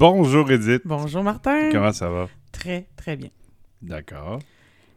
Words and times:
Bonjour 0.00 0.50
Edith. 0.50 0.80
Bonjour 0.86 1.22
Martin. 1.22 1.68
Comment 1.70 1.92
ça 1.92 2.08
va? 2.08 2.26
Très, 2.52 2.88
très 2.96 3.18
bien. 3.18 3.28
D'accord. 3.82 4.38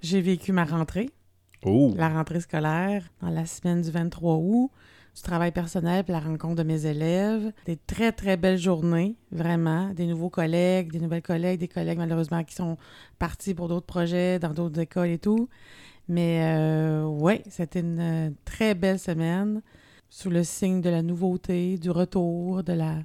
J'ai 0.02 0.22
vécu 0.22 0.54
ma 0.54 0.64
rentrée, 0.64 1.10
Oh, 1.66 1.94
la 1.98 2.08
rentrée 2.08 2.40
scolaire, 2.40 3.04
dans 3.22 3.30
la 3.30 3.46
semaine 3.46 3.82
du 3.82 3.92
23 3.92 4.38
août, 4.38 4.72
du 5.14 5.22
travail 5.22 5.52
personnel 5.52 6.06
puis 6.06 6.14
la 6.14 6.22
rencontre 6.22 6.56
de 6.56 6.64
mes 6.64 6.86
élèves. 6.86 7.52
Des 7.66 7.76
très, 7.76 8.14
très 8.14 8.38
belles 8.38 8.58
journées, 8.58 9.18
vraiment. 9.34 9.90
Des 9.90 10.08
nouveaux 10.08 10.30
collègues, 10.30 10.94
des 10.94 11.02
nouvelles 11.02 11.22
collègues, 11.22 11.60
des 11.60 11.68
collègues 11.68 11.98
malheureusement 11.98 12.42
qui 12.46 12.56
sont 12.56 12.78
partis 13.20 13.54
pour 13.54 13.68
d'autres 13.68 13.86
projets, 13.86 14.40
dans 14.40 14.54
d'autres 14.54 14.80
écoles 14.80 15.10
et 15.10 15.20
tout. 15.20 15.50
Mais 16.08 16.46
euh, 16.46 17.04
oui, 17.04 17.42
c'était 17.50 17.82
une 17.82 18.00
euh, 18.00 18.30
très 18.46 18.74
belle 18.74 19.00
semaine 19.00 19.64
sous 20.10 20.30
le 20.30 20.46
signe 20.46 20.80
de 20.80 20.90
la 20.90 21.02
nouveauté, 21.02 21.78
du 21.78 21.92
retour, 21.92 22.64
de 22.64 22.72
la... 22.72 23.00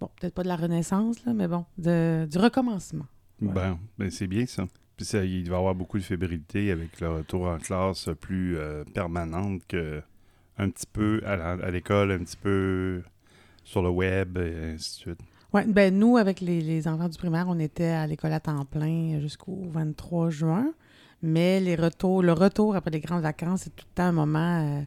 Bon, 0.00 0.10
peut-être 0.20 0.34
pas 0.34 0.42
de 0.42 0.48
la 0.48 0.56
renaissance, 0.56 1.24
là, 1.24 1.32
mais 1.32 1.48
bon, 1.48 1.64
de, 1.76 2.26
du 2.30 2.38
recommencement. 2.38 3.06
ben, 3.40 3.78
ben, 3.98 4.10
c'est 4.10 4.26
bien 4.26 4.46
ça. 4.46 4.66
Puis 4.96 5.06
ça, 5.06 5.24
il 5.24 5.48
va 5.48 5.56
y 5.56 5.58
avoir 5.58 5.74
beaucoup 5.74 5.98
de 5.98 6.02
fébrilité 6.02 6.70
avec 6.72 7.00
le 7.00 7.08
retour 7.10 7.46
en 7.46 7.58
classe 7.58 8.08
plus 8.20 8.56
euh, 8.56 8.84
permanente 8.94 9.62
que 9.68 10.02
un 10.58 10.70
petit 10.70 10.86
peu 10.92 11.22
à 11.24 11.70
l'école, 11.70 12.10
un 12.10 12.18
petit 12.18 12.36
peu 12.36 13.02
sur 13.62 13.80
le 13.80 13.90
web 13.90 14.38
et 14.38 14.72
ainsi 14.74 14.90
de 14.90 14.96
suite. 14.96 15.20
Oui, 15.52 15.62
ben 15.66 15.96
nous, 15.96 16.16
avec 16.16 16.40
les, 16.40 16.60
les 16.60 16.88
enfants 16.88 17.08
du 17.08 17.16
primaire, 17.16 17.46
on 17.48 17.58
était 17.58 17.84
à 17.84 18.06
l'école 18.06 18.32
à 18.32 18.40
temps 18.40 18.64
plein 18.64 19.20
jusqu'au 19.20 19.68
23 19.70 20.30
juin. 20.30 20.72
Mais 21.22 21.60
les 21.60 21.74
retours, 21.74 22.22
le 22.22 22.32
retour 22.32 22.76
après 22.76 22.90
les 22.90 23.00
grandes 23.00 23.22
vacances, 23.22 23.62
c'est 23.62 23.74
tout 23.74 23.86
le 23.88 23.94
temps 23.94 24.04
un 24.04 24.12
moment 24.12 24.60
euh, 24.60 24.82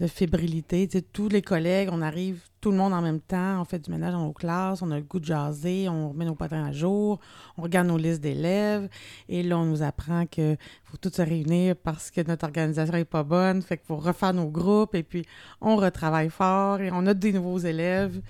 de 0.00 0.06
fébrilité. 0.06 0.88
Tous 1.12 1.28
les 1.28 1.42
collègues, 1.42 1.88
on 1.90 2.02
arrive, 2.02 2.40
tout 2.60 2.70
le 2.70 2.76
monde 2.76 2.92
en 2.92 3.00
même 3.00 3.20
temps, 3.20 3.60
on 3.60 3.64
fait 3.64 3.78
du 3.78 3.90
ménage 3.90 4.12
dans 4.12 4.26
nos 4.26 4.32
classes, 4.32 4.82
on 4.82 4.90
a 4.90 4.96
le 4.96 5.02
goût 5.02 5.20
de 5.20 5.24
jaser, 5.24 5.88
on 5.88 6.10
remet 6.10 6.24
nos 6.24 6.34
patins 6.34 6.64
à 6.64 6.72
jour, 6.72 7.18
on 7.56 7.62
regarde 7.62 7.86
nos 7.86 7.96
listes 7.96 8.20
d'élèves. 8.20 8.88
Et 9.28 9.42
là, 9.42 9.58
on 9.58 9.64
nous 9.64 9.82
apprend 9.82 10.26
qu'il 10.26 10.58
faut 10.84 10.96
tous 10.96 11.14
se 11.14 11.22
réunir 11.22 11.76
parce 11.76 12.10
que 12.10 12.20
notre 12.20 12.44
organisation 12.44 12.94
n'est 12.94 13.04
pas 13.04 13.22
bonne. 13.22 13.62
Fait 13.62 13.78
qu'il 13.78 13.86
faut 13.86 13.96
refaire 13.96 14.34
nos 14.34 14.48
groupes 14.48 14.94
et 14.94 15.02
puis 15.02 15.24
on 15.60 15.76
retravaille 15.76 16.30
fort 16.30 16.80
et 16.80 16.90
on 16.92 17.06
a 17.06 17.14
des 17.14 17.32
nouveaux 17.32 17.58
élèves. 17.58 18.20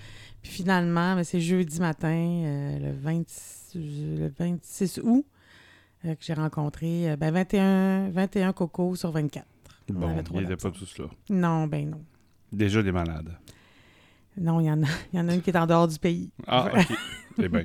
Puis 0.43 0.53
finalement, 0.53 1.17
ben, 1.17 1.25
c'est 1.25 1.41
jeudi 1.41 1.81
matin, 1.81 2.09
euh, 2.09 2.79
le, 2.79 2.93
26, 2.93 3.73
le 3.75 4.29
26 4.39 5.01
août, 5.03 5.27
euh, 6.05 6.15
que 6.15 6.23
j'ai 6.23 6.35
rencontré 6.35 7.11
euh, 7.11 7.17
ben, 7.17 7.33
21, 7.33 8.11
21 8.11 8.53
cocos 8.53 8.95
sur 8.95 9.11
24. 9.11 9.45
On 9.91 9.95
Bon, 9.95 10.09
il 10.11 10.17
n'était 10.41 10.57
pas 10.57 10.71
d'absents. 10.71 10.71
tous 10.71 10.99
là. 10.99 11.07
Non, 11.31 11.67
ben 11.67 11.91
non. 11.91 12.05
Déjà 12.53 12.83
des 12.83 12.93
malades. 12.93 13.37
Non, 14.39 14.61
il 14.61 14.67
y, 14.67 14.71
en 14.71 14.83
a, 14.83 14.87
y 15.13 15.19
en 15.21 15.29
a 15.29 15.35
une 15.35 15.41
qui 15.43 15.51
est 15.51 15.57
en 15.57 15.67
dehors 15.67 15.89
du 15.89 15.99
pays. 15.99 16.31
Ah, 16.47 16.69
ok. 16.77 16.97
C'est 17.39 17.49
bien. 17.49 17.65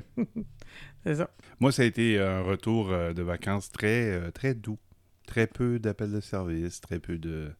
C'est 1.04 1.16
ça. 1.16 1.30
Moi, 1.60 1.72
ça 1.72 1.82
a 1.82 1.84
été 1.84 2.18
un 2.20 2.42
retour 2.42 2.90
euh, 2.90 3.12
de 3.12 3.22
vacances 3.22 3.70
très, 3.70 4.10
euh, 4.10 4.30
très 4.30 4.54
doux. 4.54 4.78
Très 5.26 5.46
peu 5.46 5.78
d'appels 5.78 6.12
de 6.12 6.20
service, 6.20 6.80
très 6.80 6.98
peu 6.98 7.16
de, 7.18 7.50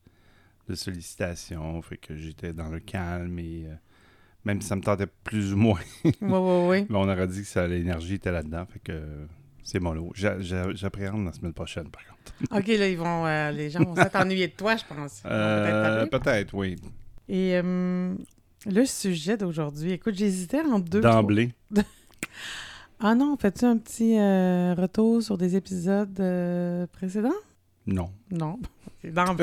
de 0.69 0.75
sollicitations. 0.75 1.81
Fait 1.83 1.97
que 1.97 2.17
j'étais 2.17 2.53
dans 2.53 2.69
le 2.69 2.81
calme 2.81 3.39
et 3.39 3.65
euh, 3.67 3.75
même 4.45 4.61
si 4.61 4.69
ça 4.69 4.77
me 4.77 4.83
tentait 4.83 5.07
plus 5.07 5.53
ou 5.53 5.57
moins, 5.57 5.81
Oui, 6.05 6.13
oui, 6.21 6.67
oui. 6.69 6.87
mais 6.89 6.97
on 6.97 7.03
aurait 7.09 7.29
dit 7.29 7.43
que 7.43 7.61
l'énergie 7.67 8.15
était 8.15 8.33
là-dedans. 8.33 8.67
Fait 8.67 8.81
que 8.81 9.27
c'est 9.63 9.79
mollo. 9.81 10.11
J'a- 10.15 10.41
j'a- 10.41 10.73
J'appréhende 10.75 11.25
la 11.25 11.33
semaine 11.33 11.53
prochaine, 11.55 11.89
par 11.91 12.05
contre. 12.07 12.12
OK, 12.51 12.67
là, 12.69 12.89
ils 12.89 12.99
vont, 12.99 13.27
euh, 13.27 13.51
les 13.53 13.71
gens 13.71 13.85
vont 13.85 13.95
s'ennuyer 14.11 14.49
de 14.49 14.53
toi, 14.53 14.77
je 14.77 14.85
pense. 14.89 15.21
Peut-être 15.21 15.33
Euh. 15.33 16.07
Peut-être, 16.07 16.55
oui. 16.55 16.77
Et 17.29 17.53
euh, 17.63 18.15
le 18.67 18.85
sujet 18.85 19.37
d'aujourd'hui, 19.37 19.93
écoute, 19.93 20.15
j'hésitais 20.15 20.61
entre 20.61 20.89
deux. 20.89 21.01
D'emblée. 21.01 21.53
Ah 23.05 23.17
non, 23.17 23.37
fais-tu 23.37 23.65
un 23.65 23.79
petit 23.79 24.17
retour 24.17 25.21
sur 25.25 25.37
des 25.37 25.57
épisodes 25.57 26.15
précédents? 26.93 27.31
Non. 27.85 28.11
Non. 28.31 28.61
Dans- 29.05 29.37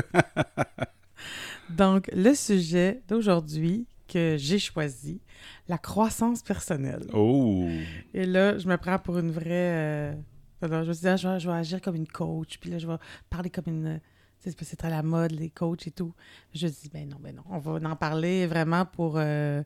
Donc, 1.70 2.10
le 2.14 2.34
sujet 2.34 3.02
d'aujourd'hui 3.10 3.86
que 4.08 4.38
j'ai 4.40 4.60
choisi, 4.60 5.20
la 5.68 5.78
croissance 5.78 6.42
personnelle. 6.42 7.06
Oh! 7.14 7.68
Et 8.14 8.26
là, 8.26 8.58
je 8.58 8.68
me 8.68 8.78
prends 8.78 8.98
pour 8.98 9.18
une 9.20 9.30
vraie... 9.32 10.16
je 10.62 10.68
me 10.68 10.94
suis 10.94 11.02
dit, 11.02 11.08
ah, 11.08 11.16
je, 11.16 11.48
vais, 11.48 11.56
agir 11.56 11.82
comme 11.82 11.96
une 11.96 12.08
coach, 12.08 12.58
puis 12.60 12.70
là, 12.70 12.78
je 12.78 12.88
vais 12.88 12.96
parler 13.30 13.50
comme 13.50 13.66
une... 13.68 14.00
C'est 14.40 14.76
très 14.78 14.90
la 14.90 15.04
mode, 15.04 15.32
les 15.32 15.50
coachs 15.50 15.88
et 15.88 15.92
tout. 15.92 16.14
Je 16.54 16.68
me 16.68 16.72
dis, 16.72 16.90
ben 16.94 17.10
non, 17.10 17.18
ben 17.20 17.36
non, 17.36 17.44
on 17.50 17.60
va 17.60 17.90
en 17.90 17.96
parler 17.96 18.48
vraiment 18.48 18.86
pour... 18.86 19.16
euh, 19.18 19.64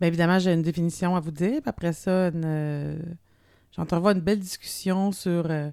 Bien 0.00 0.08
évidemment, 0.08 0.38
j'ai 0.38 0.52
une 0.52 0.62
définition 0.62 1.14
à 1.14 1.20
vous 1.20 1.30
dire, 1.30 1.60
puis 1.60 1.68
après 1.68 1.92
ça, 1.92 2.28
une, 2.28 2.42
euh, 2.44 2.98
j'entrevois 3.76 4.12
une 4.12 4.20
belle 4.20 4.40
discussion 4.40 5.12
sur... 5.12 5.50
euh, 5.50 5.70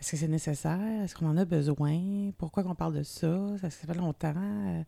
est-ce 0.00 0.10
que 0.10 0.16
c'est 0.18 0.28
nécessaire? 0.28 1.02
Est-ce 1.02 1.14
qu'on 1.14 1.26
en 1.26 1.36
a 1.36 1.44
besoin? 1.44 2.30
Pourquoi 2.36 2.62
qu'on 2.62 2.74
parle 2.74 2.94
de 2.94 3.02
ça? 3.02 3.38
Ça, 3.60 3.70
ça 3.70 3.86
fait 3.86 3.94
longtemps? 3.94 4.34
Euh, 4.36 4.82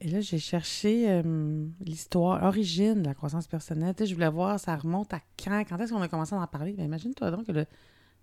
Et 0.01 0.09
là, 0.09 0.19
j'ai 0.19 0.39
cherché 0.39 1.09
euh, 1.09 1.65
l'histoire, 1.79 2.43
origine 2.43 3.01
de 3.01 3.07
la 3.07 3.13
croissance 3.13 3.47
personnelle. 3.47 3.95
Tu 3.95 4.03
sais, 4.03 4.09
je 4.09 4.13
voulais 4.13 4.29
voir, 4.29 4.59
ça 4.59 4.75
remonte 4.75 5.13
à 5.13 5.21
quand? 5.41 5.63
Quand 5.67 5.77
est-ce 5.79 5.93
qu'on 5.93 6.01
a 6.01 6.09
commencé 6.09 6.35
à 6.35 6.39
en 6.39 6.47
parler? 6.47 6.73
Ben, 6.73 6.83
imagine-toi 6.83 7.31
donc 7.31 7.47
que 7.47 7.53
le 7.53 7.65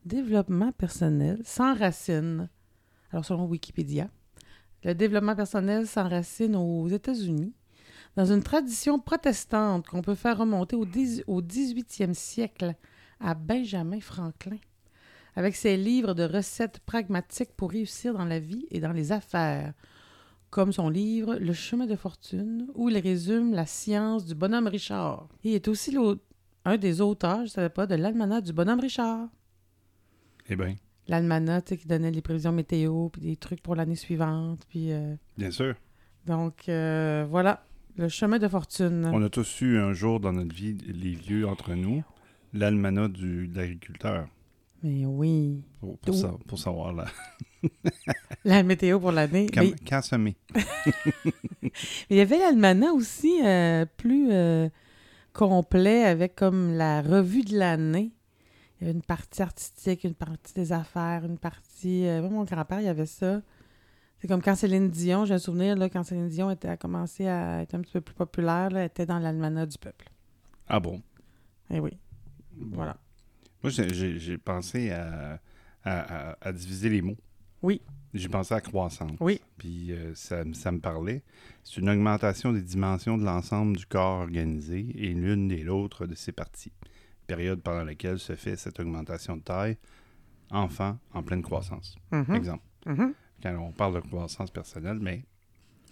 développement 0.05 0.73
personnel 0.73 1.41
s'enracine. 1.45 2.51
Alors, 3.13 3.25
selon 3.25 3.47
Wikipédia, 3.47 4.11
le 4.85 4.95
développement 4.95 5.35
personnel 5.35 5.87
s'enracine 5.87 6.55
aux 6.55 6.89
États-Unis 6.89 7.55
dans 8.17 8.27
une 8.27 8.43
tradition 8.43 8.99
protestante 8.99 9.87
qu'on 9.87 10.03
peut 10.03 10.15
faire 10.15 10.39
remonter 10.39 10.77
au, 10.77 10.85
au 11.27 11.43
18e 11.43 12.15
siècle 12.15 12.75
à 13.21 13.35
Benjamin 13.35 14.01
Franklin, 14.01 14.57
avec 15.37 15.55
ses 15.57 15.77
livres 15.77 16.15
de 16.15 16.25
recettes 16.25 16.81
pragmatiques 16.81 17.53
pour 17.57 17.71
réussir 17.71 18.15
dans 18.15 18.25
la 18.25 18.41
vie 18.41 18.67
et 18.71 18.81
dans 18.81 18.93
les 18.93 19.13
affaires, 19.13 19.73
comme 20.51 20.73
son 20.73 20.89
livre 20.89 21.37
Le 21.37 21.53
chemin 21.53 21.87
de 21.87 21.97
fortune, 21.97 22.67
où 22.75 22.89
il 22.89 22.99
résume 22.99 23.53
la 23.55 23.67
science 23.67 24.27
du 24.27 24.35
bonhomme 24.35 24.67
Richard. 24.67 25.29
Il 25.45 25.55
est 25.55 25.69
aussi 25.69 25.97
un 26.65 26.77
des 26.77 27.01
auteurs, 27.01 27.39
je 27.39 27.43
ne 27.43 27.49
savais 27.49 27.69
pas, 27.71 27.87
de 27.87 27.95
l'almanach 27.95 28.43
du 28.43 28.53
bonhomme 28.53 28.81
Richard. 28.81 29.29
Eh 30.49 30.57
bien, 30.57 30.75
L'almanach, 31.09 31.65
qui 31.65 31.87
donnait 31.87 32.11
les 32.11 32.23
prévisions 32.23 32.53
météo, 32.53 33.09
puis 33.09 33.23
des 33.23 33.37
trucs 33.37 33.63
pour 33.63 33.75
l'année 33.75 33.97
suivante, 33.97 34.65
puis... 34.69 34.93
euh, 34.93 35.15
bien 35.37 35.51
sûr. 35.51 35.75
Donc, 36.27 36.69
euh, 36.69 37.27
voilà, 37.29 37.67
le 37.97 38.09
chemin 38.09 38.39
de 38.39 38.47
fortune. 38.47 39.11
On 39.13 39.23
a 39.23 39.29
tous 39.29 39.61
eu 39.63 39.79
un 39.79 39.93
jour 39.93 40.21
dans 40.21 40.33
notre 40.33 40.55
vie, 40.55 40.75
les 40.75 41.13
vieux 41.13 41.49
entre 41.49 41.75
nous, 41.75 42.05
l'almanach 42.53 43.13
de 43.13 43.49
l'agriculteur. 43.55 44.29
Mais 44.83 45.05
oui. 45.05 45.63
Pour, 45.81 45.99
pour 45.99 46.15
Où? 46.15 46.19
sa- 46.19 46.37
pour 46.47 46.59
savoir 46.59 46.93
là. 46.93 47.07
La 48.45 48.63
météo 48.63 48.99
pour 48.99 49.13
l'année. 49.13 49.47
Quand, 49.53 49.61
Mais 49.63 49.75
quand 49.87 50.01
semer. 50.03 50.37
mais 50.55 51.73
il 52.09 52.17
y 52.17 52.21
avait 52.21 52.39
l'almanach 52.39 52.95
aussi 52.95 53.41
euh, 53.45 53.85
plus 53.97 54.29
euh, 54.33 54.69
complet 55.35 56.05
avec 56.05 56.35
comme 56.37 56.73
la 56.77 57.03
revue 57.03 57.43
de 57.43 57.59
l'année. 57.59 58.13
Il 58.81 58.87
y 58.87 58.89
avait 58.89 58.97
une 58.97 59.03
partie 59.03 59.43
artistique, 59.43 60.05
une 60.05 60.15
partie 60.15 60.55
des 60.55 60.73
affaires, 60.73 61.25
une 61.27 61.37
partie... 61.39 62.07
euh, 62.07 62.23
moi, 62.23 62.31
mon 62.31 62.45
grand-père, 62.45 62.81
il 62.81 62.87
y 62.87 62.89
avait 62.89 63.05
ça. 63.05 63.43
C'est 64.19 64.29
comme 64.29 64.41
quand 64.43 64.55
Céline 64.55 64.89
Dion, 64.91 65.27
j'ai 65.27 65.35
un 65.35 65.39
souvenir, 65.39 65.77
là, 65.77 65.91
quand 65.91 66.03
Céline 66.03 66.29
Dion 66.29 66.51
était, 66.51 66.69
a 66.69 66.77
commencé 66.79 67.27
à 67.27 67.61
être 67.63 67.75
un 67.75 67.81
petit 67.83 67.93
peu 67.93 68.01
plus 68.01 68.15
populaire, 68.15 68.71
là, 68.71 68.81
elle 68.81 68.87
était 68.87 69.05
dans 69.07 69.19
l'almanach 69.19 69.69
du 69.69 69.77
peuple. 69.79 70.09
Ah 70.67 70.81
bon? 70.81 71.03
Eh 71.71 71.81
oui, 71.81 71.91
Bon. 72.57 72.77
voilà. 72.77 72.97
Moi, 73.63 73.71
j'ai- 73.71 74.39
pensé 74.39 74.91
à, 74.91 75.41
à- 75.85 76.31
à- 76.31 76.37
à 76.41 76.53
diviser 76.53 76.89
les 76.89 77.03
mots. 77.03 77.17
Oui. 77.63 77.81
J'ai 78.15 78.29
pensé 78.29 78.55
à 78.55 78.61
croissance. 78.61 79.13
Oui. 79.21 79.41
Puis 79.59 79.93
euh, 79.93 80.15
ça, 80.15 80.43
ça 80.55 80.73
me 80.73 80.79
parlait. 80.81 81.23
C'est 81.63 81.81
une 81.81 81.89
augmentation 81.91 82.53
des 82.53 82.63
dimensions 82.63 83.17
de 83.19 83.25
l'ensemble 83.25 83.77
du 83.77 83.87
corps 83.87 84.21
organisé 84.23 84.87
et 84.97 85.13
l'une 85.13 85.53
et 85.53 85.63
l'autre 85.63 86.07
de 86.07 86.15
ses 86.15 86.33
parties. 86.33 86.73
Période 87.27 87.61
pendant 87.63 87.85
laquelle 87.85 88.19
se 88.19 88.35
fait 88.35 88.57
cette 88.57 88.81
augmentation 88.81 89.37
de 89.37 89.43
taille, 89.43 89.77
enfant 90.51 90.99
en 91.13 91.23
pleine 91.23 91.43
croissance. 91.43 91.97
Mhm, 92.11 92.35
Exemple. 92.35 92.65
mhm. 92.87 93.15
Quand 93.43 93.57
on 93.59 93.71
parle 93.73 93.95
de 93.95 94.01
croissance 94.01 94.51
personnelle, 94.51 94.99
mais 95.01 95.25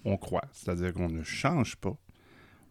on 0.04 0.16
croit. 0.16 0.44
C'est-à-dire 0.52 0.92
qu'on 0.92 1.08
ne 1.08 1.22
change 1.22 1.76
pas, 1.76 1.96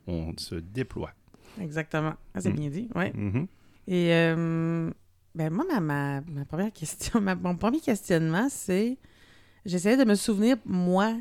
on 0.07 0.33
se 0.37 0.55
déploie. 0.55 1.13
Exactement. 1.61 2.13
Ah, 2.33 2.41
c'est 2.41 2.51
Mm. 2.51 2.55
bien 2.55 2.69
dit, 2.69 2.89
oui. 2.95 3.11
Mhm. 3.13 3.47
Et 3.87 4.13
euh, 4.13 4.91
ben 5.35 5.53
moi, 5.53 5.65
ma, 5.65 5.79
ma, 5.79 6.21
ma 6.21 6.45
première 6.45 6.71
question, 6.73 7.21
ma- 7.21 7.35
mon 7.35 7.55
premier 7.55 7.79
questionnement, 7.79 8.47
c'est 8.49 8.97
j'essayais 9.65 9.97
de 9.97 10.03
me 10.03 10.15
souvenir, 10.15 10.57
moi, 10.65 11.15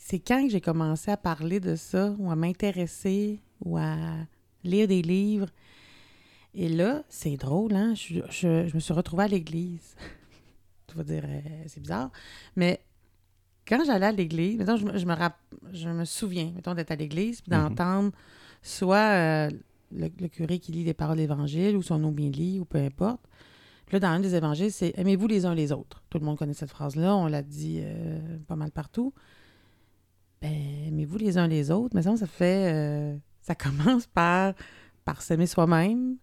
c'est 0.00 0.18
quand 0.18 0.44
que 0.44 0.50
j'ai 0.50 0.60
commencé 0.60 1.10
à 1.10 1.16
parler 1.16 1.60
de 1.60 1.76
ça 1.76 2.14
ou 2.18 2.30
à 2.30 2.36
m'intéresser 2.36 3.40
ou 3.64 3.76
à 3.76 3.96
lire 4.64 4.88
des 4.88 5.02
livres. 5.02 5.48
Et 6.54 6.68
là, 6.68 7.02
c'est 7.08 7.36
drôle, 7.36 7.72
hein? 7.74 7.94
Je, 7.94 8.20
je- 8.28 8.66
je 8.68 8.74
me 8.74 8.80
suis 8.80 8.92
retrouvée 8.92 9.24
à 9.24 9.28
l'église. 9.28 9.94
tu 10.88 10.96
vas 10.96 11.04
dire, 11.04 11.22
euh, 11.26 11.40
c'est 11.66 11.80
bizarre. 11.80 12.10
Mais 12.56 12.80
quand 13.66 13.82
j'allais 13.86 14.06
à 14.06 14.12
l'église, 14.12 14.58
mettons, 14.58 14.76
je, 14.76 14.84
me- 14.84 14.98
je 14.98 15.06
me, 15.06 15.14
rapp- 15.14 15.38
je 15.72 15.88
me 15.88 16.04
souviens, 16.04 16.50
mettons, 16.54 16.74
d'être 16.74 16.90
à 16.90 16.96
l'église 16.96 17.40
puis 17.40 17.52
Mhm. 17.56 17.68
d'entendre 17.68 18.12
soit 18.60 18.96
euh, 19.48 19.50
le, 19.94 20.08
curé 20.28 20.58
qui 20.58 20.72
lit 20.72 20.84
les 20.84 20.94
paroles 20.94 21.16
d'évangile 21.18 21.76
ou 21.76 21.82
son 21.82 22.02
homélie 22.04 22.60
ou 22.60 22.64
peu 22.64 22.78
importe. 22.78 23.20
Là, 23.90 24.00
dans 24.00 24.08
un 24.08 24.20
des 24.20 24.34
évangiles, 24.34 24.72
c'est 24.72 24.92
Aimez-vous 24.96 25.26
les 25.26 25.44
uns 25.44 25.54
les 25.54 25.70
autres. 25.72 26.02
Tout 26.08 26.18
le 26.18 26.24
monde 26.24 26.38
connaît 26.38 26.54
cette 26.54 26.70
phrase-là, 26.70 27.14
on 27.14 27.26
l'a 27.26 27.42
dit 27.42 27.80
euh, 27.82 28.38
pas 28.48 28.56
mal 28.56 28.70
partout. 28.70 29.12
Ben, 30.40 30.52
aimez-vous 30.88 31.18
les 31.18 31.38
uns 31.38 31.46
les 31.46 31.70
autres? 31.70 31.94
Mais 31.94 32.02
ça, 32.02 32.16
ça 32.16 32.26
fait. 32.26 32.72
euh, 32.72 33.16
ça 33.42 33.54
commence 33.54 34.06
par, 34.06 34.54
par 35.04 35.20
s'aimer 35.22 35.46
soi-même, 35.46 36.16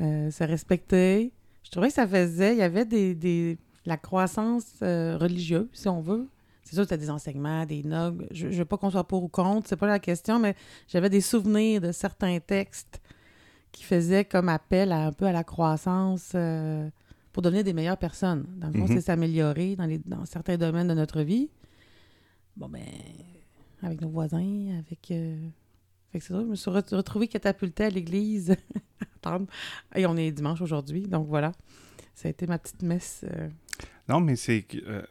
euh, 0.00 0.30
se 0.30 0.44
respecter. 0.44 1.32
Je 1.64 1.70
trouvais 1.70 1.88
que 1.88 1.94
ça 1.94 2.06
faisait. 2.06 2.52
Il 2.54 2.58
y 2.58 2.62
avait 2.62 2.84
des, 2.84 3.14
des- 3.14 3.58
la 3.86 3.96
croissance 3.96 4.66
religieuse, 4.80 5.68
si 5.72 5.88
on 5.88 6.00
veut. 6.00 6.28
C'est 6.70 6.76
sûr 6.76 6.84
que 6.84 6.88
tu 6.88 6.94
as 6.94 6.98
des 6.98 7.10
enseignements, 7.10 7.66
des 7.66 7.82
nobles. 7.82 8.28
Je 8.30 8.46
ne 8.46 8.52
veux 8.52 8.64
pas 8.64 8.76
qu'on 8.78 8.90
soit 8.90 9.02
pour 9.08 9.24
ou 9.24 9.28
contre, 9.28 9.66
c'est 9.68 9.76
pas 9.76 9.88
la 9.88 9.98
question, 9.98 10.38
mais 10.38 10.54
j'avais 10.86 11.10
des 11.10 11.20
souvenirs 11.20 11.80
de 11.80 11.90
certains 11.90 12.38
textes 12.38 13.00
qui 13.72 13.82
faisaient 13.82 14.24
comme 14.24 14.48
appel 14.48 14.92
à, 14.92 15.06
un 15.06 15.12
peu 15.12 15.24
à 15.26 15.32
la 15.32 15.42
croissance 15.42 16.30
euh, 16.36 16.88
pour 17.32 17.42
devenir 17.42 17.64
des 17.64 17.72
meilleures 17.72 17.96
personnes. 17.98 18.46
Dans 18.58 18.68
le 18.68 18.72
fond, 18.74 18.84
Mhm. 18.86 18.94
c'est 18.94 19.00
s'améliorer 19.00 19.74
dans, 19.74 19.86
les, 19.86 19.98
dans 19.98 20.24
certains 20.26 20.56
domaines 20.56 20.86
de 20.86 20.94
notre 20.94 21.22
vie. 21.22 21.50
Bon, 22.56 22.68
ben, 22.68 22.82
avec 23.82 24.00
nos 24.00 24.08
voisins, 24.08 24.78
avec. 24.78 25.10
euh, 25.10 25.36
Fait 26.12 26.18
que 26.20 26.24
c'est 26.24 26.32
ça, 26.32 26.40
je 26.40 26.46
me 26.46 26.54
suis 26.54 26.70
re- 26.70 26.94
retrouvée 26.94 27.26
catapultée 27.26 27.84
à 27.84 27.90
l'église. 27.90 28.54
Et 29.96 30.06
on 30.06 30.16
est 30.16 30.30
dimanche 30.30 30.60
aujourd'hui, 30.60 31.02
donc 31.02 31.26
voilà. 31.26 31.50
Ça 32.14 32.28
a 32.28 32.30
été 32.30 32.46
ma 32.46 32.58
petite 32.58 32.82
messe. 32.82 33.24
euh, 33.24 33.48
Non, 34.08 34.20
mais 34.20 34.36
c'est 34.36 34.62
que, 34.62 34.78
euh, 34.78 35.02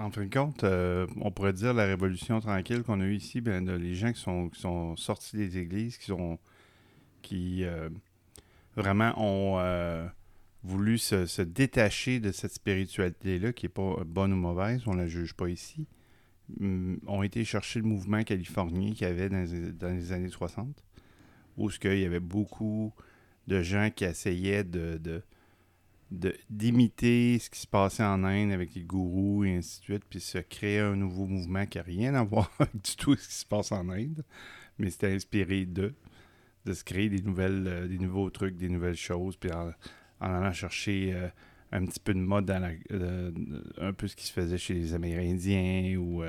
en 0.00 0.10
fin 0.10 0.24
de 0.24 0.32
compte, 0.32 0.64
euh, 0.64 1.06
on 1.20 1.30
pourrait 1.30 1.52
dire 1.52 1.74
la 1.74 1.84
révolution 1.84 2.40
tranquille 2.40 2.82
qu'on 2.82 3.00
a 3.00 3.04
eue 3.04 3.16
ici, 3.16 3.40
ben, 3.40 3.70
les 3.76 3.94
gens 3.94 4.12
qui 4.12 4.20
sont, 4.20 4.48
qui 4.48 4.60
sortis 4.96 5.36
des 5.36 5.58
églises, 5.58 5.96
qui 5.98 6.06
sont 6.06 6.38
qui 7.22 7.64
euh, 7.64 7.88
vraiment 8.76 9.14
ont 9.16 9.58
euh, 9.58 10.06
voulu 10.62 10.98
se, 10.98 11.42
détacher 11.42 12.20
de 12.20 12.32
cette 12.32 12.52
spiritualité-là, 12.52 13.52
qui 13.52 13.66
n'est 13.66 13.70
pas 13.70 14.02
bonne 14.04 14.32
ou 14.32 14.36
mauvaise, 14.36 14.82
on 14.86 14.94
la 14.94 15.06
juge 15.06 15.34
pas 15.34 15.48
ici, 15.48 15.86
hum, 16.60 16.98
ont 17.06 17.22
été 17.22 17.44
chercher 17.44 17.80
le 17.80 17.86
mouvement 17.86 18.22
californien 18.22 18.92
qu'il 18.92 19.06
y 19.08 19.10
avait 19.10 19.28
dans 19.28 19.90
les, 19.90 20.12
années 20.12 20.28
60, 20.28 20.84
où 21.56 21.68
qu'il 21.68 21.98
y 21.98 22.04
avait 22.04 22.20
beaucoup 22.20 22.92
de 23.46 23.62
gens 23.62 23.90
qui 23.94 24.04
essayaient 24.04 24.64
de- 24.64 25.22
d'imiter 26.10 27.38
ce 27.38 27.50
qui 27.50 27.60
se 27.60 27.66
passait 27.66 28.04
en 28.04 28.24
Inde 28.24 28.52
avec 28.52 28.74
les 28.74 28.82
gourous 28.82 29.44
et 29.44 29.56
ainsi 29.56 29.80
de 29.80 29.84
suite, 29.84 30.04
puis 30.08 30.20
se 30.20 30.38
créer 30.38 30.80
un 30.80 30.96
nouveau 30.96 31.26
mouvement 31.26 31.66
qui 31.66 31.78
n'a 31.78 31.84
rien 31.84 32.14
à 32.14 32.22
voir 32.22 32.50
avec 32.58 32.74
du 32.74 32.96
tout 32.96 33.16
ce 33.16 33.28
qui 33.28 33.34
se 33.34 33.46
passe 33.46 33.72
en 33.72 33.88
Inde, 33.88 34.24
mais 34.78 34.90
c'était 34.90 35.12
inspiré 35.12 35.64
d'eux, 35.66 35.94
de 36.64 36.72
se 36.72 36.84
créer 36.84 37.08
des 37.08 37.22
nouvelles, 37.22 37.64
euh, 37.66 37.88
des 37.88 37.98
nouveaux 37.98 38.30
trucs, 38.30 38.56
des 38.56 38.68
nouvelles 38.68 38.96
choses, 38.96 39.36
puis 39.36 39.50
en, 39.52 39.72
allant 40.20 40.52
chercher 40.52 41.12
euh, 41.14 41.28
un 41.72 41.84
petit 41.84 42.00
peu 42.00 42.14
de 42.14 42.20
mode 42.20 42.46
dans 42.46 42.60
la, 42.60 42.70
euh, 42.92 43.32
un 43.78 43.92
peu 43.92 44.06
ce 44.06 44.16
qui 44.16 44.26
se 44.26 44.32
faisait 44.32 44.58
chez 44.58 44.74
les 44.74 44.94
Amérindiens 44.94 45.96
ou 45.96 46.22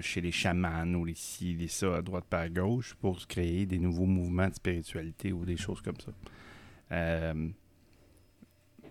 chez 0.00 0.20
les 0.20 0.30
chamans 0.30 0.94
ou 0.94 1.04
les 1.04 1.16
ci, 1.16 1.54
les 1.54 1.66
ça, 1.66 1.96
à 1.96 2.02
droite 2.02 2.26
par 2.30 2.48
gauche, 2.48 2.94
pour 2.94 3.18
se 3.20 3.26
créer 3.26 3.66
des 3.66 3.80
nouveaux 3.80 4.06
mouvements 4.06 4.48
de 4.48 4.54
spiritualité 4.54 5.32
ou 5.32 5.44
des 5.44 5.56
choses 5.56 5.80
comme 5.80 5.96
ça. 5.98 6.12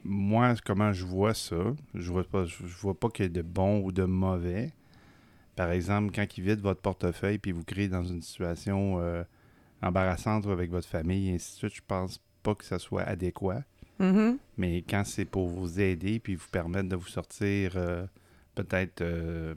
Moi, 0.04 0.56
comment 0.66 0.94
je 0.94 1.06
vois 1.06 1.34
ça, 1.34 1.74
je 1.94 2.12
vois 2.12 2.24
pas, 2.24 2.46
je, 2.46 2.64
vois 2.82 2.98
pas 2.98 3.10
qu'il 3.10 3.26
y 3.26 3.28
ait 3.28 3.30
de 3.30 3.42
bon 3.42 3.82
ou 3.82 3.92
de 3.92 4.04
mauvais. 4.04 4.72
Par 5.56 5.72
exemple, 5.72 6.14
quand 6.14 6.38
ils 6.38 6.44
vident 6.44 6.62
votre 6.62 6.82
portefeuille 6.82 7.40
puis 7.40 7.52
vous 7.52 7.64
créez 7.64 7.88
dans 7.88 8.04
une 8.04 8.22
situation 8.22 9.00
euh, 9.00 9.24
embarrassante 9.82 10.46
avec 10.48 10.70
votre 10.70 10.88
famille 10.88 11.30
et 11.30 11.36
ainsi 11.36 11.54
de 11.54 11.58
suite, 11.58 11.76
je 11.76 11.82
pense 11.86 12.22
pas 12.44 12.56
que 12.56 12.64
ça 12.64 12.80
soit 12.80 13.04
adéquat. 13.04 13.64
mhm. 14.00 14.38
Mais 14.58 14.84
quand 14.88 15.04
c'est 15.04 15.26
pour 15.26 15.48
vous 15.48 15.80
aider 15.80 16.20
puis 16.20 16.36
vous 16.36 16.48
permettre 16.52 16.90
de 16.90 16.96
vous 16.96 17.08
sortir 17.08 17.74
euh, 17.76 18.06
peut-être, 18.56 19.02
euh, 19.02 19.56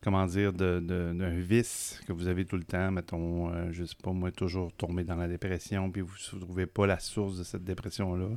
comment 0.00 0.26
dire, 0.26 0.52
d'un 0.52 1.38
vice 1.38 2.00
que 2.06 2.12
vous 2.12 2.26
avez 2.26 2.44
tout 2.44 2.56
le 2.56 2.64
temps, 2.64 2.90
mettons, 2.90 3.70
je 3.70 3.84
sais 3.84 3.96
pas 4.02 4.12
moi, 4.12 4.32
toujours 4.32 4.72
tomber 4.72 5.04
dans 5.04 5.16
la 5.16 5.28
dépression 5.28 5.90
puis 5.90 6.00
vous 6.00 6.14
ne 6.34 6.40
trouvez 6.40 6.66
pas 6.66 6.86
la 6.86 6.98
source 6.98 7.38
de 7.38 7.44
cette 7.44 7.64
dépression-là, 7.64 8.28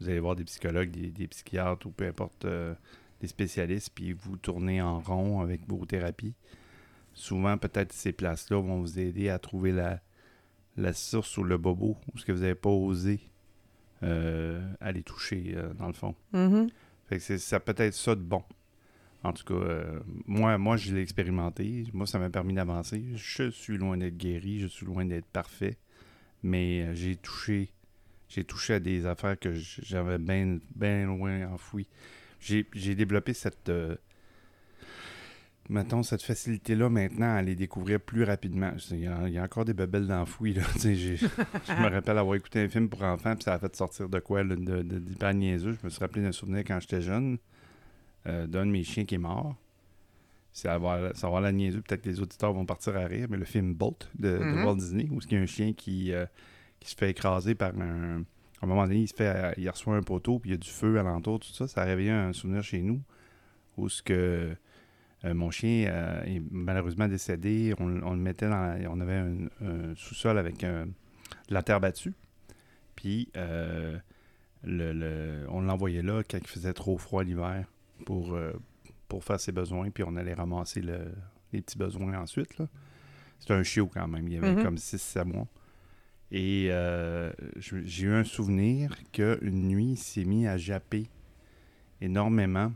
vous 0.00 0.08
allez 0.08 0.20
voir 0.20 0.36
des 0.36 0.44
psychologues, 0.44 0.90
des, 0.90 1.10
des 1.10 1.26
psychiatres 1.28 1.86
ou 1.86 1.90
peu 1.90 2.06
importe, 2.06 2.44
euh, 2.44 2.74
des 3.20 3.26
spécialistes, 3.28 3.90
puis 3.94 4.12
vous 4.12 4.36
tournez 4.36 4.80
en 4.80 5.00
rond 5.00 5.40
avec 5.40 5.62
vos 5.68 5.84
thérapies. 5.84 6.34
Souvent, 7.14 7.58
peut-être 7.58 7.92
ces 7.92 8.12
places-là 8.12 8.60
vont 8.60 8.80
vous 8.80 8.98
aider 8.98 9.28
à 9.28 9.38
trouver 9.40 9.72
la, 9.72 10.00
la 10.76 10.92
source 10.92 11.36
ou 11.36 11.42
le 11.42 11.58
bobo, 11.58 11.96
ou 12.14 12.18
ce 12.18 12.24
que 12.24 12.30
vous 12.32 12.40
n'avez 12.42 12.54
pas 12.54 12.70
osé 12.70 13.20
euh, 14.04 14.60
aller 14.80 15.02
toucher, 15.02 15.54
euh, 15.56 15.74
dans 15.74 15.88
le 15.88 15.92
fond. 15.94 16.14
Mhm. 16.32 16.68
Fait 17.08 17.16
que 17.16 17.22
c'est- 17.22 17.38
ça 17.38 17.58
peut 17.58 17.74
être 17.78 17.94
ça 17.94 18.14
de 18.14 18.20
bon. 18.20 18.44
En 19.24 19.32
tout 19.32 19.42
cas, 19.44 19.84
moi, 20.26 20.56
moi, 20.58 20.76
je 20.76 20.94
l'ai 20.94 21.02
expérimenté. 21.02 21.84
Moi, 21.92 22.06
ça 22.06 22.20
m'a 22.20 22.30
permis 22.30 22.54
d'avancer. 22.54 23.04
Je 23.16 23.50
suis 23.50 23.76
loin 23.76 23.96
d'être 23.96 24.16
guéri, 24.16 24.60
je 24.60 24.68
suis 24.68 24.86
loin 24.86 25.04
d'être 25.04 25.26
parfait. 25.26 25.76
Mais 26.44 26.94
j'ai 26.94 27.16
touché 27.16 27.72
j'ai 28.28 28.44
touché 28.44 28.74
à 28.74 28.80
des 28.80 29.06
affaires 29.06 29.38
que 29.38 29.52
j'avais 29.54 30.18
bien 30.18 30.58
ben 30.74 31.06
loin 31.06 31.48
enfouies. 31.52 31.88
J'ai 32.40 32.94
développé 32.94 33.32
cette 33.34 33.68
euh, 33.68 33.96
mettons 35.68 36.02
cette 36.02 36.22
facilité-là 36.22 36.88
maintenant 36.88 37.34
à 37.36 37.42
les 37.42 37.54
découvrir 37.54 38.00
plus 38.00 38.24
rapidement. 38.24 38.72
Il 38.90 39.00
y 39.00 39.06
a, 39.06 39.28
il 39.28 39.34
y 39.34 39.38
a 39.38 39.42
encore 39.42 39.64
des 39.64 39.74
bebelles 39.74 40.06
d'enfouis. 40.06 40.54
je 40.78 41.82
me 41.82 41.88
rappelle 41.90 42.18
avoir 42.18 42.36
écouté 42.36 42.60
un 42.60 42.68
film 42.68 42.88
pour 42.88 43.02
enfants, 43.02 43.34
puis 43.34 43.44
ça 43.44 43.54
a 43.54 43.58
fait 43.58 43.74
sortir 43.76 44.08
de 44.08 44.18
quoi, 44.18 44.44
là, 44.44 44.56
de, 44.56 44.82
de, 44.82 44.98
d'hyper 44.98 45.34
niaiseux. 45.34 45.72
Je 45.72 45.84
me 45.84 45.90
suis 45.90 46.00
rappelé 46.00 46.22
d'un 46.22 46.32
souvenir 46.32 46.60
quand 46.60 46.80
j'étais 46.80 47.02
jeune, 47.02 47.38
euh, 48.26 48.46
d'un 48.46 48.66
de 48.66 48.70
mes 48.70 48.84
chiens 48.84 49.04
qui 49.04 49.16
est 49.16 49.18
mort. 49.18 49.56
C'est 50.52 50.68
avoir, 50.68 51.14
ça 51.14 51.22
va 51.22 51.26
avoir 51.28 51.40
la 51.42 51.52
niaiseux, 51.52 51.82
peut-être 51.82 52.02
que 52.02 52.08
les 52.08 52.20
auditeurs 52.20 52.52
vont 52.52 52.64
partir 52.66 52.96
à 52.96 53.04
rire, 53.06 53.26
mais 53.30 53.36
le 53.36 53.44
film 53.44 53.74
Bolt 53.74 54.10
de, 54.18 54.38
de 54.38 54.38
Mhm. 54.38 54.64
Walt 54.64 54.76
Disney, 54.76 55.08
où 55.10 55.20
il 55.20 55.32
y 55.32 55.36
a 55.36 55.40
un 55.40 55.46
chien 55.46 55.72
qui, 55.72 56.12
euh, 56.12 56.24
qui 56.80 56.90
se 56.90 56.96
fait 56.96 57.10
écraser 57.10 57.54
par 57.54 57.72
un. 57.78 58.22
À 58.60 58.64
un 58.64 58.68
moment 58.68 58.82
donné, 58.88 59.00
il, 59.02 59.08
se 59.08 59.14
fait, 59.14 59.28
euh, 59.28 59.52
il 59.56 59.70
reçoit 59.70 59.94
un 59.96 60.02
poteau, 60.02 60.38
puis 60.40 60.50
il 60.50 60.52
y 60.52 60.54
a 60.54 60.58
du 60.58 60.68
feu 60.68 60.98
alentour, 60.98 61.38
tout 61.38 61.52
ça. 61.52 61.68
Ça 61.68 61.82
a 61.82 61.84
réveillé 61.84 62.10
un 62.10 62.32
souvenir 62.32 62.62
chez 62.62 62.80
nous, 62.82 63.00
où 63.76 63.88
ce 63.88 64.02
que 64.02 64.56
Euh, 65.24 65.34
mon 65.34 65.50
chien 65.50 65.88
euh, 65.90 66.22
est 66.26 66.40
malheureusement 66.52 67.08
décédé. 67.08 67.74
On, 67.80 67.86
on 68.04 68.12
le 68.12 68.20
mettait 68.20 68.48
dans. 68.48 68.60
la- 68.78 68.88
on 68.88 69.00
avait 69.00 69.16
un, 69.16 69.36
un 69.62 69.94
sous-sol 69.96 70.38
avec 70.38 70.62
un- 70.62 70.86
de 70.86 70.92
la 71.54 71.64
terre 71.64 71.80
battue. 71.80 72.14
Puis, 72.94 73.28
euh, 73.36 73.98
le, 74.62 74.92
le- 74.92 75.46
on 75.50 75.60
l'envoyait 75.62 76.02
là 76.02 76.22
quand 76.22 76.38
il 76.38 76.46
faisait 76.46 76.72
trop 76.72 76.98
froid 76.98 77.24
l'hiver 77.24 77.66
pour, 78.06 78.38
pour 79.08 79.24
faire 79.24 79.40
ses 79.40 79.50
besoins. 79.50 79.90
Puis, 79.90 80.04
on 80.06 80.14
allait 80.14 80.34
ramasser 80.34 80.82
le- 80.82 81.12
les 81.52 81.62
petits 81.62 81.78
besoins 81.78 82.16
ensuite. 82.20 82.56
C'était 83.40 83.54
un 83.54 83.64
chiot 83.64 83.88
quand 83.92 84.06
même. 84.06 84.28
Il 84.28 84.34
y 84.34 84.36
avait 84.38 84.54
Mhm. 84.54 84.62
comme 84.62 84.76
6-7 84.78 85.24
mois. 85.24 85.48
Et 86.30 86.68
euh, 86.70 87.32
j'ai 87.56 88.06
eu 88.06 88.12
un 88.12 88.24
souvenir 88.24 88.92
qu'une 89.12 89.68
nuit, 89.68 89.92
il 89.92 89.96
s'est 89.96 90.24
mis 90.24 90.46
à 90.46 90.56
japper 90.56 91.06
énormément. 92.00 92.72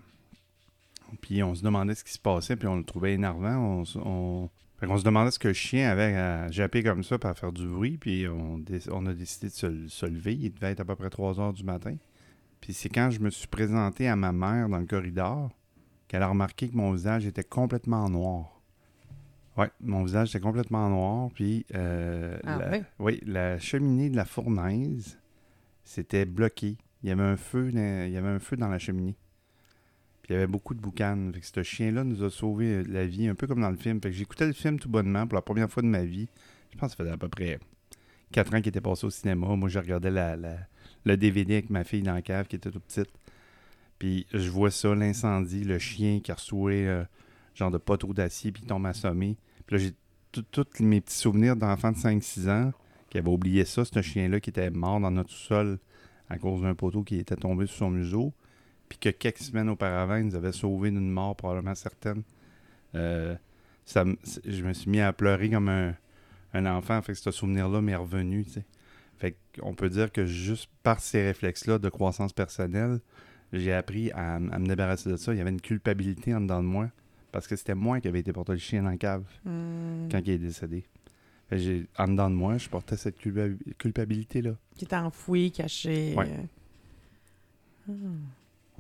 Puis 1.21 1.43
on 1.43 1.55
se 1.55 1.63
demandait 1.63 1.95
ce 1.95 2.05
qui 2.05 2.13
se 2.13 2.19
passait, 2.19 2.57
puis 2.57 2.69
on 2.69 2.77
le 2.77 2.85
trouvait 2.85 3.13
énervant. 3.13 3.85
On, 3.97 4.01
on... 4.05 4.51
Se 4.99 5.05
demandait 5.05 5.31
ce 5.31 5.39
que 5.39 5.49
le 5.49 5.55
chien 5.55 5.91
avait 5.91 6.17
à 6.17 6.51
japper 6.51 6.83
comme 6.83 7.05
ça, 7.05 7.19
pour 7.19 7.39
faire 7.39 7.53
du 7.53 7.67
bruit. 7.69 7.99
Puis 7.99 8.27
on 8.29 9.07
a 9.07 9.15
décidé 9.15 9.49
de 9.49 9.53
se, 9.53 9.89
se 9.89 10.07
lever. 10.07 10.35
Il 10.35 10.53
devait 10.53 10.73
être 10.73 10.81
à 10.81 10.85
peu 10.85 10.97
près 10.97 11.11
3 11.11 11.39
heures 11.39 11.53
du 11.53 11.63
matin. 11.63 11.97
Puis 12.63 12.73
c'est 12.73 12.89
quand 12.89 13.11
je 13.11 13.21
me 13.21 13.29
suis 13.29 13.49
présenté 13.49 14.09
à 14.09 14.17
ma 14.17 14.33
mère 14.33 14.69
dans 14.69 14.79
le 14.79 14.87
corridor 14.87 15.51
qu'elle 16.09 16.23
a 16.23 16.29
remarqué 16.29 16.69
que 16.69 16.77
mon 16.77 16.93
visage 16.93 17.27
était 17.27 17.45
complètement 17.45 18.09
noir. 18.09 18.52
Ouais, 19.57 19.71
mon 19.81 20.05
visage 20.05 20.31
était 20.31 20.41
complètement 20.41 20.89
noir. 20.89 21.31
Puis 21.35 21.67
euh, 21.75 22.39
Ah 22.45 22.59
la- 22.59 22.79
oui, 22.99 23.21
la 23.27 23.59
cheminée 23.59 24.09
de 24.11 24.17
la 24.17 24.25
fournaise 24.25 25.19
c'était 25.85 26.25
bloqué. 26.25 26.77
Il 27.03 27.09
y 27.09 27.13
avait 27.13 27.23
un 27.25 27.37
feu 27.37 27.71
dans, 27.73 28.07
il 28.07 28.13
y 28.13 28.17
avait 28.17 28.29
un 28.29 28.39
feu 28.39 28.57
dans 28.57 28.69
la 28.69 28.79
cheminée. 28.79 29.15
Puis 30.23 30.31
il 30.31 30.35
y 30.35 30.37
avait 30.37 30.47
beaucoup 30.47 30.75
de 30.75 30.81
boucanes. 30.81 31.33
Fait 31.35 31.41
que 31.41 31.47
ce 31.47 31.63
chien-là 31.63 32.05
nous 32.05 32.23
a 32.23 32.31
sauvé 32.31 32.67
euh, 32.77 32.85
la 32.89 33.05
vie, 33.05 33.27
un 33.27 33.35
peu 33.35 33.47
comme 33.47 33.61
dans 33.61 33.71
le 33.71 33.77
film. 33.77 34.01
Fait 34.01 34.11
que 34.11 34.17
j'écoutais 34.17 34.47
le 34.47 34.53
film 34.53 34.79
tout 34.79 34.89
bonnement 34.89 35.27
pour 35.27 35.35
la 35.35 35.43
première 35.43 35.69
fois 35.71 35.83
de 35.83 35.89
ma 35.89 36.05
vie. 36.05 36.29
Je 36.73 36.79
pense 36.79 36.93
que 36.93 36.99
ça 36.99 37.05
faisait 37.05 37.15
à 37.15 37.19
peu 37.19 37.29
près 37.29 37.59
4 38.31 38.55
ans 38.55 38.59
qu'il 38.59 38.69
était 38.69 38.81
passé 38.81 39.05
au 39.07 39.11
cinéma. 39.11 39.49
Moi, 39.57 39.69
je 39.69 39.79
regardais 39.81 40.11
la, 40.13 40.37
la- 40.37 40.57
le 41.05 41.17
DVD 41.17 41.55
avec 41.55 41.69
ma 41.71 41.83
fille 41.85 42.03
dans 42.03 42.15
la 42.15 42.23
cave 42.23 42.47
qui 42.47 42.57
était 42.57 42.71
toute 42.71 42.85
petite. 42.85 43.11
Puis 43.99 44.27
je 44.33 44.49
vois 44.49 44.71
ça, 44.71 44.95
l'incendie, 44.95 45.65
le 45.65 45.79
chien 45.79 46.21
qui 46.21 46.31
a 46.31 46.35
reçoué 46.35 46.87
euh, 46.89 47.05
genre 47.55 47.71
de 47.71 47.79
poteau 47.79 48.13
d'acier 48.13 48.53
puis 48.53 48.63
il 48.65 48.67
tombe 48.67 48.87
assommé. 48.87 49.37
Puis 49.67 49.77
là, 49.77 49.83
j'ai 49.83 50.43
tous 50.51 50.67
mes 50.81 51.01
petits 51.01 51.17
souvenirs 51.17 51.57
d'enfants 51.57 51.93
de 51.93 51.97
5-6 51.97 52.49
ans 52.49 52.73
qui 53.11 53.19
avaient 53.19 53.29
oublié 53.29 53.65
ça, 53.65 53.85
ce 53.85 54.01
chien-là 54.01 54.41
qui 54.41 54.51
était 54.51 54.71
mort 54.71 54.99
dans 54.99 55.11
notre 55.11 55.33
sol 55.33 55.79
à 56.31 56.39
cause 56.39 56.63
d'un 56.63 56.75
poteau 56.75 57.03
qui 57.03 57.19
était 57.19 57.37
tombé 57.37 57.67
sur 57.67 57.77
son 57.77 57.91
museau. 57.91 58.33
Puis 58.89 58.99
que 58.99 59.09
quelques 59.11 59.39
semaines 59.39 59.69
auparavant, 59.69 60.17
il 60.17 60.27
nous 60.27 60.35
avait 60.35 60.53
sauvé 60.53 60.91
d'une 60.91 61.11
mort 61.11 61.37
probablement 61.37 61.75
certaine. 61.75 62.23
Euh, 62.95 63.37
ça, 63.85 64.05
je 64.47 64.63
me 64.63 64.73
suis 64.73 64.91
mis 64.91 65.01
à 65.01 65.13
pleurer 65.13 65.51
comme 65.51 65.69
un, 65.69 65.95
enfant. 66.67 67.01
Fait 67.03 67.13
que 67.13 67.19
ce 67.19 67.31
souvenir-là 67.31 67.81
m'est 67.81 67.97
revenu. 67.97 68.47
Fait 69.19 69.37
qu'on 69.59 69.75
peut 69.75 69.89
dire 69.89 70.11
que 70.11 70.27
juste 70.27 70.71
par 70.83 71.01
ces 71.01 71.23
réflexes-là 71.23 71.79
de 71.79 71.89
croissance 71.89 72.33
personnelle, 72.33 73.01
j'ai 73.53 73.73
appris 73.73 74.11
à 74.13 74.39
me 74.39 74.67
débarrasser 74.67 75.11
de 75.11 75.17
ça. 75.17 75.35
Il 75.35 75.39
y 75.39 75.41
avait 75.41 75.51
une 75.51 75.61
culpabilité 75.61 76.35
en 76.35 76.41
dedans 76.41 76.63
de 76.63 76.69
moi. 76.69 76.89
Parce 77.33 77.47
que 77.47 77.57
c'était 77.57 77.75
moi 77.75 78.01
qui 78.01 78.09
avais 78.09 78.21
été 78.21 78.33
porter 78.33 78.53
le 78.53 78.59
chien 78.59 78.83
dans 78.83 78.91
la 78.91 78.97
cave 78.99 79.25
Hmm. 79.45 80.09
quand 80.11 80.19
il 80.25 80.31
est 80.31 80.39
décédé. 80.39 80.85
J'ai- 81.51 81.87
en 81.99 82.09
dedans 82.09 82.31
de 82.31 82.35
moi, 82.35 82.57
je 82.59 82.69
portais 82.69 82.97
cette 82.97 83.19
culpa- 83.19 83.49
culpabilité-là. 83.79 84.53
Qui 84.77 84.85
est 84.87 84.95
enfoui, 84.95 85.51
caché. 85.51 86.15
Ouais. 86.17 86.31
euh. 87.89 87.93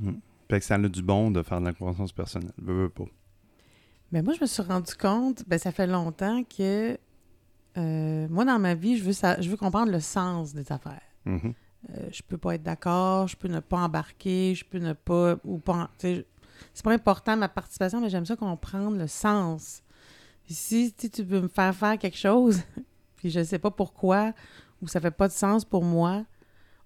Ah. 0.06 0.10
Fait 0.50 0.58
que 0.60 0.64
ça 0.64 0.74
a 0.76 0.78
du 0.88 1.02
bon 1.02 1.30
de 1.30 1.42
faire 1.42 1.60
de 1.60 1.66
la 1.66 1.72
croissance 1.72 2.12
personnelle. 2.12 2.52
Veux, 2.58 2.82
veux 2.84 2.88
pas. 2.88 3.04
Ben 4.10 4.22
moi, 4.24 4.34
je 4.34 4.40
me 4.42 4.46
suis 4.46 4.62
rendu 4.62 4.94
compte, 4.94 5.44
ben 5.48 5.58
ça 5.58 5.72
fait 5.72 5.86
longtemps 5.86 6.44
que 6.44 6.98
euh, 7.78 8.28
moi, 8.28 8.44
dans 8.44 8.58
ma 8.58 8.74
vie, 8.74 8.98
je 8.98 9.04
veux, 9.04 9.12
sa- 9.14 9.40
je 9.40 9.48
veux 9.48 9.56
comprendre 9.56 9.90
le 9.90 10.00
sens 10.00 10.52
des 10.52 10.70
affaires. 10.70 11.00
Mhm. 11.24 11.54
Euh, 11.90 12.08
je 12.12 12.22
peux 12.22 12.36
pas 12.36 12.54
être 12.54 12.62
d'accord, 12.62 13.28
je 13.28 13.36
peux 13.36 13.48
ne 13.48 13.60
pas 13.60 13.78
embarquer, 13.78 14.54
je 14.54 14.64
peux 14.64 14.78
ne 14.78 14.92
pas. 14.92 15.36
ou 15.44 15.58
pas. 15.58 15.90
C'est 16.74 16.84
pas 16.84 16.92
important 16.92 17.36
ma 17.36 17.48
participation, 17.48 18.00
mais 18.00 18.10
j'aime 18.10 18.26
ça 18.26 18.36
comprendre 18.36 18.96
le 18.96 19.06
sens. 19.06 19.82
Si 20.48 20.92
tu 20.92 21.22
veux 21.22 21.40
me 21.40 21.48
faire 21.48 21.74
faire 21.74 21.98
quelque 21.98 22.18
chose, 22.18 22.60
puis 23.16 23.30
je 23.30 23.42
sais 23.42 23.58
pas 23.58 23.70
pourquoi, 23.70 24.32
ou 24.80 24.88
ça 24.88 25.00
fait 25.00 25.10
pas 25.10 25.28
de 25.28 25.32
sens 25.32 25.64
pour 25.64 25.84
moi, 25.84 26.24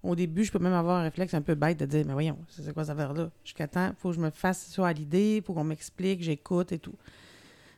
au 0.03 0.15
début, 0.15 0.43
je 0.43 0.51
peux 0.51 0.59
même 0.59 0.73
avoir 0.73 0.99
un 0.99 1.03
réflexe 1.03 1.33
un 1.33 1.41
peu 1.41 1.55
bête 1.55 1.79
de 1.79 1.85
dire 1.85 2.05
Mais 2.05 2.13
voyons, 2.13 2.37
c'est 2.49 2.73
quoi 2.73 2.85
cette 2.85 2.93
affaire-là? 2.93 3.29
Jusqu'à 3.43 3.67
temps, 3.67 3.91
faut 3.97 4.09
que 4.09 4.15
je 4.15 4.21
me 4.21 4.29
fasse 4.29 4.67
ça 4.67 4.87
à 4.87 4.93
l'idée, 4.93 5.41
faut 5.45 5.53
qu'on 5.53 5.63
m'explique, 5.63 6.21
j'écoute 6.21 6.71
et 6.71 6.79
tout. 6.79 6.95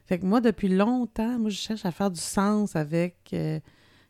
Fait 0.05 0.19
que 0.19 0.25
moi, 0.25 0.41
depuis 0.41 0.69
longtemps, 0.69 1.39
moi, 1.39 1.49
je 1.49 1.57
cherche 1.57 1.85
à 1.85 1.91
faire 1.91 2.11
du 2.11 2.19
sens 2.19 2.75
avec 2.75 3.15
euh, 3.33 3.59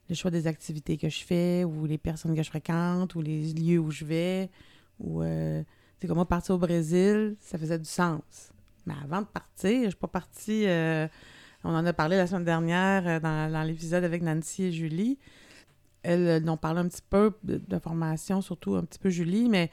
le 0.09 0.15
choix 0.15 0.31
des 0.31 0.47
activités 0.47 0.97
que 0.97 1.09
je 1.09 1.23
fais, 1.23 1.63
ou 1.63 1.85
les 1.85 1.97
personnes 1.97 2.35
que 2.35 2.41
je 2.41 2.49
fréquente, 2.49 3.15
ou 3.15 3.21
les 3.21 3.53
lieux 3.53 3.79
où 3.79 3.91
je 3.91 4.05
vais, 4.05 4.49
ou, 4.99 5.21
euh, 5.21 5.61
sais, 6.01 6.07
comme 6.07 6.15
moi, 6.17 6.27
partir 6.27 6.55
au 6.55 6.57
Brésil, 6.57 7.35
ça 7.39 7.57
faisait 7.57 7.79
du 7.79 7.85
sens. 7.89 8.51
Mais 8.85 8.93
avant 9.03 9.21
de 9.21 9.27
partir, 9.27 9.83
je 9.83 9.87
suis 9.89 9.95
pas 9.97 10.07
partie, 10.07 10.65
euh, 10.67 11.07
on 11.63 11.69
en 11.75 11.85
a 11.85 11.93
parlé 11.93 12.17
la 12.17 12.27
semaine 12.27 12.45
dernière 12.45 13.07
euh, 13.07 13.19
dans, 13.19 13.51
dans 13.51 13.63
l'épisode 13.63 14.03
avec 14.03 14.21
Nancy 14.21 14.63
et 14.65 14.71
Julie. 14.71 15.17
Elles 16.01 16.41
nous 16.43 16.53
ont 16.53 16.57
parlé 16.57 16.79
un 16.79 16.87
petit 16.87 17.01
peu 17.09 17.33
de, 17.43 17.57
de 17.65 17.79
formation, 17.79 18.41
surtout 18.41 18.75
un 18.75 18.83
petit 18.85 18.99
peu 18.99 19.09
Julie, 19.09 19.49
mais 19.49 19.69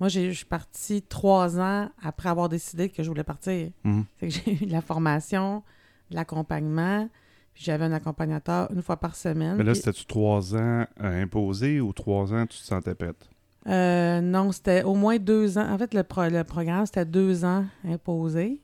moi, 0.00 0.08
je 0.08 0.30
suis 0.30 0.44
partie 0.44 1.02
trois 1.02 1.58
ans 1.60 1.88
après 2.02 2.28
avoir 2.28 2.48
décidé 2.48 2.88
que 2.88 3.02
je 3.02 3.08
voulais 3.08 3.24
partir. 3.24 3.70
Mhm. 3.84 4.04
Fait 4.18 4.28
que 4.28 4.34
j'ai 4.34 4.62
eu 4.62 4.66
de 4.66 4.72
la 4.72 4.80
formation, 4.80 5.62
de 6.10 6.16
l'accompagnement, 6.16 7.08
puis 7.52 7.64
j'avais 7.64 7.84
un 7.84 7.92
accompagnateur 7.92 8.70
une 8.72 8.82
fois 8.82 8.96
par 8.98 9.14
semaine. 9.16 9.56
Mais 9.56 9.64
là, 9.64 9.72
puis- 9.72 9.80
c'était-tu 9.80 10.06
trois 10.06 10.54
ans 10.54 10.86
euh, 11.00 11.22
imposés 11.22 11.80
ou 11.80 11.92
trois 11.92 12.32
ans 12.32 12.46
tu 12.46 12.58
te 12.58 12.64
sentais 12.64 12.94
prête? 12.94 13.28
Euh, 13.66 14.20
non, 14.20 14.52
c'était 14.52 14.82
au 14.82 14.94
moins 14.94 15.16
deux 15.18 15.56
ans. 15.58 15.72
En 15.72 15.78
fait, 15.78 15.94
le, 15.94 16.02
pro- 16.02 16.28
le 16.28 16.44
programme, 16.44 16.84
c'était 16.86 17.04
deux 17.04 17.44
ans 17.44 17.64
imposé. 17.84 18.60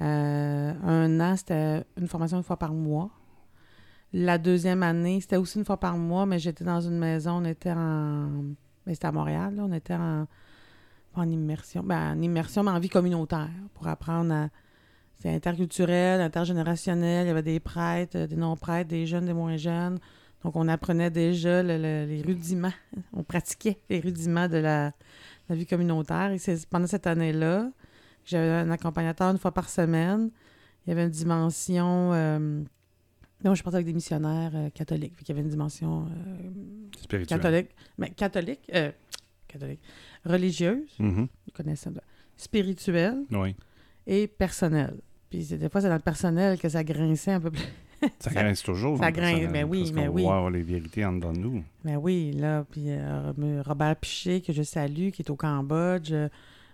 Euh, 0.00 0.72
un 0.82 1.20
an, 1.20 1.36
c'était 1.36 1.84
une 1.98 2.08
formation 2.08 2.38
une 2.38 2.42
fois 2.42 2.56
par 2.56 2.72
mois. 2.72 3.10
La 4.12 4.38
deuxième 4.38 4.82
année, 4.82 5.20
c'était 5.20 5.36
aussi 5.36 5.58
une 5.58 5.64
fois 5.64 5.78
par 5.78 5.96
mois, 5.96 6.24
mais 6.24 6.38
j'étais 6.38 6.64
dans 6.64 6.80
une 6.80 6.98
maison, 6.98 7.42
on 7.42 7.44
était 7.44 7.72
en... 7.72 8.28
Mais 8.86 8.94
c'était 8.94 9.08
à 9.08 9.12
Montréal, 9.12 9.56
là, 9.56 9.64
on 9.64 9.72
était 9.72 9.94
en... 9.94 10.26
en 11.14 11.30
immersion, 11.30 11.82
ben, 11.82 12.16
en 12.16 12.22
immersion, 12.22 12.62
mais 12.62 12.70
en 12.70 12.78
vie 12.78 12.88
communautaire, 12.88 13.50
pour 13.74 13.88
apprendre 13.88 14.32
à... 14.32 14.48
C'est 15.16 15.32
interculturel, 15.34 16.20
intergénérationnel, 16.20 17.26
il 17.26 17.28
y 17.28 17.30
avait 17.30 17.42
des 17.42 17.60
prêtres, 17.60 18.26
des 18.26 18.36
non-prêtres, 18.36 18.88
des 18.90 19.06
jeunes, 19.06 19.26
des 19.26 19.32
moins 19.32 19.56
jeunes. 19.56 19.98
Donc, 20.44 20.56
on 20.56 20.68
apprenait 20.68 21.10
déjà 21.10 21.62
le- 21.62 21.78
le- 21.78 22.04
les 22.06 22.22
rudiments 22.22 22.72
on 23.14 23.22
pratiquait 23.24 23.78
les 23.88 23.98
rudiments 24.00 24.46
de 24.48 24.58
la, 24.58 24.92
la 25.48 25.56
vie 25.56 25.66
communautaire. 25.66 26.30
Et 26.32 26.38
c'est 26.38 26.66
pendant 26.68 26.86
cette 26.86 27.06
année-là, 27.06 27.70
j'avais 28.26 28.50
un 28.50 28.70
accompagnateur 28.70 29.30
une 29.30 29.38
fois 29.38 29.52
par 29.52 29.68
semaine. 29.68 30.30
Il 30.86 30.90
y 30.90 30.92
avait 30.92 31.04
une 31.04 31.10
dimension. 31.10 32.12
Euh, 32.12 32.62
non, 33.42 33.54
je 33.54 33.62
partais 33.62 33.76
avec 33.76 33.86
des 33.86 33.92
missionnaires 33.94 34.52
euh, 34.54 34.70
catholiques. 34.70 35.14
Fait 35.16 35.24
qu'il 35.24 35.34
y 35.34 35.38
avait 35.38 35.44
une 35.46 35.50
dimension 35.50 36.06
euh, 36.06 37.24
catholique. 37.26 37.70
Mais 37.98 38.10
catholique, 38.10 38.70
euh, 38.74 38.90
catholique, 39.48 39.80
religieuse, 40.26 40.88
vous 40.98 41.26
connaissez 41.54 41.90
ça, 41.92 42.00
spirituelle 42.36 43.22
Oui. 43.30 43.54
et 44.06 44.26
personnelle. 44.26 44.96
Puis 45.30 45.44
c'est- 45.44 45.58
des 45.58 45.68
fois, 45.68 45.80
c'est 45.80 45.88
dans 45.88 45.94
le 45.94 46.00
personnel 46.00 46.58
que 46.58 46.68
ça 46.68 46.84
grinçait 46.84 47.32
un 47.32 47.40
peu 47.40 47.50
plus. 47.50 47.62
Ça, 48.18 48.30
grince 48.30 48.62
toujours. 48.62 48.98
ça 48.98 49.06
le 49.10 49.12
grince, 49.16 49.48
mais 49.50 49.64
oui, 49.64 49.90
mais 49.94 50.08
oui. 50.08 50.22
voir 50.22 50.50
les 50.50 50.62
vérités 50.62 51.04
en 51.04 51.12
dedans 51.12 51.32
de 51.32 51.38
nous. 51.38 51.64
Mais 51.84 51.96
oui, 51.96 52.32
là, 52.32 52.64
puis 52.70 52.84
euh, 52.88 53.32
Robert 53.64 53.96
Piché, 53.96 54.40
que 54.40 54.52
je 54.52 54.62
salue, 54.62 55.10
qui 55.10 55.22
est 55.22 55.30
au 55.30 55.36
Cambodge, 55.36 56.12
euh, 56.12 56.28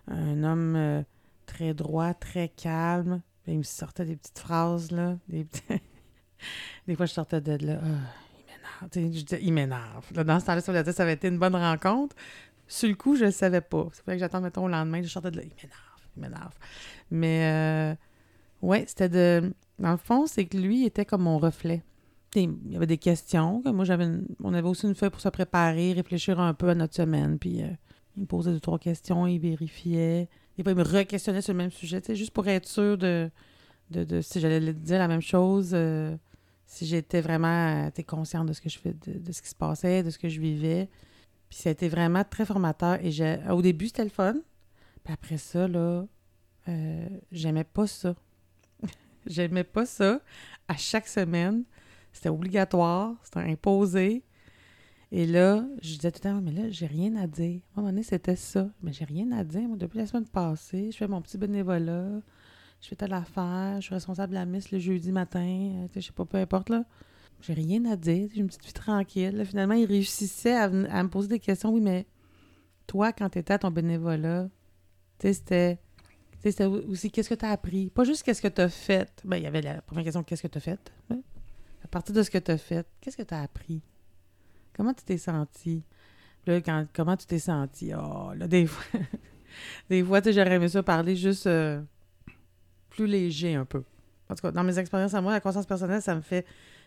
un 0.08 0.42
homme 0.44 0.74
euh, 0.76 1.02
très 1.46 1.74
droit, 1.74 2.14
très 2.14 2.48
calme. 2.48 3.20
Puis 3.44 3.52
il 3.52 3.58
me 3.58 3.62
sortait 3.62 4.04
des 4.04 4.16
petites 4.16 4.38
phrases, 4.38 4.90
là. 4.90 5.16
Des, 5.28 5.44
petits- 5.44 5.62
des 6.86 6.94
fois, 6.94 7.06
je 7.06 7.12
sortais 7.12 7.40
de 7.40 7.66
là, 7.66 7.78
Ah, 7.82 7.86
il 7.86 8.44
m'énerve. 8.46 8.90
Tu 8.90 9.00
sais, 9.00 9.18
je 9.18 9.24
disais, 9.24 9.40
il 9.42 9.52
m'énerve. 9.52 10.12
Dans 10.12 10.40
ce 10.40 10.46
temps-là, 10.46 10.60
ça 10.60 10.72
voulait 10.72 10.82
dire 10.84 10.92
que 10.92 10.96
ça 10.96 11.02
avait 11.04 11.14
été 11.14 11.28
une 11.28 11.38
bonne 11.38 11.56
rencontre. 11.56 12.14
Sur 12.68 12.88
le 12.88 12.94
coup, 12.94 13.16
je 13.16 13.24
le 13.24 13.30
savais 13.32 13.60
pas. 13.60 13.88
C'est 13.92 14.04
vrai 14.04 14.14
que 14.14 14.20
j'attends, 14.20 14.40
mettons, 14.40 14.64
au 14.64 14.68
lendemain, 14.68 15.02
je 15.02 15.08
sortais 15.08 15.30
de 15.32 15.36
là, 15.38 15.42
il 15.42 15.50
m'énerve, 15.56 16.00
il 16.16 16.22
m'énerve. 16.22 16.52
Mais, 17.10 17.96
ouais, 18.62 18.84
c'était 18.86 19.08
de... 19.08 19.52
Dans 19.80 19.92
le 19.92 19.96
fond, 19.96 20.26
c'est 20.26 20.44
que 20.44 20.58
lui 20.58 20.84
était 20.84 21.06
comme 21.06 21.22
mon 21.22 21.38
reflet. 21.38 21.82
Il 22.36 22.54
y 22.70 22.76
avait 22.76 22.86
des 22.86 22.98
questions. 22.98 23.62
que 23.62 23.70
Moi, 23.70 23.84
j'avais 23.84 24.08
on 24.44 24.54
avait 24.54 24.68
aussi 24.68 24.86
une 24.86 24.94
feuille 24.94 25.10
pour 25.10 25.20
se 25.20 25.28
préparer, 25.30 25.92
réfléchir 25.92 26.38
un 26.38 26.54
peu 26.54 26.68
à 26.68 26.74
notre 26.74 26.94
semaine. 26.94 27.38
Puis 27.38 27.62
euh, 27.62 27.68
il 28.16 28.22
me 28.22 28.26
posait 28.26 28.52
deux, 28.52 28.60
trois 28.60 28.78
questions, 28.78 29.26
il 29.26 29.38
vérifiait. 29.38 30.28
Il 30.58 30.64
me 30.64 30.82
re-questionnait 30.82 31.40
sur 31.40 31.54
le 31.54 31.58
même 31.58 31.70
sujet, 31.70 32.02
juste 32.10 32.32
pour 32.32 32.46
être 32.46 32.68
sûr 32.68 32.98
de, 32.98 33.30
si 34.20 34.40
j'allais 34.40 34.74
dire 34.74 34.98
la 34.98 35.08
même 35.08 35.22
chose, 35.22 35.70
euh, 35.72 36.14
si 36.66 36.86
j'étais 36.86 37.22
vraiment 37.22 37.88
consciente 38.06 38.46
de 38.46 38.52
ce 38.52 38.60
que 38.60 38.68
je 38.68 38.78
fais, 38.78 38.94
de, 38.94 39.32
ce 39.32 39.40
qui 39.40 39.48
se 39.48 39.54
passait, 39.54 40.02
de 40.02 40.10
ce 40.10 40.18
que 40.18 40.28
je 40.28 40.38
vivais. 40.38 40.88
Puis 41.48 41.58
ça 41.58 41.70
a 41.70 41.72
été 41.72 41.88
vraiment 41.88 42.22
très 42.22 42.44
formateur. 42.44 42.98
Et 43.02 43.10
au 43.50 43.62
début, 43.62 43.86
c'était 43.86 44.04
le 44.04 44.10
fun. 44.10 44.34
Puis 45.02 45.14
après 45.14 45.38
ça, 45.38 45.66
là, 45.66 46.04
euh, 46.68 47.08
j'aimais 47.32 47.64
pas 47.64 47.86
ça. 47.86 48.14
J'aimais 49.26 49.64
pas 49.64 49.86
ça. 49.86 50.20
À 50.68 50.76
chaque 50.76 51.08
semaine, 51.08 51.64
c'était 52.12 52.28
obligatoire, 52.28 53.14
c'était 53.22 53.40
imposé. 53.40 54.24
Et 55.12 55.26
là, 55.26 55.64
je 55.82 55.96
disais 55.96 56.12
tout 56.12 56.20
le 56.24 56.30
temps, 56.30 56.40
mais 56.40 56.52
là, 56.52 56.70
j'ai 56.70 56.86
rien 56.86 57.16
à 57.16 57.26
dire. 57.26 57.60
À 57.74 57.80
un 57.80 57.82
moment 57.82 57.92
donné, 57.92 58.02
c'était 58.02 58.36
ça. 58.36 58.68
Mais 58.82 58.92
j'ai 58.92 59.04
rien 59.04 59.30
à 59.32 59.42
dire. 59.42 59.62
Moi, 59.62 59.76
depuis 59.76 59.98
la 59.98 60.06
semaine 60.06 60.26
passée, 60.26 60.90
je 60.92 60.96
fais 60.96 61.08
mon 61.08 61.20
petit 61.20 61.36
bénévolat, 61.36 62.20
je 62.80 62.88
fais 62.88 62.96
telle 62.96 63.12
affaire, 63.12 63.76
je 63.76 63.86
suis 63.86 63.94
responsable 63.94 64.30
de 64.30 64.38
la 64.38 64.46
messe 64.46 64.70
le 64.70 64.78
jeudi 64.78 65.10
matin, 65.10 65.40
euh, 65.40 65.88
je 65.94 66.00
sais 66.00 66.12
pas, 66.12 66.24
peu 66.24 66.38
importe, 66.38 66.70
là. 66.70 66.84
J'ai 67.42 67.54
rien 67.54 67.84
à 67.86 67.96
dire, 67.96 68.28
j'ai 68.32 68.40
une 68.40 68.48
petite 68.48 68.66
vie 68.66 68.72
tranquille. 68.72 69.36
Là, 69.36 69.44
finalement, 69.44 69.74
il 69.74 69.86
réussissait 69.86 70.54
à 70.54 70.68
me 70.68 71.08
poser 71.08 71.28
des 71.28 71.40
questions. 71.40 71.72
Oui, 71.72 71.80
mais 71.80 72.06
toi, 72.86 73.12
quand 73.12 73.30
tu 73.30 73.38
étais 73.38 73.54
à 73.54 73.58
ton 73.58 73.70
bénévolat, 73.70 74.48
tu 75.18 75.28
sais, 75.28 75.32
c'était. 75.32 75.78
C'était 76.42 76.64
aussi 76.64 77.10
qu'est-ce 77.10 77.28
que 77.28 77.34
tu 77.34 77.44
as 77.44 77.50
appris? 77.50 77.90
Pas 77.90 78.04
juste 78.04 78.22
qu'est-ce 78.22 78.40
que 78.40 78.48
tu 78.48 78.60
as 78.60 78.68
fait. 78.68 79.10
Ben, 79.24 79.36
il 79.36 79.42
y 79.42 79.46
avait 79.46 79.60
la 79.60 79.82
première 79.82 80.04
question 80.04 80.22
qu'est-ce 80.22 80.42
que 80.42 80.48
tu 80.48 80.58
as 80.58 80.60
fait. 80.62 80.92
À 81.84 81.88
partir 81.88 82.14
de 82.14 82.22
ce 82.22 82.30
que 82.30 82.38
tu 82.38 82.50
as 82.50 82.58
fait, 82.58 82.86
qu'est-ce 83.00 83.16
que 83.16 83.22
tu 83.22 83.34
as 83.34 83.42
appris? 83.42 83.82
Comment 84.74 84.94
tu 84.94 85.04
t'es 85.04 85.18
senti? 85.18 85.82
Là, 86.46 86.60
quand, 86.62 86.86
comment 86.94 87.16
tu 87.16 87.26
t'es 87.26 87.38
senti? 87.38 87.92
Oh, 87.94 88.32
là, 88.34 88.48
des 88.48 88.66
fois, 88.66 89.00
des 89.90 90.02
fois, 90.02 90.20
j'aurais 90.24 90.54
aimé 90.54 90.68
ça 90.68 90.82
parler 90.82 91.14
juste 91.16 91.46
euh, 91.46 91.82
plus 92.88 93.06
léger 93.06 93.54
un 93.54 93.64
peu. 93.66 93.82
En 94.30 94.34
tout 94.34 94.42
cas, 94.42 94.52
dans 94.52 94.64
mes 94.64 94.78
expériences 94.78 95.12
à 95.14 95.20
moi, 95.20 95.32
la 95.32 95.40
conscience 95.40 95.66
personnelle, 95.66 96.00
ça 96.00 96.14
me 96.14 96.20
fait 96.22 96.46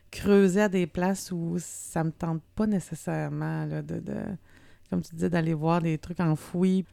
creuser 0.09 0.61
à 0.61 0.69
des 0.69 0.87
places 0.87 1.31
où 1.31 1.57
ça 1.59 2.03
me 2.03 2.11
tente 2.11 2.41
pas 2.55 2.65
nécessairement, 2.65 3.65
là, 3.65 3.81
de, 3.83 3.99
de- 3.99 4.15
comme 4.89 5.01
tu 5.01 5.13
disais, 5.13 5.29
d'aller 5.29 5.53
voir 5.53 5.81
des 5.81 5.97
trucs 5.97 6.19
enfouis. 6.19 6.85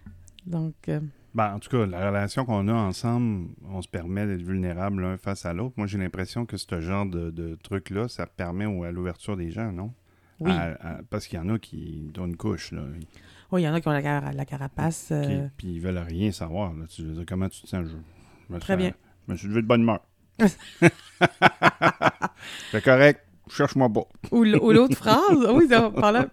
Donc, 0.46 0.74
euh, 0.88 1.00
Ben, 1.34 1.54
en 1.54 1.58
tout 1.60 1.70
cas, 1.70 1.86
la 1.86 2.08
relation 2.08 2.44
qu'on 2.44 2.66
a 2.68 2.72
ensemble, 2.72 3.50
on 3.68 3.80
se 3.82 3.88
permet 3.88 4.26
d'être 4.26 4.42
vulnérables 4.42 5.00
l'un 5.02 5.16
face 5.16 5.46
à 5.46 5.52
l'autre. 5.52 5.74
Moi, 5.76 5.86
j'ai 5.86 5.98
l'impression 5.98 6.44
que 6.44 6.56
ce 6.56 6.80
genre 6.80 7.06
de, 7.06 7.30
de 7.30 7.56
truc-là, 7.62 8.08
ça 8.08 8.26
permet 8.26 8.66
au- 8.66 8.82
à 8.82 8.90
l'ouverture 8.90 9.36
des 9.36 9.50
gens, 9.50 9.70
non? 9.70 9.92
oui. 10.40 10.50
À- 10.50 10.76
à- 10.96 11.00
parce 11.08 11.26
qu'il 11.28 11.38
y 11.38 11.42
en 11.42 11.48
a 11.48 11.58
qui 11.58 12.10
ont 12.18 12.26
une 12.26 12.36
couche, 12.36 12.72
là. 12.72 12.82
Oui, 13.52 13.62
il 13.62 13.64
y 13.64 13.68
en 13.68 13.74
a 13.74 13.80
qui 13.80 13.86
ont 13.88 13.92
la, 13.92 14.02
cara- 14.02 14.32
la 14.32 14.44
carapace. 14.44 15.06
qui- 15.08 15.14
euh, 15.14 15.46
Puis 15.56 15.68
ils 15.74 15.80
veulent 15.80 15.98
rien 15.98 16.32
savoir. 16.32 16.72
Là. 16.74 16.86
Tu 16.88 17.02
veux 17.04 17.12
dire, 17.14 17.24
comment 17.28 17.48
tu 17.48 17.60
te 17.62 17.66
sens? 17.68 17.84
Je, 17.86 17.90
je 18.48 18.54
me 18.54 18.58
Très 18.58 18.72
sens- 18.74 18.78
bien. 18.78 18.92
Je 19.28 19.32
me 19.32 19.36
suis 19.38 19.48
levé 19.48 19.62
de 19.62 19.66
bonne 19.68 19.82
humeur. 19.82 20.00
C'est 22.72 22.82
correct. 22.82 23.24
Cherche-moi 23.50 23.88
pas. 23.88 24.04
Ou, 24.30 24.44
l'autre 24.44 24.96
phrase, 24.96 25.44
ah 25.46 25.52
oui, 25.52 25.66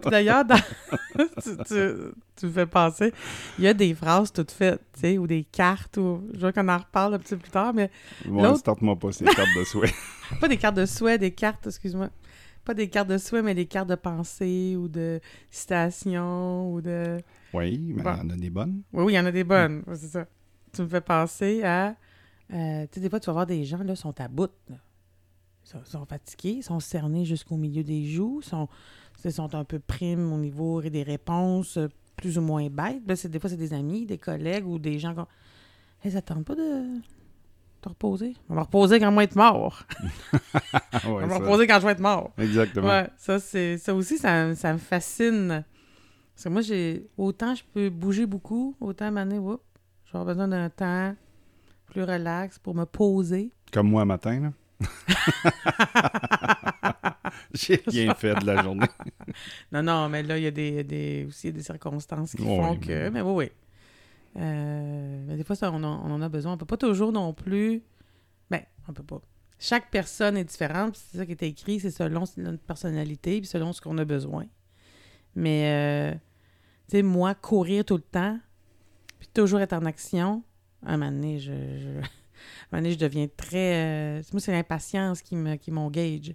d'ailleurs, 0.09 0.45
dans- 0.45 0.55
tu, 1.43 1.57
tu- 1.67 2.11
tu 2.35 2.45
me 2.45 2.51
fais 2.51 2.65
penser, 2.67 3.11
il 3.57 3.63
y 3.63 3.67
a 3.67 3.73
des 3.73 3.93
phrases 3.95 4.31
toutes 4.31 4.51
faites, 4.51 4.81
tu 4.93 4.99
sais, 5.01 5.17
ou 5.17 5.25
des 5.25 5.43
cartes, 5.43 5.97
ou 5.97 6.21
je 6.33 6.39
vois 6.39 6.53
qu'on 6.53 6.67
en 6.69 6.77
reparle 6.77 7.15
un 7.15 7.19
petit 7.19 7.35
peu 7.35 7.41
plus 7.41 7.51
tard, 7.51 7.73
mais 7.73 7.89
Bon, 8.25 8.55
starte-moi 8.55 8.95
pas 8.97 9.11
ces 9.11 9.25
cartes 9.25 9.49
de 9.57 9.63
souhait. 9.63 9.91
pas 10.39 10.47
des 10.47 10.57
cartes 10.57 10.77
de 10.77 10.85
souhait, 10.85 11.17
des 11.17 11.31
cartes, 11.31 11.65
excuse-moi, 11.67 12.09
pas 12.63 12.73
des 12.75 12.87
cartes 12.89 13.09
de 13.09 13.17
souhait, 13.17 13.41
mais 13.41 13.55
des 13.55 13.65
cartes 13.65 13.89
de 13.89 13.95
pensée, 13.95 14.75
ou 14.77 14.87
de 14.87 15.19
citation, 15.49 16.71
ou 16.71 16.81
de... 16.81 17.17
Oui, 17.53 17.93
mais 17.95 18.03
Bon. 18.03 18.13
il 18.13 18.17
y 18.17 18.21
en 18.21 18.29
a 18.29 18.35
des 18.37 18.49
bonnes. 18.49 18.81
Oui, 18.93 19.03
oui, 19.05 19.13
il 19.13 19.15
y 19.15 19.19
en 19.19 19.25
a 19.25 19.31
des 19.31 19.43
bonnes, 19.43 19.83
c'est 19.95 20.07
ça. 20.07 20.25
Tu 20.73 20.81
me 20.83 20.87
fais 20.87 21.01
penser 21.01 21.63
à, 21.63 21.95
euh, 22.53 22.83
tu 22.83 22.95
sais, 22.95 22.99
des 22.99 23.09
fois, 23.09 23.19
tu 23.19 23.27
vas 23.27 23.33
voir 23.33 23.45
des 23.47 23.63
gens, 23.63 23.79
là, 23.83 23.95
sont 23.95 24.19
à 24.21 24.27
bout, 24.27 24.51
là. 24.69 24.75
Ils 25.67 25.69
sont, 25.69 25.99
sont 25.99 26.05
fatigués, 26.05 26.55
ils 26.59 26.63
sont 26.63 26.79
cernés 26.79 27.25
jusqu'au 27.25 27.57
milieu 27.57 27.83
des 27.83 28.05
joues, 28.05 28.41
sont, 28.41 28.69
ils 29.25 29.33
sont 29.33 29.53
un 29.53 29.65
peu 29.65 29.79
primes 29.79 30.31
au 30.31 30.37
niveau 30.37 30.81
des 30.81 31.03
réponses, 31.03 31.77
euh, 31.77 31.89
plus 32.15 32.37
ou 32.37 32.41
moins 32.41 32.69
bêtes. 32.69 33.01
Là, 33.05 33.15
c'est- 33.17 33.27
des 33.27 33.39
fois, 33.39 33.49
c'est 33.49 33.57
des 33.57 33.73
amis, 33.73 34.05
des 34.05 34.17
collègues 34.17 34.65
ou 34.65 34.79
des 34.79 34.97
gens 34.97 35.13
qui 36.01 36.09
te 36.09 36.17
tente 36.19 36.45
pas 36.45 36.55
de 36.55 36.83
te 37.81 37.89
reposer? 37.89 38.35
On 38.49 38.53
va 38.55 38.61
me 38.61 38.65
reposer 38.65 38.99
quand 38.99 39.11
moi 39.11 39.23
être 39.23 39.35
mort. 39.35 39.83
On 41.05 41.15
va 41.19 41.27
me 41.27 41.33
reposer 41.33 41.67
quand 41.67 41.79
je 41.79 41.85
vais 41.85 41.91
être 41.91 41.99
mort. 41.99 42.31
Exactement. 42.37 42.87
Ouais, 42.87 43.09
ça, 43.17 43.39
c'est, 43.39 43.77
ça 43.77 43.93
aussi, 43.93 44.17
ça, 44.17 44.55
ça 44.55 44.73
me 44.73 44.77
fascine. 44.79 45.63
Parce 46.33 46.43
que 46.45 46.49
moi, 46.49 46.61
j'ai 46.61 47.07
autant 47.17 47.53
je 47.55 47.63
peux 47.73 47.89
bouger 47.89 48.25
beaucoup, 48.25 48.75
autant 48.79 49.11
whoop, 49.11 49.61
je 50.05 50.11
vais 50.13 50.19
avoir 50.19 50.25
besoin 50.25 50.47
d'un 50.47 50.69
temps 50.69 51.15
plus 51.87 52.03
relax 52.03 52.57
pour 52.57 52.73
me 52.73 52.85
poser. 52.85 53.51
Comme 53.71 53.89
moi 53.89 54.05
matin, 54.05 54.39
là. 54.39 54.53
J'ai 57.53 57.81
rien 57.87 58.13
fait 58.13 58.35
de 58.35 58.45
la 58.45 58.61
journée. 58.63 58.87
Non, 59.71 59.83
non, 59.83 60.07
mais 60.09 60.23
là, 60.23 60.37
il 60.37 60.43
y 60.45 60.47
a 60.47 60.51
des, 60.51 60.83
des, 60.83 61.25
aussi 61.27 61.51
des 61.51 61.61
circonstances 61.61 62.31
qui 62.31 62.43
font 62.43 62.71
mais- 62.73 62.79
que. 62.79 63.09
Mais 63.09 63.21
oui, 63.21 63.33
oui. 63.35 63.51
Euh, 64.41 65.23
mais 65.27 65.35
des 65.35 65.43
fois, 65.43 65.55
ça, 65.55 65.71
on, 65.71 65.83
en- 65.83 66.01
on 66.05 66.11
en 66.11 66.21
a 66.21 66.29
besoin. 66.29 66.53
On 66.53 66.57
peut 66.57 66.65
pas 66.65 66.77
toujours 66.77 67.11
non 67.11 67.33
plus. 67.33 67.83
Ben, 68.49 68.61
on 68.87 68.93
peut 68.93 69.03
pas. 69.03 69.21
Chaque 69.59 69.91
personne 69.91 70.37
est 70.37 70.43
différente, 70.45 70.95
c'est 70.95 71.17
ça 71.17 71.25
qui 71.25 71.33
est 71.33 71.43
écrit, 71.43 71.79
c'est 71.79 71.91
selon 71.91 72.23
notre 72.37 72.59
personnalité, 72.63 73.39
puis 73.39 73.47
selon 73.47 73.73
ce 73.73 73.81
qu'on 73.81 73.97
a 73.97 74.05
besoin. 74.05 74.45
Mais, 75.35 76.13
euh, 76.13 76.13
tu 76.89 76.97
sais, 76.97 77.01
moi, 77.03 77.35
courir 77.35 77.83
tout 77.83 77.95
le 77.97 78.01
temps, 78.03 78.39
puis 79.19 79.27
toujours 79.33 79.59
être 79.59 79.73
en 79.73 79.85
action, 79.85 80.43
à 80.85 80.93
un 80.93 80.97
moment 80.97 81.11
donné, 81.11 81.39
je, 81.39 81.51
je, 81.51 81.89
donné, 82.71 82.91
je 82.91 82.97
deviens 82.97 83.27
très... 83.35 84.19
euh, 84.19 84.21
moi, 84.31 84.39
c'est 84.39 84.51
l'impatience 84.51 85.21
qui 85.21 85.35
me 85.35 85.55
qui 85.55 85.71
m'engage. 85.71 86.33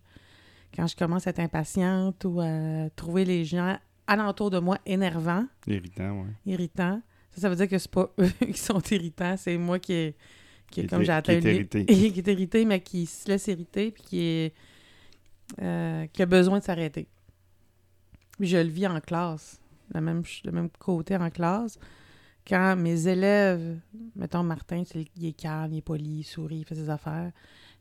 Quand 0.75 0.87
je 0.87 0.97
commence 0.97 1.27
à 1.27 1.31
être 1.31 1.41
impatiente 1.41 2.25
ou 2.25 2.41
à 2.41 2.89
trouver 2.97 3.25
les 3.25 3.45
gens 3.45 3.77
alentour 4.07 4.51
de 4.51 4.59
moi 4.59 4.79
énervants, 4.87 5.47
Irritant, 5.67 6.23
oui. 6.23 6.31
irritants, 6.53 7.01
ça, 7.31 7.43
ça 7.43 7.49
veut 7.51 7.57
dire 7.57 7.69
que 7.69 7.79
c'est 7.79 7.91
pas 7.91 8.11
eux 8.19 8.29
qui 8.47 8.59
sont 8.59 8.81
irritants, 8.91 9.37
c'est 9.37 9.57
moi 9.59 9.79
qui 9.79 9.93
est, 9.93 10.17
qui 10.71 10.81
est 10.81 10.85
Qui 10.85 10.89
comme 10.89 11.01
j'ai 11.01 11.07
qui 11.07 11.11
atteint 11.13 11.33
est 11.35 11.43
irrité. 11.43 11.85
qui 11.87 11.93
est 12.19 12.27
irrité, 12.29 12.65
mais 12.65 12.81
qui 12.81 13.07
se 13.07 13.29
laisse 13.29 13.47
irriter 13.49 13.91
puis 13.91 14.03
qui 14.03 14.21
est 14.21 14.55
euh, 15.61 16.07
qui 16.07 16.23
a 16.23 16.27
besoin 16.27 16.59
de 16.59 16.65
s'arrêter. 16.65 17.07
Je 18.41 18.57
le 18.57 18.69
vis 18.69 18.87
en 18.87 18.99
classe, 19.01 19.61
le 19.95 20.01
même, 20.01 20.23
le 20.45 20.53
même 20.53 20.71
côté 20.79 21.17
en 21.17 21.29
classe. 21.31 21.79
Quand 22.47 22.77
mes 22.77 23.07
élèves, 23.07 23.79
mettons 24.17 24.43
Martin, 24.43 24.83
c'est- 24.85 25.07
il 25.17 25.27
est 25.27 25.33
calme, 25.33 25.73
il 25.73 25.79
est 25.79 25.83
poli, 25.83 26.19
il 26.21 26.25
sourit, 26.25 26.59
il 26.59 26.65
fait 26.65 26.75
ses 26.75 26.91
affaires. 26.91 27.31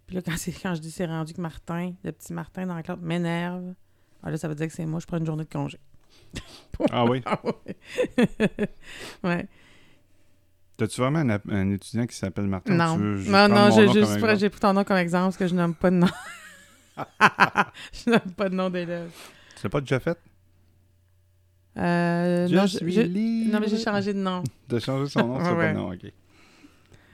Puis 0.06 0.16
là, 0.16 0.22
quand, 0.22 0.36
quand 0.62 0.76
je 0.76 0.82
dis 0.82 0.92
c'est 0.92 1.06
rendu 1.06 1.34
que 1.34 1.42
Martin, 1.42 1.94
le 2.04 2.12
petit 2.12 2.34
Martin 2.34 2.66
dans 2.68 2.76
la 2.76 2.84
classe, 2.84 3.00
m'énerve, 3.02 3.74
ah 4.24 4.30
là, 4.30 4.38
ça 4.38 4.48
veut 4.48 4.56
dire 4.56 4.68
que 4.68 4.74
c'est 4.74 4.86
moi, 4.86 5.00
je 5.00 5.08
prends 5.08 5.18
une 5.18 5.26
journée 5.26 5.46
de 5.46 5.50
congé. 5.50 5.80
Ah 6.92 7.06
oui? 7.06 7.22
Ah 7.26 7.40
ouais. 7.44 7.78
ouais. 9.24 9.48
T'as-tu 10.78 11.00
vraiment 11.00 11.20
un, 11.50 11.70
étudiant 11.72 12.08
qui 12.08 12.16
s'appelle 12.16 12.48
Martin? 12.48 12.74
Non, 12.74 12.98
veux 12.98 13.32
non, 13.32 13.48
non, 13.48 13.70
j'ai 13.72 13.88
juste 13.88 14.50
pris 14.50 14.60
ton 14.60 14.74
nom 14.74 14.84
comme 14.84 14.98
exemple 14.98 15.26
parce 15.26 15.38
que 15.38 15.48
je 15.48 15.54
nomme 15.54 15.76
pas 15.76 15.92
de 15.92 15.98
nom. 15.98 16.10
je 16.98 18.10
nomme 18.10 18.34
pas 18.36 18.50
de 18.50 18.56
nom 18.56 18.70
d'élève. 18.70 19.12
Tu 19.56 19.64
l'as 19.64 19.70
pas 19.70 19.82
déjà 19.82 20.00
fait? 20.00 20.18
Euh, 21.78 22.48
Je 22.48 22.56
non, 22.56 22.66
je- 22.66 22.78
suis 22.78 22.92
je- 22.92 23.02
libre. 23.02 23.54
non, 23.54 23.60
mais 23.62 23.68
j'ai 23.68 23.78
changé 23.78 24.14
de 24.14 24.20
nom. 24.20 24.44
T'as 24.68 24.80
changé 24.80 25.10
son 25.10 25.28
nom, 25.28 25.40
c'est 25.40 25.52
Ouais, 25.52 25.56
pas 25.56 25.74
nom, 25.74 25.92
ok. 25.92 26.12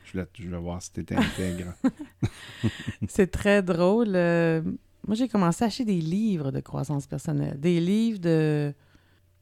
Je 0.05 0.11
voulais, 0.13 0.27
je 0.39 0.43
voulais 0.45 0.57
voir 0.57 0.81
si 0.81 0.91
t'étais 0.91 1.15
intègre. 1.15 1.73
C'est 3.07 3.27
très 3.29 3.61
drôle. 3.61 4.15
euh, 4.15 4.61
moi, 5.05 5.15
j'ai 5.15 5.27
commencé 5.27 5.63
à 5.63 5.67
acheter 5.67 5.85
des 5.85 5.99
livres 6.01 6.51
de 6.51 6.59
croissance 6.59 7.05
personnelle. 7.07 7.59
Des 7.59 7.79
livres 7.79 8.19
de 8.19 8.73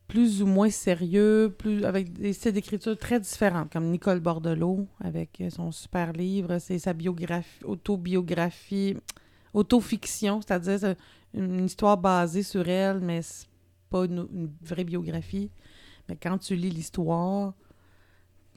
plus 0.07 0.41
ou 0.41 0.45
moins 0.47 0.69
sérieux, 0.69 1.53
plus 1.57 1.83
avec 1.85 2.13
des 2.13 2.33
styles 2.33 2.51
d'écriture 2.53 2.97
très 2.97 3.19
différents, 3.19 3.65
comme 3.71 3.85
Nicole 3.89 4.19
Bordelot, 4.19 4.87
avec 5.03 5.41
son 5.49 5.71
super 5.71 6.13
livre. 6.13 6.57
C'est 6.59 6.77
sa 6.79 6.93
biographie, 6.93 7.63
autobiographie, 7.63 8.95
autofiction, 9.53 10.41
c'est-à-dire 10.41 10.79
c'est 10.79 10.97
une 11.33 11.65
histoire 11.65 11.97
basée 11.97 12.43
sur 12.43 12.67
elle, 12.67 12.99
mais 12.99 13.21
c'est 13.21 13.45
pas 13.89 14.05
une, 14.05 14.27
une 14.33 14.51
vraie 14.61 14.83
biographie. 14.83 15.49
Mais 16.09 16.15
quand 16.15 16.37
tu 16.37 16.55
lis 16.55 16.69
l'histoire, 16.69 17.53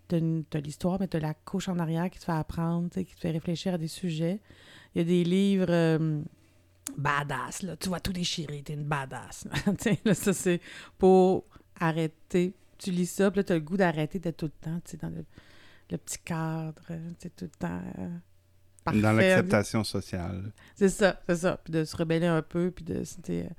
t'as 0.08 0.18
l'histoire, 0.60 0.98
mais 1.00 1.08
t'as 1.08 1.20
la 1.20 1.34
couche 1.34 1.68
en 1.68 1.78
arrière 1.78 2.08
qui 2.10 2.18
te 2.18 2.24
fait 2.24 2.32
apprendre, 2.32 2.88
qui 2.90 3.04
te 3.14 3.20
fait 3.20 3.30
réfléchir 3.30 3.74
à 3.74 3.78
des 3.78 3.88
sujets. 3.88 4.40
Il 4.94 4.98
y 4.98 5.00
a 5.02 5.04
des 5.04 5.22
livres 5.24 5.66
euh, 5.70 6.22
badass, 6.96 7.62
là. 7.62 7.76
Tu 7.76 7.88
vas 7.90 8.00
tout 8.00 8.12
déchirer, 8.12 8.62
t'es 8.62 8.72
une 8.74 8.84
badass. 8.84 9.46
là. 10.04 10.14
Ça, 10.14 10.32
c'est 10.32 10.60
pour 10.96 11.44
arrêter. 11.78 12.54
Tu 12.78 12.90
lis 12.90 13.06
ça, 13.06 13.30
puis 13.30 13.40
là, 13.40 13.44
t'as 13.44 13.54
le 13.54 13.60
goût 13.60 13.76
d'arrêter 13.76 14.18
d'être 14.18 14.38
tout 14.38 14.46
le 14.46 14.52
temps, 14.52 14.80
tu 14.84 14.92
sais, 14.92 14.96
dans 14.96 15.10
le, 15.10 15.24
le 15.90 15.98
petit 15.98 16.18
cadre, 16.24 16.82
tu 16.86 16.94
sais, 17.18 17.30
tout 17.30 17.44
le 17.44 17.50
temps... 17.50 17.82
euh, 17.98 18.08
Dans 18.86 18.92
parfait. 18.92 19.00
l'acceptation 19.00 19.84
sociale. 19.84 20.52
C'est 20.74 20.88
ça, 20.88 21.20
c'est 21.28 21.36
ça. 21.36 21.58
Puis 21.62 21.72
de 21.72 21.84
se 21.84 21.96
rebeller 21.96 22.26
un 22.26 22.40
peu, 22.42 22.70
puis 22.70 22.84
de... 22.84 23.04
c'était, 23.04 23.46
euh, 23.46 23.54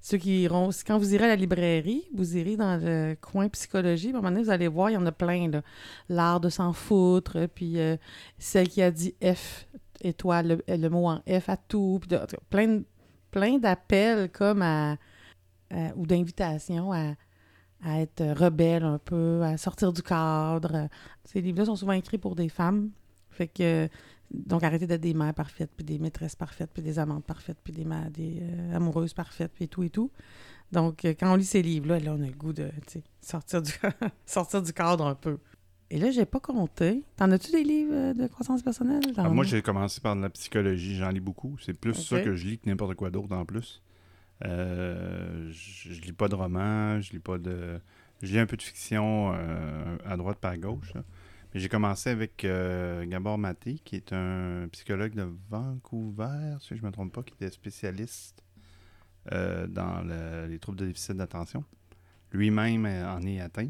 ceux 0.00 0.18
qui 0.18 0.42
iront... 0.42 0.70
Quand 0.86 0.98
vous 0.98 1.14
irez 1.14 1.24
à 1.24 1.28
la 1.28 1.36
librairie, 1.36 2.04
vous 2.14 2.36
irez 2.36 2.56
dans 2.56 2.80
le 2.82 3.16
coin 3.20 3.48
psychologie, 3.48 4.08
à 4.08 4.10
un 4.10 4.12
moment 4.14 4.30
donné, 4.30 4.42
vous 4.42 4.50
allez 4.50 4.68
voir, 4.68 4.90
il 4.90 4.94
y 4.94 4.96
en 4.96 5.06
a 5.06 5.12
plein. 5.12 5.50
L'art 6.08 6.40
de 6.40 6.48
s'en 6.48 6.72
foutre, 6.72 7.46
puis 7.54 7.78
euh, 7.78 7.96
celle 8.38 8.68
qui 8.68 8.82
a 8.82 8.90
dit 8.90 9.14
F, 9.22 9.66
étoile, 10.00 10.62
le, 10.66 10.76
le 10.76 10.88
mot 10.88 11.08
en 11.08 11.20
F 11.28 11.48
à 11.48 11.56
tout, 11.56 12.00
puis 12.00 12.18
plein, 12.48 12.82
plein 13.30 13.58
d'appels 13.58 14.30
comme 14.30 14.62
à... 14.62 14.92
à- 15.70 15.94
ou 15.96 16.06
d'invitations 16.06 16.92
à 16.92 17.14
à 17.82 18.02
être 18.02 18.22
rebelle 18.38 18.84
un 18.84 18.98
peu, 18.98 19.40
à 19.42 19.56
sortir 19.56 19.90
du 19.90 20.02
cadre. 20.02 20.90
Ces 21.24 21.40
livres-là 21.40 21.64
sont 21.64 21.76
souvent 21.76 21.92
écrits 21.92 22.18
pour 22.18 22.34
des 22.34 22.50
femmes. 22.50 22.90
Fait 23.30 23.48
que 23.48 23.88
Donc, 24.32 24.62
arrêter 24.62 24.86
d'être 24.86 25.00
des 25.00 25.14
mères 25.14 25.34
parfaites, 25.34 25.70
puis 25.76 25.84
des 25.84 25.98
maîtresses 25.98 26.36
parfaites, 26.36 26.70
puis 26.72 26.82
des 26.82 26.98
amantes 26.98 27.24
parfaites, 27.24 27.58
puis 27.64 27.72
des, 27.72 27.84
ma- 27.84 28.08
des 28.10 28.38
euh, 28.42 28.76
amoureuses 28.76 29.12
parfaites, 29.12 29.50
puis 29.52 29.66
tout 29.68 29.82
et 29.82 29.90
tout. 29.90 30.10
Donc, 30.70 31.04
euh, 31.04 31.14
quand 31.18 31.32
on 31.32 31.36
lit 31.36 31.44
ces 31.44 31.62
livres-là, 31.62 31.98
là, 31.98 32.14
on 32.16 32.22
a 32.22 32.26
le 32.26 32.32
goût 32.32 32.52
de 32.52 32.70
sortir 33.20 33.60
du, 33.60 33.72
sortir 34.26 34.62
du 34.62 34.72
cadre 34.72 35.04
un 35.06 35.16
peu. 35.16 35.38
Et 35.92 35.98
là, 35.98 36.12
j'ai 36.12 36.24
pas 36.26 36.38
compté. 36.38 37.02
T'en 37.16 37.28
as-tu 37.32 37.50
des 37.50 37.64
livres 37.64 37.92
euh, 37.92 38.14
de 38.14 38.28
croissance 38.28 38.62
personnelle? 38.62 39.02
Ah, 39.16 39.28
moi, 39.28 39.44
j'ai 39.44 39.62
commencé 39.62 40.00
par 40.00 40.14
de 40.14 40.20
la 40.22 40.30
psychologie, 40.30 40.94
j'en 40.94 41.08
lis 41.10 41.18
beaucoup. 41.18 41.56
C'est 41.64 41.72
plus 41.74 41.94
ça 41.94 42.20
que 42.20 42.36
je 42.36 42.46
lis 42.46 42.58
que 42.58 42.68
n'importe 42.68 42.94
quoi 42.94 43.10
d'autre 43.10 43.34
en 43.34 43.44
plus. 43.44 43.82
Euh, 44.44 45.48
je, 45.50 45.92
je 45.92 46.00
lis 46.02 46.12
pas 46.12 46.28
de 46.28 46.34
romans, 46.34 47.00
je 47.00 47.12
lis 47.12 47.18
pas 47.18 47.38
de. 47.38 47.80
Je 48.22 48.32
lis 48.32 48.38
un 48.38 48.46
peu 48.46 48.56
de 48.56 48.62
fiction 48.62 49.32
euh, 49.34 49.96
à 50.06 50.16
droite 50.16 50.38
par 50.38 50.56
gauche. 50.58 50.94
là. 50.94 51.02
J'ai 51.54 51.68
commencé 51.68 52.10
avec 52.10 52.44
euh, 52.44 53.04
Gabor 53.06 53.36
Maté, 53.36 53.80
qui 53.84 53.96
est 53.96 54.12
un 54.12 54.68
psychologue 54.70 55.14
de 55.14 55.28
Vancouver, 55.48 56.56
si 56.60 56.76
je 56.76 56.82
ne 56.82 56.86
me 56.86 56.92
trompe 56.92 57.12
pas, 57.12 57.22
qui 57.24 57.34
était 57.34 57.50
spécialiste 57.50 58.44
euh, 59.32 59.66
dans 59.66 60.02
le- 60.02 60.46
les 60.48 60.58
troubles 60.60 60.78
de 60.78 60.86
déficit 60.86 61.16
d'attention. 61.16 61.64
Lui-même 62.32 62.86
en 62.86 63.20
est 63.26 63.40
atteint. 63.40 63.68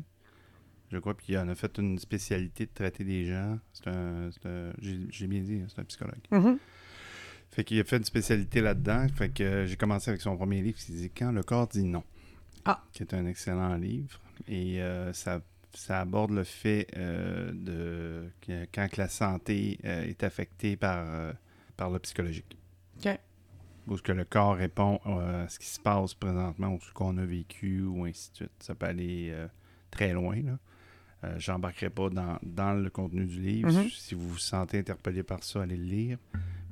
Je 0.93 0.99
crois, 0.99 1.17
puis 1.17 1.27
il 1.31 1.39
en 1.39 1.49
a 1.49 1.55
fait 1.55 1.79
une 1.79 1.99
spécialité 1.99 2.67
de 2.67 2.71
traiter 2.75 3.05
des 3.05 3.25
gens. 3.25 3.59
C'est 3.73 3.89
un. 3.89 4.31
c'est 4.33 4.47
un- 4.47 4.73
J'ai 4.81 5.27
bien 5.27 5.41
dit, 5.41 5.61
hein, 5.63 5.67
c'est 5.69 5.81
un 5.81 5.85
psychologue. 5.85 6.21
Mhm. 6.31 6.59
Fait 7.51 7.65
qu'il 7.65 7.81
a 7.81 7.85
fait 7.85 7.97
une 7.97 8.05
spécialité 8.05 8.61
là-dedans. 8.61 9.07
Fait 9.15 9.31
que 9.31 9.43
euh, 9.43 9.67
j'ai 9.67 9.77
commencé 9.77 10.11
avec 10.11 10.21
son 10.21 10.37
premier 10.37 10.61
livre 10.61 10.79
qui 10.79 10.93
dit 10.93 11.11
Quand 11.11 11.33
le 11.33 11.43
corps 11.43 11.67
dit 11.69 11.85
non. 11.85 12.05
Ah. 12.65 12.85
Qui 12.93 13.05
est 13.05 13.15
un 13.15 13.25
excellent 13.27 13.75
livre. 13.77 14.21
Et 14.47 14.83
euh, 14.83 15.13
ça, 15.13 15.41
ça 15.75 16.01
aborde 16.01 16.33
le 16.33 16.45
fait 16.45 16.87
euh, 16.97 17.53
de 17.53 18.31
que 18.41 18.67
quand 18.73 18.97
la 18.97 19.09
santé 19.09 19.79
euh, 19.85 20.05
est 20.05 20.23
affectée 20.25 20.77
par, 20.77 21.05
euh, 21.07 21.33
par 21.77 21.91
le 21.91 21.99
psychologique. 21.99 22.57
OK. 22.99 23.19
Ou 23.87 23.97
ce 23.97 24.03
que 24.03 24.13
le 24.13 24.25
corps 24.25 24.57
répond 24.57 25.01
à 25.05 25.49
ce 25.49 25.59
qui 25.59 25.67
se 25.67 25.81
passe 25.81 26.15
présentement 26.15 26.75
ou 26.75 26.81
ce 26.81 26.93
qu'on 26.93 27.17
a 27.19 27.25
vécu 27.25 27.83
ou 27.83 28.05
ainsi 28.05 28.31
de 28.31 28.37
suite. 28.37 28.53
Ça 28.61 28.75
peut 28.75 28.87
aller 28.87 29.35
très 29.91 30.13
loin. 30.13 30.37
Là. 30.37 31.33
J'embarquerai 31.39 31.91
pas 31.91 32.09
dans, 32.11 32.39
dans 32.43 32.75
le 32.75 32.89
contenu 32.91 33.25
du 33.25 33.41
livre. 33.41 33.73
Mhm. 33.73 33.89
Si 33.89 34.15
vous 34.15 34.29
vous 34.29 34.39
sentez 34.39 34.79
interpellé 34.79 35.23
par 35.23 35.43
ça, 35.43 35.63
allez 35.63 35.77
le 35.77 35.85
lire. 35.85 36.19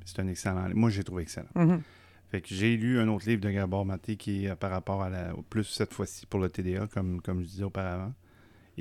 C'est 0.05 0.19
un 0.19 0.27
excellent 0.27 0.67
livre. 0.67 0.77
Moi, 0.77 0.91
j'ai 0.91 1.03
trouvé 1.03 1.23
excellent. 1.23 1.49
Mhm. 1.55 1.81
Fait 2.29 2.41
que 2.41 2.53
j'ai 2.53 2.77
lu 2.77 2.99
un 2.99 3.07
autre 3.07 3.27
livre 3.27 3.41
de 3.41 3.49
Gabor 3.49 3.85
Maté 3.85 4.15
qui 4.15 4.45
est 4.45 4.55
par 4.55 4.69
rapport 4.69 5.01
à 5.01 5.09
la. 5.09 5.33
Plus 5.49 5.63
cette 5.63 5.93
fois-ci 5.93 6.25
pour 6.27 6.39
le 6.39 6.49
TDA, 6.49 6.87
comme, 6.87 7.21
comme 7.21 7.41
je 7.41 7.47
disais 7.47 7.63
auparavant. 7.63 8.13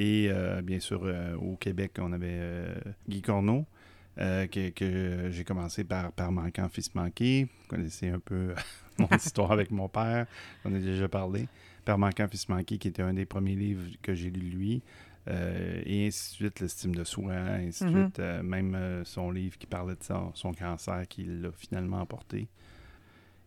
Et 0.00 0.28
euh, 0.30 0.62
bien 0.62 0.78
sûr, 0.78 1.00
euh, 1.02 1.34
au 1.36 1.56
Québec, 1.56 1.92
on 1.98 2.12
avait 2.12 2.28
euh, 2.30 2.74
Guy 3.08 3.20
Corneau, 3.20 3.66
euh, 4.18 4.46
que, 4.46 4.70
que 4.70 5.28
j'ai 5.30 5.42
commencé 5.42 5.82
par, 5.82 6.12
par 6.12 6.30
Manquant 6.30 6.68
Fils 6.68 6.94
Manqué. 6.94 7.48
Vous 7.62 7.66
connaissez 7.68 8.08
un 8.08 8.20
peu 8.20 8.54
mon 8.98 9.08
histoire 9.16 9.50
avec 9.50 9.72
mon 9.72 9.88
père, 9.88 10.26
on 10.64 10.72
a 10.72 10.78
déjà 10.78 11.08
parlé. 11.08 11.48
Par 11.84 11.98
Manquant 11.98 12.28
Fils 12.28 12.48
Manqué, 12.48 12.78
qui 12.78 12.86
était 12.88 13.02
un 13.02 13.12
des 13.12 13.26
premiers 13.26 13.56
livres 13.56 13.88
que 14.00 14.14
j'ai 14.14 14.30
lu 14.30 14.48
de 14.50 14.54
lui. 14.56 14.82
Euh, 15.26 15.82
et 15.84 16.06
ainsi 16.06 16.30
de 16.30 16.34
suite, 16.36 16.60
l'estime 16.60 16.94
de 16.94 17.02
soi, 17.04 17.32
ainsi 17.34 17.84
de 17.84 17.90
Mhm. 17.90 18.04
suite. 18.04 18.18
Euh, 18.20 18.42
même 18.44 19.02
son 19.04 19.32
livre 19.32 19.58
qui 19.58 19.66
parlait 19.66 19.96
de 19.96 20.02
son, 20.04 20.30
son 20.34 20.52
cancer 20.52 21.08
qu'il 21.08 21.44
a 21.44 21.50
finalement 21.52 22.00
emporté. 22.00 22.46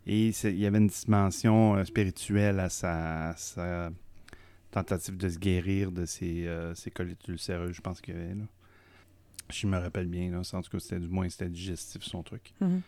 Et 0.05 0.29
il 0.43 0.57
y 0.59 0.65
avait 0.65 0.79
une 0.79 0.87
dimension 0.87 1.83
spirituelle 1.85 2.59
à 2.59 2.69
sa, 2.69 3.29
à 3.29 3.35
sa 3.37 3.91
tentative 4.71 5.17
de 5.17 5.29
se 5.29 5.37
guérir 5.37 5.91
de 5.91 6.05
ses, 6.05 6.47
euh, 6.47 6.73
ses 6.75 6.91
colites 6.91 7.27
ulcéreuses, 7.27 7.75
je 7.75 7.81
pense 7.81 8.01
qu'il 8.01 8.15
y 8.15 8.17
avait. 8.17 8.35
Là. 8.35 8.45
Je 9.49 9.67
me 9.67 9.77
rappelle 9.77 10.07
bien, 10.07 10.31
là, 10.31 10.39
en 10.39 10.61
tout 10.61 10.71
cas, 10.71 10.79
c'était 10.79 10.99
du 10.99 11.09
moins 11.09 11.29
c'était 11.29 11.49
digestif 11.49 12.03
son 12.03 12.23
truc. 12.23 12.53
Mhm. 12.61 12.81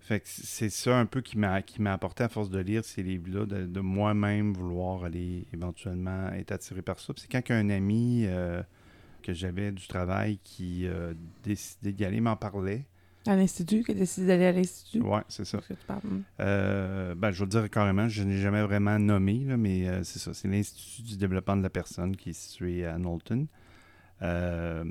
Fait 0.00 0.18
que 0.18 0.26
c'est 0.26 0.68
ça 0.68 0.98
un 0.98 1.06
peu 1.06 1.20
qui 1.20 1.38
m'a 1.38 1.62
qui 1.62 1.80
m'a 1.80 1.92
apporté 1.92 2.24
à 2.24 2.28
force 2.28 2.50
de 2.50 2.58
lire 2.58 2.84
ces 2.84 3.04
livres-là, 3.04 3.46
de, 3.46 3.66
de 3.66 3.80
moi-même 3.80 4.52
vouloir 4.52 5.04
aller 5.04 5.46
éventuellement 5.52 6.28
être 6.32 6.50
attiré 6.50 6.82
par 6.82 6.98
ça. 6.98 7.12
C'est 7.16 7.30
quand 7.30 7.42
qu'un 7.42 7.70
ami 7.70 8.24
euh, 8.26 8.62
que 9.22 9.32
j'avais 9.32 9.70
du 9.70 9.86
travail 9.86 10.38
qui 10.42 10.88
euh, 10.88 11.14
décidait 11.44 11.92
d'y 11.92 12.04
aller 12.04 12.20
m'en 12.20 12.34
parlait. 12.36 12.84
À 13.26 13.36
l'Institut, 13.36 13.84
qui 13.84 13.92
a 13.92 13.94
décidé 13.94 14.26
d'aller 14.26 14.46
à 14.46 14.52
l'Institut? 14.52 15.00
Ouais, 15.00 15.22
c'est 15.28 15.44
ça. 15.44 15.58
Mhm. 16.02 16.22
Euh, 16.40 17.14
ben, 17.14 17.30
je 17.30 17.38
vais 17.38 17.44
le 17.44 17.50
dire 17.50 17.70
carrément, 17.70 18.08
je 18.08 18.22
n'ai 18.24 18.38
jamais 18.38 18.62
vraiment 18.62 18.98
nommé, 18.98 19.44
là, 19.44 19.56
mais 19.56 19.86
euh, 19.88 20.02
c'est 20.02 20.18
ça. 20.18 20.34
C'est 20.34 20.48
l'Institut 20.48 21.02
du 21.02 21.16
développement 21.16 21.56
de 21.56 21.62
la 21.62 21.70
personne 21.70 22.16
qui 22.16 22.30
est 22.30 22.32
situé 22.32 22.84
à 22.84 22.96
Knowlton. 22.98 23.46
Euh, 24.22 24.84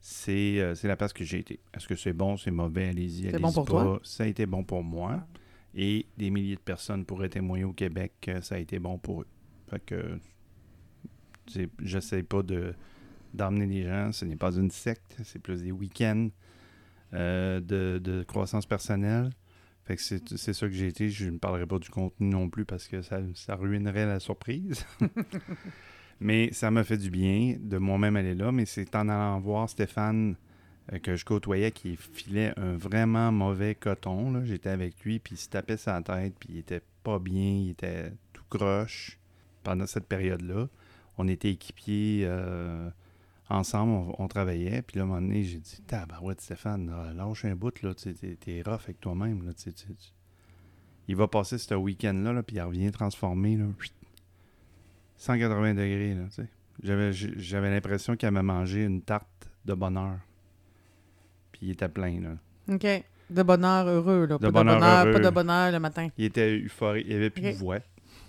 c'est 0.00 0.74
la 0.84 0.96
place 0.96 1.12
que 1.12 1.24
j'ai 1.24 1.40
été. 1.40 1.58
Est-ce 1.74 1.86
que 1.88 1.96
c'est 1.96 2.12
bon, 2.12 2.36
c'est 2.36 2.50
mauvais? 2.50 2.88
Allez-y, 2.88 3.22
C'est 3.24 3.28
allez-y 3.34 3.40
bon 3.42 3.52
pour 3.52 3.64
pas. 3.64 3.70
toi? 3.82 4.00
Ça 4.02 4.24
a 4.24 4.26
été 4.26 4.46
bon 4.46 4.62
pour 4.64 4.82
moi. 4.82 5.26
Et 5.74 6.06
des 6.16 6.30
milliers 6.30 6.54
de 6.54 6.60
personnes 6.60 7.04
pourraient 7.04 7.28
témoigner 7.28 7.64
au 7.64 7.72
Québec 7.72 8.12
que 8.20 8.40
ça 8.40 8.54
a 8.54 8.58
été 8.58 8.78
bon 8.78 8.96
pour 8.98 9.22
eux. 9.22 9.26
Fait 9.68 9.80
que 9.84 10.18
j'essaie 11.82 12.22
pas 12.22 12.42
de 12.42 12.72
d'emmener 13.34 13.66
les 13.66 13.82
gens. 13.82 14.12
Ce 14.12 14.24
n'est 14.24 14.36
pas 14.36 14.52
une 14.56 14.70
secte, 14.70 15.16
c'est 15.24 15.38
plus 15.38 15.62
des 15.62 15.72
week-ends 15.72 16.28
euh, 17.14 17.60
de, 17.60 17.98
de 18.02 18.22
croissance 18.22 18.66
personnelle. 18.66 19.30
Fait 19.84 19.96
que 19.96 20.02
c'est 20.02 20.36
c'est 20.36 20.52
ça 20.52 20.66
que 20.66 20.72
j'ai 20.72 20.88
été. 20.88 21.08
Je 21.10 21.30
ne 21.30 21.38
parlerai 21.38 21.66
pas 21.66 21.78
du 21.78 21.88
contenu 21.88 22.28
non 22.28 22.48
plus 22.48 22.64
parce 22.64 22.88
que 22.88 23.02
ça, 23.02 23.20
ça 23.34 23.54
ruinerait 23.54 24.06
la 24.06 24.18
surprise. 24.18 24.84
mais 26.20 26.52
ça 26.52 26.70
m'a 26.70 26.82
fait 26.82 26.96
du 26.96 27.10
bien 27.10 27.56
de 27.60 27.78
moi-même 27.78 28.16
aller 28.16 28.34
là. 28.34 28.50
Mais 28.50 28.66
c'est 28.66 28.94
en 28.96 29.08
allant 29.08 29.38
voir 29.38 29.70
Stéphane 29.70 30.34
euh, 30.92 30.98
que 30.98 31.14
je 31.16 31.24
côtoyais 31.24 31.70
qui 31.70 31.96
filait 31.96 32.52
un 32.56 32.76
vraiment 32.76 33.30
mauvais 33.30 33.74
coton. 33.74 34.32
là. 34.32 34.44
J'étais 34.44 34.70
avec 34.70 35.04
lui, 35.04 35.20
puis 35.20 35.34
il 35.34 35.38
se 35.38 35.48
tapait 35.48 35.76
sa 35.76 36.00
tête, 36.02 36.34
puis 36.38 36.48
il 36.52 36.58
était 36.58 36.82
pas 37.04 37.18
bien, 37.18 37.50
il 37.64 37.70
était 37.70 38.12
tout 38.32 38.44
croche 38.48 39.18
pendant 39.62 39.86
cette 39.86 40.06
période-là. 40.06 40.68
On 41.18 41.28
était 41.28 41.50
équipiers 41.50 42.22
euh, 42.24 42.90
ensemble, 43.48 43.92
on, 43.92 44.24
on 44.24 44.28
travaillait. 44.28 44.82
Puis 44.82 44.96
là, 44.98 45.02
à 45.02 45.04
un 45.04 45.08
moment 45.08 45.20
donné, 45.20 45.42
j'ai 45.44 45.58
dit 45.58 45.80
Tabarouette, 45.86 46.40
Stéphane, 46.40 46.88
là, 46.90 47.12
lâche 47.14 47.44
un 47.44 47.54
bout, 47.54 47.80
là, 47.82 47.94
t'es, 47.94 48.12
t'es 48.14 48.62
rough 48.64 48.80
avec 48.84 49.00
toi-même. 49.00 49.44
Là, 49.44 49.52
tu 49.54 49.62
sais, 49.62 49.72
tu- 49.72 49.86
tu- 49.86 50.12
Il 51.08 51.16
va 51.16 51.28
passer 51.28 51.56
ce 51.58 51.74
week-end-là, 51.74 52.32
là, 52.32 52.42
puis 52.42 52.56
il 52.56 52.60
revient 52.62 52.90
transformé. 52.90 53.56
Là, 53.56 53.66
Chut. 53.80 53.92
180 55.18 55.74
degrés. 55.74 56.14
Là, 56.14 56.24
tu 56.28 56.42
sais. 56.42 56.48
j'avais, 56.82 57.12
j'avais 57.12 57.70
l'impression 57.70 58.16
qu'il 58.16 58.28
avait 58.28 58.42
mangé 58.42 58.84
une 58.84 59.02
tarte 59.02 59.48
de 59.64 59.74
bonheur. 59.74 60.18
Puis 61.52 61.60
il 61.66 61.70
était 61.70 61.88
plein. 61.88 62.20
Là. 62.20 62.36
OK. 62.74 62.86
De 63.30 63.42
bonheur 63.42 63.86
heureux, 63.88 64.26
là. 64.26 64.38
De 64.38 64.48
pas, 64.48 64.50
bonheur 64.50 64.74
de 64.76 64.80
bonheur, 64.80 65.06
heureux. 65.06 65.12
pas 65.12 65.30
de 65.30 65.34
bonheur 65.34 65.72
le 65.72 65.80
matin. 65.80 66.08
Il 66.18 66.24
était 66.26 66.58
euphorique, 66.60 67.06
il 67.06 67.10
n'y 67.10 67.16
avait 67.16 67.30
plus 67.30 67.42
de 67.42 67.52
voix. 67.52 67.78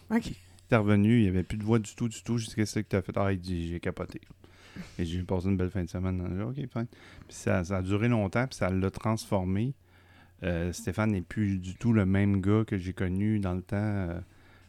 OK. 0.09 0.27
Il 0.27 0.35
était 0.65 0.75
revenu, 0.77 1.17
il 1.19 1.23
n'y 1.23 1.29
avait 1.29 1.43
plus 1.43 1.57
de 1.57 1.63
voix 1.63 1.79
du 1.79 1.93
tout, 1.95 2.07
du 2.09 2.23
tout. 2.23 2.37
J'ai 2.37 2.47
dit, 2.47 2.55
qu'est-ce 2.55 2.79
que 2.79 2.87
tu 2.89 2.95
as 2.95 3.01
fait? 3.01 3.15
Ah, 3.17 3.31
il 3.31 3.39
dit, 3.39 3.69
j'ai 3.69 3.79
capoté. 3.79 4.21
Et 4.99 5.05
j'ai 5.05 5.23
passé 5.23 5.47
une 5.47 5.57
belle 5.57 5.69
fin 5.69 5.83
de 5.83 5.89
semaine. 5.89 6.23
J'ai 6.29 6.35
dit, 6.35 6.65
OK, 6.65 6.71
fine. 6.71 6.87
Puis 7.27 7.37
ça, 7.37 7.63
ça 7.63 7.77
a 7.77 7.81
duré 7.81 8.07
longtemps, 8.07 8.47
puis 8.47 8.55
ça 8.55 8.69
l'a 8.69 8.91
transformé. 8.91 9.73
Euh, 10.43 10.71
Stéphane 10.71 11.11
n'est 11.11 11.21
plus 11.21 11.57
du 11.57 11.75
tout 11.75 11.93
le 11.93 12.05
même 12.05 12.41
gars 12.41 12.63
que 12.65 12.77
j'ai 12.77 12.93
connu 12.93 13.39
dans 13.39 13.53
le 13.53 13.61
temps 13.61 13.77
euh, 13.77 14.19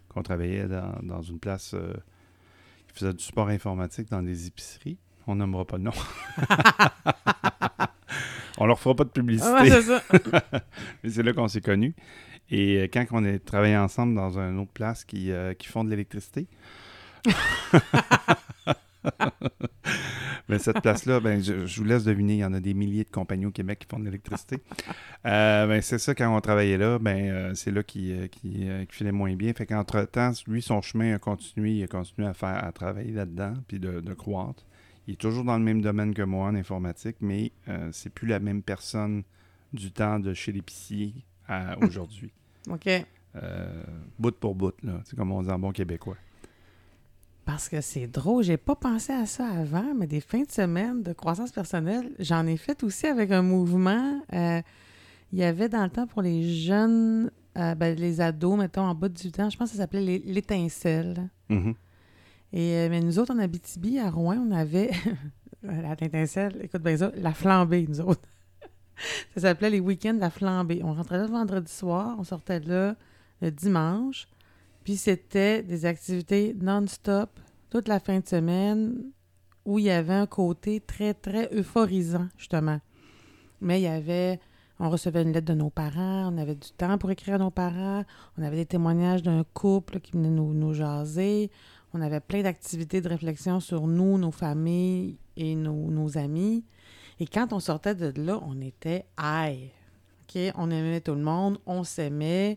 qu'on 0.09 0.23
travaillait 0.23 0.67
dans, 0.67 0.99
dans 1.03 1.21
une 1.21 1.39
place 1.39 1.75
euh, 1.75 1.93
qui 2.89 3.01
faisait 3.01 3.13
du 3.13 3.23
support 3.23 3.49
informatique 3.49 4.09
dans 4.11 4.23
des 4.23 4.47
épiceries. 4.47 4.99
On 5.27 5.35
nommera 5.35 5.67
pas 5.67 5.77
de 5.77 5.83
nom. 5.83 5.93
on 8.59 8.67
leur 8.67 8.79
fera 8.79 8.95
pas 8.95 9.05
de 9.05 9.11
publicité. 9.11 9.53
Ouais, 9.53 9.71
c'est 9.71 9.83
ça. 9.83 10.03
Mais 11.05 11.11
c'est 11.11 11.23
là 11.23 11.35
qu'on 11.35 11.49
s'est 11.49 11.61
connus. 11.61 11.95
Et 12.51 12.85
quand 12.85 13.05
on 13.11 13.23
a 13.27 13.39
travaillé 13.39 13.77
ensemble 13.77 14.15
dans 14.15 14.39
une 14.39 14.59
autre 14.59 14.73
place 14.73 15.05
qui, 15.05 15.31
qui 15.59 15.69
font 15.69 15.85
de 15.85 15.91
l'électricité, 15.91 16.47
mais 20.49 20.59
cette 20.59 20.81
place-là, 20.81 21.21
ben, 21.21 21.43
je, 21.43 21.67
je 21.67 21.81
vous 21.81 21.87
laisse 21.87 22.05
deviner, 22.05 22.35
il 22.35 22.39
y 22.39 22.45
en 22.45 22.53
a 22.53 22.61
des 22.61 22.75
milliers 22.75 23.05
de 23.05 23.11
compagnies 23.11 23.47
au 23.47 23.51
Québec 23.51 23.81
qui 23.81 23.87
font 23.87 23.99
de 23.99 24.05
l'électricité. 24.05 24.59
Euh, 25.27 25.67
ben, 25.67 25.81
c'est 25.81 25.99
ça, 25.99 26.15
quand 26.15 26.35
on 26.35 26.41
travaillait 26.41 26.79
là, 26.79 26.99
ben, 26.99 27.31
euh, 27.31 27.55
c'est 27.55 27.71
là 27.71 27.83
qui, 27.83 28.13
euh, 28.13 28.27
qui, 28.27 28.69
qui 28.89 28.97
filait 28.97 29.13
moins 29.13 29.35
bien. 29.35 29.53
Fait 29.53 29.67
qu'entre-temps, 29.67 30.33
lui, 30.47 30.63
son 30.63 30.81
chemin 30.81 31.15
a 31.15 31.19
continué, 31.19 31.73
il 31.73 31.85
a 31.85 31.87
continué 31.87 32.27
à 32.27 32.35
faire, 32.35 32.65
à 32.65 32.73
travailler 32.73 33.13
là-dedans, 33.13 33.55
puis 33.67 33.79
de, 33.79 34.01
de 34.01 34.15
croître. 34.15 34.65
Il 35.07 35.15
est 35.15 35.17
toujours 35.17 35.45
dans 35.45 35.57
le 35.57 35.65
même 35.65 35.81
domaine 35.81 36.13
que 36.13 36.23
moi 36.23 36.49
en 36.49 36.55
informatique, 36.55 37.17
mais 37.21 37.53
euh, 37.69 37.89
c'est 37.93 38.11
plus 38.11 38.29
la 38.29 38.41
même 38.41 38.63
personne 38.63 39.23
du 39.73 39.91
temps 39.91 40.19
de 40.19 40.35
chez 40.35 40.53
l'épicier 40.53 41.15
à 41.47 41.79
aujourd'hui. 41.83 42.33
OK. 42.71 42.89
Bout 44.19 44.33
pour 44.33 44.55
bout, 44.57 44.75
là. 44.83 45.01
C'est 45.05 45.15
comme 45.15 45.31
on 45.31 45.43
dit 45.43 45.51
en 45.51 45.59
bon 45.59 45.71
québécois. 45.71 46.17
Parce 47.49 47.71
que 47.71 47.81
c'est 47.81 48.07
drôle, 48.07 48.45
j'ai 48.45 48.59
pas 48.59 48.77
pensé 48.77 49.11
à 49.11 49.25
ça 49.25 49.47
avant, 49.47 49.95
mais 49.97 50.07
des 50.07 50.21
fins 50.21 50.43
de 50.43 50.51
semaine 50.51 51.03
de 51.03 51.15
croissance 51.15 51.51
personnelle, 51.51 52.13
j'en 52.19 52.47
ai 52.47 52.59
fait 52.59 52.83
aussi 52.83 53.07
avec 53.07 53.31
un 53.31 53.41
mouvement. 53.41 54.21
euh, 54.35 54.61
il 55.33 55.39
y 55.39 55.45
avait 55.45 55.71
dans 55.71 55.83
le 55.83 55.89
temps 55.89 56.07
pour 56.07 56.21
les 56.21 56.47
jeunes, 56.47 57.31
euh, 57.57 57.75
ben, 57.75 57.99
les 57.99 58.21
ados, 58.21 58.59
mettons, 58.59 58.83
en 58.83 58.95
bas 58.95 59.09
de 59.09 59.15
18 59.15 59.41
ans, 59.41 59.49
je 59.49 59.57
pense 59.57 59.71
que 59.71 59.77
ça 59.77 59.83
s'appelait 59.85 60.21
l'étincelle. 60.27 61.31
Mhm. 61.49 61.73
Et 62.53 62.75
euh, 62.75 62.89
mais 62.91 63.01
nous 63.01 63.19
autres, 63.19 63.35
en 63.35 63.39
Abitibi, 63.39 63.99
à 63.99 64.11
Rouen, 64.11 64.37
on 64.47 64.51
avait 64.51 64.91
la 65.63 65.95
l'étincelle, 65.99 66.61
écoute 66.63 66.83
bien 66.83 66.99
ça, 66.99 67.13
la 67.17 67.33
flambée, 67.33 67.87
nous 67.89 68.03
autres. 68.03 68.29
ça 69.35 69.41
s'appelait 69.41 69.71
les 69.71 69.81
week-ends 69.81 70.13
de 70.13 70.21
la 70.21 70.29
flambée. 70.29 70.83
On 70.85 70.93
rentrait 70.93 71.17
là 71.17 71.25
le 71.25 71.33
vendredi 71.33 71.73
soir, 71.73 72.15
on 72.19 72.25
sortait 72.25 72.61
là 72.61 72.95
le 73.41 73.51
dimanche. 73.51 74.29
Puis 74.89 74.97
c'était 74.97 75.63
des 75.63 75.85
activités 75.85 76.57
non-stop 76.59 77.29
toute 77.69 77.89
la 77.89 78.01
fin 78.01 78.21
de 78.21 78.27
semaine 78.27 79.13
où 79.67 79.79
il 79.79 79.85
y 79.85 79.91
avait 79.91 80.15
un 80.15 80.25
côté 80.25 80.81
très, 80.81 81.13
très 81.13 81.53
euphorisant, 81.53 82.27
justement. 82.39 82.81
Mais 83.61 83.81
il 83.81 83.83
y 83.85 83.87
avait 83.87 84.41
on 84.81 84.89
recevait 84.89 85.21
une 85.21 85.33
lettre 85.33 85.49
de 85.49 85.53
nos 85.53 85.69
parents, 85.69 86.33
on 86.33 86.39
avait 86.39 86.55
du 86.55 86.71
temps 86.71 86.97
pour 86.97 87.11
écrire 87.11 87.35
à 87.35 87.39
nos 87.39 87.51
parents, 87.51 88.03
on 88.39 88.43
avait 88.43 88.57
des 88.57 88.65
témoignages 88.65 89.23
d'un 89.23 89.45
couple 89.53 90.01
qui 90.01 90.13
venait 90.13 90.31
nous, 90.31 90.55
nous 90.55 90.73
jaser, 90.73 91.51
on 91.93 92.01
avait 92.01 92.21
plein 92.21 92.41
d'activités 92.41 93.03
de 93.03 93.11
réflexion 93.11 93.61
sur 93.61 93.87
nous, 93.87 94.17
nos 94.17 94.31
familles 94.31 95.19
et 95.37 95.55
nos, 95.55 96.17
amis. 96.17 96.65
Et 97.21 97.27
quand 97.27 97.53
on 97.53 97.61
sortait 97.61 97.95
de 97.95 98.11
là, 98.19 98.41
on 98.43 98.59
était 98.63 99.05
high. 99.21 99.71
OK? 100.23 100.41
On 100.55 100.71
aimait 100.71 101.03
tout 101.03 101.15
le 101.15 101.21
monde, 101.21 101.59
on 101.67 101.85
s'aimait, 101.85 102.57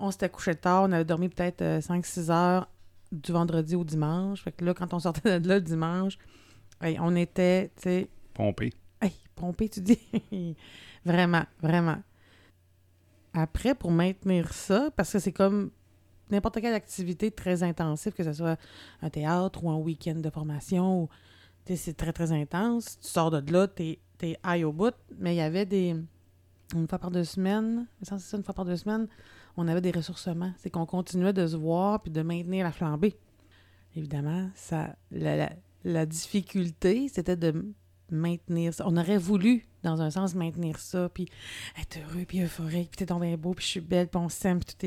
on 0.00 0.10
s'était 0.10 0.28
couché 0.28 0.54
tard, 0.54 0.84
on 0.84 0.92
avait 0.92 1.04
dormi 1.04 1.28
peut-être 1.28 1.62
5-6 1.62 2.30
euh, 2.30 2.32
heures 2.32 2.68
du 3.12 3.32
vendredi 3.32 3.76
au 3.76 3.84
dimanche. 3.84 4.42
Fait 4.42 4.52
que 4.52 4.64
là, 4.64 4.74
quand 4.74 4.92
on 4.94 4.98
sortait 4.98 5.38
de 5.40 5.48
là 5.48 5.56
le 5.56 5.60
dimanche, 5.60 6.18
on 6.80 7.14
était, 7.14 7.70
tu 7.76 7.82
sais... 7.82 8.08
Pompé. 8.34 8.72
Hey, 9.00 9.12
pompé, 9.34 9.68
tu 9.68 9.80
dis? 9.80 9.98
Vraiment, 11.04 11.44
vraiment. 11.62 11.96
Après, 13.32 13.74
pour 13.74 13.90
maintenir 13.90 14.52
ça, 14.52 14.90
parce 14.94 15.12
que 15.12 15.18
c'est 15.18 15.32
comme 15.32 15.70
n'importe 16.30 16.60
quelle 16.60 16.74
activité 16.74 17.30
très 17.30 17.62
intensive, 17.62 18.12
que 18.12 18.22
ce 18.22 18.34
soit 18.34 18.58
un 19.00 19.08
théâtre 19.08 19.64
ou 19.64 19.70
un 19.70 19.76
week-end 19.76 20.16
de 20.16 20.28
formation, 20.28 21.08
c'est 21.66 21.96
très, 21.96 22.12
très 22.12 22.32
intense. 22.32 22.98
Tu 23.00 23.08
sors 23.08 23.30
de 23.30 23.50
là, 23.50 23.66
tu 23.66 23.98
es, 24.22 24.38
high 24.44 24.64
au 24.64 24.72
bout, 24.72 24.94
mais 25.18 25.34
il 25.34 25.38
y 25.38 25.42
avait 25.42 25.64
des... 25.64 25.96
Une 26.74 26.86
fois 26.86 26.98
par 26.98 27.10
deux 27.10 27.24
semaines, 27.24 27.86
c'est 28.02 28.18
ça, 28.18 28.36
une 28.36 28.44
fois 28.44 28.54
par 28.54 28.64
deux 28.64 28.76
semaines, 28.76 29.08
on 29.60 29.68
avait 29.68 29.80
des 29.80 29.90
ressourcements. 29.90 30.52
C'est 30.58 30.70
qu'on 30.70 30.86
continuait 30.86 31.32
de 31.32 31.46
se 31.46 31.56
voir 31.56 32.02
puis 32.02 32.10
de 32.10 32.22
maintenir 32.22 32.64
la 32.64 32.72
flambée. 32.72 33.16
Évidemment, 33.96 34.50
ça, 34.54 34.96
la, 35.10 36.06
difficulté, 36.06 37.08
c'était 37.08 37.36
de 37.36 37.72
maintenir 38.10 38.72
ça. 38.72 38.84
On 38.86 38.96
aurait 38.96 39.18
voulu, 39.18 39.66
dans 39.82 40.00
un 40.00 40.10
sens, 40.10 40.34
maintenir 40.34 40.78
ça, 40.78 41.08
puis 41.08 41.28
être 41.80 41.98
heureux, 41.98 42.24
puis 42.26 42.42
euphorique, 42.42 42.90
puis 42.90 42.98
t'es 42.98 43.06
tombé 43.06 43.36
beau, 43.36 43.54
puis 43.54 43.64
je 43.64 43.70
suis 43.70 43.80
belle, 43.80 44.08
puis 44.08 44.20
on 44.20 44.28
s'aime, 44.28 44.60
puis 44.60 44.74
tout 44.74 44.86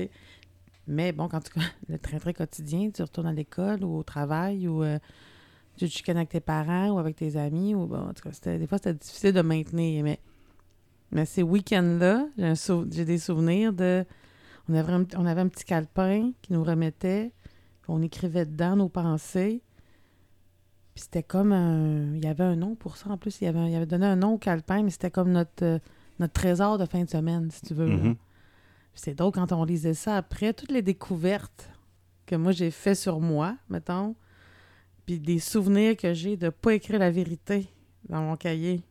est... 0.00 0.10
Mais 0.86 1.12
bon, 1.12 1.28
quand 1.28 1.40
tu 1.40 1.50
le 1.88 1.98
train-train 1.98 2.32
quotidien, 2.32 2.90
tu 2.90 3.02
retournes 3.02 3.26
à 3.26 3.32
l'école 3.32 3.84
ou 3.84 3.98
au 3.98 4.02
travail 4.02 4.66
ou 4.68 4.82
euh, 4.82 4.98
tu 5.76 5.88
te 5.88 6.10
avec 6.10 6.30
tes 6.30 6.40
parents 6.40 6.90
ou 6.90 6.98
avec 6.98 7.16
tes 7.16 7.36
amis, 7.36 7.74
ou 7.74 7.86
bon, 7.86 8.08
en 8.08 8.14
tout 8.14 8.28
cas, 8.28 8.56
des 8.56 8.66
fois, 8.66 8.78
c'était 8.78 8.94
difficile 8.94 9.32
de 9.32 9.42
maintenir, 9.42 10.02
mais, 10.02 10.18
mais 11.10 11.24
ces 11.24 11.42
week-ends-là, 11.42 12.26
j'ai, 12.90 13.04
des 13.04 13.18
souvenirs 13.18 13.72
de... 13.72 14.04
On 14.68 14.74
avait, 14.74 14.92
un, 14.92 15.06
on 15.16 15.24
avait 15.24 15.40
un 15.40 15.48
petit 15.48 15.64
calepin 15.64 16.32
qui 16.42 16.52
nous 16.52 16.62
remettait, 16.62 17.32
on 17.88 18.02
écrivait 18.02 18.44
dedans 18.44 18.76
nos 18.76 18.90
pensées, 18.90 19.62
c'était 20.94 21.22
comme 21.22 21.52
un. 21.52 22.14
Il 22.14 22.24
y 22.24 22.26
avait 22.26 22.44
un 22.44 22.56
nom 22.56 22.74
pour 22.74 22.96
ça. 22.96 23.08
En 23.08 23.16
plus, 23.16 23.40
il 23.40 23.44
y 23.44 23.46
avait, 23.46 23.70
il 23.70 23.74
avait 23.74 23.86
donné 23.86 24.04
un 24.04 24.16
nom 24.16 24.34
au 24.34 24.38
calepin, 24.38 24.82
mais 24.82 24.90
c'était 24.90 25.10
comme 25.10 25.30
notre, 25.30 25.64
euh, 25.64 25.78
notre 26.18 26.32
trésor 26.32 26.76
de 26.76 26.84
fin 26.84 27.04
de 27.04 27.08
semaine, 27.08 27.50
si 27.50 27.62
tu 27.62 27.74
veux. 27.74 27.88
Mm-hmm. 27.88 28.16
C'est 28.94 29.14
drôle 29.14 29.32
quand 29.32 29.52
on 29.52 29.64
lisait 29.64 29.94
ça 29.94 30.16
après, 30.16 30.52
toutes 30.52 30.72
les 30.72 30.82
découvertes 30.82 31.70
que 32.26 32.34
moi 32.34 32.52
j'ai 32.52 32.70
fait 32.70 32.96
sur 32.96 33.20
moi, 33.20 33.56
mettons, 33.70 34.16
puis 35.06 35.20
des 35.20 35.38
souvenirs 35.38 35.96
que 35.96 36.12
j'ai 36.12 36.36
de 36.36 36.50
pas 36.50 36.74
écrire 36.74 36.98
la 36.98 37.10
vérité 37.10 37.68
dans 38.08 38.20
mon 38.22 38.36
cahier, 38.36 38.82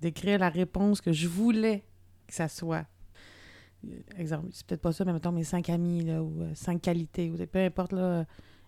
d'écrire 0.00 0.38
la 0.38 0.48
réponse 0.48 1.00
que 1.00 1.12
je 1.12 1.28
voulais 1.28 1.84
que 2.26 2.34
ça 2.34 2.48
soit. 2.48 2.86
Exemple, 4.16 4.48
c'est 4.52 4.66
peut-être 4.66 4.80
pas 4.80 4.92
ça, 4.92 5.04
mais 5.04 5.12
mettons 5.12 5.32
mes 5.32 5.44
cinq 5.44 5.68
amis, 5.68 6.04
là, 6.04 6.22
ou 6.22 6.42
euh, 6.42 6.54
cinq 6.54 6.80
qualités, 6.80 7.30
ou 7.30 7.36
peu 7.46 7.58
importe, 7.58 7.92
là 7.92 8.24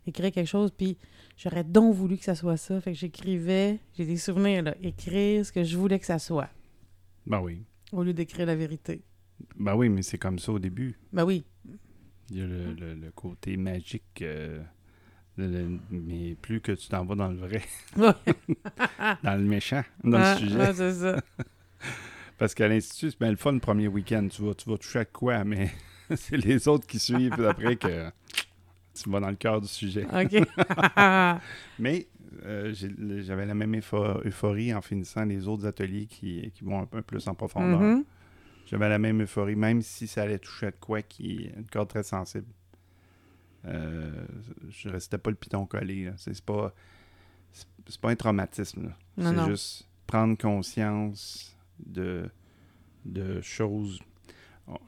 écrire 0.07 0.33
quelque 0.33 0.49
chose, 0.49 0.71
puis 0.71 0.97
j'aurais 1.37 1.65
donc 1.65 1.95
voulu 1.95 2.17
que 2.17 2.25
ça 2.25 2.35
soit 2.35 2.57
ça. 2.57 2.81
Fait 2.81 2.93
que 2.93 2.99
j'écrivais, 2.99 3.79
j'ai 3.95 4.07
des 4.07 4.17
souvenirs, 4.17 4.63
là, 4.63 4.75
écrire 4.83 5.45
ce 5.45 5.53
que 5.53 5.65
je 5.65 5.77
voulais 5.77 5.99
que 5.99 6.07
ça 6.07 6.19
soit. 6.19 6.49
Ben 7.27 7.41
oui. 7.41 7.65
Au 7.93 8.03
lieu 8.03 8.13
d'écrire 8.13 8.47
la 8.47 8.57
vérité. 8.57 9.03
Ben 9.57 9.75
oui, 9.75 9.89
mais 9.89 10.03
c'est 10.03 10.19
comme 10.19 10.39
ça 10.39 10.53
au 10.53 10.59
début. 10.59 10.99
Ben 11.13 11.25
oui. 11.25 11.45
Il 12.31 12.39
y 12.39 12.41
a 12.41 12.47
le, 12.47 13.11
côté 13.15 13.57
magique, 13.57 14.23
euh, 14.23 14.61
mais 15.39 16.35
plus 16.41 16.61
que 16.61 16.73
tu 16.73 16.89
t'en 16.89 17.05
vas 17.05 17.15
dans 17.15 17.29
le 17.29 17.37
vrai. 17.37 17.63
dans 17.97 19.35
le 19.35 19.45
méchant, 19.45 19.83
dans 20.03 20.19
le 20.19 20.39
sujet. 20.39 20.61
Ah, 20.61 20.75
c'est 20.75 20.95
ça. 20.95 21.21
Parce 22.39 22.55
qu'à 22.55 22.69
l'Institut, 22.69 23.11
c'est 23.11 23.21
bien 23.21 23.31
le 23.31 23.37
fun 23.37 23.53
le 23.53 23.61
premier 23.61 23.89
week-end. 23.89 24.29
Tu 24.31 24.43
vas, 24.43 24.55
tu 24.55 24.69
vas 24.69 24.77
toucher 24.77 25.01
à 25.01 25.05
quoi, 25.05 25.45
mais 25.45 25.71
c'est 26.15 26.37
les 26.37 26.69
autres 26.69 26.87
qui 26.87 26.99
suivent 26.99 27.45
après 27.45 27.77
que 27.77 28.11
tu 28.95 29.11
vas 29.11 29.21
dans 29.21 29.31
le 29.31 29.37
cœur 29.37 29.61
du 29.61 29.69
sujet. 29.69 30.07
OK. 30.07 30.47
Mais 31.79 32.07
euh, 32.45 32.75
j'avais 32.75 33.47
la 33.47 33.55
même 33.55 33.75
euphorie 33.77 34.75
en 34.75 34.83
finissant 34.83 35.25
les 35.25 35.49
autres 35.49 35.67
ateliers 35.67 36.07
qui, 36.07 36.53
vont 36.63 36.81
un 36.81 36.87
peu 36.87 37.03
plus 37.03 37.27
en 37.29 37.35
profondeur. 37.35 37.81
Mm-hmm. 37.81 38.05
J'avais 38.67 38.89
la 38.89 38.99
même 38.99 39.23
euphorie, 39.23 39.57
même 39.57 39.81
si 39.81 40.07
ça 40.07 40.23
allait 40.23 40.39
toucher 40.39 40.67
à 40.67 40.73
quoi 40.73 41.03
qui 41.03 41.45
est 41.45 41.59
un 41.59 41.63
corps 41.71 41.87
très 41.87 42.03
sensible. 42.03 42.47
Euh, 43.67 44.11
je 44.69 44.89
restais 44.89 45.19
pas 45.19 45.31
le 45.31 45.37
piton 45.37 45.67
collé. 45.67 46.11
C'est 46.17 46.41
pas, 46.43 46.73
c'est 47.53 48.01
pas 48.01 48.11
un 48.11 48.17
traumatisme. 48.17 48.93
C'est 49.19 49.47
juste 49.47 49.89
prendre 50.07 50.37
conscience 50.39 51.57
de, 51.85 52.31
de 53.05 53.41
choses. 53.41 54.01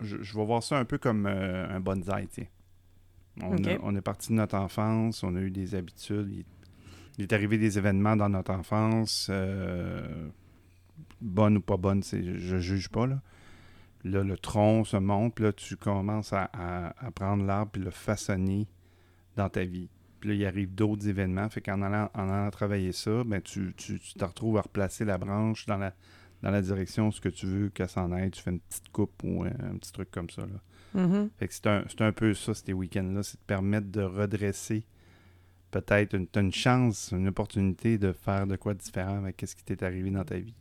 Je, 0.01 0.17
vais 0.17 0.45
voir 0.45 0.63
ça 0.63 0.79
un 0.79 0.85
peu 0.85 0.99
comme 0.99 1.27
euh, 1.27 1.69
un 1.69 1.81
bonsaï. 1.81 2.29
On, 3.41 3.95
est 3.95 4.01
parti 4.01 4.31
de 4.31 4.35
notre 4.35 4.57
enfance, 4.57 5.23
on 5.23 5.37
a 5.37 5.41
eu 5.41 5.51
des 5.51 5.77
habitudes. 5.77 6.45
Il, 7.19 7.23
est 7.23 7.33
arrivé 7.33 7.57
des 7.57 7.79
événements 7.79 8.17
dans 8.17 8.29
notre 8.29 8.53
enfance, 8.53 9.29
euh, 9.31 10.29
bonnes 11.21 11.59
ou 11.59 11.61
pas 11.61 11.77
bonnes, 11.77 12.03
je 12.03 12.55
ne 12.57 12.61
juge 12.61 12.89
pas. 12.89 13.07
Là. 13.07 13.21
Le 14.05 14.37
tronc 14.37 14.85
se 14.85 14.97
monte, 14.97 15.41
là, 15.41 15.53
tu 15.53 15.77
commences 15.77 16.33
à, 16.33 16.93
prendre 17.15 17.45
l'arbre 17.45 17.73
et 17.77 17.81
le 17.81 17.91
façonner 17.91 18.69
dans 19.37 19.49
ta 19.49 19.65
vie. 19.65 19.89
Puis 20.21 20.31
là, 20.31 20.35
il 20.35 20.47
arrive 20.47 20.75
d'autres 20.75 21.09
événements. 21.09 21.49
Fait 21.49 21.61
qu'en 21.61 21.81
allant, 21.83 22.11
en 22.15 22.29
allant 22.29 22.51
travailler 22.51 22.93
ça, 22.93 23.23
ben, 23.25 23.41
tu, 23.41 23.73
tu, 23.77 23.99
te 24.01 24.25
retrouves 24.25 24.59
à 24.59 24.63
replacer 24.63 25.05
la 25.05 25.17
branche 25.17 25.67
dans 25.67 25.77
la, 25.77 25.95
dans 26.43 26.51
la 26.51 26.61
direction 26.61 27.11
ce 27.11 27.21
que 27.21 27.29
tu 27.29 27.47
veux 27.47 27.69
qu'elle 27.69 27.89
s'en 27.89 28.11
aille. 28.11 28.31
Tu 28.31 28.43
fais 28.43 28.51
une 28.51 28.61
petite 28.61 28.89
coupe 28.91 29.23
ou 29.23 29.45
un, 29.45 29.77
petit 29.79 29.93
truc 29.93 30.11
comme 30.11 30.31
ça. 30.31 30.43
Là. 30.43 31.07
Mm-hmm. 31.07 31.87
c'est 31.87 32.01
un, 32.01 32.13
peu 32.13 32.35
ça, 32.35 32.55
ces 32.55 32.73
week-ends-là, 32.73 33.23
c'est 33.23 33.39
de 33.39 33.45
permettre 33.47 33.91
de 33.91 34.03
redresser 34.03 34.85
peut-être 35.71 36.15
une, 36.15 36.27
une 36.35 36.53
chance, 36.53 37.13
une 37.13 37.29
opportunité 37.29 37.99
de 37.99 38.13
faire 38.13 38.47
de 38.47 38.57
quoi 38.57 38.75
de 38.75 38.79
différent 38.79 39.19
avec 39.19 39.43
ce 39.47 39.55
qui 39.55 39.65
t'est 39.65 39.83
arrivé 39.83 40.11
dans 40.11 40.25
ta 40.25 40.39
vie. 40.39 40.55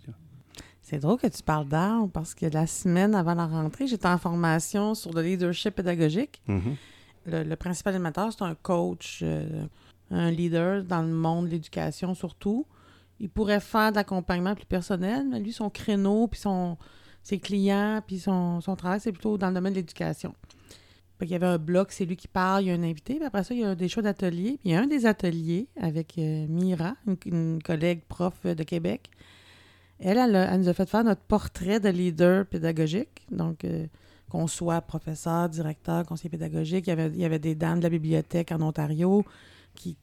C'est 0.90 1.00
drôle 1.00 1.18
que 1.18 1.28
tu 1.28 1.44
parles 1.44 1.68
d'arbre 1.68 2.10
parce 2.14 2.34
que 2.34 2.46
la 2.46 2.66
semaine 2.66 3.14
avant 3.14 3.34
la 3.34 3.46
rentrée, 3.46 3.88
j'étais 3.88 4.08
en 4.08 4.18
formation 4.18 4.96
sur 4.96 5.12
le 5.12 5.22
leadership 5.22 5.76
pédagogique. 5.76 6.42
Mm-hmm. 6.48 7.44
le, 7.44 7.56
principal 7.56 7.96
animateur, 7.96 8.32
c'est 8.32 8.44
un 8.44 8.56
coach, 8.56 9.20
euh, 9.22 9.66
un 10.12 10.32
leader 10.32 10.86
dans 10.86 11.02
le 11.02 11.10
monde 11.10 11.48
de 11.48 11.52
l'éducation 11.52 12.16
surtout. 12.16 12.66
Il 13.20 13.30
pourrait 13.30 13.60
faire 13.60 13.92
de 13.92 13.98
l'accompagnement 13.98 14.56
plus 14.56 14.66
personnel, 14.66 15.28
mais 15.30 15.42
lui, 15.42 15.52
son 15.52 15.70
créneau, 15.70 16.30
puis 16.30 16.40
son, 16.40 16.78
ses 17.22 17.38
clients, 17.38 18.02
puis 18.08 18.20
son, 18.20 18.62
travail, 18.78 19.02
c'est 19.02 19.12
plutôt 19.12 19.38
dans 19.38 19.50
le 19.50 19.56
domaine 19.56 19.74
de 19.74 19.80
l'éducation. 19.80 20.34
Il 21.22 21.28
y 21.28 21.36
avait 21.36 21.48
un 21.48 21.58
bloc, 21.58 21.92
c'est 21.92 22.06
lui 22.06 22.16
qui 22.16 22.30
parle, 22.30 22.64
il 22.64 22.68
y 22.68 22.72
a 22.72 22.76
un 22.76 22.84
invité, 22.84 23.16
puis 23.16 23.26
après 23.26 23.44
ça, 23.44 23.54
il 23.54 23.60
y 23.60 23.66
a 23.66 23.76
des 23.76 23.90
choix 23.90 24.04
d'ateliers. 24.04 24.58
Puis 24.62 24.70
il 24.70 24.72
y 24.72 24.76
a 24.76 24.80
un 24.80 24.88
des 24.88 25.06
ateliers 25.06 25.68
avec 25.76 26.18
euh, 26.18 26.46
Mira, 26.48 26.96
une, 27.26 27.62
collègue 27.62 28.04
prof 28.08 28.46
de 28.46 28.64
Québec. 28.64 29.10
Elle, 30.00 30.18
elle, 30.18 30.60
nous 30.62 30.70
a 30.70 30.74
fait 30.74 30.88
faire 30.88 31.04
notre 31.04 31.22
portrait 31.22 31.80
de 31.80 31.90
leader 31.90 32.46
pédagogique. 32.46 33.26
Donc, 33.32 33.66
euh, 33.66 33.88
qu'on 34.30 34.48
soit 34.48 34.82
professeur, 34.82 35.50
directeur, 35.50 36.06
conseiller 36.06 36.30
pédagogique. 36.30 36.88
Il 36.88 37.18
y, 37.18 37.26
avait, 37.26 37.40
des 37.40 37.56
dames 37.56 37.80
de 37.80 37.84
la 37.84 37.90
bibliothèque 37.90 38.52
en 38.52 38.62
Ontario 38.62 39.24
qui, 39.74 39.98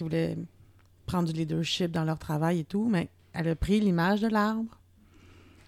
voulaient 0.00 0.36
prendre 1.06 1.28
du 1.28 1.34
leadership 1.34 1.90
dans 1.90 2.04
leur 2.04 2.18
travail 2.18 2.60
et 2.60 2.64
tout. 2.64 2.88
Mais 2.88 3.08
elle 3.32 3.48
a 3.48 3.56
pris 3.56 3.80
l'image 3.80 4.20
de 4.20 4.28
l'arbre, 4.28 4.78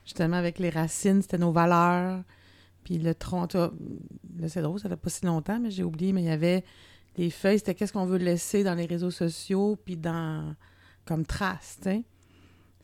justement 0.04 0.36
avec 0.36 0.58
les 0.58 0.70
racines, 0.70 1.22
c'était 1.22 1.38
nos 1.38 1.52
valeurs. 1.52 2.22
Puis 2.84 2.98
le 2.98 3.14
tronc, 3.14 3.48
là, 3.54 3.70
c'est 4.46 4.62
drôle, 4.62 4.78
ça 4.78 4.88
fait 4.88 4.96
pas 4.96 5.10
si 5.10 5.26
longtemps, 5.26 5.58
mais 5.58 5.72
j'ai 5.72 5.82
oublié, 5.82 6.12
mais 6.12 6.22
il 6.22 6.26
y 6.26 6.30
avait 6.30 6.62
les 7.16 7.30
feuilles, 7.30 7.58
c'était 7.58 7.74
qu'est-ce 7.74 7.92
qu'on 7.92 8.06
veut 8.06 8.18
laisser 8.18 8.62
dans 8.62 8.74
les 8.74 8.86
réseaux 8.86 9.10
sociaux, 9.10 9.76
puis 9.84 9.96
dans 9.96 10.54
comme 11.04 11.26
trace. 11.26 11.80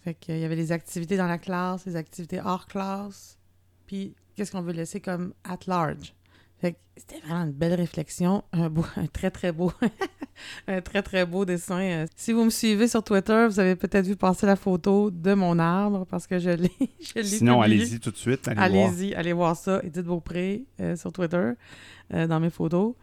Fait 0.04 0.14
qu'il 0.14 0.38
y 0.38 0.44
avait 0.44 0.56
les 0.56 0.72
activités 0.72 1.16
dans 1.16 1.28
la 1.28 1.38
classe, 1.38 1.86
les 1.86 1.96
activités 1.96 2.40
hors 2.40 2.66
classe, 2.66 3.38
puis 3.86 4.14
qu'est-ce 4.34 4.50
qu'on 4.52 4.62
veut 4.62 4.72
laisser 4.72 5.00
comme 5.00 5.32
at 5.44 5.58
large? 5.66 6.14
Fait 6.58 6.72
que 6.72 6.78
c'était 6.96 7.20
vraiment 7.20 7.44
une 7.44 7.52
belle 7.52 7.74
réflexion, 7.74 8.44
un, 8.52 8.68
beau, 8.68 8.84
un 8.96 9.06
très, 9.06 9.30
très 9.30 9.52
beau 9.52 9.72
un 10.66 10.80
très, 10.80 11.02
très 11.02 11.26
beau 11.26 11.44
dessin. 11.44 11.80
Euh, 11.80 12.06
Si 12.16 12.32
vous 12.32 12.44
me 12.44 12.50
suivez 12.50 12.88
sur 12.88 13.02
Twitter, 13.02 13.46
vous 13.48 13.60
avez 13.60 13.76
peut-être 13.76 14.06
vu 14.06 14.16
passer 14.16 14.46
la 14.46 14.56
photo 14.56 15.10
de 15.10 15.34
mon 15.34 15.58
arbre 15.58 16.06
parce 16.06 16.26
que 16.26 16.38
je 16.38 16.50
l'ai 16.50 16.72
je 17.00 17.14
l'ai 17.14 17.24
Sinon, 17.24 17.60
allez-y 17.60 18.00
tout 18.00 18.10
de 18.10 18.16
suite. 18.16 18.48
Allez, 18.48 18.78
voir. 18.78 18.88
Allez-y, 18.88 19.14
allez 19.14 19.32
voir 19.32 19.56
ça. 19.56 19.80
Edith 19.82 20.04
Beaupré 20.04 20.64
euh, 20.80 20.96
sur 20.96 21.12
Twitter, 21.12 21.52
euh, 22.14 22.26
dans 22.26 22.40
mes 22.40 22.50
photos. 22.50 22.94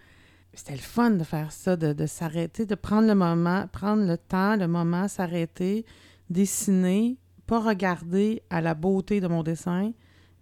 C'était 0.53 0.73
le 0.73 0.79
fun 0.79 1.11
de 1.11 1.23
faire 1.23 1.51
ça, 1.51 1.75
de, 1.75 1.93
de 1.93 2.05
s'arrêter, 2.05 2.65
de 2.65 2.75
prendre 2.75 3.07
le 3.07 3.15
moment, 3.15 3.67
prendre 3.71 4.05
le 4.05 4.17
temps, 4.17 4.55
le 4.55 4.67
moment, 4.67 5.07
s'arrêter, 5.07 5.85
dessiner, 6.29 7.17
pas 7.47 7.59
regarder 7.59 8.43
à 8.49 8.61
la 8.61 8.73
beauté 8.73 9.21
de 9.21 9.27
mon 9.27 9.43
dessin, 9.43 9.91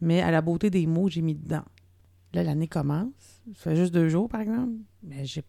mais 0.01 0.21
à 0.21 0.31
la 0.31 0.41
beauté 0.41 0.69
des 0.69 0.85
mots 0.87 1.05
que 1.05 1.11
j'ai 1.11 1.21
mis 1.21 1.35
dedans. 1.35 1.65
Là, 2.33 2.43
l'année 2.43 2.67
commence. 2.67 3.41
Ça 3.55 3.71
fait 3.71 3.75
juste 3.75 3.93
deux 3.93 4.09
jours, 4.09 4.27
par 4.29 4.41
exemple, 4.41 4.73
mais 5.03 5.25
j'ai 5.25 5.43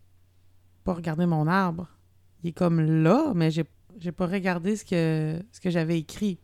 pas 0.85 0.95
regardé 0.95 1.27
mon 1.27 1.47
arbre. 1.47 1.89
Il 2.43 2.51
est 2.51 2.53
comme 2.53 2.81
là, 2.81 3.33
mais 3.35 3.51
j'ai 3.51 3.65
j'ai 3.99 4.13
pas 4.13 4.27
regardé 4.27 4.77
ce 4.77 4.85
que, 4.85 5.43
ce 5.53 5.61
que 5.61 5.71
j'avais 5.71 5.99
écrit. 5.99 6.39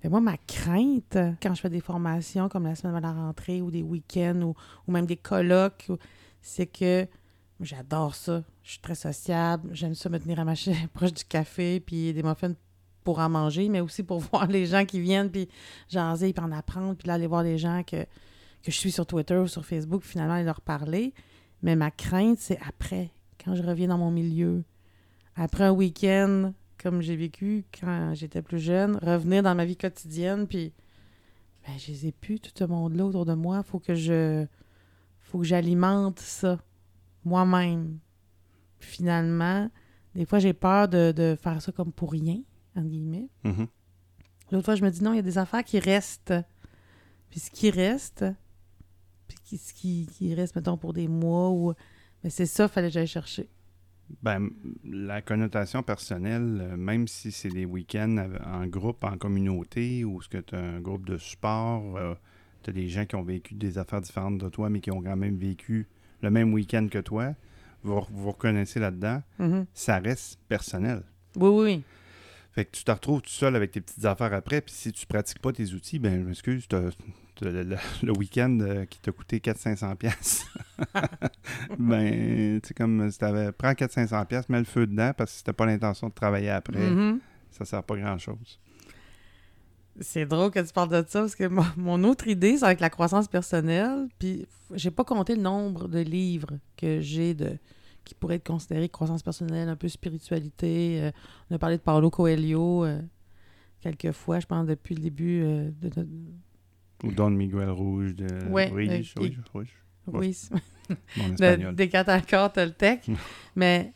Fait 0.00 0.08
moi, 0.08 0.20
ma 0.20 0.36
crainte, 0.38 1.18
quand 1.42 1.54
je 1.54 1.60
fais 1.60 1.68
des 1.68 1.80
formations 1.80 2.48
comme 2.48 2.64
la 2.64 2.74
semaine 2.74 2.96
de 2.96 3.02
la 3.02 3.12
rentrée 3.12 3.60
ou 3.60 3.70
des 3.70 3.82
week-ends 3.82 4.40
ou, 4.42 4.54
ou 4.86 4.92
même 4.92 5.06
des 5.06 5.16
colloques, 5.16 5.90
c'est 6.40 6.66
que 6.66 7.06
j'adore 7.60 8.14
ça. 8.14 8.42
Je 8.62 8.72
suis 8.72 8.80
très 8.80 8.94
sociable. 8.94 9.68
J'aime 9.72 9.94
ça 9.94 10.08
me 10.08 10.18
tenir 10.18 10.40
à 10.40 10.44
ma 10.44 10.54
chaise 10.54 10.76
proche 10.94 11.12
du 11.12 11.24
café 11.24 11.80
puis 11.80 12.14
des 12.14 12.22
muffins 12.22 12.54
pour 13.04 13.18
en 13.18 13.28
manger, 13.28 13.68
mais 13.68 13.80
aussi 13.80 14.02
pour 14.02 14.20
voir 14.32 14.46
les 14.46 14.66
gens 14.66 14.84
qui 14.84 15.00
viennent 15.00 15.30
puis 15.30 15.48
jaser 15.88 16.32
puis 16.32 16.44
en 16.44 16.52
apprendre 16.52 16.96
puis 16.96 17.08
là, 17.08 17.14
aller 17.14 17.26
voir 17.26 17.42
les 17.42 17.58
gens 17.58 17.82
que, 17.82 18.06
je 18.62 18.70
suis 18.70 18.92
sur 18.92 19.06
Twitter 19.06 19.36
ou 19.36 19.46
sur 19.46 19.64
Facebook 19.64 20.02
finalement 20.02 20.34
aller 20.34 20.44
leur 20.44 20.60
parler. 20.60 21.14
Mais 21.62 21.76
ma 21.76 21.90
crainte, 21.90 22.38
c'est 22.38 22.58
après, 22.66 23.10
quand 23.42 23.54
je 23.54 23.62
reviens 23.62 23.88
dans 23.88 23.98
mon 23.98 24.10
milieu, 24.10 24.64
après 25.34 25.64
un 25.64 25.72
week-end 25.72 26.52
comme 26.82 27.02
j'ai 27.02 27.16
vécu 27.16 27.64
quand 27.78 28.14
j'étais 28.14 28.42
plus 28.42 28.58
jeune, 28.58 28.96
revenir 29.02 29.42
dans 29.42 29.54
ma 29.54 29.64
vie 29.64 29.76
quotidienne, 29.76 30.46
puis 30.46 30.72
ben, 31.66 31.78
je 31.78 31.88
les 31.88 32.06
ai 32.06 32.12
plus, 32.12 32.40
tout 32.40 32.50
ce 32.54 32.64
monde-là 32.64 33.06
autour 33.06 33.26
de 33.26 33.34
moi. 33.34 33.62
Faut 33.62 33.78
que 33.78 33.94
je. 33.94 34.46
Faut 35.20 35.38
que 35.38 35.44
j'alimente 35.44 36.18
ça 36.18 36.58
moi-même. 37.24 37.98
Finalement, 38.78 39.70
des 40.14 40.24
fois, 40.24 40.38
j'ai 40.38 40.54
peur 40.54 40.88
de, 40.88 41.12
de 41.12 41.36
faire 41.40 41.60
ça 41.60 41.70
comme 41.70 41.92
pour 41.92 42.12
rien, 42.12 42.40
entre 42.76 42.88
guillemets. 42.88 43.28
Mhm. 43.44 43.66
L'autre 44.52 44.64
fois, 44.64 44.74
je 44.74 44.82
me 44.84 44.90
dis 44.90 45.02
non, 45.02 45.12
il 45.12 45.16
y 45.16 45.20
a 45.20 45.22
des 45.22 45.38
affaires 45.38 45.64
qui 45.64 45.78
restent. 45.78 46.34
Puis 47.30 47.38
ce 47.40 47.50
qui 47.50 47.70
reste, 47.70 48.24
puis 49.28 49.38
qui- 49.44 49.58
ce 49.58 49.72
qui, 49.72 50.06
qui 50.12 50.34
reste, 50.34 50.56
mettons, 50.56 50.76
pour 50.76 50.92
des 50.92 51.06
mois, 51.08 51.50
ou. 51.50 51.72
Mais 52.24 52.30
c'est 52.30 52.46
ça, 52.46 52.66
fallait 52.68 52.88
que 52.88 52.94
j'aille 52.94 53.06
chercher. 53.06 53.48
Ben, 54.22 54.50
la 54.84 55.22
connotation 55.22 55.84
personnelle, 55.84 56.58
euh, 56.60 56.76
même 56.76 57.06
si 57.06 57.30
c'est 57.30 57.48
des 57.48 57.64
week-ends 57.64 58.28
en 58.44 58.66
groupe, 58.66 59.04
en 59.04 59.16
communauté, 59.16 60.04
ou 60.04 60.20
ce 60.20 60.28
que 60.28 60.38
tu 60.38 60.56
as 60.56 60.58
un 60.58 60.80
groupe 60.80 61.06
de 61.06 61.16
support, 61.16 61.96
tu 62.64 62.70
as 62.70 62.72
des 62.72 62.88
gens 62.88 63.06
qui 63.06 63.14
ont 63.14 63.22
vécu 63.22 63.54
des 63.54 63.78
affaires 63.78 64.00
différentes 64.00 64.38
de 64.38 64.48
toi, 64.48 64.68
mais 64.68 64.80
qui 64.80 64.90
ont 64.90 65.00
quand 65.00 65.16
même 65.16 65.36
vécu 65.36 65.86
le 66.22 66.30
même 66.30 66.52
week-end 66.52 66.88
que 66.90 66.98
toi, 66.98 67.34
vous 67.84 68.00
vous 68.10 68.32
reconnaissez 68.32 68.80
là-dedans, 68.80 69.22
Mhm. 69.38 69.64
ça 69.72 69.98
reste 70.00 70.40
personnel. 70.48 71.04
Oui, 71.36 71.48
oui, 71.48 71.64
oui. 71.64 71.82
Fait 72.52 72.64
que 72.64 72.70
tu 72.72 72.82
te 72.84 72.90
retrouves 72.90 73.22
tout 73.22 73.30
seul 73.30 73.54
avec 73.54 73.70
tes 73.70 73.80
petites 73.80 74.04
affaires 74.04 74.32
après, 74.34 74.60
puis 74.60 74.74
si 74.74 74.90
tu 74.92 75.06
pratiques 75.06 75.38
pas 75.40 75.52
tes 75.52 75.72
outils, 75.72 75.98
ben 76.00 76.20
je 76.20 76.26
m'excuse, 76.26 76.66
le, 76.72 76.90
le- 77.62 77.76
le 78.02 78.12
week-end 78.18 78.58
euh, 78.60 78.84
qui 78.86 78.98
t'a 79.00 79.12
coûté 79.12 79.38
400-500$, 79.38 79.94
piastres. 79.96 80.58
ben, 81.78 82.60
tu 82.60 82.68
sais, 82.68 82.74
comme 82.74 83.10
si 83.10 83.18
t'avais, 83.18 83.52
prends 83.52 83.72
400-500$, 83.72 84.26
piastres, 84.26 84.50
mets 84.50 84.58
le 84.58 84.64
feu 84.64 84.86
dedans, 84.86 85.12
parce 85.16 85.30
que 85.32 85.36
si 85.38 85.44
t'as 85.44 85.52
pas 85.52 85.66
l'intention 85.66 86.08
de 86.08 86.12
travailler 86.14 86.50
après, 86.50 86.90
Mhm. 86.90 87.20
ça 87.50 87.64
sert 87.64 87.82
pas 87.82 87.96
grand-chose. 87.96 88.58
C'est 90.00 90.24
drôle 90.24 90.50
que 90.50 90.60
tu 90.60 90.72
parles 90.72 90.88
de 90.88 91.04
ça 91.08 91.20
parce 91.20 91.34
que 91.34 91.44
mon, 91.46 91.64
mon 91.76 92.04
autre 92.04 92.26
idée, 92.28 92.56
c'est 92.56 92.64
avec 92.64 92.80
la 92.80 92.90
croissance 92.90 93.28
personnelle. 93.28 94.08
Puis 94.18 94.46
j'ai 94.74 94.90
pas 94.90 95.04
compté 95.04 95.34
le 95.34 95.42
nombre 95.42 95.88
de 95.88 95.98
livres 96.00 96.58
que 96.76 97.00
j'ai 97.00 97.34
de 97.34 97.58
qui 98.10 98.14
pourraient 98.16 98.36
être 98.36 98.46
considérés 98.46 98.88
croissance 98.88 99.22
personnelle, 99.22 99.68
un 99.68 99.76
peu 99.76 99.88
spiritualité. 99.88 101.00
Euh, 101.00 101.10
on 101.48 101.54
a 101.54 101.58
parlé 101.58 101.76
de 101.76 101.82
Paulo 101.82 102.10
Coelho 102.10 102.84
euh, 102.84 103.00
quelques 103.80 104.12
fois, 104.12 104.40
je 104.40 104.46
pense, 104.46 104.66
depuis 104.66 104.94
le 104.94 105.02
début 105.02 105.42
euh, 105.42 105.70
de 105.80 105.90
notre. 105.96 106.10
Ou 107.04 107.12
Don 107.12 107.30
Miguel 107.30 107.70
Rouge 107.70 108.14
de 108.14 108.26
Ouais, 108.48 108.68
Rouge, 108.68 109.14
euh, 109.18 109.20
Rouge, 109.20 109.40
Rouge, 109.52 109.68
Oui, 110.08 110.36
de, 111.38 111.72
des 111.72 111.88
quatre 111.88 112.52
Toltec. 112.52 113.08
Mais 113.56 113.92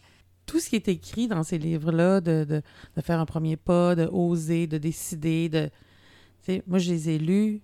tout 0.47 0.59
ce 0.61 0.71
qui 0.71 0.77
est 0.77 0.89
écrit 0.89 1.29
dans 1.29 1.43
ces 1.43 1.59
livres-là, 1.59 2.21
de, 2.21 2.45
de, 2.45 2.63
de 2.97 3.01
faire 3.03 3.21
un 3.21 3.27
premier 3.27 3.57
pas, 3.57 3.95
de 3.95 4.09
oser, 4.11 4.67
de 4.67 4.79
décider, 4.79 5.49
de. 5.49 5.67
Tu 6.45 6.53
sais, 6.53 6.63
moi, 6.67 6.79
je 6.79 6.91
les 6.91 7.11
ai 7.11 7.19
lus. 7.19 7.61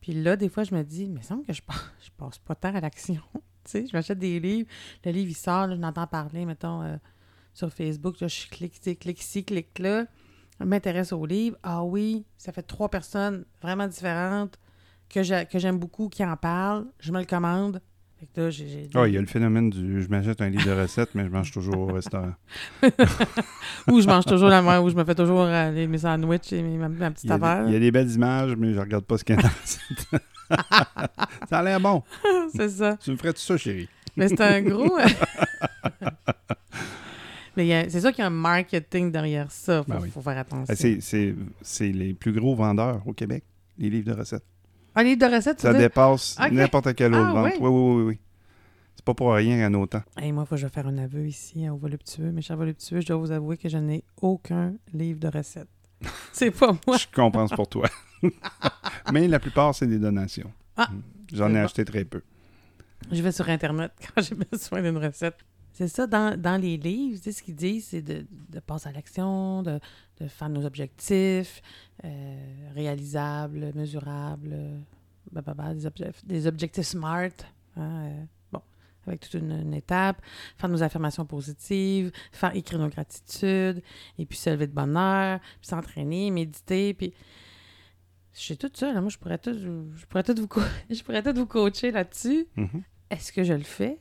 Puis 0.00 0.12
là, 0.14 0.36
des 0.36 0.48
fois, 0.48 0.64
je 0.64 0.74
me 0.74 0.82
dis, 0.82 1.08
mais 1.08 1.20
il 1.20 1.24
semble 1.24 1.44
que 1.44 1.52
je 1.52 1.62
passe, 1.62 1.90
je 2.04 2.10
passe 2.16 2.38
pas 2.38 2.54
tant 2.54 2.74
à 2.74 2.80
l'action. 2.80 3.20
Tu 3.64 3.70
sais, 3.70 3.86
je 3.90 3.96
m'achète 3.96 4.18
des 4.18 4.38
livres. 4.40 4.68
Le 5.04 5.10
livre, 5.12 5.30
il 5.30 5.34
sort, 5.36 5.66
là, 5.66 5.76
je 5.76 5.80
l'entends 5.80 6.06
parler, 6.06 6.44
mettons, 6.46 6.82
euh, 6.82 6.96
sur 7.54 7.72
Facebook. 7.72 8.20
Là, 8.20 8.28
je 8.28 8.46
clique, 8.48 8.80
clique 8.98 9.20
ici, 9.20 9.44
clique 9.44 9.78
là. 9.78 10.06
Je 10.60 10.64
m'intéresse 10.64 11.12
au 11.12 11.24
livre. 11.26 11.56
Ah 11.62 11.82
oui, 11.84 12.24
ça 12.36 12.52
fait 12.52 12.62
trois 12.62 12.88
personnes 12.88 13.44
vraiment 13.60 13.86
différentes 13.88 14.58
que 15.08 15.22
j'ai- 15.22 15.46
que 15.50 15.58
j'aime 15.58 15.78
beaucoup 15.78 16.08
qui 16.08 16.24
en 16.24 16.36
parlent. 16.36 16.86
Je 17.00 17.12
me 17.12 17.18
le 17.20 17.26
commande. 17.26 17.80
Là, 18.36 18.50
Ah, 18.94 19.08
il 19.08 19.14
y 19.14 19.18
a 19.18 19.20
le 19.20 19.26
phénomène 19.26 19.68
du 19.68 20.00
je 20.00 20.08
m'achète 20.08 20.40
un 20.40 20.48
livre 20.48 20.64
de 20.64 20.80
recettes, 20.80 21.10
mais 21.16 21.24
je 21.24 21.28
mange 21.28 21.50
toujours 21.50 21.76
au 21.76 21.92
restaurant. 21.92 22.34
Ou 23.90 24.00
je 24.00 24.06
mange 24.06 24.24
toujours 24.26 24.48
la 24.48 24.62
même, 24.62 24.80
ou 24.84 24.88
je 24.90 24.94
me 24.94 25.04
fais 25.04 25.16
toujours 25.16 25.40
euh, 25.40 25.70
les- 25.72 25.88
mes 25.88 25.98
sandwichs 25.98 26.52
et 26.52 26.62
mes- 26.62 26.76
ma, 26.78 26.88
ma 26.88 27.10
petite 27.10 27.24
Il 27.24 27.30
y, 27.30 27.32
a 27.32 27.38
des, 27.38 27.44
affaire. 27.44 27.66
il 27.66 27.72
y 27.72 27.76
a 27.76 27.80
des 27.80 27.90
belles 27.90 28.10
images, 28.12 28.54
mais 28.56 28.72
je 28.74 28.78
regarde 28.78 29.04
pas 29.04 29.18
ce 29.18 29.24
qu'il 29.24 29.34
y 29.34 29.38
a 29.38 29.42
dans 29.42 29.48
la 29.48 29.54
recette. 29.60 30.22
Ça 31.48 31.58
a 31.58 31.62
l'air 31.62 31.80
bon. 31.80 32.02
C'est 32.54 32.68
ça. 32.68 32.96
Tu 32.96 33.10
me 33.10 33.16
ferais 33.16 33.32
tout 33.32 33.40
ça, 33.40 33.56
chérie? 33.56 33.88
Mais 34.16 34.28
c'est 34.28 34.40
un 34.42 34.60
gros. 34.62 34.98
euh, 34.98 35.04
Mais 37.56 37.66
il 37.66 37.90
c'est 37.90 38.00
sûr 38.00 38.10
qu'il 38.10 38.20
y 38.20 38.22
a 38.22 38.26
un 38.26 38.30
marketing 38.30 39.10
derrière 39.12 39.50
ça. 39.50 39.82
Faut, 39.82 39.90
Ben 39.92 39.98
oui. 40.02 40.10
faut 40.10 40.20
faire 40.22 40.38
attention. 40.38 40.64
Ah, 40.68 40.74
C'est, 41.62 41.92
les 41.92 42.14
plus 42.14 42.32
gros 42.32 42.54
vendeurs 42.54 43.02
au 43.06 43.12
Québec, 43.12 43.44
les 43.78 43.90
livres 43.90 44.12
de 44.12 44.18
recettes. 44.18 44.44
Un 44.94 45.02
livre 45.04 45.26
de 45.28 45.34
recettes, 45.34 45.60
Ça 45.60 45.72
dépasse 45.72 46.38
n'importe 46.50 46.94
quelle 46.94 47.14
autre 47.14 47.26
Ah, 47.30 47.32
vente. 47.42 47.52
oui? 47.54 47.58
Oui, 47.60 47.68
oui, 47.70 47.94
oui, 47.96 48.02
oui. 48.08 48.18
C'est 48.94 49.04
pas 49.04 49.14
pour 49.14 49.32
rien 49.32 49.66
en 49.66 49.74
autant. 49.80 50.02
Hey, 50.18 50.32
moi, 50.32 50.44
il 50.44 50.48
faut 50.48 50.54
que 50.54 50.60
je 50.60 50.68
faire 50.68 50.86
un 50.86 50.98
aveu 50.98 51.26
ici 51.26 51.64
hein, 51.66 51.72
au 51.72 51.76
voluptueux. 51.78 52.30
Mes 52.30 52.42
chers 52.42 52.56
voluptueux, 52.58 53.00
je 53.00 53.06
dois 53.06 53.16
vous 53.16 53.30
avouer 53.32 53.56
que 53.56 53.68
je 53.68 53.78
n'ai 53.78 54.04
aucun 54.20 54.74
livre 54.92 55.18
de 55.20 55.28
recettes. 55.28 55.68
c'est 56.32 56.50
pas 56.50 56.72
moi. 56.86 56.96
Je 56.98 57.06
comprends 57.14 57.48
pour 57.48 57.68
toi. 57.68 57.88
Mais 59.12 59.28
la 59.28 59.38
plupart, 59.40 59.74
c'est 59.74 59.86
des 59.86 59.98
donations. 59.98 60.52
Ah, 60.76 60.88
Mm. 60.90 61.02
J'en 61.34 61.48
ai 61.50 61.52
bon. 61.54 61.64
acheté 61.64 61.84
très 61.84 62.04
peu. 62.04 62.20
Je 63.10 63.22
vais 63.22 63.32
sur 63.32 63.48
Internet 63.48 63.92
quand 64.14 64.22
j'ai 64.22 64.34
besoin 64.34 64.82
d'une 64.82 64.98
recette. 64.98 65.36
C'est 65.72 65.88
ça, 65.88 66.06
dans, 66.06 66.38
dans 66.38 66.60
les 66.60 66.76
livres, 66.76 67.16
tu 67.16 67.24
sais, 67.24 67.32
ce 67.32 67.42
qu'ils 67.42 67.54
disent, 67.56 67.86
c'est 67.86 68.02
de, 68.02 68.26
de 68.50 68.60
passer 68.60 68.88
à 68.90 68.92
l'action, 68.92 69.62
de, 69.62 69.80
de 70.20 70.28
faire 70.28 70.50
nos 70.50 70.66
objectifs 70.66 71.62
euh, 72.04 72.70
réalisables, 72.74 73.72
mesurables, 73.74 74.50
euh, 74.52 74.78
blablabla, 75.30 75.72
des, 75.74 75.86
objectifs, 75.86 76.24
des 76.26 76.46
objectifs 76.46 76.84
SMART. 76.86 77.30
hein, 77.78 78.04
euh, 78.04 78.24
bon, 78.52 78.60
avec 79.06 79.20
toute 79.20 79.34
une, 79.34 79.50
une 79.52 79.72
étape. 79.74 80.20
Faire 80.58 80.68
nos 80.68 80.82
affirmations 80.82 81.24
positives, 81.24 82.12
faire 82.32 82.54
écrire 82.54 82.78
nos 82.78 82.88
gratitudes, 82.88 83.82
et 84.18 84.26
puis 84.26 84.36
se 84.36 84.50
lever 84.50 84.66
de 84.66 84.72
bonne 84.74 84.96
heure, 84.98 85.40
puis 85.60 85.68
s'entraîner, 85.68 86.30
méditer, 86.30 86.92
puis... 86.92 87.14
Je 88.34 88.40
suis 88.40 88.56
toute 88.56 88.76
seule, 88.76 88.96
hein, 88.96 89.00
moi 89.02 89.10
je 89.10 89.18
pourrais 89.18 89.38
tout, 89.38 89.52
je 89.54 90.06
pourrais 90.06 90.22
tout 90.22 90.34
vous, 90.36 90.48
co- 90.48 90.60
je 90.90 91.02
pourrais 91.02 91.22
tout 91.22 91.34
vous 91.34 91.46
coacher 91.46 91.90
là-dessus. 91.90 92.46
Mhm. 92.56 92.82
Est-ce 93.10 93.32
que 93.32 93.44
je 93.44 93.52
le 93.52 93.62
fais? 93.62 93.98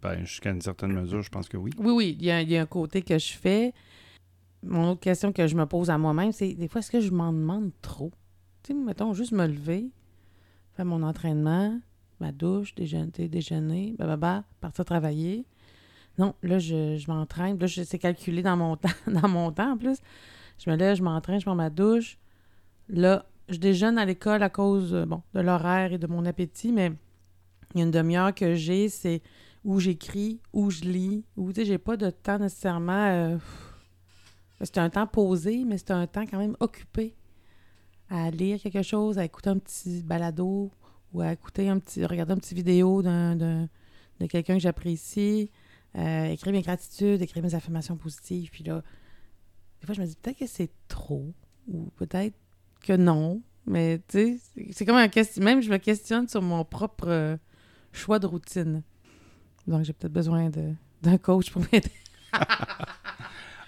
Ben, 0.00 0.20
jusqu'à 0.24 0.50
une 0.50 0.62
certaine 0.62 0.92
mesure, 0.92 1.22
je 1.22 1.28
pense 1.30 1.48
que 1.48 1.56
oui. 1.56 1.72
Oui, 1.76 1.92
oui, 1.92 2.16
il 2.18 2.24
y, 2.24 2.30
a, 2.30 2.40
il 2.40 2.50
y 2.50 2.56
a 2.56 2.62
un 2.62 2.66
côté 2.66 3.02
que 3.02 3.18
je 3.18 3.32
fais. 3.32 3.74
Mon 4.62 4.90
autre 4.92 5.00
question 5.00 5.32
que 5.32 5.46
je 5.46 5.56
me 5.56 5.66
pose 5.66 5.90
à 5.90 5.98
moi-même, 5.98 6.32
c'est 6.32 6.54
des 6.54 6.68
fois, 6.68 6.78
est-ce 6.78 6.90
que 6.90 7.00
je 7.00 7.10
m'en 7.10 7.32
demande 7.32 7.70
trop? 7.82 8.12
Tu 8.62 8.72
sais, 8.72 8.78
mettons, 8.78 9.12
juste 9.12 9.32
me 9.32 9.46
lever, 9.46 9.90
faire 10.76 10.84
mon 10.86 11.02
entraînement, 11.02 11.78
ma 12.20 12.30
douche, 12.32 12.74
déjeuner, 12.76 13.10
déjeuner, 13.28 13.94
blablabla, 13.98 14.44
partir 14.60 14.84
travailler. 14.84 15.44
Non, 16.16 16.34
là, 16.42 16.58
je, 16.60 16.96
je 16.96 17.10
m'entraîne. 17.10 17.58
Là, 17.58 17.66
c'est 17.68 17.98
calculé 17.98 18.42
dans 18.42 18.56
mon 18.56 18.76
temps, 18.78 18.88
dans 19.08 19.28
mon 19.28 19.50
temps 19.50 19.72
en 19.72 19.76
plus. 19.76 19.98
Je 20.64 20.70
me 20.70 20.76
lève, 20.76 20.96
je 20.96 21.02
m'entraîne, 21.02 21.40
je 21.40 21.44
prends 21.44 21.56
ma 21.56 21.70
douche. 21.70 22.16
Là, 22.88 23.26
je 23.48 23.56
déjeune 23.58 23.98
à 23.98 24.04
l'école 24.04 24.42
à 24.42 24.50
cause 24.50 24.94
euh, 24.94 25.04
bon, 25.06 25.22
de 25.34 25.40
l'horaire 25.40 25.92
et 25.92 25.98
de 25.98 26.06
mon 26.06 26.24
appétit, 26.24 26.72
mais 26.72 26.92
il 27.74 27.78
y 27.78 27.82
a 27.82 27.84
une 27.84 27.90
demi-heure 27.90 28.34
que 28.34 28.54
j'ai, 28.54 28.88
c'est 28.88 29.22
où 29.64 29.78
j'écris, 29.80 30.40
où 30.52 30.70
je 30.70 30.80
lis, 30.82 31.24
où, 31.36 31.52
tu 31.52 31.60
sais, 31.60 31.66
j'ai 31.66 31.78
pas 31.78 31.96
de 31.96 32.10
temps 32.10 32.38
nécessairement... 32.38 33.06
euh, 33.08 33.38
c'est 34.60 34.78
un 34.78 34.90
temps 34.90 35.06
posé, 35.06 35.64
mais 35.64 35.78
c'est 35.78 35.90
un 35.90 36.06
temps 36.06 36.24
quand 36.26 36.38
même 36.38 36.56
occupé 36.60 37.14
à 38.08 38.30
lire 38.30 38.60
quelque 38.60 38.82
chose, 38.82 39.18
à 39.18 39.24
écouter 39.24 39.50
un 39.50 39.58
petit 39.58 40.02
balado 40.02 40.70
ou 41.12 41.20
à 41.20 41.32
écouter 41.32 41.68
un 41.68 41.78
petit... 41.78 42.04
regarder 42.04 42.32
un 42.32 42.36
petit 42.38 42.54
vidéo 42.54 43.02
d'un, 43.02 43.36
d'un- 43.36 43.68
de 44.20 44.26
quelqu'un 44.26 44.54
que 44.54 44.60
j'apprécie, 44.60 45.50
euh, 45.96 46.26
écrire 46.26 46.52
mes 46.52 46.62
gratitudes, 46.62 47.22
écrire 47.22 47.42
mes 47.42 47.54
affirmations 47.54 47.96
positives. 47.96 48.50
Puis 48.50 48.64
là, 48.64 48.82
des 49.80 49.86
fois, 49.86 49.94
je 49.94 50.00
me 50.00 50.06
dis 50.06 50.16
peut-être 50.16 50.38
que 50.38 50.46
c'est 50.46 50.70
trop 50.88 51.32
ou 51.68 51.90
peut-être 51.96 52.36
que 52.82 52.92
non. 52.94 53.42
Mais 53.66 54.00
tu 54.08 54.38
sais, 54.56 54.70
c'est 54.72 54.84
comme 54.84 54.96
un 54.96 55.08
question. 55.08 55.42
Même 55.44 55.62
je 55.62 55.70
me 55.70 55.76
questionne 55.78 56.28
sur 56.28 56.42
mon 56.42 56.64
propre 56.64 57.06
euh, 57.08 57.36
choix 57.92 58.18
de 58.18 58.26
routine. 58.26 58.82
Donc, 59.66 59.84
j'ai 59.84 59.92
peut-être 59.92 60.12
besoin 60.12 60.50
de- 60.50 60.74
d'un 61.02 61.18
coach 61.18 61.50
pour 61.50 61.62
m'aider. 61.72 61.90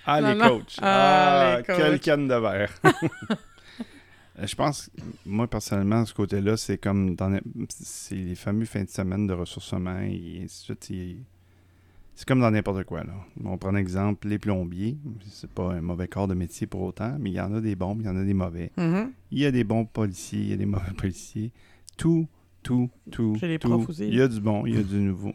Ah, 0.07 0.21
Non, 0.21 0.29
les 0.29 0.35
non. 0.35 0.49
coachs. 0.59 0.77
Ah, 0.83 1.55
Ah, 1.55 1.57
les 1.59 1.65
coachs. 1.65 1.77
quelle 1.77 2.01
canne 2.01 2.29
de 2.29 2.35
verre. 2.35 2.73
Euh, 4.37 4.49
Je 4.49 4.57
pense, 4.57 4.91
moi 5.25 5.47
personnellement, 5.47 6.05
ce 6.05 6.13
côté-là, 6.13 6.57
c'est 6.57 6.77
comme 6.77 7.15
dans 7.15 7.29
les, 7.29 7.41
c'est 7.69 8.17
les 8.17 8.35
fameux 8.35 8.65
fins 8.67 8.83
de 8.83 8.89
semaine 8.91 9.29
de 9.29 9.33
ressourcement 9.33 10.01
et 10.01 10.41
ainsi 10.43 10.73
de 10.73 10.77
suite. 10.85 11.19
C'est 12.17 12.29
comme 12.29 12.41
dans 12.41 12.51
n'importe 12.51 12.85
quoi. 12.85 13.03
Là. 13.03 13.13
On 13.45 13.59
prend 13.59 13.71
un 13.71 13.77
exemple, 13.77 14.29
les 14.29 14.39
plombiers. 14.39 14.97
C'est 15.29 15.51
pas 15.51 15.73
un 15.73 15.81
mauvais 15.81 16.07
corps 16.07 16.29
de 16.29 16.35
métier 16.35 16.67
pour 16.67 16.83
autant, 16.83 17.17
mais 17.19 17.31
il 17.31 17.35
y 17.35 17.41
en 17.41 17.53
a 17.53 17.61
des 17.61 17.75
bons, 17.75 17.97
il 17.99 18.07
y 18.07 18.09
en 18.09 18.17
a 18.17 18.23
des 18.25 18.35
mauvais. 18.35 18.71
Mhm. 18.77 19.13
Il 19.33 19.39
y 19.41 19.47
a 19.47 19.51
des 19.51 19.65
bons 19.65 19.85
policiers, 19.85 20.41
il 20.41 20.49
y 20.49 20.53
a 20.53 20.57
des 20.57 20.67
mauvais 20.67 20.93
policiers. 20.97 21.51
Tout, 21.97 22.29
tout, 22.63 22.89
tout. 23.11 23.37
Chez 23.41 23.49
les 23.49 23.59
tout. 23.59 23.69
profs 23.69 23.89
aussi. 23.89 24.07
Il 24.07 24.15
y 24.15 24.21
a 24.21 24.29
du 24.29 24.41
bon, 24.41 24.65
il 24.65 24.77
y 24.77 24.79
a 24.79 24.83
du 24.83 24.97
nouveau. 24.97 25.33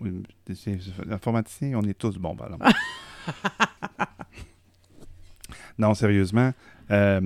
L'informaticien, 1.06 1.78
on 1.78 1.84
est 1.84 1.98
tous 1.98 2.18
bons, 2.18 2.36
par 2.36 2.48
exemple. 2.48 2.72
non, 5.78 5.94
sérieusement, 5.94 6.54
euh, 6.92 7.22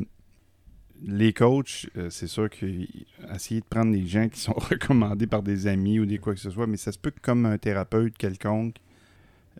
les 1.05 1.31
coachs, 1.33 1.87
euh, 1.97 2.09
c'est 2.09 2.27
sûr 2.27 2.49
qu'essayer 2.49 3.61
de 3.61 3.65
prendre 3.65 3.91
des 3.91 4.05
gens 4.07 4.29
qui 4.29 4.39
sont 4.39 4.53
recommandés 4.57 5.27
par 5.27 5.43
des 5.43 5.67
amis 5.67 5.99
ou 5.99 6.05
des 6.07 6.17
quoi 6.17 6.33
que 6.33 6.39
ce 6.39 6.49
soit, 6.49 6.65
mais 6.65 6.77
ça 6.77 6.91
se 6.91 6.97
peut 6.97 7.11
que 7.11 7.19
comme 7.21 7.45
un 7.45 7.57
thérapeute 7.57 8.17
quelconque, 8.17 8.77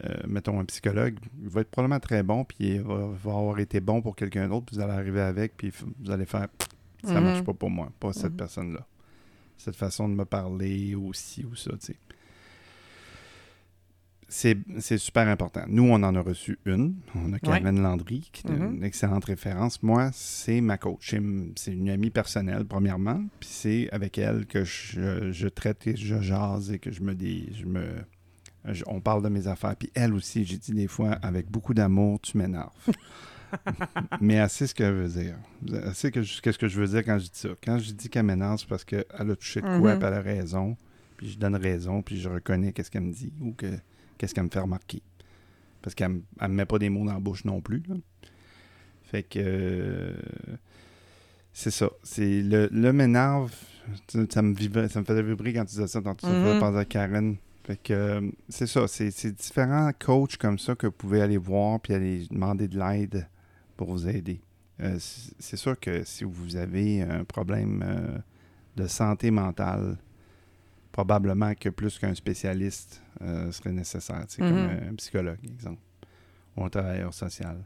euh, 0.04 0.14
mettons 0.28 0.60
un 0.60 0.66
psychologue, 0.66 1.18
il 1.42 1.50
va 1.50 1.62
être 1.62 1.70
probablement 1.72 2.00
très 2.00 2.24
bon, 2.24 2.44
puis 2.46 2.58
il 2.76 2.82
va, 2.82 3.08
va 3.08 3.32
avoir 3.32 3.60
été 3.60 3.80
bon 3.80 4.02
pour 4.02 4.16
quelqu'un 4.16 4.48
d'autre, 4.48 4.66
puis 4.66 4.76
vous 4.78 4.82
allez 4.82 4.94
arriver 4.94 5.22
avec, 5.22 5.56
puis 5.58 5.72
vous 6.00 6.12
allez 6.12 6.26
faire 6.26 6.48
ça 7.04 7.16
Mhm. 7.20 7.24
marche 7.26 7.44
pas 7.44 7.54
pour 7.54 7.70
moi, 7.70 7.92
pas 8.00 8.14
cette 8.14 8.32
Mhm. 8.32 8.38
personne-là. 8.38 8.88
Cette 9.58 9.76
façon 9.76 10.10
de 10.10 10.14
me 10.16 10.26
parler 10.26 10.96
aussi 10.96 11.46
ou 11.46 11.56
ça, 11.56 11.72
tu 11.74 11.88
sais. 11.88 11.96
C'est 14.30 14.98
super 14.98 15.28
important. 15.28 15.62
Nous, 15.68 15.84
on 15.84 16.02
en 16.02 16.16
a 16.16 16.22
reçu 16.22 16.58
une. 16.66 16.96
On 17.14 17.34
a 17.34 17.40
Carmen 17.40 17.80
Landry, 17.80 18.30
qui 18.34 18.48
est 18.48 18.50
Mhm. 18.52 18.78
une 18.78 18.84
excellente 18.84 19.26
référence. 19.26 19.84
Moi, 19.84 20.10
c'est 20.12 20.60
ma 20.60 20.78
coach. 20.80 21.12
C'est 21.12 21.22
c'est 21.56 21.74
une 21.74 21.90
amie 21.90 22.10
personnelle, 22.10 22.66
premièrement. 22.66 23.24
Puis 23.40 23.50
c'est 23.52 23.90
avec 23.92 24.18
elle 24.18 24.48
que 24.48 24.64
je, 24.64 25.32
je 25.32 25.48
traite 25.48 25.86
et 25.86 25.96
je 25.96 26.20
jase 26.20 26.72
et 26.72 26.80
que 26.80 26.92
je 26.92 27.02
me 27.04 27.14
dis... 27.14 27.50
Je 27.54 27.66
me, 27.66 27.86
je- 28.66 28.84
on 28.88 29.02
parle 29.02 29.24
de 29.24 29.30
mes 29.30 29.48
affaires. 29.48 29.76
Puis 29.76 29.90
elle 29.94 30.14
aussi, 30.14 30.46
j'ai 30.46 30.58
dit 30.58 30.72
des 30.74 30.88
fois, 30.88 31.12
avec 31.22 31.50
beaucoup 31.50 31.74
d'amour, 31.74 32.20
tu 32.22 32.38
m'énerves. 32.38 32.72
Mais 34.22 34.36
elle 34.36 34.50
sait 34.50 34.66
ce 34.68 34.74
qu'elle 34.74 34.94
veut 34.96 35.08
dire. 35.10 35.36
Elle 35.72 35.94
sait 35.94 36.12
que 36.12 36.24
je- 36.24 36.42
qu'est-ce 36.42 36.58
que 36.58 36.68
je 36.68 36.80
veux 36.80 36.88
dire 36.88 37.04
quand 37.06 37.18
je 37.20 37.26
dis 37.26 37.32
ça. 37.34 37.50
Quand 37.64 37.78
je 37.78 37.92
dis 37.92 38.10
qu'elle 38.10 38.26
m'énerve, 38.26 38.58
c'est 38.60 38.68
parce 38.68 38.84
qu'elle 38.84 39.06
a 39.12 39.36
touché 39.36 39.62
de 39.62 39.66
quoi, 39.80 39.94
Mhm. 39.94 40.00
puis 40.00 40.08
elle 40.08 40.14
a 40.14 40.22
raison. 40.22 40.78
Puis 41.18 41.30
je 41.32 41.38
donne 41.38 41.56
raison, 41.56 42.02
puis 42.02 42.20
je 42.20 42.28
reconnais 42.30 42.74
qu'est-ce 42.74 42.90
qu'elle 42.90 43.04
me 43.04 43.14
dit 43.14 43.32
ou 43.42 43.52
que 43.54 43.68
qu'est-ce 44.18 44.34
qu'elle 44.34 44.46
me 44.46 44.50
fait 44.50 44.60
remarquer. 44.60 45.02
Parce 45.82 45.94
qu'elle 45.94 46.22
ne 46.42 46.48
me 46.48 46.54
met 46.54 46.66
pas 46.66 46.80
des 46.80 46.90
mots 46.90 47.06
dans 47.06 47.14
la 47.14 47.20
bouche 47.20 47.46
non 47.46 47.62
plus. 47.62 47.84
là. 47.88 47.96
Fait 49.04 49.22
que... 49.24 49.38
euh, 49.40 50.14
c'est 51.54 51.70
ça. 51.72 51.90
C'est 52.02 52.42
le, 52.42 52.68
le 52.72 52.92
m'énerve. 52.94 53.54
tu- 54.08 54.26
Ça 54.32 54.42
me, 54.42 54.56
vibrait- 54.56 54.90
ça 54.90 55.00
me 55.02 55.06
faisait 55.06 55.22
vibrer 55.22 55.54
quand 55.54 55.66
tu 55.66 55.76
disais 55.76 55.88
ça. 55.88 56.02
Me 56.02 56.14
faisait 56.16 56.54
Mhm. 56.56 56.60
penser 56.60 56.78
à 56.80 56.86
Karen. 56.86 57.36
Fait 57.66 57.78
que 57.82 57.94
euh, 57.94 58.32
c'est 58.50 58.68
ça. 58.68 58.88
C'est 58.88 59.10
c'est 59.12 59.32
différents 59.32 59.92
coachs 59.98 60.38
comme 60.38 60.60
ça 60.60 60.76
que 60.76 60.88
vous 60.88 60.92
pouvez 60.94 61.22
aller 61.22 61.38
voir 61.38 61.80
puis 61.80 61.94
aller 61.94 62.28
demander 62.30 62.68
de 62.68 62.78
l'aide 62.78 63.28
pour 63.78 63.90
vous 63.92 64.08
aider. 64.08 64.42
Euh, 64.82 64.98
c'est 65.00 65.34
c'est 65.40 65.58
sûr 65.58 65.80
que 65.80 66.04
si 66.04 66.24
vous 66.26 66.56
avez 66.58 67.02
un 67.02 67.24
problème 67.24 67.84
euh, 67.86 68.18
de 68.76 68.88
santé 68.88 69.32
mentale, 69.32 69.98
probablement 70.92 71.54
que 71.56 71.70
plus 71.70 71.98
qu'un 72.00 72.14
spécialiste 72.16 73.02
serait 73.52 73.72
nécessaire, 73.72 74.26
tu 74.28 74.36
sais, 74.36 74.42
Mhm. 74.42 74.50
comme 74.50 74.90
un 74.90 74.96
psychologue, 74.96 75.40
exemple, 75.46 75.80
ou 76.58 76.66
un 76.66 76.70
travailleur 76.70 77.14
social. 77.14 77.58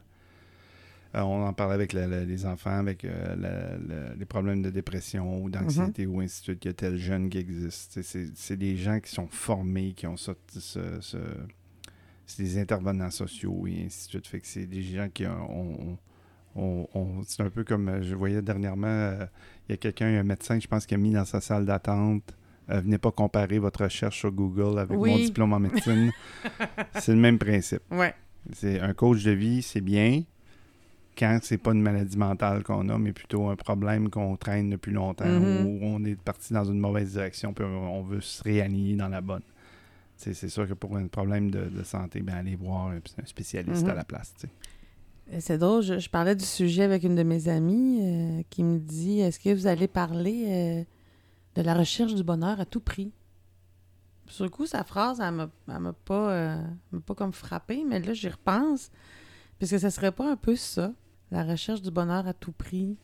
Euh, 1.14 1.20
on 1.22 1.46
en 1.46 1.52
parlait 1.54 1.74
avec 1.74 1.94
le- 1.94 2.06
le- 2.06 2.24
les 2.24 2.44
enfants, 2.44 2.78
avec 2.78 3.04
euh, 3.04 3.34
le- 3.34 3.86
le- 3.88 4.14
les 4.18 4.24
problèmes 4.26 4.60
de 4.62 4.68
dépression 4.70 5.42
ou 5.42 5.48
d'anxiété 5.48 6.06
ou 6.06 6.20
ainsi 6.20 6.40
de 6.40 6.44
suite, 6.44 6.60
qu'il 6.60 6.68
y 6.68 6.72
a 6.72 6.74
tel 6.74 6.96
jeune 6.98 7.30
qui 7.30 7.38
existe. 7.38 8.00
C'est 8.02 8.56
des 8.56 8.76
gens 8.76 9.00
qui 9.00 9.10
sont 9.10 9.26
formés, 9.28 9.92
qui 9.94 10.06
ont 10.06 10.16
ça, 10.18 10.34
ce- 10.48 11.00
ce- 11.00 11.16
c'est 12.26 12.42
des 12.42 12.58
intervenants 12.58 13.10
sociaux 13.10 13.66
et 13.66 13.84
ainsi 13.86 14.06
de 14.06 14.10
suite. 14.10 14.26
Fait 14.26 14.40
que 14.40 14.46
c'est 14.46 14.66
des 14.66 14.82
gens 14.82 15.08
qui 15.12 15.26
ont... 15.26 15.50
ont- 15.60 15.98
ont- 16.56 16.88
ont- 16.94 17.22
c'est 17.26 17.42
un 17.42 17.50
peu 17.50 17.62
comme 17.64 17.88
euh, 17.88 18.02
je 18.02 18.14
voyais 18.14 18.42
dernièrement, 18.42 18.86
euh, 18.88 19.24
il 19.68 19.72
y 19.72 19.74
a 19.74 19.76
quelqu'un, 19.76 20.06
un 20.08 20.24
médecin, 20.24 20.58
je 20.58 20.66
pense, 20.66 20.86
qui 20.86 20.94
a 20.94 20.98
mis 20.98 21.12
dans 21.12 21.24
sa 21.24 21.40
salle 21.40 21.64
d'attente. 21.64 22.34
euh, 22.70 22.80
venez 22.82 22.98
pas 22.98 23.10
comparer 23.12 23.58
votre 23.58 23.84
recherche 23.84 24.18
sur 24.18 24.30
Google 24.32 24.78
avec 24.78 24.90
mon 24.98 25.04
diplôme 25.26 25.52
en 25.54 25.58
médecine. 25.60 26.10
c'est 26.98 27.12
le 27.14 27.18
même 27.20 27.38
principe. 27.38 27.80
Ouais. 27.90 28.14
C'est 28.52 28.78
un 28.80 28.92
coach 28.92 29.22
de 29.24 29.30
vie, 29.30 29.62
c'est 29.62 29.80
bien 29.80 30.22
quand 31.18 31.38
c'est 31.42 31.58
pas 31.58 31.72
une 31.72 31.82
maladie 31.82 32.16
mentale 32.16 32.62
qu'on 32.62 32.88
a, 32.88 32.96
mais 32.98 33.12
plutôt 33.12 33.48
un 33.48 33.56
problème 33.56 34.08
qu'on 34.10 34.36
traîne 34.36 34.70
depuis 34.70 34.92
longtemps 34.92 35.26
Mhm. 35.28 35.66
ou 35.66 35.78
on 35.82 36.04
est 36.04 36.14
parti 36.20 36.52
dans 36.52 36.64
une 36.64 36.78
mauvaise 36.78 37.12
direction 37.12 37.52
puis 37.52 37.64
on 37.64 38.02
veut 38.02 38.20
se 38.20 38.42
réaligner 38.42 38.94
dans 38.96 39.08
la 39.08 39.20
bonne. 39.20 39.42
C'est 40.16 40.34
sûr 40.48 40.66
que 40.68 40.74
pour 40.74 40.96
un 40.96 41.06
problème 41.06 41.50
de, 41.50 41.66
de 41.66 41.82
santé, 41.84 42.20
ben 42.22 42.34
allez 42.34 42.56
voir 42.56 42.88
un, 42.88 42.98
spécialiste 43.24 43.84
Mhm. 43.84 43.90
à 43.90 43.94
la 43.94 44.04
place. 44.04 44.34
Et 45.30 45.40
C'est 45.40 45.58
drôle, 45.58 45.82
je, 45.82 45.98
je 45.98 46.10
parlais 46.10 46.34
du 46.34 46.44
sujet 46.44 46.82
avec 46.82 47.04
une 47.04 47.14
de 47.14 47.22
mes 47.22 47.48
amies 47.48 48.00
euh, 48.02 48.42
qui 48.50 48.64
me 48.64 48.78
dit 48.78 49.20
Est-ce 49.20 49.38
que 49.38 49.54
vous 49.54 49.66
allez 49.68 49.86
parler 49.86 50.44
euh, 50.48 50.84
de 51.54 51.62
la 51.62 51.74
recherche 51.74 52.14
du 52.14 52.24
bonheur 52.24 52.58
à 52.60 52.64
tout 52.64 52.80
prix? 52.80 53.12
Sur 54.26 54.44
le 54.44 54.50
coup, 54.50 54.66
sa 54.66 54.84
phrase, 54.84 55.20
elle 55.20 55.32
m'a 55.34 55.50
elle 55.68 55.78
m'a 55.80 55.92
pas, 55.92 56.30
euh, 56.32 56.62
pas 57.06 57.14
comme 57.14 57.32
frappée, 57.32 57.84
mais 57.88 58.00
là, 58.00 58.12
j'y 58.12 58.28
repense. 58.28 58.90
Puisque 59.58 59.78
ce 59.78 59.90
serait 59.90 60.12
pas 60.12 60.30
un 60.32 60.36
peu 60.36 60.54
ça, 60.56 60.92
la 61.30 61.44
recherche 61.44 61.82
du 61.82 61.90
bonheur 61.90 62.26
à 62.26 62.32
tout 62.32 62.52
prix, 62.52 62.96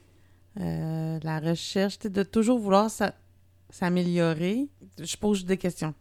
euh, 0.60 1.18
la 1.22 1.40
recherche 1.40 1.98
de 1.98 2.22
toujours 2.22 2.58
vouloir 2.58 2.90
sa- 2.90 3.14
s'améliorer. 3.70 4.68
Je 4.98 5.16
pose 5.16 5.44
des 5.44 5.56
questions. 5.56 5.94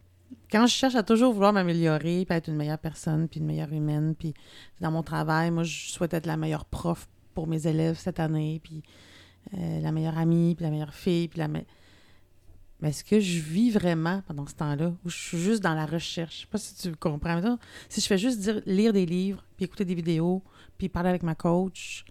Quand 0.52 0.66
je 0.68 0.74
cherche 0.74 0.96
à 0.96 1.04
toujours 1.04 1.34
vouloir 1.34 1.54
m'améliorer, 1.54 2.26
puis 2.26 2.38
être 2.38 2.48
une 2.48 2.56
meilleure 2.56 2.78
personne, 2.80 3.28
puis 3.28 3.40
une 3.40 3.46
meilleure 3.46 3.72
humaine, 3.74 4.16
puis 4.18 4.34
dans 4.82 4.92
mon 4.92 5.04
travail, 5.04 5.52
moi, 5.52 5.64
je 5.64 5.90
souhaite 5.90 6.14
être 6.14 6.26
la 6.26 6.38
meilleure 6.38 6.66
prof 6.66 7.08
pour 7.34 7.48
mes 7.48 7.66
élèves 7.68 7.98
cette 7.98 8.20
année, 8.20 8.60
puis 8.64 8.84
euh, 9.58 9.80
la 9.82 9.92
meilleure 9.92 10.18
amie, 10.18 10.56
puis 10.56 10.64
la 10.64 10.72
meilleure 10.72 10.94
fille, 10.94 11.28
puis 11.28 11.40
la 11.40 11.48
me- 11.48 11.66
Mais 12.82 12.90
est-ce 12.90 13.04
que 13.04 13.20
je 13.20 13.40
vis 13.40 13.72
vraiment 13.72 14.22
pendant 14.28 14.46
ce 14.46 14.56
temps-là, 14.56 14.94
ou 15.06 15.10
je 15.10 15.18
suis 15.18 15.38
juste 15.38 15.64
dans 15.64 15.74
la 15.74 15.86
recherche? 15.86 16.36
Je 16.36 16.42
sais 16.42 16.48
pas 16.48 16.58
si 16.58 16.76
tu 16.76 16.96
comprends. 16.96 17.36
Mettons, 17.36 17.58
si 17.90 18.02
je 18.02 18.08
fais 18.08 18.18
juste 18.18 18.52
lire 18.66 18.92
des 18.94 19.06
livres, 19.06 19.44
puis 19.56 19.66
écouter 19.66 19.86
des 19.86 19.96
vidéos, 19.96 20.44
puis 20.78 20.90
parler 20.90 21.10
avec 21.10 21.24
ma 21.24 21.34
coach, 21.36 22.04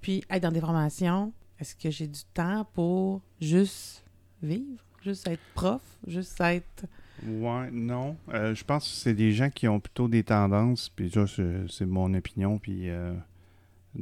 puis 0.00 0.24
être 0.30 0.42
dans 0.42 0.52
des 0.52 0.60
formations, 0.60 1.32
est-ce 1.58 1.74
que 1.74 1.90
j'ai 1.90 2.06
du 2.06 2.20
temps 2.32 2.66
pour 2.74 3.20
juste 3.40 4.04
vivre? 4.42 4.82
Juste 5.02 5.26
être 5.28 5.42
prof? 5.54 5.82
Juste 6.06 6.40
être... 6.40 6.86
Ouais, 7.26 7.70
non. 7.70 8.16
Euh, 8.30 8.54
je 8.54 8.64
pense 8.64 8.88
que 8.88 8.94
c'est 8.94 9.14
des 9.14 9.32
gens 9.32 9.50
qui 9.50 9.68
ont 9.68 9.80
plutôt 9.80 10.08
des 10.08 10.24
tendances, 10.24 10.88
puis 10.88 11.10
ça, 11.10 11.24
c'est 11.68 11.86
mon 11.86 12.14
opinion, 12.14 12.58
puis 12.58 12.88
euh, 12.88 13.14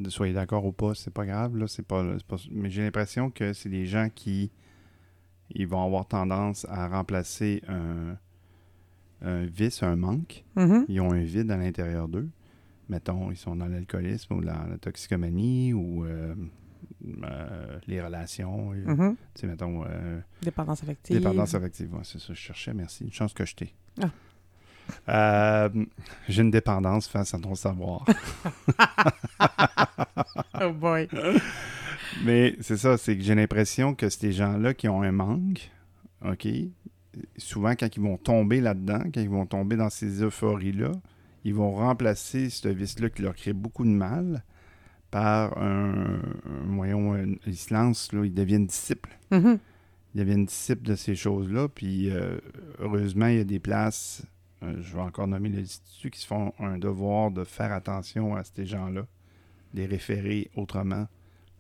soyez 0.09 0.33
d'accord 0.33 0.65
ou 0.65 0.73
pas, 0.73 0.95
c'est 0.95 1.13
pas 1.13 1.27
grave, 1.27 1.57
là, 1.57 1.67
c'est 1.67 1.87
pas, 1.87 2.05
Mais 2.51 2.71
j'ai 2.71 2.83
l'impression 2.83 3.31
que 3.31 3.53
c'est 3.53 3.69
des 3.69 3.87
gens 3.87 4.09
qui 4.15 4.51
ils 5.51 5.67
vont 5.67 5.85
avoir 5.85 6.07
tendance 6.07 6.67
à 6.69 6.89
remplacer 6.89 7.63
un, 7.69 8.17
un 9.23 9.45
vice, 9.47 9.83
un 9.83 9.97
manque. 9.97 10.45
Mhm. 10.57 10.85
Ils 10.89 11.01
ont 11.01 11.13
un 11.13 11.23
vide 11.23 11.51
à 11.51 11.57
l'intérieur 11.57 12.09
d'eux. 12.09 12.29
Mettons, 12.89 13.31
ils 13.31 13.37
sont 13.37 13.55
dans 13.57 13.67
l'alcoolisme 13.67 14.35
ou 14.35 14.41
la, 14.41 14.67
la 14.71 14.79
toxicomanie 14.79 15.73
ou 15.75 16.05
euh, 16.05 16.35
euh, 17.25 17.79
les 17.87 18.01
relations. 18.01 18.73
et, 18.75 18.79
Mhm. 18.79 19.17
Tu 19.35 19.41
sais, 19.43 19.47
mettons, 19.47 19.85
euh, 19.85 20.21
Dépendance 20.43 20.83
affective. 20.83 21.17
Dépendance 21.19 21.55
affective, 21.55 21.93
ouais, 21.95 22.01
c'est 22.05 22.19
ça, 22.19 22.33
je 22.33 22.39
cherchais, 22.39 22.73
merci. 22.75 23.05
Une 23.05 23.13
chance 23.13 23.35
que 23.35 23.45
je 23.45 23.55
t'ai. 23.57 23.75
Ah. 24.01 24.11
Euh, 25.11 25.85
J'ai 26.31 26.41
une 26.43 26.51
dépendance 26.51 27.09
face 27.09 27.35
à 27.35 27.39
ton 27.39 27.55
savoir. 27.55 28.05
Oh 30.61 30.73
boy. 30.73 31.09
Mais 32.25 32.57
c'est 32.61 32.77
ça, 32.77 32.97
c'est 32.97 33.17
que 33.17 33.23
j'ai 33.23 33.35
l'impression 33.35 33.95
que 33.95 34.09
ces 34.09 34.33
gens-là 34.33 34.75
qui 34.75 34.89
ont 34.89 35.03
un 35.03 35.13
manque, 35.13 35.71
OK, 36.25 36.49
souvent 37.37 37.73
quand 37.73 37.95
ils 37.97 38.03
vont 38.03 38.17
tomber 38.17 38.61
là-dedans, 38.61 39.01
quand 39.15 39.21
ils 39.21 39.29
vont 39.31 39.47
tomber 39.47 39.77
dans 39.77 39.91
ces 39.91 40.23
euphories-là, 40.23 40.93
ils 41.45 41.55
vont 41.55 41.73
remplacer 41.73 42.51
ce 42.51 42.69
vice-là 42.69 43.11
qui 43.11 43.23
leur 43.23 43.35
crée 43.35 43.53
beaucoup 43.53 43.85
de 43.85 43.91
mal 43.91 44.45
par 45.11 45.57
un, 45.59 46.17
un 46.47 46.67
voyons, 46.67 47.15
un- 47.15 47.35
ils 47.47 47.57
se 47.57 47.73
lancent, 47.73 48.13
là, 48.13 48.25
ils 48.25 48.35
deviennent 48.35 48.67
disciples. 48.67 49.17
Mhm. 49.31 49.59
ils 50.15 50.19
deviennent 50.21 50.47
disciples 50.47 50.83
de 50.89 50.95
ces 50.97 51.15
choses-là. 51.15 51.69
Puis 51.69 52.11
euh, 52.11 52.39
heureusement, 52.81 53.27
il 53.27 53.37
y 53.37 53.41
a 53.41 53.45
des 53.45 53.59
places 53.61 54.23
euh, 54.65 54.75
je 54.81 54.95
vais 54.97 55.03
encore 55.03 55.29
nommer 55.29 55.51
les 55.51 55.63
instituts 55.63 56.11
qui 56.11 56.21
se 56.21 56.27
font 56.27 56.53
un 56.59 56.79
devoir 56.79 57.31
de 57.31 57.45
faire 57.45 57.73
attention 57.73 58.35
à 58.35 58.43
ces 58.43 58.67
gens-là, 58.67 59.07
les 59.73 59.87
référer 59.87 60.51
autrement 60.57 61.07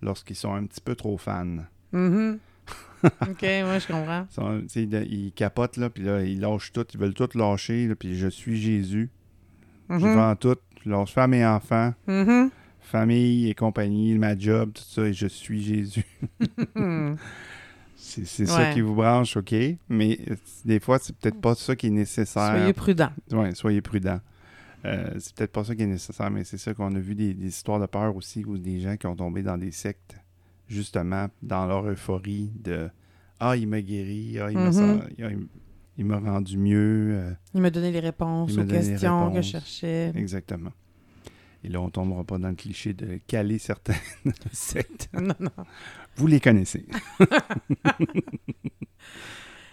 lorsqu'ils 0.02 0.34
sont 0.34 0.52
un 0.52 0.64
petit 0.66 0.80
peu 0.80 0.96
trop 0.96 1.16
fans. 1.16 1.58
Mhm. 1.92 2.38
OK, 3.04 3.42
moi, 3.42 3.78
je 3.78 3.86
comprends. 3.86 4.26
Ils, 4.66 4.68
sont- 4.90 5.32
capotent, 5.36 5.76
là, 5.76 5.88
puis 5.90 6.02
là, 6.02 6.22
ils 6.24 6.40
lâchent 6.40 6.72
tout, 6.72 6.84
ils 6.92 6.98
veulent 6.98 7.14
tout 7.14 7.28
lâcher, 7.38 7.86
là, 7.86 7.94
puis 7.94 8.16
je 8.16 8.26
suis 8.28 8.60
Jésus. 8.60 9.10
Je 9.88 9.94
Mhm. 9.94 10.14
vends 10.14 10.36
tout, 10.36 10.56
je 10.84 10.90
lâche 10.90 11.12
femme 11.12 11.34
et 11.34 11.44
enfants, 11.46 11.94
Mhm. 12.06 12.50
famille 12.80 13.48
et 13.48 13.54
compagnie, 13.54 14.16
ma 14.18 14.36
job, 14.36 14.70
tout 14.74 14.82
ça, 14.82 15.02
et 15.06 15.12
je 15.12 15.26
suis 15.26 15.62
Jésus. 15.62 16.04
Mhm. 16.74 17.16
C'est 17.96 18.46
ça 18.46 18.72
qui 18.72 18.80
vous 18.80 18.94
branche, 18.94 19.36
OK, 19.36 19.54
mais 19.88 20.18
euh, 20.30 20.36
des 20.64 20.78
fois, 20.80 20.98
c'est 20.98 21.14
peut-être 21.16 21.40
pas 21.40 21.54
ça 21.54 21.74
qui 21.76 21.88
est 21.88 21.90
nécessaire. 21.90 22.50
Soyez 22.56 22.72
prudents. 22.72 23.10
Ouais, 23.32 23.54
soyez 23.54 23.80
prudents. 23.82 24.20
Euh, 24.84 25.10
c'est 25.18 25.34
peut-être 25.34 25.52
pas 25.52 25.64
ça 25.64 25.74
qui 25.74 25.82
est 25.82 25.86
nécessaire, 25.86 26.30
mais 26.30 26.44
c'est 26.44 26.58
ça 26.58 26.72
qu'on 26.74 26.94
a 26.94 26.98
vu 27.00 27.14
des, 27.16 27.34
des 27.34 27.48
histoires 27.48 27.80
de 27.80 27.86
peur 27.86 28.14
aussi, 28.16 28.44
ou 28.44 28.56
des 28.56 28.80
gens 28.80 28.96
qui 28.96 29.06
ont 29.08 29.16
tombé 29.16 29.42
dans 29.42 29.58
des 29.58 29.72
sectes, 29.72 30.16
justement, 30.68 31.26
dans 31.42 31.66
leur 31.66 31.86
euphorie 31.88 32.50
de 32.62 32.88
Ah, 33.40 33.56
il 33.56 33.66
m'a 33.68 33.80
guéri, 33.82 34.38
ah, 34.40 34.50
il 34.50 34.58
m'a. 34.58 34.70
Il 35.98 36.04
m'a 36.06 36.18
rendu 36.18 36.56
mieux. 36.56 37.10
euh, 37.12 37.32
Il 37.54 37.60
m'a 37.60 37.70
donné 37.70 37.90
les 37.92 38.00
réponses 38.00 38.56
aux 38.56 38.64
questions 38.64 39.30
que 39.32 39.42
je 39.42 39.48
cherchais. 39.50 40.12
exactement. 40.14 40.70
Et 41.64 41.68
là, 41.68 41.80
on 41.80 41.90
tombera 41.90 42.22
pas 42.24 42.38
dans 42.38 42.48
le 42.50 42.54
cliché 42.54 42.94
de 42.94 43.18
caler 43.26 43.58
certaines 43.58 43.96
sectes. 44.52 45.10
Non, 45.20 45.34
non. 45.40 45.50
Vous 46.16 46.26
les 46.28 46.38
connaissez. 46.40 46.86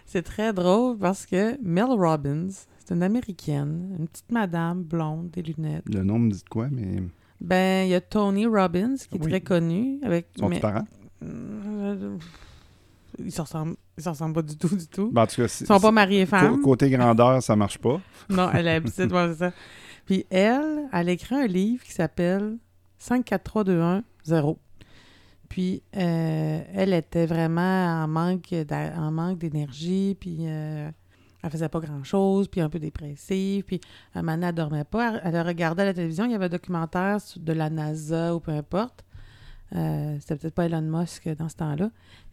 C'est 0.06 0.22
très 0.24 0.54
drôle 0.54 0.98
parce 0.98 1.26
que 1.26 1.60
Mel 1.62 1.86
Robbins, 1.90 2.48
c'est 2.50 2.94
une 2.94 3.04
Américaine, 3.04 3.96
une 4.00 4.08
petite 4.08 4.32
madame 4.32 4.84
blonde, 4.84 5.30
des 5.32 5.42
lunettes. 5.42 5.84
Le 5.94 6.04
nom 6.04 6.20
me 6.20 6.32
dit 6.32 6.42
de 6.44 6.50
quoi, 6.50 6.70
mais 6.72 7.04
Ben, 7.42 7.86
il 7.86 7.90
y 7.90 7.96
a 7.96 8.02
Tony 8.02 8.46
Robbins, 8.46 8.96
qui 9.10 9.18
est 9.18 9.22
Oui. 9.22 9.30
très 9.30 9.42
connu. 9.42 10.00
Avec, 10.04 10.28
sont 10.40 10.48
mais- 10.48 10.60
parents? 10.60 10.88
Euh, 11.24 12.18
Ils 13.20 13.32
se 13.32 13.42
ressemblent, 13.42 13.76
ils 13.98 14.04
se 14.04 14.10
ressemblent 14.10 14.36
pas 14.36 14.42
du 14.42 14.58
tout, 14.58 14.76
du 14.76 14.88
tout. 14.88 15.10
Ben, 15.12 15.24
en 15.24 15.28
tout 15.28 15.36
cas, 15.42 15.58
Ils 15.62 15.66
sont 15.68 15.80
pas 15.80 15.92
mariés 15.92 16.22
et 16.22 16.26
femmes. 16.26 16.62
côté 16.62 16.90
grandeur, 16.90 17.42
ça 17.42 17.56
marche 17.56 17.78
pas. 17.78 18.00
Non, 18.30 18.50
elle 18.54 18.68
est 18.68 18.82
petite, 18.82 19.12
ouais, 19.12 19.28
c'est 19.30 19.38
ça. 19.40 19.52
Puis 20.06 20.26
elle, 20.30 20.88
elle 20.94 21.10
a 21.10 21.12
écrit 21.12 21.36
un 21.36 21.48
livre 21.48 21.84
qui 21.84 21.92
s'appelle 21.94 22.58
543210. 22.98 24.56
Puis 25.50 25.84
euh, 25.96 26.62
elle 26.74 26.94
était 26.94 27.26
vraiment 27.26 28.04
en 28.04 28.08
manque 28.08 28.54
en 28.72 29.12
manque 29.12 29.38
d'énergie, 29.38 30.18
puis 30.20 30.38
euh, 30.42 30.90
elle 31.44 31.50
faisait 31.52 31.70
pas 31.70 31.80
grand-chose, 31.80 32.48
puis 32.48 32.62
un 32.62 32.70
peu 32.70 32.80
dépressive, 32.80 33.64
puis 33.64 33.80
un 34.16 34.24
moment 34.24 34.48
elle 34.48 34.56
dormait 34.56 34.84
pas. 34.84 35.20
Elle, 35.24 35.36
elle 35.36 35.48
regardait 35.48 35.86
la 35.86 35.94
télévision, 35.94 36.26
il 36.26 36.32
y 36.32 36.36
avait 36.36 36.46
un 36.46 36.50
documentaire 36.50 37.18
de 37.38 37.54
la 37.54 37.70
NASA 37.70 38.36
ou 38.36 38.40
peu 38.40 38.52
importe. 38.52 39.05
Euh, 39.74 40.18
C'était 40.20 40.36
peut-être 40.36 40.54
pas 40.54 40.66
Elon 40.66 40.82
Musk 40.82 41.28
dans 41.30 41.50
ce 41.50 41.56
temps-là. 41.56 41.90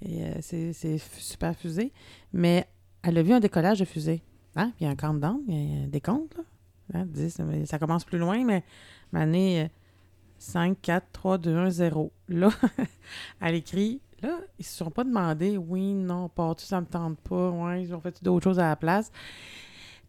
Euh, 0.07 0.35
c'est 0.41 0.99
super 0.99 1.57
fusée. 1.57 1.93
Mais 2.33 2.67
elle 3.03 3.19
a 3.19 3.23
vu 3.23 3.33
un 3.33 3.41
décollage 3.41 3.79
de 3.81 3.85
fusée. 3.85 4.23
Hein? 4.57 4.73
Puis 4.77 4.83
il 4.83 4.85
y 4.85 4.87
a 4.87 4.91
un 4.91 4.97
countdown, 4.97 5.41
il 5.49 5.81
y 5.81 5.85
a 5.85 5.87
des 5.87 6.01
comptes, 6.01 6.37
là. 6.37 6.43
Hein? 6.95 7.07
10, 7.07 7.39
mais 7.41 7.65
ça 7.67 7.79
commence 7.79 8.05
plus 8.05 8.19
loin, 8.19 8.45
mais 8.45 8.63
année 9.15 9.71
5, 10.39 10.77
4, 10.83 11.07
3, 11.13 11.39
2, 11.39 11.57
1, 11.57 11.71
0. 11.71 12.13
Là, 12.29 12.51
elle 13.41 13.55
écrit, 13.55 14.01
là, 14.21 14.39
ils 14.59 14.65
se 14.65 14.77
sont 14.77 14.91
pas 14.91 15.05
demandé, 15.05 15.57
oui, 15.57 15.95
non, 15.95 16.29
pas 16.29 16.55
tout, 16.55 16.65
ça 16.65 16.81
me 16.81 16.87
tente 16.87 17.19
pas, 17.21 17.51
ouais, 17.51 17.83
ils 17.83 17.95
ont 17.95 18.01
fait 18.01 18.23
d'autres 18.23 18.45
choses 18.45 18.59
à 18.59 18.69
la 18.69 18.77
place. 18.77 19.11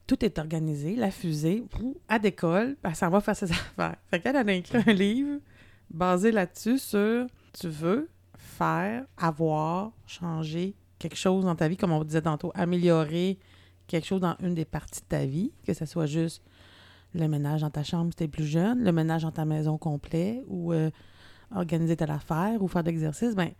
Tout 0.07 0.25
est 0.25 0.37
organisé, 0.39 0.97
la 0.97 1.11
fusée, 1.11 1.63
elle 2.09 2.21
décolle, 2.21 2.75
elle 2.83 2.95
s'en 2.95 3.09
va 3.09 3.21
faire 3.21 3.35
ses 3.35 3.45
affaires. 3.51 3.95
Fait 4.09 4.19
qu'elle 4.19 4.35
elle 4.35 4.49
a 4.49 4.53
écrit 4.53 4.83
un 4.85 4.91
livre 4.93 5.39
basé 5.93 6.31
là-dessus 6.31 6.79
sur 6.79 7.27
tu 7.53 7.69
veux 7.69 8.09
faire, 8.37 9.05
avoir, 9.17 9.91
changer 10.07 10.75
quelque 10.99 11.15
chose 11.15 11.45
dans 11.45 11.55
ta 11.55 11.67
vie, 11.67 11.77
comme 11.77 11.91
on 11.91 12.03
disait 12.03 12.21
tantôt, 12.21 12.51
améliorer 12.55 13.37
quelque 13.87 14.05
chose 14.05 14.21
dans 14.21 14.35
une 14.41 14.55
des 14.55 14.65
parties 14.65 15.01
de 15.01 15.07
ta 15.07 15.25
vie, 15.25 15.51
que 15.65 15.73
ce 15.73 15.85
soit 15.85 16.05
juste 16.05 16.41
le 17.13 17.27
ménage 17.27 17.61
dans 17.61 17.69
ta 17.69 17.83
chambre 17.83 18.11
si 18.11 18.15
t'es 18.15 18.27
plus 18.27 18.45
jeune, 18.45 18.83
le 18.83 18.91
ménage 18.91 19.23
dans 19.23 19.31
ta 19.31 19.45
maison 19.45 19.77
complet, 19.77 20.43
ou 20.47 20.73
euh, 20.73 20.89
organiser 21.55 21.95
telle 21.95 22.11
affaire, 22.11 22.61
ou 22.61 22.67
faire 22.67 22.83
de 22.83 22.89
l'exercice, 22.89 23.35
ben 23.35 23.51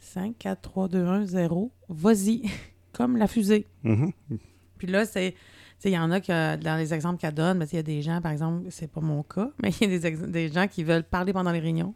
5, 0.00 0.36
4, 0.38 0.60
3, 0.60 0.88
2, 0.88 1.04
1, 1.04 1.26
0, 1.26 1.72
vas-y, 1.88 2.42
comme 2.92 3.16
la 3.16 3.26
fusée. 3.26 3.66
Mhm. 3.82 4.12
Puis 4.78 4.86
là, 4.86 5.04
c'est. 5.04 5.34
Il 5.84 5.92
y 5.92 5.98
en 5.98 6.10
a 6.10 6.20
que 6.20 6.56
dans 6.56 6.76
les 6.76 6.92
exemples 6.92 7.20
qu'elle 7.20 7.34
donne, 7.34 7.64
il 7.70 7.76
y 7.76 7.78
a 7.78 7.82
des 7.82 8.02
gens, 8.02 8.20
par 8.20 8.32
exemple, 8.32 8.66
c'est 8.70 8.90
pas 8.90 9.00
mon 9.00 9.22
cas, 9.22 9.50
mais 9.62 9.70
il 9.80 9.90
y 9.90 9.94
a 9.94 9.98
des, 9.98 10.16
des 10.16 10.52
gens 10.52 10.66
qui 10.66 10.82
veulent 10.84 11.04
parler 11.04 11.32
pendant 11.32 11.52
les 11.52 11.60
réunions, 11.60 11.94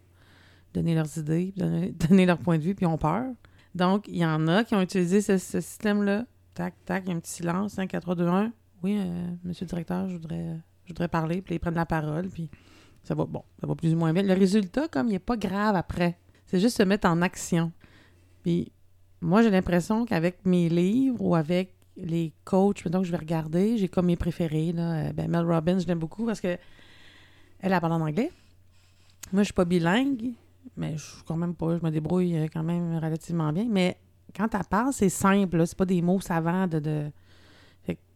donner 0.73 0.95
leurs 0.95 1.19
idées, 1.19 1.53
donner, 1.57 1.91
donner 2.09 2.27
leur 2.27 2.39
point 2.39 2.59
de 2.59 2.63
vue, 2.63 2.75
puis 2.75 2.87
ont 2.87 2.99
peur. 2.99 3.27
Donc, 3.75 4.07
il 4.09 4.17
y 4.17 4.27
en 4.27 4.47
a 4.49 4.65
qui 4.65 4.75
ont 4.75 4.83
utilisé 4.83 5.21
ce, 5.21 5.39
système-là. 5.39 6.27
Tac, 6.55 6.75
tac, 6.85 7.05
il 7.07 7.11
y 7.11 7.13
a 7.13 7.17
un 7.17 7.21
petit 7.21 7.33
silence, 7.33 7.73
5, 7.73 7.89
4, 7.89 8.03
3, 8.03 8.15
2, 8.15 8.27
1. 8.27 8.53
Oui, 8.83 8.99
euh, 8.99 9.27
monsieur 9.45 9.65
le 9.65 9.69
directeur, 9.69 10.09
je 10.09 10.15
voudrais, 10.15 10.59
je 10.85 10.89
voudrais 10.89 11.09
parler, 11.09 11.41
puis 11.41 11.55
ils 11.55 11.59
prennent 11.59 11.75
la 11.75 11.87
parole, 11.87 12.29
puis 12.29 12.51
ça 13.03 13.15
va, 13.15 13.25
bon, 13.25 13.43
ça 13.61 13.67
va 13.67 13.75
plus 13.75 13.95
ou 13.95 13.97
moins 13.97 14.13
bien. 14.13 14.23
Le 14.23 14.35
résultat, 14.35 14.89
comme 14.89 15.09
il 15.09 15.13
n'est 15.13 15.19
pas 15.19 15.37
grave 15.37 15.77
après, 15.77 16.19
c'est 16.47 16.61
juste 16.61 16.77
se 16.77 16.83
mettre 16.83 17.09
en 17.09 17.23
action. 17.23 17.73
Puis 18.43 18.73
moi, 19.21 19.43
j'ai 19.43 19.51
l'impression 19.51 20.05
qu'avec 20.05 20.45
mes 20.45 20.69
livres 20.69 21.21
ou 21.21 21.35
avec 21.35 21.75
les 21.97 22.33
coachs, 22.45 22.85
maintenant 22.85 23.01
que 23.01 23.07
je 23.07 23.13
vais 23.13 23.19
regarder, 23.19 23.77
j'ai 23.79 23.89
comme 23.89 24.07
mes 24.07 24.17
préférés. 24.17 24.73
Là. 24.73 25.09
Euh, 25.09 25.13
Ben, 25.13 25.31
Mel 25.31 25.45
Robbins, 25.45 25.79
je 25.79 25.87
l'aime 25.87 25.99
beaucoup 25.99 26.25
parce 26.25 26.41
que 26.41 26.57
elle, 27.61 27.81
parle 27.81 27.93
en 27.93 28.01
anglais. 28.01 28.31
Moi, 29.33 29.43
je 29.43 29.47
suis 29.47 29.55
pas 29.55 29.65
bilingue, 29.65 30.33
mais 30.77 30.97
je 30.97 31.03
suis 31.03 31.23
quand 31.27 31.37
même 31.37 31.55
pas. 31.55 31.77
Je 31.79 31.85
me 31.85 31.91
débrouille 31.91 32.37
euh, 32.37 32.49
quand 32.53 32.63
même 32.63 32.97
relativement 32.97 33.53
bien. 33.53 33.67
Mais 33.69 33.97
quand 34.35 34.55
elle 34.55 34.65
parle, 34.65 34.93
c'est 34.93 35.09
simple. 35.09 35.67
C'est 35.67 35.79
pas 35.79 35.85
des 35.85 36.03
mots 36.03 36.21
savants 36.21 36.67
de. 36.67 37.11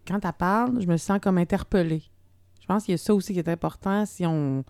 quand 0.07 0.24
elle 0.24 0.33
parle, 0.33 0.81
je 0.81 0.87
me 0.87 0.97
sens 0.97 1.18
comme 1.20 1.39
interpellée. 1.39 2.03
Je 2.61 2.66
pense 2.66 2.85
qu'il 2.85 2.93
y 2.93 2.95
a 2.97 2.99
ça 2.99 3.14
aussi 3.14 3.33
qui 3.33 3.39
est 3.39 3.49
important 3.49 4.05
si 4.07 4.27
on, 4.27 4.64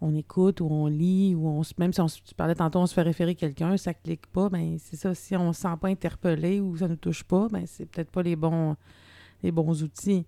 on 0.00 0.14
écoute 0.14 0.60
ou 0.60 0.68
on 0.70 0.86
lit 0.86 1.34
ou 1.34 1.46
on 1.48 1.62
se- 1.62 1.74
même 1.78 1.92
si 1.92 2.00
on, 2.00 2.08
se- 2.08 2.20
tu 2.22 2.34
parlais 2.34 2.54
tantôt, 2.54 2.78
on 2.78 2.86
se 2.86 2.94
fait 2.94 3.02
référer 3.02 3.34
quelqu'un, 3.34 3.76
ça 3.76 3.94
clique 3.94 4.26
pas, 4.28 4.48
ben 4.48 4.78
c'est 4.78 4.96
ça. 4.96 5.14
Si 5.14 5.36
on 5.36 5.52
se 5.52 5.62
sent 5.62 5.74
pas 5.80 5.88
interpellé 5.88 6.60
ou 6.60 6.76
ça 6.76 6.86
ne 6.88 6.94
touche 6.94 7.24
pas, 7.24 7.48
ben 7.48 7.64
c'est 7.66 7.86
peut-être 7.86 8.10
pas 8.10 8.22
les 8.22 8.36
bons, 8.36 8.76
les 9.42 9.50
bons 9.52 9.82
outils. 9.82 10.24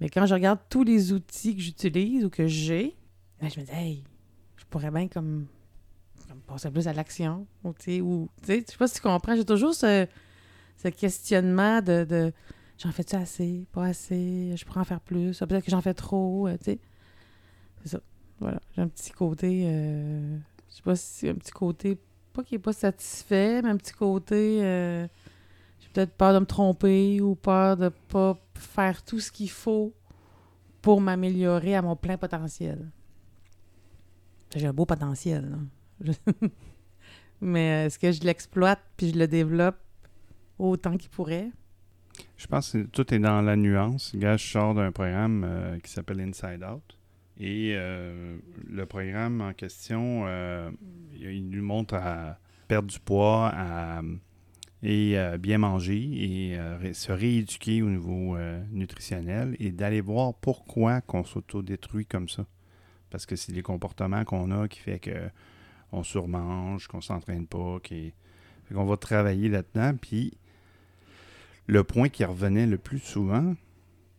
Mais 0.00 0.08
quand 0.08 0.24
je 0.26 0.34
regarde 0.34 0.60
tous 0.70 0.84
les 0.84 1.12
outils 1.12 1.56
que 1.56 1.60
j'utilise 1.62 2.24
ou 2.24 2.30
que 2.30 2.46
j'ai, 2.46 2.96
ben, 3.40 3.50
je 3.50 3.58
me 3.60 3.64
dis, 3.64 3.72
hey, 3.72 4.04
je 4.56 4.64
pourrais 4.70 4.90
bien 4.92 5.08
comme, 5.08 5.46
comme 6.28 6.38
passer 6.40 6.70
plus 6.70 6.86
à 6.86 6.92
l'action. 6.92 7.46
Ou, 7.64 7.72
tu 7.72 7.84
sais, 7.84 8.00
ou, 8.00 8.28
tu 8.42 8.46
sais, 8.46 8.64
je 8.66 8.70
sais 8.72 8.76
pas 8.78 8.86
si 8.86 8.94
tu 8.94 9.00
comprends, 9.00 9.34
j'ai 9.34 9.44
toujours 9.44 9.74
ce, 9.74 10.06
ce 10.76 10.88
questionnement 10.88 11.80
de, 11.82 12.04
de 12.04 12.32
j'en 12.78 12.92
fais-tu 12.92 13.16
assez, 13.16 13.66
pas 13.72 13.86
assez, 13.86 14.54
je 14.56 14.64
pourrais 14.64 14.80
en 14.80 14.84
faire 14.84 15.00
plus, 15.00 15.42
Ah, 15.42 15.46
peut-être 15.48 15.64
que 15.64 15.70
j'en 15.72 15.80
fais 15.80 15.94
trop, 15.94 16.46
euh, 16.46 16.56
tu 16.58 16.64
sais. 16.66 16.78
C'est 17.82 17.88
ça. 17.88 18.00
Voilà. 18.40 18.60
J'ai 18.74 18.82
un 18.82 18.88
petit 18.88 19.10
côté, 19.10 19.64
euh, 19.66 20.38
je 20.70 20.76
sais 20.76 20.82
pas 20.82 20.96
si 20.96 21.28
un 21.28 21.34
petit 21.34 21.52
côté, 21.52 21.98
pas 22.32 22.42
qui 22.44 22.54
est 22.54 22.60
pas 22.60 22.72
satisfait, 22.72 23.62
mais 23.62 23.70
un 23.70 23.76
petit 23.76 23.92
côté, 23.92 24.60
euh, 24.62 25.06
j'ai 25.80 25.88
peut-être 25.92 26.12
peur 26.12 26.34
de 26.34 26.38
me 26.38 26.46
tromper 26.46 27.20
ou 27.20 27.34
peur 27.34 27.76
de 27.76 27.88
pas 27.88 28.38
faire 28.54 29.02
tout 29.02 29.20
ce 29.20 29.32
qu'il 29.32 29.50
faut 29.50 29.92
pour 30.82 31.00
m'améliorer 31.00 31.74
à 31.74 31.82
mon 31.82 31.96
plein 31.96 32.16
potentiel. 32.16 32.90
J'ai 34.54 34.66
un 34.66 34.72
beau 34.72 34.86
potentiel, 34.86 35.50
là. 35.50 36.12
Mais 37.40 37.86
est-ce 37.86 37.98
que 37.98 38.10
je 38.10 38.22
l'exploite 38.22 38.80
puis 38.96 39.10
je 39.10 39.18
le 39.18 39.28
développe 39.28 39.78
autant 40.58 40.96
qu'il 40.96 41.10
pourrait? 41.10 41.50
Je 42.36 42.46
pense 42.46 42.72
que 42.72 42.82
tout 42.84 43.14
est 43.14 43.18
dans 43.18 43.42
la 43.42 43.56
nuance. 43.56 44.12
Gars, 44.14 44.36
je 44.36 44.46
sors 44.46 44.74
d'un 44.74 44.90
programme 44.90 45.44
euh, 45.44 45.78
qui 45.78 45.90
s'appelle 45.90 46.20
Inside 46.20 46.64
Out. 46.64 46.97
Et 47.40 47.74
euh, 47.76 48.36
le 48.68 48.86
programme 48.86 49.40
en 49.40 49.52
question, 49.52 50.24
euh, 50.26 50.70
il 51.14 51.48
nous 51.48 51.62
montre 51.62 51.94
à 51.94 52.38
perdre 52.66 52.88
du 52.88 52.98
poids 52.98 53.50
à- 53.54 54.02
et 54.82 55.18
euh, 55.18 55.38
bien 55.38 55.58
manger 55.58 56.52
et 56.52 56.92
se 56.94 57.10
rééduquer 57.12 57.82
au 57.82 57.90
niveau 57.90 58.36
nutritionnel 58.70 59.56
et 59.58 59.70
d'aller 59.72 60.00
voir 60.00 60.34
pourquoi 60.34 61.00
qu'on 61.00 61.24
s'autodétruit 61.24 62.06
comme 62.06 62.28
ça. 62.28 62.46
Parce 63.10 63.24
que 63.26 63.36
c'est 63.36 63.52
les 63.52 63.62
comportements 63.62 64.24
qu'on 64.24 64.50
a 64.50 64.68
qui 64.68 64.80
fait 64.80 64.98
que 64.98 65.30
on 65.92 66.02
surmange, 66.02 66.86
qu'on 66.86 67.00
s'entraîne 67.00 67.46
pas, 67.46 67.78
qu'on 68.72 68.84
va 68.84 68.96
travailler 68.96 69.48
là-dedans. 69.48 69.96
Puis 70.00 70.34
le 71.66 71.82
point 71.84 72.08
qui 72.08 72.24
revenait 72.24 72.66
le 72.66 72.78
plus 72.78 72.98
souvent, 72.98 73.54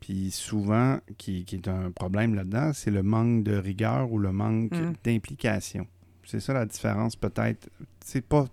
puis 0.09 0.31
souvent 0.31 0.97
qui, 1.19 1.45
qui 1.45 1.57
est 1.57 1.67
un 1.67 1.91
problème 1.91 2.33
là-dedans, 2.33 2.71
c'est 2.73 2.89
le 2.89 3.03
manque 3.03 3.43
de 3.43 3.55
rigueur 3.55 4.11
ou 4.11 4.17
le 4.17 4.31
manque 4.31 4.71
Mm. 4.71 4.93
d'implication. 5.03 5.85
C'est 6.25 6.39
ça 6.39 6.51
la 6.51 6.65
différence 6.65 7.15
peut-être. 7.15 7.69
C'est 8.03 8.25
pas 8.25 8.47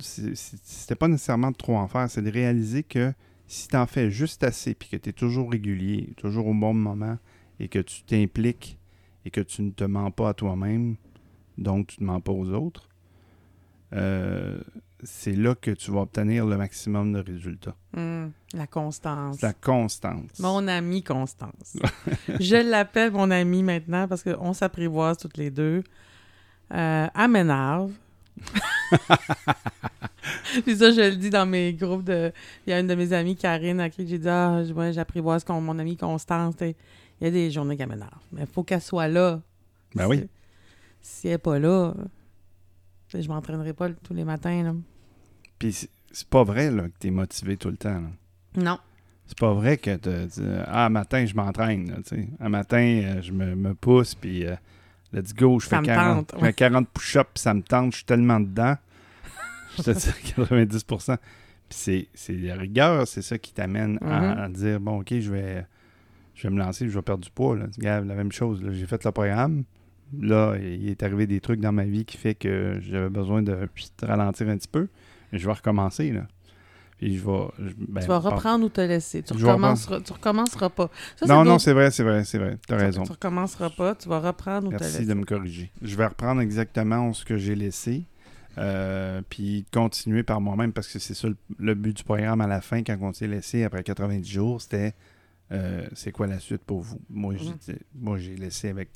c'était 0.00 0.96
pas 0.96 1.06
nécessairement 1.06 1.52
de 1.52 1.56
trop 1.56 1.76
en 1.76 1.86
faire, 1.86 2.10
c'est 2.10 2.20
de 2.22 2.30
réaliser 2.32 2.82
que 2.82 3.12
Si 3.46 3.68
tu 3.68 3.76
en 3.76 3.86
fais 3.86 4.10
juste 4.10 4.42
assez, 4.42 4.74
puis 4.74 4.88
que 4.90 4.96
tu 4.96 5.10
es 5.10 5.12
toujours 5.12 5.50
régulier, 5.52 6.12
toujours 6.16 6.48
au 6.48 6.52
bon 6.54 6.74
moment, 6.74 7.16
et 7.60 7.68
que 7.68 7.78
tu 7.78 8.02
t'impliques, 8.02 8.76
et 9.24 9.30
que 9.30 9.40
tu 9.40 9.62
ne 9.62 9.70
te 9.70 9.84
mens 9.84 10.10
pas 10.10 10.30
à 10.30 10.34
toi-même, 10.34 10.96
donc 11.56 11.86
tu 11.86 12.02
ne 12.02 12.06
mens 12.08 12.20
pas 12.20 12.32
aux 12.32 12.50
autres, 12.50 12.88
euh, 13.94 14.60
c'est 15.02 15.36
là 15.36 15.54
que 15.54 15.70
tu 15.70 15.90
vas 15.90 16.00
obtenir 16.00 16.44
le 16.46 16.56
maximum 16.56 17.12
de 17.12 17.20
résultats. 17.20 17.76
Hmm, 17.92 18.28
la 18.54 18.66
constance. 18.66 19.40
La 19.40 19.52
constance. 19.52 20.38
Mon 20.40 20.66
ami 20.66 21.02
Constance. 21.02 21.76
je 22.40 22.56
l'appelle 22.56 23.12
mon 23.12 23.30
ami 23.30 23.62
maintenant 23.62 24.08
parce 24.08 24.22
qu'on 24.22 24.52
s'apprivoise 24.52 25.18
toutes 25.18 25.36
les 25.36 25.50
deux. 25.50 25.84
Euh, 26.74 27.06
elle 27.14 27.28
m'énerve. 27.30 27.92
Puis 30.64 30.76
ça, 30.76 30.90
je 30.90 31.10
le 31.10 31.16
dis 31.16 31.30
dans 31.30 31.46
mes 31.46 31.72
groupes 31.72 32.04
de. 32.04 32.32
Il 32.66 32.70
y 32.70 32.72
a 32.72 32.80
une 32.80 32.86
de 32.86 32.94
mes 32.94 33.12
amies, 33.12 33.36
Karine, 33.36 33.80
à 33.80 33.90
qui 33.90 34.06
j'ai 34.06 34.18
dit 34.18 34.28
Ah, 34.28 34.62
ouais, 34.74 34.92
j'apprivoise 34.92 35.44
mon 35.48 35.78
amie 35.78 35.96
Constance. 35.96 36.54
Il 36.60 36.74
y 37.20 37.26
a 37.26 37.30
des 37.30 37.50
journées 37.50 37.76
qu'elle 37.76 37.88
m'énerve. 37.88 38.10
Mais 38.32 38.42
il 38.42 38.46
faut 38.46 38.62
qu'elle 38.62 38.82
soit 38.82 39.08
là. 39.08 39.40
Ben 39.94 40.06
oui. 40.06 40.28
Si 41.00 41.28
elle 41.28 41.34
n'est 41.34 41.38
pas 41.38 41.58
là, 41.58 41.94
je 43.12 43.28
m'entraînerai 43.28 43.72
pas 43.72 43.88
tous 43.90 44.14
les 44.14 44.24
matins. 44.24 44.62
Là. 44.62 44.74
Puis 45.58 45.72
c'est- 45.72 46.28
pas 46.28 46.42
vrai 46.44 46.70
là, 46.70 46.84
que 46.88 46.94
tu 47.00 47.08
es 47.08 47.10
motivé 47.10 47.56
tout 47.56 47.70
le 47.70 47.76
temps. 47.76 48.00
là. 48.00 48.08
Non. 48.56 48.78
C'est 49.26 49.38
pas 49.38 49.52
vrai 49.52 49.76
que 49.76 49.94
tu 49.96 50.40
dis 50.40 50.48
Ah, 50.66 50.88
matin, 50.88 51.24
je 51.26 51.34
m'entraîne. 51.34 52.02
Un 52.40 52.48
matin, 52.48 52.78
euh, 53.04 53.22
je 53.22 53.30
me, 53.32 53.54
me 53.54 53.74
pousse, 53.74 54.14
puis 54.14 54.46
euh, 54.46 54.54
let's 55.12 55.34
go, 55.34 55.60
je 55.60 55.68
fais 55.68 55.80
me 55.80 55.84
40, 55.84 56.26
tente, 56.28 56.30
je 56.34 56.40
fais 56.40 56.46
ouais. 56.46 56.52
40 56.54 56.88
push-ups, 56.88 57.30
puis 57.34 57.42
ça 57.42 57.52
me 57.54 57.60
tente, 57.62 57.92
je 57.92 57.96
suis 57.98 58.06
tellement 58.06 58.40
dedans. 58.40 58.76
je 59.76 59.82
te 59.82 59.90
dis 59.90 60.12
90 60.34 60.84
Puis 60.84 60.98
c'est 61.68 62.08
c'est 62.14 62.32
la 62.32 62.56
rigueur, 62.56 63.06
c'est 63.06 63.20
ça 63.22 63.36
qui 63.36 63.52
t'amène 63.52 63.98
à, 64.02 64.20
Mhm. 64.20 64.38
à 64.38 64.48
dire 64.48 64.80
Bon, 64.80 65.00
ok, 65.00 65.18
je 65.20 65.30
vais, 65.30 65.66
je 66.34 66.48
vais 66.48 66.54
me 66.54 66.58
lancer, 66.58 66.88
je 66.88 66.94
vais 66.94 67.02
perdre 67.02 67.22
du 67.24 67.30
poids. 67.30 67.54
Là. 67.54 67.66
Regarde, 67.76 68.06
la 68.06 68.14
même 68.14 68.32
chose. 68.32 68.62
là. 68.62 68.72
J'ai 68.72 68.86
fait 68.86 69.04
le 69.04 69.12
programme. 69.12 69.64
Là, 70.20 70.56
il 70.58 70.88
est 70.88 71.02
arrivé 71.02 71.26
des 71.26 71.40
trucs 71.40 71.60
dans 71.60 71.72
ma 71.72 71.84
vie 71.84 72.04
qui 72.04 72.16
fait 72.16 72.34
que 72.34 72.78
j'avais 72.80 73.10
besoin 73.10 73.42
de 73.42 73.56
ralentir 74.02 74.48
un 74.48 74.56
petit 74.56 74.68
peu. 74.68 74.88
Mais 75.32 75.38
je 75.38 75.46
vais 75.46 75.52
recommencer. 75.52 76.10
Là. 76.12 76.26
Puis 76.96 77.16
je 77.18 77.24
vais. 77.24 77.46
je- 77.58 77.74
ben, 77.78 78.00
tu 78.00 78.06
vas 78.08 78.18
reprendre 78.18 78.64
ou 78.64 78.68
te 78.70 78.80
laisser? 78.80 79.22
Tu 79.22 79.32
recommenceras, 79.34 80.00
tu 80.00 80.12
recommenceras 80.12 80.70
pas. 80.70 80.90
Ça, 81.16 81.26
Non, 81.26 81.44
non, 81.44 81.58
c'est 81.58 81.72
vrai, 81.72 81.90
c'est 81.90 82.02
vrai, 82.02 82.24
c'est 82.24 82.38
vrai. 82.38 82.58
Tu- 82.66 82.74
raison. 82.74 83.02
Tu 83.04 83.12
recommenceras 83.12 83.70
pas. 83.70 83.94
Tu 83.94 84.08
vas 84.08 84.18
reprendre 84.20 84.68
ou 84.68 84.70
te 84.70 84.76
Merci 84.82 84.98
laisser. 84.98 85.06
de 85.06 85.14
me 85.14 85.24
corriger. 85.24 85.70
Je 85.82 85.94
vais 85.94 86.06
reprendre 86.06 86.40
exactement 86.40 87.12
ce 87.12 87.24
que 87.24 87.36
j'ai 87.36 87.54
laissé, 87.54 88.04
euh, 88.56 89.20
puis 89.28 89.64
continuer 89.72 90.22
par 90.24 90.40
moi-même, 90.40 90.72
parce 90.72 90.88
que 90.88 90.98
c'est 90.98 91.14
ça 91.14 91.28
le, 91.28 91.36
le 91.58 91.74
but 91.74 91.96
du 91.98 92.02
programme 92.02 92.40
à 92.40 92.46
la 92.48 92.60
fin, 92.60 92.82
quand 92.82 92.96
on 93.02 93.12
s'est 93.12 93.28
laissé 93.28 93.62
après 93.62 93.82
90 93.84 94.28
jours, 94.28 94.60
c'était 94.60 94.94
euh, 95.52 95.86
c'est 95.94 96.10
quoi 96.12 96.26
la 96.26 96.40
suite 96.40 96.62
pour 96.62 96.80
vous? 96.80 97.00
Moi, 97.08 97.34
j'ai 97.36 97.50
Mhm. 97.72 97.78
moi, 98.00 98.18
j'ai 98.18 98.34
laissé 98.36 98.68
avec 98.70 98.88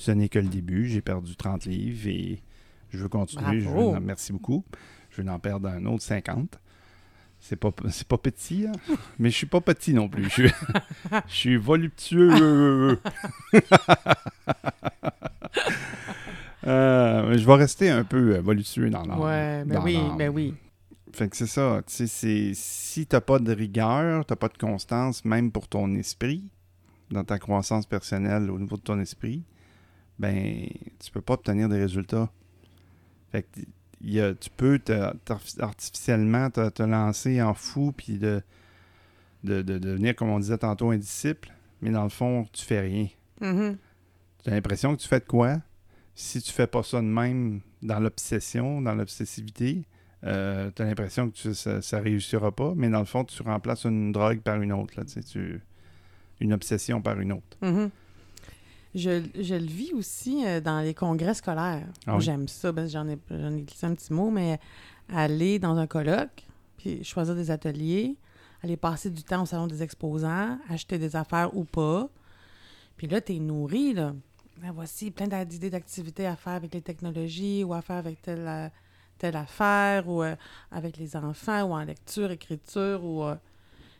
ce 0.00 0.12
n'est 0.12 0.28
que 0.28 0.38
le 0.38 0.46
début, 0.48 0.86
j'ai 0.88 1.00
perdu 1.00 1.34
30 1.34 1.64
livres 1.66 2.06
et 2.06 2.40
je 2.90 2.98
veux 2.98 3.08
continuer. 3.08 3.58
Je 3.60 3.68
veux 3.68 3.74
Bravo. 3.74 3.96
en- 3.96 4.00
merci 4.00 4.32
beaucoup. 4.32 4.64
Je 5.10 5.20
veux 5.22 5.28
en 5.28 5.38
perdre 5.40 5.68
un 5.68 5.84
autre 5.86 6.04
50. 6.04 6.60
C'est 7.40 7.56
pas, 7.56 7.70
c'est 7.90 8.06
pas 8.06 8.16
petit, 8.18 8.66
hein? 8.68 8.72
mais 9.18 9.30
je 9.30 9.36
suis 9.36 9.46
pas 9.46 9.60
petit 9.60 9.92
non 9.94 10.08
plus. 10.08 10.24
Je 10.24 10.28
suis, 10.28 10.48
je 11.26 11.34
suis 11.34 11.56
voluptueux. 11.56 12.98
Euh, 16.66 17.38
je 17.38 17.46
vais 17.46 17.54
rester 17.54 17.88
un 17.88 18.04
peu 18.04 18.34
euh, 18.36 18.40
voluptueux 18.40 18.90
dans 18.90 19.02
l'âme. 19.04 19.20
Ouais, 19.20 19.64
ben 19.64 19.76
Dans 19.76 19.84
oui, 19.84 19.94
l'âme. 19.94 20.16
ben 20.18 20.28
oui. 20.28 20.54
Fait 21.12 21.28
que 21.28 21.36
c'est 21.36 21.46
ça. 21.46 21.80
C'est- 21.86 22.52
si 22.54 23.06
t'as 23.06 23.20
pas 23.20 23.38
de 23.38 23.52
rigueur, 23.54 24.26
t'as 24.26 24.36
pas 24.36 24.48
de 24.48 24.58
constance, 24.58 25.24
même 25.24 25.50
pour 25.50 25.68
ton 25.68 25.94
esprit, 25.94 26.44
dans 27.10 27.24
ta 27.24 27.38
croissance 27.38 27.86
personnelle 27.86 28.50
au 28.50 28.58
niveau 28.58 28.76
de 28.76 28.82
ton 28.82 28.98
esprit, 29.00 29.44
ben, 30.18 30.66
tu 30.98 31.10
peux 31.12 31.20
pas 31.20 31.34
obtenir 31.34 31.68
des 31.68 31.78
résultats. 31.78 32.30
Fait 33.32 33.42
que 33.42 33.60
y 34.00 34.20
a- 34.20 34.34
tu 34.34 34.50
peux 34.50 34.78
te- 34.78 35.12
artificiellement 35.60 36.50
te, 36.50 36.68
te 36.70 36.82
lancer 36.82 37.40
en 37.42 37.54
fou 37.54 37.92
puis 37.92 38.18
de, 38.18 38.42
de, 39.44 39.62
de 39.62 39.78
devenir, 39.78 40.14
comme 40.16 40.30
on 40.30 40.38
disait 40.38 40.58
tantôt, 40.58 40.90
un 40.90 40.96
disciple, 40.96 41.52
mais 41.82 41.90
dans 41.90 42.04
le 42.04 42.08
fond, 42.08 42.46
tu 42.52 42.64
fais 42.64 42.80
rien. 42.80 43.08
Mhm. 43.40 43.76
Tu 44.44 44.50
as 44.50 44.54
l'impression 44.54 44.94
que 44.96 45.00
tu 45.02 45.08
fais 45.08 45.20
de 45.20 45.24
quoi? 45.24 45.58
Si 46.14 46.40
tu 46.42 46.52
fais 46.52 46.66
pas 46.66 46.82
ça 46.82 47.00
de 47.00 47.06
même 47.06 47.60
dans 47.82 48.00
l'obsession, 48.00 48.80
dans 48.82 48.94
l'obsessivité, 48.94 49.84
euh, 50.24 50.70
tu 50.74 50.82
as 50.82 50.84
l'impression 50.84 51.30
que 51.30 51.36
tu- 51.36 51.54
ça, 51.54 51.80
ça 51.82 52.00
réussira 52.00 52.50
pas, 52.50 52.72
mais 52.76 52.88
dans 52.88 52.98
le 52.98 53.04
fond, 53.04 53.24
tu 53.24 53.40
remplaces 53.42 53.84
une 53.84 54.10
drogue 54.10 54.40
par 54.40 54.60
une 54.60 54.72
autre. 54.72 54.94
Là, 54.96 55.04
tu 55.04 55.60
une 56.40 56.52
obsession 56.52 57.00
par 57.02 57.18
une 57.20 57.32
autre. 57.32 57.56
Mhm. 57.62 57.90
Je, 58.94 59.22
je 59.38 59.54
le 59.54 59.66
vis 59.66 59.92
aussi 59.92 60.44
euh, 60.46 60.60
dans 60.60 60.80
les 60.80 60.94
congrès 60.94 61.34
scolaires. 61.34 61.86
Ah 62.06 62.16
oui? 62.16 62.22
J'aime 62.22 62.48
ça, 62.48 62.72
ben, 62.72 62.88
j'en 62.88 63.06
ai, 63.08 63.18
j'en 63.30 63.52
ai 63.52 63.60
glissé 63.60 63.86
un 63.86 63.94
petit 63.94 64.12
mot, 64.12 64.30
mais 64.30 64.58
aller 65.08 65.58
dans 65.58 65.76
un 65.76 65.86
colloque, 65.86 66.46
puis 66.78 67.04
choisir 67.04 67.34
des 67.34 67.50
ateliers, 67.50 68.16
aller 68.62 68.76
passer 68.76 69.10
du 69.10 69.22
temps 69.22 69.42
au 69.42 69.46
salon 69.46 69.66
des 69.66 69.82
exposants, 69.82 70.58
acheter 70.68 70.98
des 70.98 71.16
affaires 71.16 71.54
ou 71.56 71.64
pas. 71.64 72.08
Puis 72.96 73.06
là, 73.06 73.20
tu 73.20 73.36
es 73.36 73.38
nourri, 73.38 73.92
là. 73.92 74.14
Ben, 74.56 74.72
voici 74.72 75.10
plein 75.10 75.28
d'idées 75.44 75.70
d'activités 75.70 76.26
à 76.26 76.34
faire 76.34 76.54
avec 76.54 76.74
les 76.74 76.82
technologies 76.82 77.62
ou 77.64 77.74
à 77.74 77.82
faire 77.82 77.96
avec 77.96 78.22
telle, 78.22 78.46
euh, 78.48 78.68
telle 79.18 79.36
affaire 79.36 80.08
ou 80.08 80.22
euh, 80.22 80.34
avec 80.72 80.96
les 80.96 81.14
enfants 81.14 81.62
ou 81.64 81.72
en 81.74 81.84
lecture, 81.84 82.30
écriture 82.30 83.04
ou... 83.04 83.22
euh, 83.24 83.36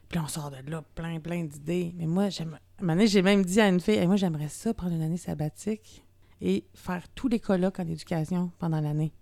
puis 0.08 0.18
on 0.18 0.26
sort 0.26 0.50
de 0.50 0.70
là 0.70 0.82
plein, 0.94 1.20
plein 1.20 1.44
d'idées. 1.44 1.92
Mais 1.96 2.06
moi, 2.06 2.30
j'aime. 2.30 2.54
À 2.54 2.82
un 2.82 2.82
moment 2.82 2.94
donné, 2.94 3.06
j'ai 3.06 3.22
même 3.22 3.44
dit 3.44 3.60
à 3.60 3.68
une 3.68 3.80
fille, 3.80 3.96
Hey, 3.96 4.06
moi, 4.06 4.16
j'aimerais 4.16 4.48
ça 4.48 4.72
prendre 4.72 4.94
une 4.94 5.02
année 5.02 5.16
sabbatique 5.16 6.04
et 6.40 6.64
faire 6.74 7.02
tous 7.14 7.28
les 7.28 7.40
colloques 7.40 7.78
en 7.78 7.86
éducation 7.86 8.50
pendant 8.58 8.80
l'année. 8.80 9.12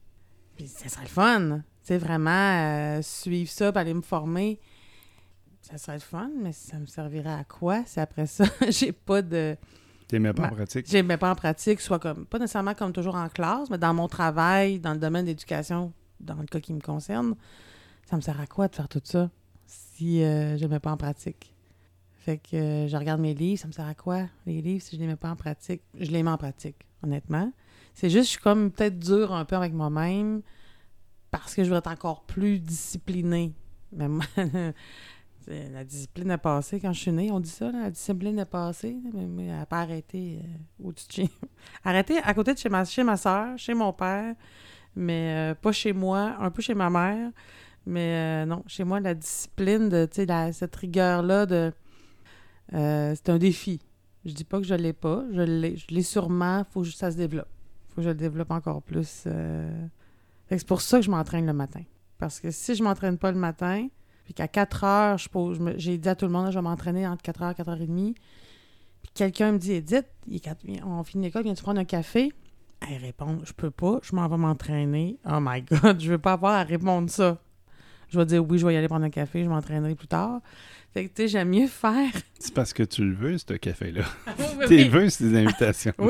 Puis 0.56 0.68
ça 0.68 0.88
serait 0.88 1.04
le 1.04 1.08
fun. 1.08 1.62
C'est 1.82 1.98
vraiment 1.98 2.30
euh, 2.30 3.02
suivre 3.02 3.50
ça, 3.50 3.72
puis 3.72 3.80
aller 3.80 3.94
me 3.94 4.02
former. 4.02 4.60
Ça 5.62 5.78
serait 5.78 5.96
le 5.96 6.00
fun, 6.00 6.30
mais 6.40 6.52
ça 6.52 6.78
me 6.78 6.86
servirait 6.86 7.32
à 7.32 7.44
quoi 7.44 7.82
si 7.86 7.98
après 7.98 8.26
ça, 8.26 8.44
j'ai 8.68 8.92
pas 8.92 9.22
de. 9.22 9.56
Tu 10.08 10.20
mets 10.20 10.32
pas 10.32 10.46
en 10.46 10.50
pratique? 10.50 10.86
J'ai 10.88 11.02
mais 11.02 11.16
pas 11.16 11.32
en 11.32 11.34
pratique, 11.34 11.80
soit 11.80 11.98
comme. 11.98 12.26
Pas 12.26 12.38
nécessairement 12.38 12.74
comme 12.74 12.92
toujours 12.92 13.16
en 13.16 13.28
classe, 13.28 13.68
mais 13.70 13.78
dans 13.78 13.92
mon 13.92 14.06
travail, 14.06 14.78
dans 14.78 14.92
le 14.92 14.98
domaine 14.98 15.24
de 15.24 15.30
l'éducation, 15.30 15.92
dans 16.20 16.36
le 16.36 16.46
cas 16.46 16.60
qui 16.60 16.72
me 16.72 16.80
concerne, 16.80 17.34
ça 18.08 18.14
me 18.14 18.20
sert 18.20 18.40
à 18.40 18.46
quoi 18.46 18.68
de 18.68 18.76
faire 18.76 18.88
tout 18.88 19.00
ça? 19.02 19.28
Si 19.96 20.22
euh, 20.22 20.58
je 20.58 20.64
ne 20.64 20.70
mets 20.70 20.80
pas 20.80 20.92
en 20.92 20.96
pratique? 20.96 21.54
Fait 22.18 22.38
que 22.38 22.56
euh, 22.56 22.88
je 22.88 22.96
regarde 22.96 23.20
mes 23.20 23.34
livres, 23.34 23.60
ça 23.60 23.66
me 23.66 23.72
sert 23.72 23.86
à 23.86 23.94
quoi, 23.94 24.24
les 24.44 24.60
livres, 24.60 24.82
si 24.82 24.96
je 24.96 25.00
les 25.00 25.06
mets 25.06 25.16
pas 25.16 25.30
en 25.30 25.36
pratique? 25.36 25.82
Je 25.98 26.10
les 26.10 26.22
mets 26.22 26.30
en 26.30 26.36
pratique, 26.36 26.86
honnêtement. 27.02 27.50
C'est 27.94 28.10
juste, 28.10 28.24
je 28.24 28.30
suis 28.30 28.40
comme 28.40 28.70
peut-être 28.70 28.98
dure 28.98 29.32
un 29.32 29.44
peu 29.44 29.56
avec 29.56 29.72
moi-même 29.72 30.42
parce 31.30 31.54
que 31.54 31.64
je 31.64 31.70
veux 31.70 31.76
être 31.76 31.90
encore 31.90 32.24
plus 32.24 32.58
disciplinée. 32.58 33.54
Mais 33.92 34.08
la 35.46 35.84
discipline 35.84 36.30
est 36.30 36.38
passée 36.38 36.78
quand 36.78 36.92
je 36.92 37.00
suis 37.00 37.12
née, 37.12 37.30
on 37.30 37.40
dit 37.40 37.48
ça, 37.48 37.70
la 37.70 37.90
discipline 37.90 38.44
passée, 38.44 38.96
là, 39.14 39.20
mais, 39.26 39.46
elle 39.46 39.58
n'a 39.58 39.66
pas 39.66 39.80
arrêté 39.80 40.40
euh, 40.42 40.88
au-dessus 40.88 41.22
de 41.84 42.22
à 42.24 42.34
côté 42.34 42.52
de 42.52 42.58
chez 42.58 42.68
ma, 42.68 42.84
chez 42.84 43.02
ma 43.02 43.16
soeur, 43.16 43.56
chez 43.56 43.72
mon 43.72 43.94
père, 43.94 44.34
mais 44.94 45.54
pas 45.62 45.72
chez 45.72 45.94
moi, 45.94 46.36
un 46.38 46.50
peu 46.50 46.60
chez 46.60 46.74
ma 46.74 46.90
mère. 46.90 47.30
Mais 47.86 48.42
euh, 48.42 48.46
non, 48.46 48.64
chez 48.66 48.84
moi, 48.84 48.98
la 49.00 49.14
discipline, 49.14 49.88
de, 49.88 50.08
cette 50.52 50.76
rigueur-là, 50.76 51.46
de, 51.46 51.72
euh, 52.74 53.14
c'est 53.14 53.28
un 53.28 53.38
défi. 53.38 53.80
Je 54.24 54.32
dis 54.32 54.44
pas 54.44 54.58
que 54.58 54.66
je 54.66 54.74
l'ai 54.74 54.92
pas, 54.92 55.24
je 55.32 55.40
l'ai, 55.42 55.76
je 55.76 55.86
l'ai 55.88 56.02
sûrement, 56.02 56.64
faut 56.70 56.82
que 56.82 56.88
ça 56.88 57.12
se 57.12 57.16
développe. 57.16 57.48
faut 57.88 57.96
que 57.96 58.02
je 58.02 58.08
le 58.08 58.14
développe 58.16 58.50
encore 58.50 58.82
plus. 58.82 59.22
euh. 59.26 59.86
C'est 60.48 60.66
pour 60.66 60.80
ça 60.80 60.98
que 60.98 61.04
je 61.04 61.10
m'entraîne 61.10 61.46
le 61.46 61.52
matin. 61.52 61.82
Parce 62.18 62.40
que 62.40 62.50
si 62.50 62.74
je 62.74 62.82
m'entraîne 62.82 63.18
pas 63.18 63.30
le 63.30 63.38
matin, 63.38 63.88
puis 64.24 64.34
qu'à 64.34 64.48
4 64.48 64.84
heures, 64.84 65.18
je 65.18 65.28
pose, 65.28 65.60
j'ai 65.76 65.96
dit 65.98 66.08
à 66.08 66.16
tout 66.16 66.26
le 66.26 66.32
monde, 66.32 66.50
je 66.50 66.58
vais 66.58 66.62
m'entraîner 66.62 67.06
entre 67.06 67.22
4 67.22 67.42
heures 67.42 67.50
et 67.50 67.54
4 67.54 67.68
heures 67.68 67.80
et 67.80 67.86
demie, 67.86 68.14
puis 69.02 69.12
quelqu'un 69.14 69.52
me 69.52 69.58
dit, 69.58 69.72
Edith, 69.72 70.06
on 70.84 71.04
finit 71.04 71.26
l'école, 71.26 71.44
viens-tu 71.44 71.62
prendre 71.62 71.80
un 71.80 71.84
café? 71.84 72.32
Elle 72.80 73.00
répond, 73.00 73.38
je 73.44 73.52
peux 73.52 73.70
pas, 73.70 74.00
je 74.02 74.14
m'en 74.14 74.28
vais 74.28 74.36
m'entraîner. 74.36 75.18
Oh 75.24 75.38
my 75.40 75.62
God, 75.82 76.00
je 76.00 76.10
veux 76.10 76.18
pas 76.18 76.32
avoir 76.32 76.54
à 76.54 76.64
répondre 76.64 77.08
ça. 77.08 77.40
Je 78.08 78.18
vais 78.18 78.26
dire 78.26 78.44
oui, 78.48 78.58
je 78.58 78.66
vais 78.66 78.74
y 78.74 78.76
aller 78.76 78.88
prendre 78.88 79.04
un 79.04 79.10
café, 79.10 79.42
je 79.44 79.48
m'entraînerai 79.48 79.94
plus 79.94 80.06
tard. 80.08 80.40
Fait 80.94 81.04
que, 81.04 81.08
tu 81.14 81.22
sais, 81.22 81.28
j'aime 81.28 81.50
mieux 81.50 81.66
faire. 81.66 82.10
C'est 82.38 82.54
parce 82.54 82.72
que 82.72 82.82
tu 82.82 83.04
le 83.04 83.14
veux, 83.14 83.36
ce 83.36 83.52
café-là. 83.52 84.02
Tu 84.66 84.84
veux, 84.84 85.08
ces 85.10 85.36
invitations. 85.36 85.92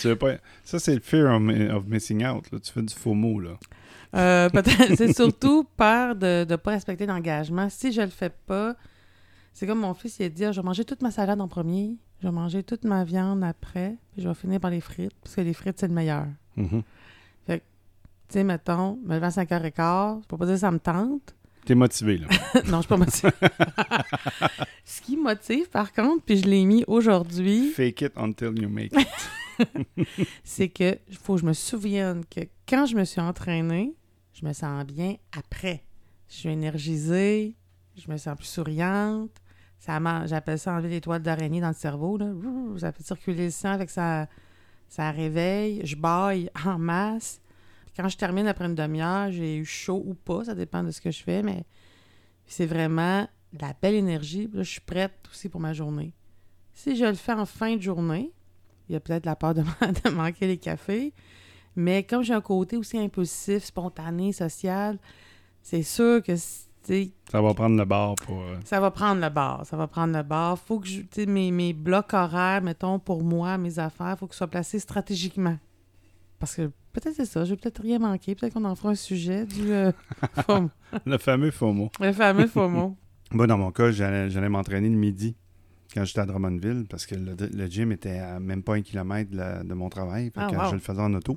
Tu 0.00 0.08
veux 0.08 0.16
pas... 0.16 0.32
Ça, 0.64 0.78
c'est 0.78 0.94
le 0.94 1.00
fear 1.00 1.34
of, 1.34 1.40
mi- 1.40 1.68
of 1.70 1.86
missing 1.86 2.26
out. 2.26 2.50
Là. 2.52 2.58
Tu 2.58 2.70
fais 2.70 2.82
du 2.82 2.92
faux 2.94 3.14
mot. 3.14 3.40
Là. 3.40 3.52
Euh, 4.14 4.48
c'est 4.96 5.12
surtout 5.16 5.64
peur 5.76 6.14
de 6.16 6.44
ne 6.48 6.56
pas 6.56 6.72
respecter 6.72 7.06
l'engagement. 7.06 7.68
Si 7.70 7.92
je 7.92 8.02
le 8.02 8.08
fais 8.08 8.28
pas, 8.30 8.76
c'est 9.54 9.66
comme 9.66 9.80
mon 9.80 9.94
fils, 9.94 10.18
il 10.18 10.24
a 10.24 10.28
dit 10.28 10.44
Ah, 10.44 10.52
je 10.52 10.60
vais 10.60 10.64
manger 10.66 10.84
toute 10.84 11.00
ma 11.00 11.10
salade 11.10 11.40
en 11.40 11.48
premier, 11.48 11.96
je 12.20 12.26
vais 12.28 12.32
manger 12.32 12.62
toute 12.62 12.84
ma 12.84 13.04
viande 13.04 13.42
après, 13.42 13.96
puis 14.12 14.20
je 14.22 14.28
vais 14.28 14.34
finir 14.34 14.60
par 14.60 14.70
les 14.70 14.80
frites, 14.82 15.14
parce 15.22 15.34
que 15.34 15.40
les 15.40 15.54
frites, 15.54 15.78
c'est 15.78 15.88
le 15.88 15.94
meilleur. 15.94 16.26
Mhm. 16.56 16.82
Tu 18.28 18.34
sais, 18.34 18.44
mettons, 18.44 18.98
me 19.04 19.14
lever 19.14 19.26
à 19.26 19.30
5h15, 19.30 20.22
je 20.22 20.26
peux 20.26 20.36
pas 20.36 20.46
dire 20.46 20.54
que 20.54 20.60
ça 20.60 20.70
me 20.70 20.78
tente, 20.78 21.36
T'es 21.66 21.74
motivé, 21.74 22.18
là. 22.18 22.28
non, 22.68 22.76
je 22.76 22.82
suis 22.82 22.88
pas 22.88 22.96
motivée. 22.96 23.32
Ce 24.84 25.00
qui 25.00 25.16
motive, 25.16 25.68
par 25.68 25.92
contre, 25.92 26.24
puis 26.24 26.36
je 26.36 26.46
l'ai 26.46 26.64
mis 26.64 26.84
aujourd'hui, 26.86 27.72
Fake 27.72 28.02
it 28.02 28.12
until 28.16 28.56
you 28.56 28.68
make 28.68 28.92
it. 28.92 30.06
c'est 30.44 30.68
que 30.68 30.96
faut 31.20 31.34
que 31.34 31.40
je 31.40 31.46
me 31.46 31.52
souvienne 31.52 32.24
que 32.24 32.42
quand 32.68 32.86
je 32.86 32.94
me 32.94 33.04
suis 33.04 33.20
entraînée, 33.20 33.96
je 34.32 34.46
me 34.46 34.52
sens 34.52 34.84
bien 34.84 35.16
après. 35.36 35.82
Je 36.28 36.34
suis 36.36 36.48
énergisée, 36.50 37.56
je 37.96 38.08
me 38.12 38.16
sens 38.16 38.36
plus 38.36 38.46
souriante. 38.46 39.32
Ça 39.80 39.98
J'appelle 40.26 40.60
ça 40.60 40.72
enlever 40.72 40.88
les 40.88 41.00
toiles 41.00 41.22
d'araignée 41.22 41.60
dans 41.60 41.68
le 41.68 41.74
cerveau. 41.74 42.16
Là. 42.16 42.32
Ça 42.78 42.92
fait 42.92 43.02
circuler 43.02 43.46
le 43.46 43.50
sang 43.50 43.70
avec 43.70 43.90
ça, 43.90 44.28
ça 44.88 45.10
réveille. 45.10 45.80
Je 45.84 45.96
baille 45.96 46.48
en 46.64 46.78
masse. 46.78 47.40
Quand 47.96 48.08
je 48.08 48.16
termine 48.16 48.46
après 48.46 48.66
une 48.66 48.74
demi-heure, 48.74 49.30
j'ai 49.30 49.56
eu 49.56 49.64
chaud 49.64 50.02
ou 50.06 50.14
pas, 50.14 50.44
ça 50.44 50.54
dépend 50.54 50.82
de 50.82 50.90
ce 50.90 51.00
que 51.00 51.10
je 51.10 51.22
fais, 51.22 51.42
mais 51.42 51.64
c'est 52.46 52.66
vraiment 52.66 53.26
de 53.52 53.62
la 53.62 53.72
belle 53.80 53.94
énergie. 53.94 54.48
Là, 54.52 54.62
je 54.62 54.70
suis 54.70 54.80
prête 54.80 55.14
aussi 55.30 55.48
pour 55.48 55.60
ma 55.60 55.72
journée. 55.72 56.12
Si 56.74 56.94
je 56.96 57.04
le 57.06 57.14
fais 57.14 57.32
en 57.32 57.46
fin 57.46 57.76
de 57.76 57.80
journée, 57.80 58.32
il 58.88 58.92
y 58.92 58.96
a 58.96 59.00
peut-être 59.00 59.24
la 59.24 59.34
peur 59.34 59.54
de, 59.54 59.62
man- 59.62 59.94
de 60.04 60.10
manquer 60.10 60.46
les 60.46 60.58
cafés, 60.58 61.14
mais 61.74 62.02
comme 62.02 62.22
j'ai 62.22 62.34
un 62.34 62.40
côté 62.40 62.76
aussi 62.76 62.98
impulsif, 62.98 63.64
spontané, 63.64 64.32
social, 64.32 64.98
c'est 65.62 65.82
sûr 65.82 66.22
que 66.22 66.34
Ça 66.36 67.40
va 67.40 67.52
prendre 67.54 67.76
le 67.76 67.84
bar 67.84 68.14
pour... 68.14 68.40
euh, 68.42 68.56
ça 68.64 68.78
va 68.78 68.90
prendre 68.90 69.20
le 69.20 69.28
bar. 69.28 69.66
Ça 69.66 69.76
va 69.76 69.86
prendre 69.88 70.16
le 70.16 70.22
bar. 70.22 70.58
Faut 70.58 70.78
que 70.78 70.86
je, 70.86 71.02
mes, 71.26 71.50
mes 71.50 71.72
blocs 71.72 72.14
horaires, 72.14 72.62
mettons, 72.62 72.98
pour 72.98 73.24
moi, 73.24 73.58
mes 73.58 73.78
affaires, 73.78 74.16
faut 74.18 74.26
qu'ils 74.26 74.36
soient 74.36 74.46
placés 74.46 74.78
stratégiquement. 74.78 75.58
Parce 76.38 76.54
que 76.54 76.70
peut-être 77.00 77.14
c'est 77.16 77.24
ça, 77.26 77.44
je 77.44 77.50
vais 77.50 77.56
peut-être 77.56 77.82
rien 77.82 77.98
manquer. 77.98 78.34
Peut-être 78.34 78.54
qu'on 78.54 78.64
en 78.64 78.74
fera 78.74 78.90
un 78.90 78.94
sujet 78.94 79.46
du 79.46 79.72
euh, 79.72 79.92
FOMO. 80.46 80.70
le 81.04 81.18
fameux 81.18 81.50
FOMO. 81.50 81.90
le 82.00 82.12
fameux 82.12 82.46
FOMO. 82.46 82.96
Moi, 83.32 83.46
dans 83.46 83.58
mon 83.58 83.70
cas, 83.72 83.90
j'allais 83.90 84.48
m'entraîner 84.48 84.88
le 84.88 84.96
midi 84.96 85.34
quand 85.94 86.04
j'étais 86.04 86.20
à 86.20 86.26
Drummondville 86.26 86.86
parce 86.88 87.06
que 87.06 87.14
le, 87.14 87.34
le 87.52 87.66
gym 87.66 87.90
était 87.92 88.18
à 88.18 88.38
même 88.40 88.62
pas 88.62 88.74
un 88.74 88.82
kilomètre 88.82 89.30
de, 89.30 89.36
la- 89.36 89.62
de 89.64 89.74
mon 89.74 89.88
travail. 89.88 90.30
Ah, 90.36 90.48
wow. 90.50 90.70
je 90.70 90.74
le 90.74 90.80
faisais 90.80 91.00
en 91.00 91.12
auto. 91.14 91.36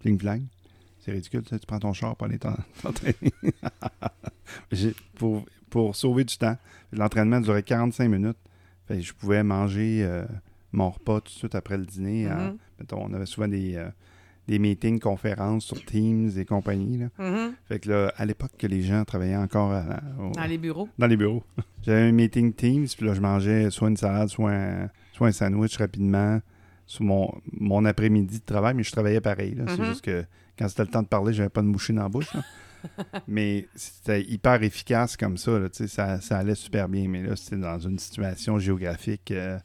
Pling 0.00 0.18
flang. 0.18 0.42
C'est 1.00 1.12
ridicule, 1.12 1.42
tu, 1.42 1.56
prends 1.66 1.78
ton 1.78 1.92
char 1.92 2.16
pour 2.16 2.26
aller 2.26 2.38
t'en- 2.38 2.56
t'entraîner. 2.82 3.32
J'ai- 4.72 4.94
pour, 5.16 5.44
pour 5.70 5.94
sauver 5.96 6.24
du 6.24 6.36
temps, 6.36 6.56
l'entraînement 6.92 7.40
durait 7.40 7.62
45 7.62 8.08
minutes. 8.08 8.36
Fait 8.86 8.96
que 8.96 9.02
je 9.02 9.12
pouvais 9.12 9.42
manger 9.42 10.02
euh, 10.04 10.24
mon 10.72 10.90
repas 10.90 11.20
tout 11.20 11.32
de 11.32 11.38
suite 11.38 11.54
après 11.54 11.76
le 11.76 11.84
dîner. 11.84 12.26
Mhm. 12.26 12.56
mettons, 12.78 13.02
on 13.04 13.12
avait 13.12 13.26
souvent 13.26 13.48
des, 13.48 13.74
euh, 13.76 13.88
des 14.48 14.58
meetings, 14.58 15.00
conférences 15.00 15.64
sur 15.64 15.84
Teams 15.84 16.30
et 16.36 16.44
compagnie. 16.44 16.98
Là. 16.98 17.06
Mhm. 17.18 17.54
Fait 17.68 17.78
que 17.80 17.88
là, 17.90 18.12
à 18.16 18.24
l'époque 18.24 18.52
que 18.58 18.66
les 18.66 18.82
gens 18.82 19.04
travaillaient 19.04 19.36
encore 19.36 19.72
à 19.72 20.00
au- 20.20 20.30
Dans 20.32 20.44
les 20.44 20.58
bureaux. 20.58 20.88
dans 20.98 21.06
les 21.06 21.16
bureaux. 21.16 21.42
J'avais 21.82 22.02
un 22.08 22.12
meeting 22.12 22.52
Teams, 22.52 22.86
puis 22.96 23.06
là, 23.06 23.14
je 23.14 23.20
mangeais 23.20 23.70
soit 23.70 23.88
une 23.88 23.96
salade, 23.96 24.28
soit 24.28 24.52
un, 24.52 24.90
soit 25.12 25.28
un 25.28 25.32
sandwich 25.32 25.76
rapidement 25.78 26.40
sur 26.86 27.02
mon, 27.04 27.32
mon 27.52 27.84
après-midi 27.84 28.38
de 28.38 28.44
travail, 28.44 28.74
mais 28.74 28.84
je 28.84 28.92
travaillais 28.92 29.20
pareil. 29.20 29.54
là. 29.54 29.64
C'est 29.68 29.78
Mhm. 29.80 29.86
juste 29.86 30.02
que 30.04 30.24
quand 30.58 30.68
c'était 30.68 30.82
le 30.84 30.88
temps 30.90 31.02
de 31.02 31.08
parler, 31.08 31.32
j'avais 31.32 31.48
pas 31.48 31.62
de 31.62 31.66
moucher 31.66 31.92
dans 31.92 32.02
la 32.04 32.08
bouche. 32.08 32.32
là. 32.32 32.42
mais 33.26 33.66
c'était 33.74 34.22
hyper 34.22 34.62
efficace 34.62 35.16
comme 35.16 35.36
ça, 35.36 35.58
là, 35.58 35.68
tu 35.68 35.78
sais, 35.78 35.88
ça. 35.88 36.20
Ça 36.20 36.38
allait 36.38 36.54
super 36.54 36.88
bien. 36.88 37.08
Mais 37.08 37.22
là, 37.22 37.34
c'était 37.34 37.56
dans 37.56 37.78
une 37.80 37.98
situation 37.98 38.58
géographique. 38.60 39.30
euh, 39.32 39.58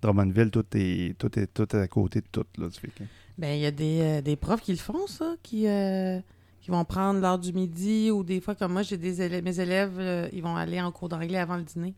Drummondville, 0.00 0.50
tout 0.52 0.64
est, 0.74 1.18
tout, 1.18 1.36
est, 1.36 1.48
tout 1.52 1.74
est 1.74 1.80
à 1.80 1.88
côté 1.88 2.20
de 2.20 2.26
tout. 2.30 2.44
Là, 2.56 2.68
que- 2.68 3.02
Ben, 3.38 3.54
il 3.54 3.60
y 3.60 3.66
a 3.66 3.70
des, 3.70 4.00
euh, 4.02 4.20
des 4.20 4.36
profs 4.36 4.62
qui 4.62 4.72
le 4.72 4.78
font, 4.78 5.06
ça, 5.06 5.36
qui, 5.42 5.68
euh, 5.68 6.20
qui 6.60 6.70
vont 6.72 6.84
prendre 6.84 7.20
l'heure 7.20 7.38
du 7.38 7.52
midi 7.52 8.10
ou 8.10 8.24
des 8.24 8.40
fois, 8.40 8.54
comme 8.56 8.72
moi, 8.72 8.82
j'ai 8.82 8.96
des 8.98 9.22
élèves, 9.22 9.44
mes 9.44 9.60
élèves, 9.60 9.96
euh, 9.98 10.28
ils 10.32 10.42
vont 10.42 10.56
aller 10.56 10.80
en 10.80 10.90
cours 10.90 11.08
d'anglais 11.08 11.38
avant 11.38 11.56
le 11.56 11.62
dîner. 11.62 11.94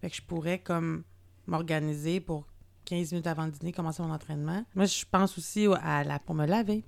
Fait 0.00 0.10
que 0.10 0.16
je 0.16 0.22
pourrais, 0.22 0.58
comme, 0.58 1.04
m'organiser 1.46 2.20
pour 2.20 2.46
15 2.84 3.12
minutes 3.12 3.26
avant 3.26 3.46
le 3.46 3.50
dîner, 3.52 3.72
commencer 3.72 4.02
mon 4.02 4.12
entraînement. 4.12 4.62
Moi, 4.74 4.84
je 4.84 5.04
pense 5.10 5.38
aussi 5.38 5.66
au- 5.66 5.74
à 5.82 6.04
la, 6.04 6.18
pour 6.18 6.34
me 6.34 6.46
laver. 6.46 6.84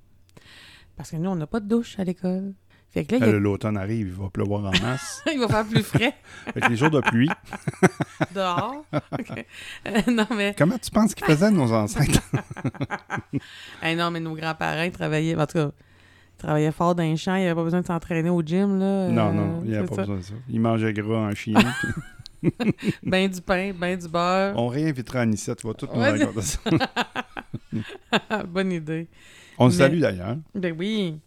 Parce 0.96 1.10
que 1.12 1.16
nous, 1.16 1.30
on 1.30 1.36
n'a 1.36 1.46
pas 1.46 1.60
de 1.60 1.66
douche 1.68 1.98
à 1.98 2.04
l'école. 2.04 2.52
Fait 2.92 3.04
que 3.04 3.14
là, 3.14 3.26
a- 3.26 3.30
l'automne 3.30 3.76
arrive, 3.76 4.08
il 4.08 4.12
va 4.12 4.28
pleuvoir 4.30 4.64
en 4.64 4.70
masse. 4.84 5.22
il 5.32 5.38
va 5.38 5.46
faire 5.48 5.64
plus 5.64 5.82
frais 5.84 6.12
Fait 6.54 6.60
que 6.60 6.68
les 6.68 6.76
jours 6.76 6.90
de 6.90 7.00
pluie, 7.00 7.30
dehors? 8.34 8.84
OK. 8.92 9.46
Euh, 9.86 10.00
non, 10.10 10.26
mais, 10.36 10.54
comment 10.58 10.76
tu 10.78 10.90
penses 10.90 11.14
qu'ils 11.14 11.26
faisaient 11.26 11.50
nos 11.52 11.72
ancêtres? 11.72 12.20
hey, 13.82 13.94
non, 13.96 14.10
mais 14.10 14.18
nos 14.20 14.34
grands-parents 14.34 14.82
ils 14.82 14.90
travaillaient, 14.92 15.36
en 15.36 15.46
tout 15.46 15.52
cas, 15.58 15.70
ils 15.70 16.38
travaillaient 16.42 16.72
fort 16.72 16.94
dans 16.96 17.02
les 17.04 17.16
champs. 17.16 17.36
Il 17.36 17.42
n'y 17.42 17.46
avait 17.46 17.54
pas 17.54 17.62
besoin 17.64 17.80
de 17.82 17.86
s'entraîner 17.86 18.30
au 18.30 18.42
gym, 18.42 18.78
là. 18.80 19.08
Non, 19.08 19.28
Euh, 19.28 19.32
non, 19.32 19.60
il 19.64 19.70
n'y 19.70 19.76
avait 19.76 19.86
pas 19.86 19.94
ça. 19.94 20.00
besoin 20.02 20.16
de 20.16 20.22
ça. 20.22 20.34
Il 20.48 20.60
mangeait 20.60 20.92
gras 20.92 21.28
en 21.30 21.34
chien. 21.34 21.54
puis 22.42 22.52
Ben 23.04 23.28
du 23.30 23.40
pain, 23.42 23.72
ben 23.78 23.96
du 23.98 24.08
beurre. 24.08 24.54
on 24.56 24.66
réinvitera 24.68 25.20
Anissa, 25.20 25.54
tu 25.54 25.66
vas 25.66 25.74
tout 25.74 25.86
nous 25.94 26.00
raconter 26.00 26.42
ça. 26.42 26.58
Bonne 28.48 28.72
idée. 28.72 29.08
On 29.58 29.66
le 29.66 29.70
Mais- 29.72 29.76
salue 29.76 30.00
d'ailleurs. 30.00 30.36
Ben 30.54 30.74
oui. 30.76 31.20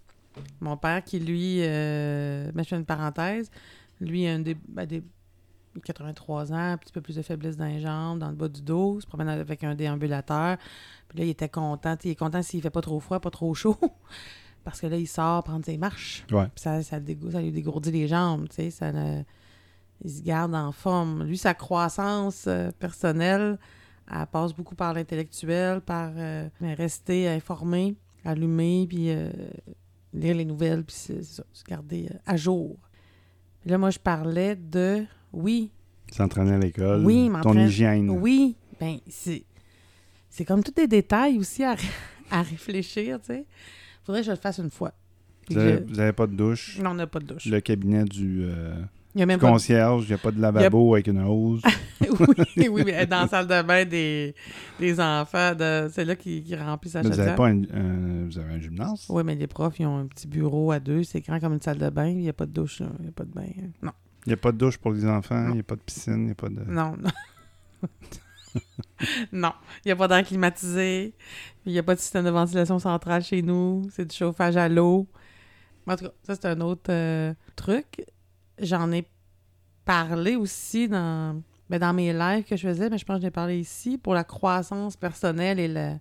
Mon 0.59 0.77
père 0.77 1.03
qui, 1.03 1.19
lui, 1.19 1.57
euh, 1.61 2.51
ben, 2.53 2.63
je 2.63 2.69
fais 2.69 2.75
une 2.75 2.85
parenthèse, 2.85 3.51
lui, 4.01 4.27
a 4.27 4.33
un 4.33 4.39
des, 4.39 4.55
ben, 4.67 4.85
des 4.85 5.03
83 5.83 6.51
ans, 6.53 6.55
un 6.73 6.77
petit 6.77 6.93
peu 6.93 7.01
plus 7.01 7.15
de 7.15 7.21
faiblesse 7.21 7.57
dans 7.57 7.65
les 7.65 7.79
jambes, 7.79 8.19
dans 8.19 8.29
le 8.29 8.35
bas 8.35 8.47
du 8.47 8.61
dos, 8.61 8.97
il 8.99 9.01
se 9.01 9.07
promène 9.07 9.29
avec 9.29 9.63
un 9.63 9.75
déambulateur. 9.75 10.57
Puis 11.07 11.19
là, 11.19 11.25
il 11.25 11.29
était 11.29 11.49
content. 11.49 11.95
Il 12.03 12.11
est 12.11 12.15
content 12.15 12.41
s'il 12.41 12.61
fait 12.61 12.69
pas 12.69 12.81
trop 12.81 12.99
froid, 12.99 13.19
pas 13.19 13.31
trop 13.31 13.53
chaud. 13.53 13.77
Parce 14.63 14.79
que 14.79 14.87
là, 14.87 14.97
il 14.97 15.07
sort 15.07 15.43
prendre 15.43 15.65
ses 15.65 15.77
marches. 15.77 16.25
Ouais. 16.31 16.45
Puis 16.55 16.61
ça, 16.61 16.81
ça, 16.83 16.99
lui 16.99 17.51
dégourdit 17.51 17.91
les 17.91 18.07
jambes, 18.07 18.47
tu 18.49 18.55
sais, 18.55 18.69
ça 18.71 18.91
le- 18.91 19.23
il 20.05 20.11
se 20.11 20.21
garde 20.21 20.53
en 20.55 20.71
forme. 20.71 21.23
Lui, 21.23 21.37
sa 21.37 21.53
croissance 21.53 22.45
euh, 22.47 22.71
personnelle, 22.79 23.57
elle 24.11 24.27
passe 24.27 24.53
beaucoup 24.53 24.75
par 24.75 24.93
l'intellectuel, 24.93 25.81
par 25.81 26.11
euh, 26.15 26.47
rester 26.61 27.27
informé, 27.29 27.95
allumé, 28.25 28.85
puis 28.87 29.09
euh, 29.09 29.31
lire 30.13 30.35
les 30.35 30.45
nouvelles, 30.45 30.83
puis 30.83 30.95
c'est- 30.97 31.23
ça, 31.23 31.43
se 31.53 31.63
garder 31.63 32.07
euh, 32.11 32.17
à 32.25 32.37
jour. 32.37 32.77
Puis 33.61 33.69
là, 33.69 33.77
moi, 33.77 33.89
je 33.89 33.99
parlais 33.99 34.55
de, 34.55 35.03
oui, 35.31 35.71
S'entraîner 36.11 36.51
à 36.53 36.59
l'école. 36.59 37.03
Oui, 37.05 37.29
Ton 37.41 37.57
hygiène. 37.57 38.09
oui, 38.11 38.55
ben 38.79 38.97
c'est 39.09 39.43
c'est 40.29 40.45
comme 40.45 40.63
tous 40.63 40.71
des 40.73 40.87
détails 40.87 41.37
aussi 41.39 41.63
à, 41.63 41.75
à 42.31 42.41
réfléchir, 42.43 43.19
tu 43.19 43.27
sais. 43.27 43.45
Faudrait 44.03 44.21
que 44.21 44.25
je 44.27 44.31
le 44.31 44.37
fasse 44.37 44.59
une 44.59 44.69
fois. 44.69 44.93
Vous 45.49 45.55
que 45.55 45.59
avez, 45.59 45.73
je- 45.87 45.93
vous 45.93 45.99
avez 45.99 46.13
pas 46.13 46.27
de 46.27 46.35
douche? 46.35 46.79
Non, 46.79 46.91
on 46.91 46.95
n'a 46.95 47.07
pas 47.07 47.19
de 47.19 47.25
douche. 47.25 47.45
Le 47.45 47.59
cabinet 47.61 48.03
du, 48.05 48.43
euh, 48.43 48.75
Il 49.15 49.19
y 49.19 49.21
a 49.21 49.25
même 49.27 49.37
du 49.37 49.41
pas 49.41 49.47
de 49.47 49.51
concierge, 49.53 50.05
il 50.05 50.07
n'y 50.07 50.13
a 50.13 50.17
pas 50.17 50.31
de 50.31 50.41
lavabo 50.41 50.93
avec 50.95 51.07
une 51.07 51.21
hose. 51.21 51.61
oui, 52.57 52.67
oui, 52.67 52.83
mais 52.83 53.05
dans 53.05 53.21
la 53.21 53.27
salle 53.27 53.47
de 53.47 53.61
bain 53.61 53.85
des, 53.85 54.33
des 54.79 54.99
enfants, 54.99 55.53
de, 55.53 55.87
c'est 55.91 56.03
là 56.03 56.15
qui, 56.15 56.43
qui 56.43 56.55
remplit 56.55 56.89
sa 56.89 57.03
Mais 57.03 57.09
vous 57.09 57.15
n'avez 57.17 57.35
pas 57.35 57.51
vous 57.51 58.39
avez 58.39 58.53
un 58.55 58.59
gymnase? 58.59 59.05
Oui, 59.09 59.23
mais 59.23 59.35
les 59.35 59.45
profs, 59.47 59.79
ils 59.79 59.85
ont 59.85 59.97
un 59.99 60.07
petit 60.07 60.27
bureau 60.27 60.71
à 60.71 60.79
deux, 60.79 61.03
c'est 61.03 61.21
grand 61.21 61.39
comme 61.39 61.53
une 61.53 61.61
salle 61.61 61.77
de 61.77 61.89
bain, 61.89 62.07
il 62.07 62.17
n'y 62.17 62.29
a 62.29 62.33
pas 62.33 62.45
de 62.47 62.51
douche, 62.53 62.79
il 62.79 63.03
n'y 63.03 63.09
a 63.09 63.11
pas 63.11 63.23
de 63.25 63.31
bain. 63.31 63.43
hein. 63.43 63.69
Non, 63.83 63.91
Il 64.25 64.29
n'y 64.29 64.33
a 64.33 64.37
pas 64.37 64.51
de 64.51 64.57
douche 64.57 64.77
pour 64.77 64.91
les 64.93 65.05
enfants, 65.05 65.45
il 65.49 65.53
n'y 65.53 65.59
a 65.59 65.63
pas 65.63 65.75
de 65.75 65.81
piscine, 65.81 66.13
il 66.13 66.25
n'y 66.25 66.31
a 66.31 66.35
pas 66.35 66.49
de... 66.49 66.63
non, 66.67 66.95
non. 66.97 67.09
non, 69.31 69.51
il 69.83 69.87
n'y 69.87 69.91
a 69.91 69.95
pas 69.95 70.07
d'air 70.07 70.23
climatisé, 70.23 71.13
il 71.65 71.71
n'y 71.71 71.79
a 71.79 71.83
pas 71.83 71.95
de 71.95 71.99
système 71.99 72.25
de 72.25 72.29
ventilation 72.29 72.79
centrale 72.79 73.23
chez 73.23 73.41
nous, 73.41 73.87
c'est 73.91 74.05
du 74.09 74.15
chauffage 74.15 74.57
à 74.57 74.69
l'eau. 74.69 75.07
En 75.87 75.95
tout 75.97 76.05
cas, 76.05 76.11
ça, 76.23 76.35
c'est 76.35 76.45
un 76.45 76.61
autre 76.61 76.89
euh, 76.89 77.33
truc. 77.55 78.05
J'en 78.59 78.91
ai 78.91 79.05
parlé 79.85 80.35
aussi 80.35 80.87
dans, 80.87 81.41
ben, 81.69 81.79
dans 81.79 81.93
mes 81.93 82.13
lives 82.13 82.43
que 82.43 82.55
je 82.55 82.67
faisais, 82.67 82.89
mais 82.89 82.97
je 82.97 83.05
pense 83.05 83.17
que 83.17 83.21
j'en 83.21 83.27
ai 83.27 83.31
parlé 83.31 83.59
ici 83.59 83.97
pour 83.97 84.13
la 84.13 84.23
croissance 84.23 84.95
personnelle 84.95 85.59
et 85.59 85.67
la 85.67 85.97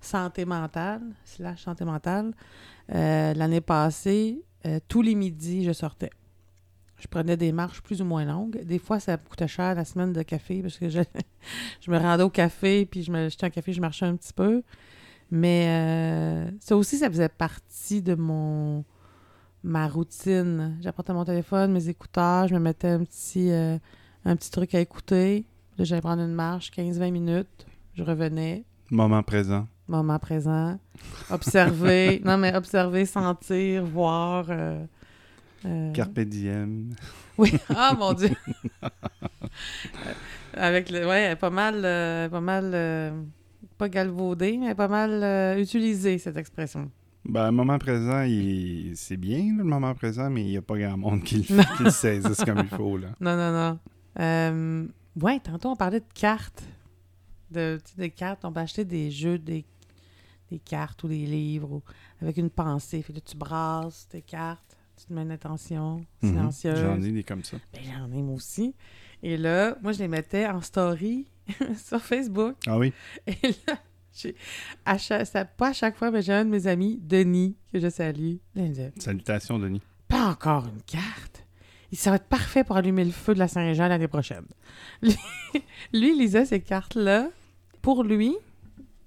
santé 0.00 0.44
mentale, 0.44 1.02
slash 1.24 1.62
santé 1.62 1.84
mentale. 1.84 2.32
Euh, 2.94 3.34
L'année 3.34 3.60
passée, 3.60 4.42
euh, 4.66 4.80
tous 4.88 5.02
les 5.02 5.14
midis, 5.14 5.64
je 5.64 5.72
sortais. 5.72 6.10
Je 6.98 7.08
prenais 7.08 7.36
des 7.36 7.52
marches 7.52 7.80
plus 7.80 8.02
ou 8.02 8.04
moins 8.04 8.24
longues. 8.24 8.62
Des 8.64 8.78
fois, 8.78 9.00
ça 9.00 9.16
coûtait 9.16 9.48
cher 9.48 9.74
la 9.74 9.84
semaine 9.84 10.12
de 10.12 10.22
café 10.22 10.60
parce 10.60 10.76
que 10.76 10.88
je, 10.88 11.00
je 11.80 11.90
me 11.90 11.98
rendais 11.98 12.22
au 12.22 12.30
café, 12.30 12.84
puis 12.84 13.02
je 13.02 13.10
me 13.10 13.28
jetais 13.28 13.46
un 13.46 13.50
café, 13.50 13.72
je 13.72 13.80
marchais 13.80 14.06
un 14.06 14.16
petit 14.16 14.32
peu. 14.34 14.62
Mais 15.30 15.66
euh, 15.68 16.50
ça 16.60 16.76
aussi, 16.76 16.98
ça 16.98 17.08
faisait 17.08 17.28
partie 17.28 18.02
de 18.02 18.14
mon 18.14 18.84
ma 19.62 19.88
routine. 19.88 20.78
J'apportais 20.80 21.12
mon 21.12 21.24
téléphone, 21.24 21.72
mes 21.72 21.88
écouteurs, 21.88 22.48
je 22.48 22.54
me 22.54 22.60
mettais 22.60 22.88
un 22.88 23.04
petit, 23.04 23.50
euh, 23.50 23.76
un 24.24 24.36
petit 24.36 24.50
truc 24.50 24.74
à 24.74 24.80
écouter. 24.80 25.44
Là, 25.78 25.84
j'allais 25.84 26.00
prendre 26.02 26.22
une 26.22 26.34
marche, 26.34 26.70
15-20 26.70 27.10
minutes. 27.10 27.66
Je 27.94 28.02
revenais, 28.02 28.64
Moment 28.90 29.22
présent. 29.22 29.66
moment 29.88 30.18
présent. 30.18 30.78
Observer, 31.30 32.20
non 32.24 32.36
mais 32.38 32.54
observer, 32.54 33.04
sentir, 33.06 33.84
voir. 33.84 34.46
euh, 34.50 34.84
euh, 35.66 35.92
Carpe 35.92 36.20
diem. 36.20 36.94
oui, 37.38 37.52
ah 37.74 37.94
mon 37.98 38.12
Dieu! 38.14 38.30
Avec 40.54 40.90
le. 40.90 41.06
Ouais, 41.06 41.36
pas 41.36 41.50
mal. 41.50 41.82
pas 42.30 42.40
mal. 42.40 43.14
pas 43.78 43.88
galvaudé, 43.88 44.58
mais 44.58 44.74
pas 44.74 44.88
mal 44.88 45.10
euh, 45.22 45.56
utilisé, 45.58 46.18
cette 46.18 46.36
expression. 46.36 46.90
Ben, 47.24 47.46
le 47.46 47.52
moment 47.52 47.78
présent, 47.78 48.22
il- 48.22 48.92
c'est 48.96 49.16
bien, 49.16 49.38
là, 49.38 49.58
le 49.58 49.64
moment 49.64 49.94
présent, 49.94 50.30
mais 50.30 50.42
il 50.42 50.48
n'y 50.48 50.56
a 50.56 50.62
pas 50.62 50.78
grand 50.78 50.96
monde 50.96 51.22
qui, 51.22 51.36
le- 51.50 51.76
qui 51.76 51.84
le 51.84 51.90
saisisse 51.90 52.42
comme 52.44 52.58
il 52.60 52.68
faut. 52.68 52.96
Là. 52.96 53.08
Non, 53.20 53.36
non, 53.36 53.52
non. 53.52 53.78
Euh, 54.18 54.86
ouais, 55.20 55.38
tantôt, 55.40 55.68
on 55.70 55.76
parlait 55.76 56.00
de 56.00 56.12
cartes. 56.14 56.62
De, 57.50 57.78
cartes. 58.16 58.44
On 58.44 58.52
peut 58.52 58.60
acheter 58.60 58.84
des 58.84 59.10
jeux, 59.10 59.38
des, 59.38 59.64
des 60.50 60.58
cartes 60.58 61.02
ou 61.04 61.08
des 61.08 61.26
livres 61.26 61.70
ou- 61.72 61.82
avec 62.22 62.36
une 62.38 62.50
pensée. 62.50 63.02
Fait 63.02 63.12
que 63.12 63.18
là, 63.18 63.22
tu 63.24 63.36
brasses 63.36 64.08
tes 64.08 64.22
cartes, 64.22 64.76
tu 64.96 65.06
te 65.06 65.12
mets 65.12 65.22
une 65.22 65.30
attention 65.32 66.04
Mhm. 66.22 66.30
silencieuse. 66.30 66.78
J'en 66.80 67.02
ai 67.02 67.12
des 67.12 67.22
comme 67.24 67.44
ça. 67.44 67.58
Ben, 67.72 67.82
j'en 67.84 68.10
ai 68.16 68.22
moi 68.22 68.36
aussi. 68.36 68.74
Et 69.22 69.36
là, 69.36 69.76
moi, 69.82 69.92
je 69.92 69.98
les 69.98 70.08
mettais 70.08 70.46
en 70.46 70.60
story 70.62 71.26
sur 71.76 72.00
Facebook. 72.00 72.56
Ah 72.66 72.78
oui? 72.78 72.92
Et 73.26 73.36
là, 73.66 73.74
à 74.84 74.98
chaque, 74.98 75.26
ça- 75.26 75.44
pas 75.44 75.68
à 75.68 75.72
chaque 75.72 75.96
fois, 75.96 76.10
mais 76.10 76.22
j'ai 76.22 76.32
un 76.32 76.44
de 76.44 76.50
mes 76.50 76.66
amis, 76.66 76.98
Denis, 77.02 77.56
que 77.72 77.78
je 77.80 77.88
salue. 77.88 78.36
Salutations, 78.98 79.58
Denis. 79.58 79.82
pas 80.08 80.26
encore 80.28 80.66
une 80.66 80.82
carte. 80.82 81.44
Il- 81.92 81.98
Ça 81.98 82.10
va 82.10 82.16
être 82.16 82.26
parfait 82.28 82.64
pour 82.64 82.76
allumer 82.76 83.04
le 83.04 83.10
feu 83.12 83.34
de 83.34 83.38
la 83.38 83.48
Saint-Jean 83.48 83.88
l'année 83.88 84.08
prochaine. 84.08 84.44
Lui, 85.02 85.14
lui, 85.92 86.10
il 86.12 86.18
lisait 86.18 86.44
ces 86.44 86.60
cartes-là. 86.60 87.28
Pour 87.82 88.04
lui, 88.04 88.36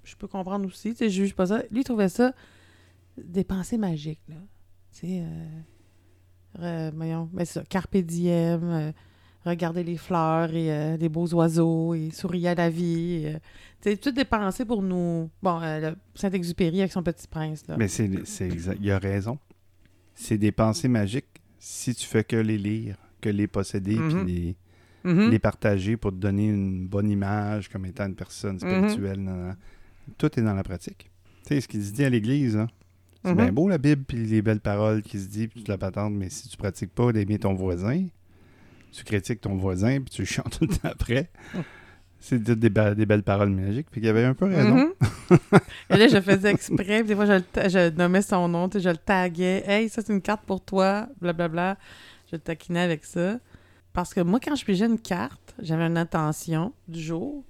je 0.02 0.14
peux 0.16 0.26
comprendre 0.26 0.66
aussi, 0.66 0.90
tu 0.90 0.96
sais, 0.96 1.08
je 1.10 1.22
juge 1.22 1.34
pas 1.34 1.46
ça. 1.46 1.62
Lui, 1.70 1.80
il 1.80 1.84
trouvait 1.84 2.08
ça 2.08 2.32
des 3.16 3.44
pensées 3.44 3.78
magiques, 3.78 4.20
là. 4.28 4.34
Tu 4.92 5.06
sais, 5.06 5.24
euh, 6.60 6.90
voyons, 6.94 7.28
mais 7.32 7.44
c'est 7.44 7.60
ça, 7.60 7.64
carpe 7.64 7.96
diem, 7.96 8.62
euh, 8.64 8.92
regarder 9.44 9.84
les 9.84 9.96
fleurs 9.96 10.54
et 10.54 10.72
euh, 10.72 10.96
les 10.96 11.08
beaux 11.08 11.26
oiseaux 11.34 11.94
et 11.94 12.10
sourire 12.10 12.50
à 12.50 12.54
la 12.54 12.70
vie. 12.70 13.24
et, 13.26 13.34
euh, 13.86 14.12
des 14.12 14.24
pensées 14.24 14.64
pour 14.64 14.82
nous. 14.82 15.30
Bon, 15.42 15.60
euh, 15.62 15.90
le 15.90 15.96
Saint-Exupéry 16.14 16.80
avec 16.80 16.92
son 16.92 17.02
petit 17.02 17.28
prince, 17.28 17.66
là. 17.68 17.76
Mais 17.78 17.88
c'est 17.88 18.10
c'est 18.24 18.46
exact. 18.48 18.78
Il 18.80 18.90
a 18.90 18.98
raison. 18.98 19.38
C'est 20.14 20.38
des 20.38 20.52
pensées 20.52 20.88
magiques 20.88 21.26
si 21.58 21.94
tu 21.94 22.06
fais 22.06 22.24
que 22.24 22.36
les 22.36 22.58
lire, 22.58 22.96
que 23.20 23.28
les 23.28 23.46
posséder, 23.46 23.96
puis 23.96 24.24
les, 24.26 24.56
Mhm. 25.04 25.30
les 25.30 25.38
partager 25.38 25.98
pour 25.98 26.12
te 26.12 26.16
donner 26.16 26.48
une 26.48 26.86
bonne 26.86 27.10
image 27.10 27.68
comme 27.68 27.84
étant 27.84 28.06
une 28.06 28.14
personne 28.14 28.58
spirituelle. 28.58 29.20
nan, 29.20 29.38
nan. 29.48 29.56
Tout 30.16 30.38
est 30.38 30.42
dans 30.42 30.54
la 30.54 30.62
pratique. 30.62 31.10
Tu 31.46 31.48
sais, 31.54 31.60
ce 31.60 31.68
qui 31.68 31.82
se 31.82 31.92
dit 31.92 32.04
à 32.04 32.10
l'Église, 32.10 32.56
hein, 32.56 32.68
c'est 33.22 33.34
bien 33.34 33.52
beau 33.52 33.68
la 33.68 33.78
Bible, 33.78 34.04
puis 34.06 34.18
les 34.18 34.40
belles 34.42 34.60
paroles 34.60 35.02
qui 35.02 35.18
se 35.18 35.28
disent, 35.28 35.48
puis 35.48 35.60
toute 35.60 35.68
la 35.68 35.76
patente, 35.78 36.12
mais 36.14 36.30
si 36.30 36.48
tu 36.48 36.56
pratiques 36.56 36.94
pas 36.94 37.12
d'aimer 37.12 37.38
ton 37.38 37.52
voisin, 37.54 38.06
tu 38.96 39.04
critiques 39.04 39.40
ton 39.40 39.56
voisin, 39.56 40.00
puis 40.00 40.10
tu 40.10 40.24
chantes 40.26 40.50
tout 40.58 40.66
le 40.66 40.74
temps 40.76 40.88
après, 40.88 41.30
c'est 42.20 42.42
des, 42.42 42.54
des 42.56 42.70
belles 43.06 43.22
paroles 43.22 43.50
magiques. 43.50 43.88
Puis 43.90 44.00
qu'il 44.00 44.08
avait 44.08 44.24
un 44.24 44.34
peu 44.34 44.46
raison. 44.46 44.76
Mhm. 44.76 44.92
Et 45.90 45.96
là, 45.96 46.08
je 46.08 46.20
faisais 46.20 46.50
exprès. 46.50 47.00
puis 47.00 47.08
des 47.08 47.14
fois, 47.14 47.26
je, 47.26 47.90
nommais 47.90 48.22
son 48.22 48.48
nom, 48.48 48.68
je 48.72 48.88
le 48.88 48.96
taguais. 48.96 49.62
Hey, 49.66 49.88
ça, 49.88 50.00
c'est 50.02 50.12
une 50.12 50.22
carte 50.22 50.44
pour 50.46 50.62
toi, 50.64 51.08
blablabla. 51.20 51.76
Je 52.30 52.36
le 52.36 52.40
taquinais 52.40 52.80
avec 52.80 53.04
ça. 53.04 53.38
Parce 53.92 54.14
que 54.14 54.20
moi, 54.20 54.40
quand 54.40 54.54
je 54.56 54.64
pigeais 54.64 54.86
une 54.86 54.98
carte, 54.98 55.54
j'avais 55.60 55.84
une 55.84 55.98
intention 55.98 56.72
du 56.88 57.00
jour. 57.00 57.44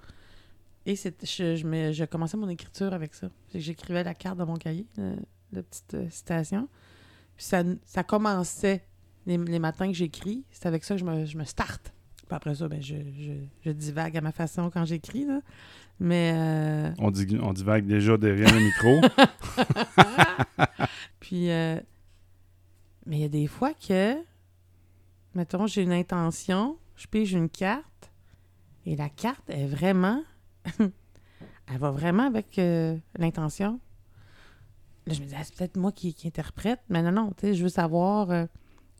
Et 0.87 0.97
c'est- 0.97 1.25
je, 1.25 1.57
je, 1.57 1.67
mets- 1.67 1.93
je 1.93 2.05
commençais 2.05 2.37
mon 2.37 2.49
écriture 2.49 2.93
avec 2.93 3.15
ça. 3.15 3.29
J'écrivais 3.55 4.03
la 4.05 4.13
carte 4.15 4.37
dans 4.39 4.47
mon 4.47 4.57
cahier, 4.57 4.87
la 5.53 5.63
petite 5.63 5.95
euh, 5.95 6.07
citation. 6.11 6.69
Puis 7.37 7.47
ça, 7.47 7.63
ça 7.87 8.03
commençait 8.03 8.85
les, 9.27 9.37
les 9.39 9.59
matins 9.59 9.87
que 9.89 9.95
j'écris. 9.97 10.45
C'est 10.51 10.67
avec 10.67 10.85
ça 10.85 10.95
que 10.95 11.01
je 11.01 11.05
me, 11.05 11.25
je 11.25 11.37
me 11.39 11.45
starte. 11.45 11.93
Puis 12.27 12.35
après 12.35 12.55
ça, 12.55 12.69
ben, 12.69 12.83
je, 12.83 12.97
je, 13.19 13.33
je 13.65 13.71
divague 13.71 14.17
à 14.17 14.21
ma 14.21 14.33
façon 14.33 14.71
quand 14.71 14.85
j'écris. 14.85 15.25
là. 15.27 15.41
Mais. 16.01 16.33
euh, 16.35 16.91
On, 16.99 17.11
dit, 17.11 17.39
on 17.41 17.53
divague 17.53 17.87
déjà 17.87 18.17
derrière 18.17 18.53
le 18.53 18.61
micro. 18.61 19.01
Puis, 21.21 21.51
euh, 21.51 21.79
mais 23.07 23.17
il 23.19 23.23
y 23.23 23.25
a 23.25 23.29
des 23.29 23.47
fois 23.47 23.73
que, 23.75 24.15
mettons, 25.35 25.67
j'ai 25.67 25.83
une 25.83 25.93
intention, 25.93 26.77
je 26.97 27.07
pige 27.07 27.33
une 27.33 27.49
carte, 27.49 28.11
et 28.87 28.97
la 28.97 29.09
carte 29.09 29.49
est 29.49 29.67
vraiment, 29.67 30.23
elle 30.79 31.79
va 31.79 31.91
vraiment 31.91 32.25
avec 32.27 32.59
euh, 32.59 32.97
l'intention. 33.19 33.81
Là, 35.07 35.13
je 35.15 35.21
me 35.21 35.27
dis, 35.27 35.35
ah, 35.37 35.45
c'est 35.45 35.55
peut-être 35.55 35.77
moi 35.77 35.93
qui, 35.93 36.15
qui 36.15 36.27
interprète, 36.29 36.81
mais 36.89 37.03
non, 37.03 37.13
non, 37.13 37.31
tu 37.37 37.47
sais, 37.49 37.55
je 37.55 37.63
veux 37.63 37.69
savoir. 37.69 38.31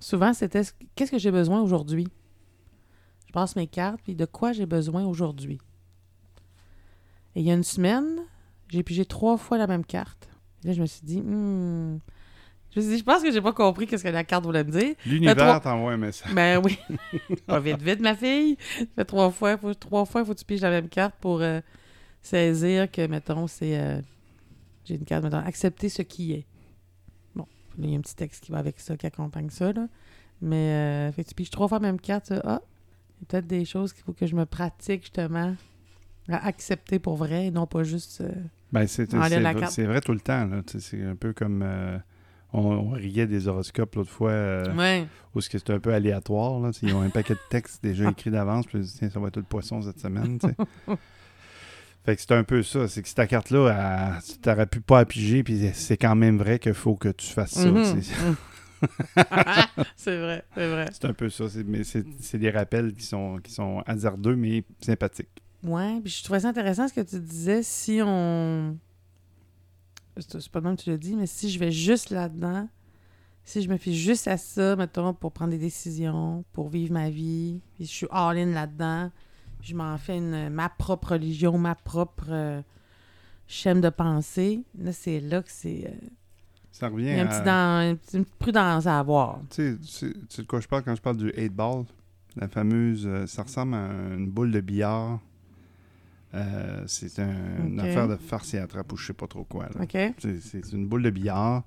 Souvent, 0.01 0.33
c'était 0.35 0.65
ce- 0.65 0.73
qu'est-ce 0.95 1.11
que 1.11 1.19
j'ai 1.19 1.31
besoin 1.31 1.61
aujourd'hui? 1.63 2.07
Je 3.27 3.33
passe 3.33 3.57
mes 3.57 3.67
cartes, 3.67 4.01
puis 4.05 4.15
de 4.15 4.25
quoi 4.27 4.53
j'ai 4.53 4.67
besoin 4.67 5.05
aujourd'hui? 5.05 5.59
Et 7.35 7.41
il 7.41 7.47
y 7.47 7.51
a 7.51 7.55
une 7.55 7.65
semaine, 7.65 8.21
j'ai 8.69 8.83
pigé 8.83 9.05
trois 9.05 9.37
fois 9.37 9.59
la 9.59 9.67
même 9.67 9.85
carte. 9.85 10.29
Et 10.63 10.69
là, 10.69 10.73
je 10.73 10.81
me 10.81 10.87
suis 10.87 11.05
dit, 11.05 11.21
hmm. 11.21 11.99
Je 12.71 12.81
me 12.81 12.85
suis 12.85 12.93
dit, 12.95 12.99
je 12.99 13.05
pense 13.05 13.23
que 13.23 13.31
j'ai 13.31 13.41
pas 13.41 13.53
compris 13.53 13.87
qu'est-ce 13.87 14.03
que 14.03 14.09
la 14.09 14.25
carte 14.25 14.45
voulait 14.45 14.65
me 14.65 14.71
dire. 14.73 14.95
L'univers 15.07 15.35
trois- 15.37 15.61
t'envoie 15.61 15.93
un 15.93 15.97
message. 15.97 16.33
Ben 16.35 16.61
oui. 16.65 16.77
Pas 17.47 17.61
vite, 17.61 17.81
vite, 17.81 18.01
ma 18.01 18.17
fille. 18.17 18.57
Fait 18.97 19.05
trois 19.05 19.31
fois, 19.31 19.57
faut, 19.57 19.75
trois 19.75 20.05
fois, 20.05 20.23
il 20.23 20.27
faut 20.27 20.35
que 20.35 20.39
tu 20.41 20.45
piges 20.45 20.61
la 20.63 20.71
même 20.71 20.89
carte 20.89 21.15
pour 21.21 21.41
euh, 21.41 21.61
saisir 22.21 22.91
que, 22.91 23.07
mettons, 23.07 23.47
c'est. 23.47 23.79
euh, 23.79 24.01
j'ai 24.85 24.97
une 24.97 25.05
carte, 25.05 25.23
mettons, 25.23 25.39
accepter 25.39 25.89
ce 25.89 26.03
qui 26.03 26.33
est. 26.33 26.47
Là, 27.79 27.85
il 27.85 27.91
y 27.91 27.95
a 27.95 27.99
un 27.99 28.01
petit 28.03 28.15
texte 28.17 28.45
qui 28.45 28.53
va 28.53 28.59
avec 28.59 28.79
ça, 28.81 28.97
qui 28.97 29.07
accompagne 29.07 29.51
ça, 29.51 29.73
là. 29.73 29.87
Mais, 30.43 31.09
euh, 31.09 31.13
fait 31.13 31.25
que 31.25 31.29
tu 31.31 31.35
piges 31.35 31.51
trois 31.51 31.69
fois 31.69 31.79
la 31.79 31.87
même 31.89 32.01
carte, 32.01 32.33
ah, 32.45 32.61
il 33.19 33.23
y 33.23 33.25
a 33.25 33.27
peut-être 33.29 33.47
des 33.47 33.65
choses 33.65 33.93
qu'il 33.93 34.05
faut 34.05 34.13
que 34.13 34.27
je 34.27 34.37
me 34.37 34.45
pratique, 34.47 35.03
justement, 35.03 35.55
à 36.29 36.47
accepter 36.47 36.99
pour 36.99 37.17
vrai 37.17 37.47
et 37.47 37.51
non 37.51 37.67
pas 37.67 37.83
juste. 37.83 38.21
euh, 38.21 38.31
Ben, 38.73 38.87
c'est 38.87 39.11
c'est 39.11 39.17
la 39.17 39.53
vrai- 39.53 39.61
carte. 39.61 39.73
c'est 39.73 39.85
vrai 39.85 40.01
tout 40.01 40.13
le 40.13 40.21
temps. 40.21 40.47
là. 40.47 40.63
C'est 40.67 41.03
un 41.03 41.15
peu 41.17 41.33
comme. 41.33 41.63
euh, 41.63 41.99
on, 42.53 42.61
on 42.67 42.91
riait 42.91 43.27
des 43.27 43.49
horoscopes 43.49 43.97
l'autre 43.97 44.11
fois, 44.11 44.31
euh, 44.31 44.75
Ouais. 44.77 45.07
où 45.35 45.41
c'est 45.41 45.71
un 45.71 45.81
peu 45.81 45.93
aléatoire. 45.93 46.61
Là. 46.61 46.71
Ils 46.83 46.95
ont 46.95 47.01
un 47.03 47.11
paquet 47.11 47.35
de 47.35 47.41
textes 47.51 47.83
déjà 47.83 48.09
écrits 48.11 48.31
d'avance, 48.31 48.67
puis 48.67 48.79
ils 48.79 48.83
disent, 48.83 48.95
tiens, 48.99 49.11
ça 49.11 49.19
va 49.19 49.27
être 49.29 49.39
le 49.39 49.43
poisson 49.43 49.83
cette 49.83 49.99
semaine. 49.99 50.39
fait 52.05 52.17
que 52.17 52.23
c'est 52.23 52.33
un 52.33 52.45
peu 52.45 52.63
ça. 52.63 52.87
C'est 52.89 53.03
que 53.03 53.09
si 53.09 53.15
ta 53.15 53.27
carte-là, 53.27 54.17
elle- 54.19 54.23
tu 54.43 54.49
n'aurais 54.49 54.67
pu 54.67 54.81
pas 54.81 55.01
à 55.01 55.05
piger, 55.05 55.43
puis 55.43 55.71
c'est 55.75 55.97
quand 55.97 56.15
même 56.15 56.39
vrai 56.39 56.59
qu'il 56.59 56.75
faut 56.75 56.97
que 56.97 57.09
tu 57.11 57.27
fasses 57.27 57.53
ça. 57.53 57.67
Mhm. 57.71 58.03
C'est- 58.03 58.15
c'est 59.97 60.19
vrai, 60.19 60.45
c'est 60.55 60.69
vrai. 60.69 60.89
C'est 60.93 61.05
un 61.07 61.13
peu 61.15 61.31
ça. 61.31 61.49
c'est- 61.49 61.65
Mais 61.65 61.85
c'est 61.85 62.05
c'est 62.21 62.39
des 62.39 62.51
rappels 62.51 62.95
qui 62.95 63.05
sont, 63.05 63.39
qui 63.43 63.51
sont 63.53 63.83
hasardeux, 63.87 64.37
mais 64.37 64.65
sympathiques. 64.81 65.43
Ouais, 65.63 65.99
puis 66.03 66.13
je 66.13 66.23
trouvais 66.25 66.41
ça 66.41 66.49
intéressant 66.49 66.87
ce 66.89 66.93
que 66.95 67.01
tu 67.01 67.19
disais. 67.19 67.63
Si 67.63 68.01
on. 68.05 68.77
C'est 70.19 70.41
c'est 70.41 70.51
pas 70.53 70.61
le 70.61 70.67
même 70.67 70.77
que 70.77 70.83
tu 70.83 70.91
l'as 70.91 70.99
dit, 70.99 71.17
mais 71.17 71.27
si 71.27 71.51
je 71.51 71.59
vais 71.59 71.73
juste 71.73 72.11
là-dedans, 72.11 72.69
si 73.45 73.63
je 73.63 73.69
me 73.69 73.77
fie 73.79 73.97
juste 73.97 74.29
à 74.29 74.37
ça, 74.37 74.77
mettons, 74.77 75.13
pour 75.15 75.33
prendre 75.33 75.51
des 75.51 75.59
décisions, 75.59 76.45
pour 76.53 76.69
vivre 76.69 76.93
ma 76.93 77.11
vie, 77.11 77.61
puis 77.75 77.85
je 77.87 77.91
suis 77.91 78.07
all-in 78.11 78.47
là-dedans, 78.53 79.11
je 79.65 79.75
m'en 79.75 79.97
fais 79.99 80.19
une, 80.19 80.49
ma 80.51 80.69
propre 80.69 81.13
religion, 81.13 81.57
ma 81.59 81.75
propre 81.75 82.27
euh, 82.31 82.61
chaîne 83.47 83.81
de 83.81 83.89
pensée, 83.91 84.63
là, 84.79 84.93
c'est 84.93 85.21
là 85.21 85.43
que 85.43 85.51
c'est. 85.51 85.87
euh, 85.89 86.07
Ça 86.73 86.89
il 86.89 86.93
revient 86.93 87.07
y 87.07 87.21
a 87.21 87.23
un 87.23 87.27
à... 87.27 87.29
petit 87.41 87.45
dans- 87.45 87.91
une 88.19 88.25
petite 88.25 88.35
prudence 88.39 88.87
à 88.87 88.99
avoir. 88.99 89.41
Tu 89.51 89.73
sais, 89.73 89.79
tu 89.79 90.15
sais- 90.29 90.43
de 90.43 90.47
quoi 90.47 90.61
je 90.61 90.69
parle 90.69 90.83
quand 90.85 90.95
je 90.95 91.03
parle 91.03 91.17
du 91.17 91.31
8 91.37 91.49
ball? 91.51 91.85
La 92.37 92.49
fameuse. 92.49 93.07
euh, 93.07 93.27
ça 93.27 93.45
ressemble 93.45 93.75
à 93.75 93.87
une 94.15 94.29
boule 94.29 94.51
de 94.51 94.61
billard. 94.61 95.21
Euh, 96.35 96.83
c'est 96.89 97.21
un- 97.21 97.65
une 97.67 97.79
affaire 97.79 98.09
de 98.09 98.17
farce 98.17 98.55
et 98.55 98.59
attrape 98.59 98.93
ou 98.93 98.97
je 98.97 99.07
sais 99.07 99.13
pas 99.13 99.29
trop 99.29 99.45
quoi. 99.45 99.69
là. 99.75 99.83
OK? 99.83 99.97
C'est- 100.19 100.41
C'est 100.41 100.73
une 100.73 100.89
boule 100.89 101.03
de 101.05 101.11
billard. 101.11 101.63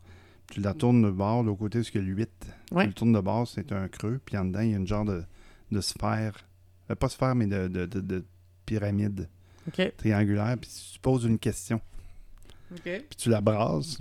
Tu 0.51 0.59
la 0.61 0.73
tournes 0.73 1.01
de 1.01 1.09
bord, 1.11 1.43
de 1.43 1.47
l'autre 1.47 1.59
côté, 1.59 1.79
parce 1.79 1.89
qu'il 1.89 2.01
y 2.01 2.03
a 2.03 2.07
le 2.07 2.13
8. 2.15 2.29
Ouais. 2.71 2.83
Tu 2.83 2.87
le 2.89 2.93
tournes 2.93 3.13
de 3.13 3.19
bord, 3.19 3.47
c'est 3.47 3.71
un 3.71 3.87
creux. 3.87 4.19
Puis 4.25 4.37
en 4.37 4.45
dedans, 4.45 4.61
il 4.61 4.71
y 4.71 4.73
a 4.73 4.77
une 4.77 4.87
genre 4.87 5.05
de, 5.05 5.23
de 5.71 5.81
sphère. 5.81 6.33
Euh, 6.91 6.95
pas 6.95 7.09
sphère, 7.09 7.35
mais 7.35 7.47
de, 7.47 7.67
de, 7.67 7.85
de- 7.85 8.01
de 8.01 8.25
pyramide 8.65 9.27
triangulaire. 9.97 10.55
Puis 10.59 10.69
tu 10.93 10.99
poses 10.99 11.25
une 11.25 11.39
question. 11.39 11.81
Puis 13.09 13.17
tu 13.17 13.29
la 13.29 13.41
brasses. 13.41 13.97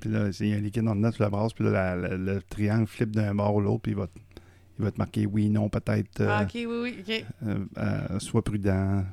Puis 0.00 0.10
là, 0.10 0.28
il 0.40 0.46
y 0.48 0.52
a 0.54 0.56
un 0.56 0.60
liquide 0.60 0.86
en 0.88 0.94
dedans, 0.96 1.10
tu 1.10 1.20
la 1.22 1.28
brasses. 1.30 1.52
Puis 1.52 1.64
là, 1.64 1.70
la- 1.70 1.96
la- 1.96 2.16
le 2.16 2.42
triangle 2.42 2.86
flippe 2.86 3.10
d'un 3.14 3.34
bord 3.34 3.54
ou 3.56 3.60
l'autre. 3.60 3.82
Puis 3.82 3.92
il 3.92 3.96
va, 3.98 4.06
te- 4.06 4.18
il 4.78 4.84
va 4.84 4.90
te 4.92 4.98
marquer 4.98 5.26
oui, 5.26 5.48
non, 5.50 5.68
peut-être. 5.68 6.20
euh, 6.20 6.28
Ah, 6.30 6.42
OK, 6.44 6.50
oui, 6.54 6.66
oui, 6.66 6.96
OK. 7.00 7.24
euh, 7.46 7.64
euh, 7.78 8.18
sois 8.20 8.42
prudent. 8.42 9.04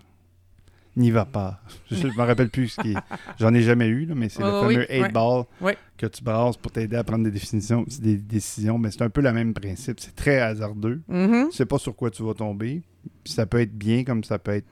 N'y 0.98 1.12
va 1.12 1.26
pas. 1.26 1.60
Je 1.92 2.08
ne 2.08 2.14
me 2.14 2.22
rappelle 2.22 2.50
plus 2.50 2.70
ce 2.70 2.82
qui 2.82 2.94
est. 2.94 2.98
J'en 3.40 3.54
ai 3.54 3.62
jamais 3.62 3.88
eu, 3.88 4.06
là, 4.06 4.16
mais 4.16 4.30
c'est 4.30 4.40
le 4.42 4.46
ouais, 4.46 4.62
fameux 4.62 4.86
oui, 4.90 4.96
8 4.98 5.02
ouais. 5.02 5.12
ball 5.12 5.44
Ouais. 5.60 5.78
que 5.98 6.06
tu 6.06 6.24
brasses 6.24 6.56
pour 6.58 6.72
t'aider 6.72 6.96
à 6.96 7.04
prendre 7.04 7.24
des 7.26 7.32
définitions, 7.32 7.86
des 8.00 8.16
décisions. 8.18 8.78
Mais 8.78 8.92
c'est 8.92 9.02
un 9.02 9.10
peu 9.10 9.22
le 9.22 9.34
même 9.34 9.54
principe. 9.54 10.00
C'est 10.00 10.16
très 10.16 10.40
hasardeux. 10.40 11.02
Mhm. 11.08 11.50
Tu 11.50 11.58
sais 11.58 11.66
pas 11.66 11.78
sur 11.78 11.96
quoi 11.96 12.10
tu 12.12 12.24
vas 12.24 12.34
tomber. 12.34 12.82
Ça 13.26 13.46
peut 13.46 13.60
être 13.60 13.78
bien 13.78 14.04
comme 14.06 14.24
ça 14.24 14.40
peut 14.40 14.54
être 14.54 14.68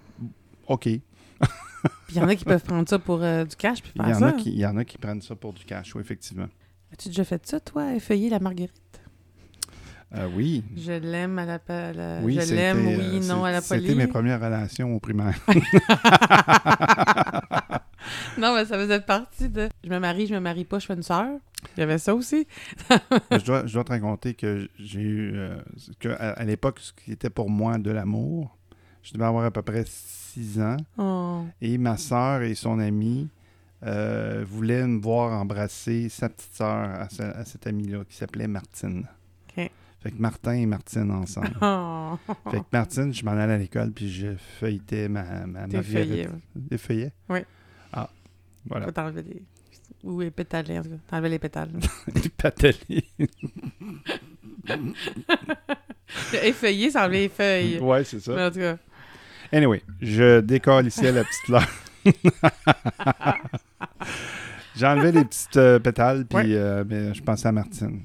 OK. 0.67 0.87
Il 2.09 2.15
y 2.15 2.19
en 2.21 2.27
a 2.29 2.35
qui 2.35 2.45
peuvent 2.45 2.63
prendre 2.63 2.87
ça 2.87 2.99
pour 2.99 3.21
euh, 3.21 3.43
du 3.43 3.55
cash 3.57 3.81
puis 3.81 3.91
y, 3.95 3.99
faire 4.03 4.15
en 4.15 4.19
ça. 4.19 4.27
a 4.29 4.31
qui, 4.33 4.51
il 4.51 4.59
y 4.59 4.65
en 4.65 4.77
a 4.77 4.85
qui 4.85 4.97
prennent 4.97 5.21
ça 5.21 5.35
pour 5.35 5.51
du 5.51 5.65
cash, 5.65 5.93
oui, 5.95 6.01
effectivement. 6.01 6.47
As-tu 6.93 7.09
déjà 7.09 7.25
fait 7.25 7.45
ça, 7.45 7.59
toi, 7.59 7.93
effeuiller 7.93 8.29
la 8.29 8.39
marguerite? 8.39 8.81
Euh, 10.15 10.27
oui. 10.35 10.63
Je 10.77 10.91
l'aime 10.91 11.39
à 11.39 11.45
la... 11.45 11.59
la- 11.93 12.19
Oui, 12.21 12.35
je 12.35 12.41
c'était, 12.41 12.55
l'aime, 12.55 12.85
euh, 12.87 12.97
oui, 12.97 13.19
non 13.27 13.41
c'est- 13.43 13.49
à 13.49 13.51
la 13.51 13.61
C'était 13.61 13.81
police. 13.81 13.95
mes 13.95 14.07
premières 14.07 14.39
relations 14.39 14.93
au 14.95 14.99
primaire. 14.99 15.33
non, 18.37 18.53
mais 18.55 18.65
ça 18.65 18.77
faisait 18.77 18.99
partie 19.01 19.49
de. 19.49 19.69
Je 19.83 19.89
me 19.89 19.99
marie, 19.99 20.27
je 20.27 20.33
me 20.35 20.39
marie 20.39 20.65
pas, 20.65 20.79
je 20.79 20.85
fais 20.85 20.93
une 20.93 21.03
sœur. 21.03 21.27
Il 21.77 21.79
y 21.79 21.83
avait 21.83 21.97
ça 21.97 22.13
aussi. 22.13 22.45
je, 23.31 23.43
dois, 23.45 23.65
je 23.65 23.73
dois 23.73 23.83
te 23.83 23.91
raconter 23.91 24.33
que 24.33 24.69
j'ai 24.77 25.01
eu. 25.01 25.31
euh, 25.35 25.57
que 25.99 26.09
à, 26.09 26.31
à 26.31 26.43
l'époque, 26.43 26.79
ce 26.79 26.91
qui 26.93 27.11
était 27.11 27.29
pour 27.29 27.49
moi 27.49 27.77
de 27.77 27.89
l'amour, 27.91 28.57
je 29.01 29.13
devais 29.13 29.25
avoir 29.25 29.45
à 29.45 29.51
peu 29.51 29.61
près 29.61 29.85
6 29.87 30.59
ans. 30.61 30.77
Oh. 30.97 31.45
Et 31.61 31.77
ma 31.77 31.97
sœur 31.97 32.41
et 32.41 32.53
son 32.55 32.79
amie 32.79 33.29
euh, 33.85 34.43
voulaient 34.47 34.85
me 34.85 35.01
voir 35.01 35.31
embrasser 35.39 36.09
sa 36.09 36.29
petite 36.29 36.53
sœur 36.53 36.89
à, 37.01 37.09
ce- 37.09 37.21
à 37.23 37.45
cette 37.45 37.65
amie-là 37.67 38.03
qui 38.07 38.15
s'appelait 38.15 38.47
Martine. 38.47 39.05
OK. 39.57 39.69
Fait 40.03 40.11
que 40.11 40.21
Martin 40.21 40.53
et 40.53 40.65
Martine 40.65 41.09
ensemble. 41.11 41.55
Oh. 41.61 42.17
fait 42.51 42.59
que 42.59 42.65
Martine, 42.73 43.13
je 43.13 43.23
m'en 43.23 43.31
allais 43.31 43.53
à 43.53 43.57
l'école 43.57 43.91
puis 43.91 44.11
je 44.11 44.35
feuilletais 44.59 45.07
ma, 45.07 45.23
ma, 45.47 45.65
feuillé, 45.81 46.27
ouais. 46.27 46.33
Des 46.55 46.77
feuillets? 46.77 47.13
Oui. 47.29 47.39
Ah, 47.93 48.09
voilà. 48.67 48.85
Faut 48.85 48.91
t'enlever 48.91 49.23
les. 49.23 49.41
Ou 50.03 50.19
les 50.19 50.31
pétales, 50.31 50.65
en 50.71 50.83
tout 50.83 50.89
cas. 50.89 50.95
T'enlever 51.07 51.29
les 51.29 51.39
pétales. 51.39 51.69
Des 52.13 52.27
pateliers. 52.29 53.05
Effeuillé, 56.43 56.91
ça 56.91 57.03
enlever 57.05 57.21
les 57.21 57.29
feuilles. 57.29 57.79
ouais, 57.79 58.03
c'est 58.03 58.19
ça. 58.19 58.35
Mais 58.35 58.43
en 58.43 58.51
tout 58.51 58.59
cas. 58.59 58.77
Anyway, 59.53 59.81
je 60.01 60.41
décolle 60.41 60.87
ici 60.87 61.03
la 61.03 61.23
petite 61.23 61.45
fleur. 61.45 61.65
J'enlevais 64.75 65.11
les 65.13 65.23
petites 65.25 65.57
euh, 65.57 65.79
pétales, 65.79 66.25
puis 66.25 66.37
Ouais. 66.37 66.55
euh, 66.55 66.83
mais 66.87 67.13
je 67.13 67.21
pensais 67.23 67.47
à 67.47 67.51
Martine. 67.53 68.01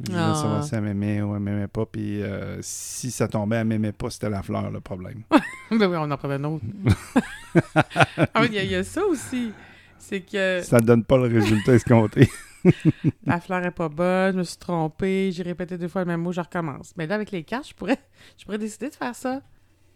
Je 0.00 0.12
voulais 0.12 0.22
Ah. 0.24 0.34
savoir 0.34 0.64
si 0.64 0.74
elle 0.74 0.82
m'aimait 0.82 1.22
ou 1.22 1.34
elle 1.34 1.40
m'aimait 1.42 1.66
pas, 1.68 1.84
puis 1.86 2.22
euh, 2.22 2.58
si 2.62 3.10
ça 3.10 3.26
tombait, 3.26 3.56
elle 3.56 3.66
m'aimait 3.66 3.92
pas, 3.92 4.10
c'était 4.10 4.30
la 4.30 4.42
fleur 4.42 4.70
le 4.70 4.80
problème. 4.80 5.22
ben 5.70 5.86
oui, 5.90 5.96
on 5.98 6.10
en 6.10 6.16
prenait 6.16 6.34
un 6.34 6.44
autre. 6.44 6.64
ah, 7.74 8.40
oui, 8.42 8.46
il 8.50 8.54
y, 8.54 8.58
a- 8.58 8.64
il 8.64 8.70
y 8.70 8.74
a 8.74 8.84
ça 8.84 9.04
aussi. 9.04 9.52
C'est 9.98 10.20
que 10.20 10.60
Ça 10.62 10.78
ne 10.78 10.86
donne 10.86 11.04
pas 11.04 11.16
le 11.16 11.24
résultat 11.24 11.72
escompté. 11.74 12.28
la 13.26 13.40
fleur 13.40 13.64
est 13.64 13.70
pas 13.72 13.88
bonne, 13.88 14.34
je 14.34 14.38
me 14.38 14.42
suis 14.44 14.56
trompée, 14.56 15.30
j'ai 15.32 15.42
répété 15.42 15.76
deux 15.78 15.88
fois 15.88 16.02
le 16.02 16.06
même 16.06 16.20
mot, 16.22 16.32
je 16.32 16.40
recommence. 16.40 16.92
Mais 16.96 17.06
là, 17.06 17.14
avec 17.16 17.30
les 17.30 17.42
cartes, 17.44 17.68
je 17.68 17.74
pourrais, 17.74 17.98
je 18.38 18.44
pourrais 18.44 18.58
décider 18.58 18.88
de 18.90 18.94
faire 18.94 19.14
ça. 19.14 19.42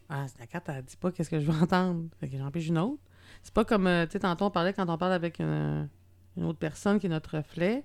Ah, 0.09 0.27
la 0.39 0.47
carte, 0.47 0.69
elle 0.69 0.83
dit 0.83 0.97
pas 0.97 1.11
qu'est-ce 1.13 1.31
que 1.31 1.41
je 1.41 1.47
veux 1.51 1.63
entendre. 1.63 2.05
Fait 2.21 2.29
que 2.29 2.37
j'en 2.37 2.51
pige 2.51 2.69
une 2.69 2.79
autre. 2.79 3.01
C'est 3.43 3.55
pas 3.55 3.65
comme, 3.65 3.87
euh, 3.87 4.05
tu 4.07 4.13
sais, 4.13 4.19
tantôt 4.21 4.45
on 4.47 4.51
parlait 4.51 4.73
quand 4.73 4.89
on 4.89 4.99
parle 4.99 5.13
avec 5.13 5.39
une, 5.41 5.89
une 6.37 6.45
autre 6.45 6.59
personne 6.59 6.99
qui 6.99 7.07
est 7.07 7.11
notre 7.11 7.39
reflet, 7.39 7.83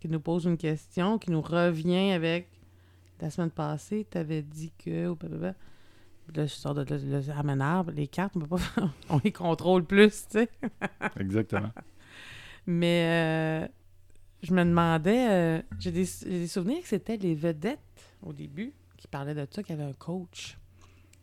qui 0.00 0.08
nous 0.08 0.20
pose 0.20 0.44
une 0.44 0.56
question, 0.56 1.18
qui 1.18 1.30
nous 1.30 1.40
revient 1.40 2.12
avec 2.12 2.48
la 3.20 3.30
semaine 3.30 3.50
passée, 3.50 4.06
tu 4.10 4.18
avais 4.18 4.42
dit 4.42 4.72
que. 4.78 5.14
Là, 6.34 6.44
je 6.44 6.46
sors 6.46 6.74
de 6.74 6.82
là. 6.82 7.84
Les 7.94 8.06
cartes, 8.06 8.36
on 8.36 8.40
peut 8.40 8.46
pas 8.46 8.58
faire- 8.58 8.92
On 9.08 9.20
les 9.24 9.32
contrôle 9.32 9.84
plus, 9.84 10.26
tu 10.28 10.38
sais. 10.40 10.48
Exactement. 11.18 11.72
Mais 12.66 13.64
euh, 13.64 13.68
je 14.42 14.52
me 14.52 14.62
demandais, 14.62 15.30
euh, 15.30 15.62
j'ai 15.78 15.90
des, 15.90 16.04
souvenirs 16.46 16.82
que 16.82 16.88
c'était 16.88 17.16
les 17.16 17.34
vedettes 17.34 17.80
au 18.22 18.32
début 18.32 18.74
qui 18.98 19.08
parlaient 19.08 19.34
de 19.34 19.46
ça, 19.50 19.62
qu'il 19.62 19.74
y 19.74 19.80
avait 19.80 19.90
un 19.90 19.94
coach. 19.94 20.58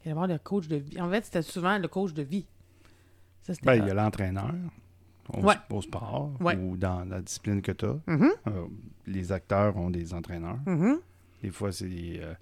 Il 0.03 0.09
y 0.09 0.11
avait 0.11 0.33
le 0.33 0.39
coach 0.39 0.67
de 0.67 0.77
vie. 0.77 0.99
En 0.99 1.09
fait, 1.09 1.25
c'était 1.25 1.43
souvent 1.43 1.77
le 1.77 1.87
coach 1.87 2.13
de 2.13 2.23
vie. 2.23 2.47
Ça, 3.43 3.53
Ben, 3.61 3.75
il 3.75 3.87
y 3.87 3.91
a 3.91 3.93
l'entraîneur 3.93 4.53
au, 5.33 5.41
Ouais. 5.41 5.55
au 5.71 5.81
sport 5.81 6.31
Ouais. 6.39 6.55
ou 6.57 6.77
dans 6.77 7.03
la 7.05 7.21
discipline 7.21 7.61
que 7.61 7.71
tu 7.71 7.85
as. 7.85 7.97
Mhm, 8.07 8.29
les 9.07 9.31
acteurs 9.31 9.75
ont 9.77 9.89
des 9.89 10.13
entraîneurs. 10.13 10.59
mhm. 10.65 10.99
Des 11.41 11.51
fois, 11.51 11.71
c'est 11.71 11.87
euh, 11.89 12.33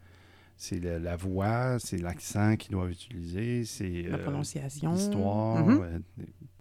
c'est 0.55 0.79
le- 0.79 0.97
la 0.99 1.15
voix, 1.17 1.77
c'est 1.79 1.97
l'accent 1.97 2.55
qu'ils 2.55 2.71
doivent 2.71 2.91
utiliser, 2.91 3.65
c'est 3.65 4.03
La 4.03 4.17
euh, 4.17 4.23
prononciation. 4.23 4.93
l'histoire. 4.93 5.65
Mhm. 5.65 5.81
euh, 5.81 5.99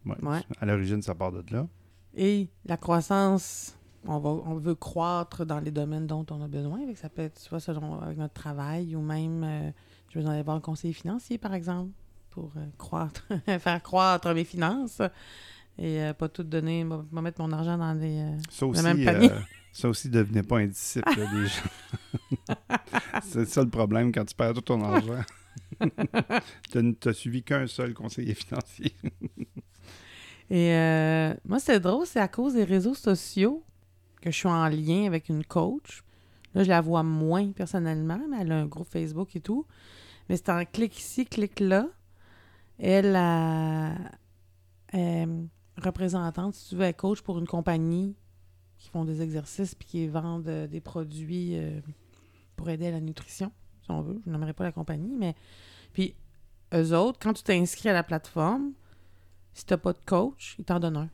ouais. 0.06 0.16
Ouais. 0.22 0.40
À 0.60 0.66
l'origine, 0.66 1.02
ça 1.02 1.14
part 1.14 1.30
de 1.32 1.44
là. 1.52 1.66
Et 2.14 2.48
la 2.64 2.76
croissance, 2.76 3.76
on, 4.06 4.18
va, 4.18 4.30
on 4.30 4.56
veut 4.56 4.74
croître 4.74 5.44
dans 5.46 5.60
les 5.60 5.70
domaines 5.70 6.06
dont 6.06 6.26
on 6.30 6.42
a 6.42 6.48
besoin. 6.48 6.80
Ça 6.96 7.08
peut 7.08 7.22
être 7.22 7.38
soit 7.38 7.60
selon 7.60 8.00
avec 8.00 8.18
notre 8.18 8.34
travail 8.34 8.96
ou 8.96 9.00
même, 9.00 9.44
euh, 9.44 9.70
je 10.10 10.18
veux 10.18 10.26
aller 10.26 10.42
voir 10.42 10.56
un 10.56 10.60
conseiller 10.60 10.94
financier, 10.94 11.38
par 11.38 11.54
exemple, 11.54 11.90
pour 12.30 12.50
euh, 12.56 12.66
croître, 12.78 13.26
faire 13.60 13.82
croître 13.82 14.34
mes 14.34 14.44
finances 14.44 15.00
et 15.78 16.00
euh, 16.02 16.12
pas 16.14 16.28
tout 16.28 16.42
donner, 16.42 16.84
me 16.84 17.20
mettre 17.20 17.40
mon 17.40 17.50
argent 17.52 17.76
dans 17.78 17.94
des... 17.94 18.18
euh, 18.18 18.36
Ça 18.50 18.66
aussi, 18.66 18.82
même 18.82 19.04
panier. 19.04 19.30
euh, 19.30 19.38
ça 19.72 19.88
aussi, 19.88 20.08
devenez 20.10 20.42
pas 20.42 20.58
un 20.58 20.66
disciple 20.66 21.08
là, 21.18 21.26
des 21.32 21.46
gens. 21.46 22.56
c'est 23.22 23.46
ça 23.48 23.62
le 23.62 23.70
problème 23.70 24.12
quand 24.12 24.24
tu 24.24 24.34
perds 24.34 24.54
tout 24.54 24.60
ton 24.62 24.82
argent. 24.84 25.22
tu 26.70 26.82
n'as 26.82 27.12
suivi 27.12 27.42
qu'un 27.42 27.66
seul 27.66 27.94
conseiller 27.94 28.34
financier. 28.34 28.94
Et 30.50 30.72
euh, 30.74 31.34
moi, 31.46 31.58
c'est 31.58 31.80
drôle, 31.80 32.06
c'est 32.06 32.20
à 32.20 32.28
cause 32.28 32.52
des 32.54 32.64
réseaux 32.64 32.94
sociaux 32.94 33.64
que 34.20 34.30
je 34.30 34.36
suis 34.36 34.48
en 34.48 34.68
lien 34.68 35.06
avec 35.06 35.30
une 35.30 35.44
coach. 35.44 36.02
Là, 36.54 36.62
je 36.64 36.68
la 36.68 36.82
vois 36.82 37.02
moins 37.02 37.50
personnellement, 37.52 38.20
mais 38.30 38.36
elle 38.42 38.52
a 38.52 38.56
un 38.58 38.66
groupe 38.66 38.88
Facebook 38.90 39.34
et 39.34 39.40
tout. 39.40 39.66
Mais 40.28 40.36
c'est 40.36 40.50
en 40.50 40.62
clic 40.66 40.98
ici, 40.98 41.24
clic 41.24 41.58
là. 41.60 41.86
Elle 42.78 43.16
a- 43.16 43.94
représentante, 45.78 46.54
si 46.54 46.70
tu 46.70 46.76
veux, 46.76 46.82
elle 46.84 46.94
coach 46.96 47.22
pour 47.22 47.38
une 47.38 47.46
compagnie 47.46 48.14
qui 48.78 48.88
font 48.90 49.04
des 49.04 49.22
exercices 49.22 49.74
puis 49.74 49.86
qui 49.86 50.06
vendent 50.08 50.48
euh, 50.48 50.66
des 50.66 50.80
produits 50.80 51.56
euh, 51.56 51.80
pour 52.56 52.68
aider 52.68 52.86
à 52.88 52.90
la 52.90 53.00
nutrition, 53.00 53.52
si 53.82 53.90
on 53.90 54.02
veut. 54.02 54.20
Je 54.26 54.30
n'aimerais 54.30 54.52
pas 54.54 54.64
la 54.64 54.72
compagnie, 54.72 55.14
mais. 55.16 55.34
Puis, 55.92 56.14
eux 56.74 56.96
autres, 56.96 57.18
quand 57.20 57.32
tu 57.32 57.42
t'inscris 57.42 57.88
à 57.88 57.92
la 57.92 58.02
plateforme, 58.02 58.72
si 59.54 59.66
t'as 59.66 59.76
pas 59.76 59.92
de 59.92 59.98
coach, 60.06 60.56
ils 60.58 60.64
t'en 60.64 60.80
donnent 60.80 60.96
un. 60.96 61.10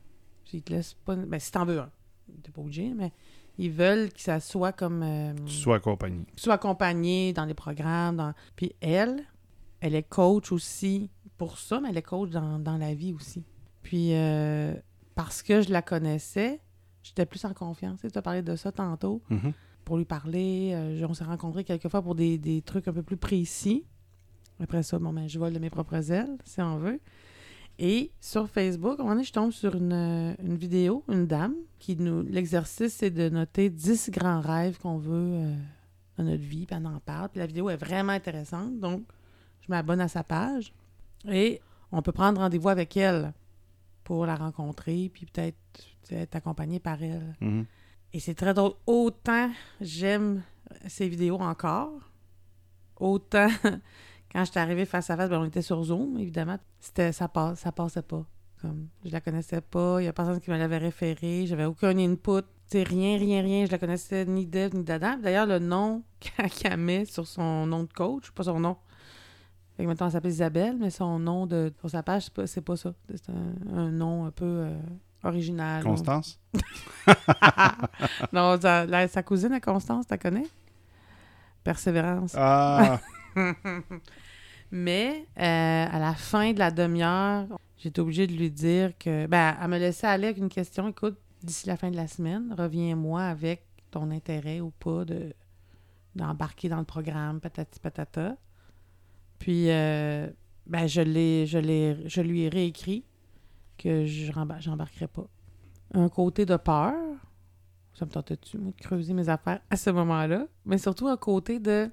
Ils 0.52 0.62
te 0.62 0.72
laissent 0.72 0.94
pas. 0.94 1.14
Ben, 1.16 1.38
si 1.40 1.52
t'en 1.52 1.64
veux 1.64 1.78
un. 1.80 1.90
T'es 2.42 2.50
pas 2.50 2.60
obligé, 2.60 2.92
mais 2.94 3.12
ils 3.58 3.70
veulent 3.70 4.12
que 4.12 4.20
ça 4.20 4.40
soit 4.40 4.72
comme. 4.72 5.02
euh, 5.02 5.34
Tu 5.46 5.52
sois 5.54 5.76
accompagné. 5.76 6.24
tu 6.36 6.42
sois 6.44 6.54
accompagné 6.54 7.32
dans 7.32 7.44
les 7.44 7.54
programmes. 7.54 8.16
Dans... 8.16 8.32
Puis 8.56 8.72
elle, 8.80 9.24
elle 9.80 9.94
est 9.94 10.08
coach 10.08 10.52
aussi 10.52 11.10
pour 11.36 11.58
ça, 11.58 11.80
mais 11.80 11.90
elle 11.90 11.96
est 11.98 12.02
coach 12.02 12.30
dans, 12.30 12.58
dans 12.58 12.76
la 12.78 12.94
vie 12.94 13.12
aussi. 13.12 13.42
Puis 13.88 14.10
euh, 14.12 14.74
parce 15.14 15.42
que 15.42 15.62
je 15.62 15.72
la 15.72 15.80
connaissais, 15.80 16.60
j'étais 17.02 17.24
plus 17.24 17.42
en 17.46 17.54
confiance. 17.54 18.00
Tu 18.00 18.18
as 18.18 18.20
parlé 18.20 18.42
de 18.42 18.54
ça 18.54 18.70
tantôt. 18.70 19.22
Mhm. 19.30 19.54
Pour 19.86 19.96
lui 19.96 20.04
parler, 20.04 20.72
euh, 20.74 21.06
on 21.08 21.14
s'est 21.14 21.24
rencontrés 21.24 21.64
quelques 21.64 21.88
fois 21.88 22.02
pour 22.02 22.14
des, 22.14 22.36
des 22.36 22.60
trucs 22.60 22.86
un 22.86 22.92
peu 22.92 23.02
plus 23.02 23.16
précis. 23.16 23.86
Après 24.60 24.82
ça, 24.82 24.98
bon, 24.98 25.14
ben, 25.14 25.26
je 25.26 25.38
vole 25.38 25.54
de 25.54 25.58
mes 25.58 25.70
propres 25.70 26.12
ailes, 26.12 26.36
si 26.44 26.60
on 26.60 26.76
veut. 26.76 27.00
Et 27.78 28.12
sur 28.20 28.50
Facebook, 28.50 28.98
à 28.98 29.00
un 29.00 29.04
moment 29.04 29.14
donné, 29.14 29.24
je 29.24 29.32
tombe 29.32 29.52
sur 29.52 29.74
une, 29.74 30.36
une 30.38 30.56
vidéo, 30.56 31.02
une 31.08 31.26
dame, 31.26 31.54
qui 31.78 31.96
nous. 31.96 32.22
L'exercice, 32.24 32.92
c'est 32.92 33.10
de 33.10 33.30
noter 33.30 33.70
10 33.70 34.10
grands 34.10 34.42
rêves 34.42 34.78
qu'on 34.78 34.98
veut 34.98 35.32
euh, 35.32 35.54
dans 36.18 36.24
notre 36.24 36.42
vie, 36.42 36.66
puis 36.66 36.76
elle 36.76 36.86
en 36.86 37.00
parle. 37.00 37.30
Puis 37.30 37.38
la 37.38 37.46
vidéo 37.46 37.70
est 37.70 37.76
vraiment 37.78 38.12
intéressante, 38.12 38.78
donc 38.80 39.00
je 39.62 39.68
m'abonne 39.70 40.02
à 40.02 40.08
sa 40.08 40.24
page. 40.24 40.74
Et 41.26 41.62
on 41.90 42.02
peut 42.02 42.12
prendre 42.12 42.38
rendez-vous 42.38 42.68
avec 42.68 42.94
elle 42.98 43.32
pour 44.08 44.24
la 44.24 44.36
rencontrer, 44.36 45.10
puis 45.12 45.26
peut-être 45.26 45.58
être 46.10 46.34
accompagné 46.34 46.80
par 46.80 47.02
elle. 47.02 47.36
Mhm. 47.42 47.66
Et 48.14 48.20
c'est 48.20 48.34
très 48.34 48.54
drôle. 48.54 48.72
Autant 48.86 49.50
j'aime 49.82 50.42
ces 50.86 51.10
vidéos 51.10 51.36
encore, 51.36 51.92
autant 52.96 53.48
quand 54.32 54.46
j'étais 54.46 54.60
arrivée 54.60 54.86
face 54.86 55.10
à 55.10 55.16
face, 55.18 55.28
ben, 55.28 55.40
on 55.40 55.44
était 55.44 55.60
sur 55.60 55.82
Zoom, 55.84 56.16
évidemment. 56.16 56.56
C'était, 56.80 57.12
ça, 57.12 57.28
passe, 57.28 57.60
ça 57.60 57.70
passait 57.70 58.00
pas. 58.00 58.24
Comme, 58.62 58.88
je 59.04 59.10
la 59.10 59.20
connaissais 59.20 59.60
pas, 59.60 60.00
il 60.00 60.06
y 60.06 60.08
a 60.08 60.14
personne 60.14 60.40
qui 60.40 60.50
me 60.50 60.56
l'avait 60.56 60.78
référé, 60.78 61.44
j'avais 61.46 61.66
aucun 61.66 61.96
input. 61.98 62.46
C'est 62.66 62.84
rien, 62.84 63.18
rien, 63.18 63.42
rien. 63.42 63.66
Je 63.66 63.70
la 63.70 63.78
connaissais 63.78 64.24
ni 64.24 64.46
d'Eve 64.46 64.74
ni 64.74 64.84
d'Adam. 64.84 65.18
D'ailleurs, 65.22 65.46
le 65.46 65.58
nom 65.58 66.02
qu'elle 66.20 66.78
met 66.78 67.04
sur 67.04 67.26
son 67.26 67.66
nom 67.66 67.82
de 67.82 67.92
coach, 67.92 68.30
pas 68.30 68.44
son 68.44 68.58
nom. 68.58 68.78
Fait 69.78 69.84
que 69.84 69.88
maintenant, 69.88 70.06
elle 70.06 70.12
s'appelle 70.12 70.32
Isabelle, 70.32 70.76
mais 70.76 70.90
son 70.90 71.20
nom 71.20 71.46
de, 71.46 71.72
sur 71.78 71.88
sa 71.90 72.02
page, 72.02 72.24
c'est 72.46 72.60
pas, 72.60 72.72
pas 72.72 72.76
ça. 72.76 72.92
C'est 73.08 73.30
un, 73.30 73.76
un 73.78 73.90
nom 73.92 74.24
un 74.24 74.32
peu 74.32 74.44
euh, 74.44 74.76
original. 75.22 75.84
Constance? 75.84 76.40
non, 78.32 78.60
sa, 78.60 78.86
la- 78.86 79.06
sa 79.06 79.22
cousine 79.22 79.52
à 79.52 79.60
Constance, 79.60 80.06
tu 80.08 80.18
connais? 80.18 80.46
Persévérance. 81.62 82.34
Ah! 82.36 82.98
Mais 84.70 85.26
euh, 85.38 85.86
à 85.90 85.98
la 85.98 86.14
fin 86.14 86.52
de 86.52 86.58
la 86.58 86.70
demi-heure, 86.72 87.46
j'étais 87.76 88.00
obligée 88.00 88.26
de 88.26 88.32
lui 88.34 88.50
dire 88.50 88.92
que. 88.98 89.26
Ben, 89.26 89.56
elle 89.62 89.68
me 89.68 89.78
laissait 89.78 90.06
aller 90.08 90.26
avec 90.26 90.38
une 90.38 90.48
question. 90.48 90.88
Écoute, 90.88 91.16
d'ici 91.42 91.66
la 91.68 91.76
fin 91.76 91.90
de 91.90 91.96
la 91.96 92.06
semaine, 92.08 92.54
reviens-moi 92.58 93.22
avec 93.22 93.64
ton 93.90 94.10
intérêt 94.10 94.60
ou 94.60 94.70
pas 94.70 95.04
de 95.04 95.32
d'embarquer 96.16 96.68
dans 96.68 96.78
le 96.78 96.84
programme, 96.84 97.38
patati 97.38 97.78
patata. 97.78 98.34
Puis, 99.38 99.70
euh, 99.70 100.28
ben, 100.66 100.86
je, 100.86 101.00
l'ai, 101.00 101.46
je, 101.46 101.58
l'ai, 101.58 101.96
je 102.08 102.20
lui 102.20 102.42
ai 102.42 102.48
réécrit 102.48 103.04
que 103.76 104.04
je 104.06 104.32
j'embarquerais 104.60 105.08
pas. 105.08 105.26
Un 105.94 106.08
côté 106.08 106.44
de 106.44 106.56
peur, 106.56 106.94
ça 107.94 108.04
me 108.04 108.10
tentait-tu, 108.10 108.58
moi, 108.58 108.72
de 108.76 108.82
creuser 108.82 109.14
mes 109.14 109.28
affaires 109.28 109.60
à 109.70 109.76
ce 109.76 109.90
moment-là, 109.90 110.46
mais 110.66 110.78
surtout 110.78 111.08
un 111.08 111.16
côté 111.16 111.60
de 111.60 111.88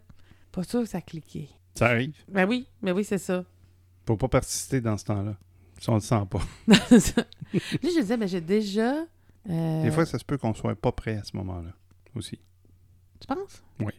pas 0.52 0.64
sûr 0.64 0.82
que 0.82 0.90
ça 0.90 1.02
cliquait. 1.02 1.50
Ça 1.76 1.88
arrive? 1.88 2.16
Ben 2.28 2.48
oui, 2.48 2.68
ben 2.82 2.94
oui, 2.94 3.04
c'est 3.04 3.18
ça. 3.18 3.44
Faut 4.08 4.18
pas 4.18 4.28
persister 4.28 4.82
dans 4.82 4.98
ce 4.98 5.06
temps-là. 5.06 5.36
Si 5.80 5.90
on 5.90 5.96
le 5.96 6.00
sent 6.00 6.24
pas. 6.30 6.40
Là, 6.68 6.78
je 6.90 8.00
disais, 8.00 8.18
ben, 8.18 8.28
j'ai 8.28 8.42
déjà. 8.42 9.06
euh, 9.50 9.84
Des 9.84 9.92
fois, 9.92 10.06
ça 10.06 10.18
se 10.18 10.24
peut 10.26 10.38
qu'on 10.38 10.54
soit 10.54 10.76
pas 10.76 10.92
prêt 10.92 11.18
à 11.18 11.24
ce 11.24 11.36
moment-là 11.38 11.74
aussi. 12.16 12.40
Tu 13.20 13.28
penses? 13.28 13.62
Oui. 13.80 13.92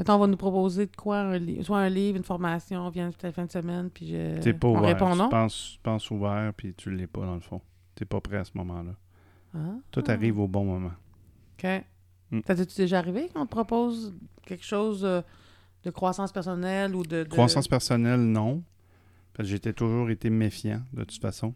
Mettons, 0.00 0.14
on 0.14 0.18
va 0.18 0.26
nous 0.26 0.36
proposer 0.38 0.86
de 0.86 0.96
quoi? 0.96 1.18
Un 1.18 1.38
li- 1.38 1.62
soit 1.62 1.78
un 1.80 1.90
livre, 1.90 2.16
une 2.16 2.24
formation, 2.24 2.88
viens 2.88 3.10
toute 3.10 3.22
la 3.22 3.32
fin 3.32 3.44
de 3.44 3.50
semaine, 3.50 3.90
puis 3.90 4.08
je... 4.08 4.40
T'es 4.40 4.54
pas 4.54 4.68
Euh, 4.68 4.70
on 4.70 4.78
ouvert. 4.78 4.88
répond 4.88 5.14
non? 5.14 5.24
Tu 5.26 5.30
penses, 5.30 5.70
tu 5.74 5.78
penses 5.82 6.10
ouvert, 6.10 6.52
puis 6.56 6.72
tu 6.74 6.90
l'es 6.90 7.06
pas 7.06 7.26
dans 7.26 7.34
le 7.34 7.40
fond. 7.42 7.60
T'es 7.94 8.06
pas 8.06 8.18
prêt 8.20 8.38
à 8.38 8.44
ce 8.44 8.52
moment-là. 8.54 8.92
Ah. 9.54 9.58
Tout 9.90 10.02
arrive 10.08 10.38
au 10.38 10.48
bon 10.48 10.64
moment. 10.64 10.92
OK. 11.58 11.68
Mm. 12.30 12.40
Ça 12.46 12.54
t'es-tu 12.54 12.76
déjà 12.76 12.98
arrivé 12.98 13.28
qu'on 13.28 13.44
te 13.44 13.50
propose 13.50 14.14
quelque 14.46 14.64
chose 14.64 15.04
euh, 15.04 15.20
de 15.84 15.90
croissance 15.90 16.32
personnelle 16.32 16.96
ou 16.96 17.02
de... 17.02 17.24
de- 17.24 17.28
Croissance 17.28 17.68
personnelle, 17.68 18.20
non. 18.20 18.62
Parce 19.34 19.48
que 19.48 19.52
j'étais 19.52 19.74
toujours 19.74 20.08
été 20.08 20.30
méfiant, 20.30 20.80
de 20.94 21.04
toute 21.04 21.20
façon. 21.20 21.52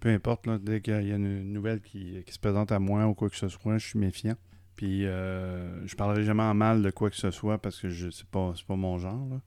Peu 0.00 0.08
importe, 0.08 0.46
là, 0.48 0.58
dès 0.58 0.80
qu'il 0.80 1.06
y 1.06 1.12
a 1.12 1.16
une 1.16 1.52
nouvelle 1.52 1.80
qui, 1.80 2.20
qui 2.26 2.32
se 2.32 2.38
présente 2.40 2.72
à 2.72 2.78
moi 2.80 3.06
ou 3.06 3.14
quoi 3.14 3.30
que 3.30 3.36
ce 3.36 3.46
soit, 3.48 3.78
je 3.78 3.86
suis 3.86 3.98
méfiant. 3.98 4.34
Puis 4.76 5.06
euh, 5.06 5.86
je 5.86 5.96
parlerai 5.96 6.22
jamais 6.24 6.42
en 6.42 6.54
mal 6.54 6.82
de 6.82 6.90
quoi 6.90 7.08
que 7.10 7.16
ce 7.16 7.30
soit 7.30 7.58
parce 7.58 7.80
que 7.80 7.88
je 7.88 8.10
c'est 8.10 8.26
pas, 8.26 8.52
c'est 8.56 8.66
pas 8.66 8.76
mon 8.76 8.98
genre. 8.98 9.26
là. 9.30 9.40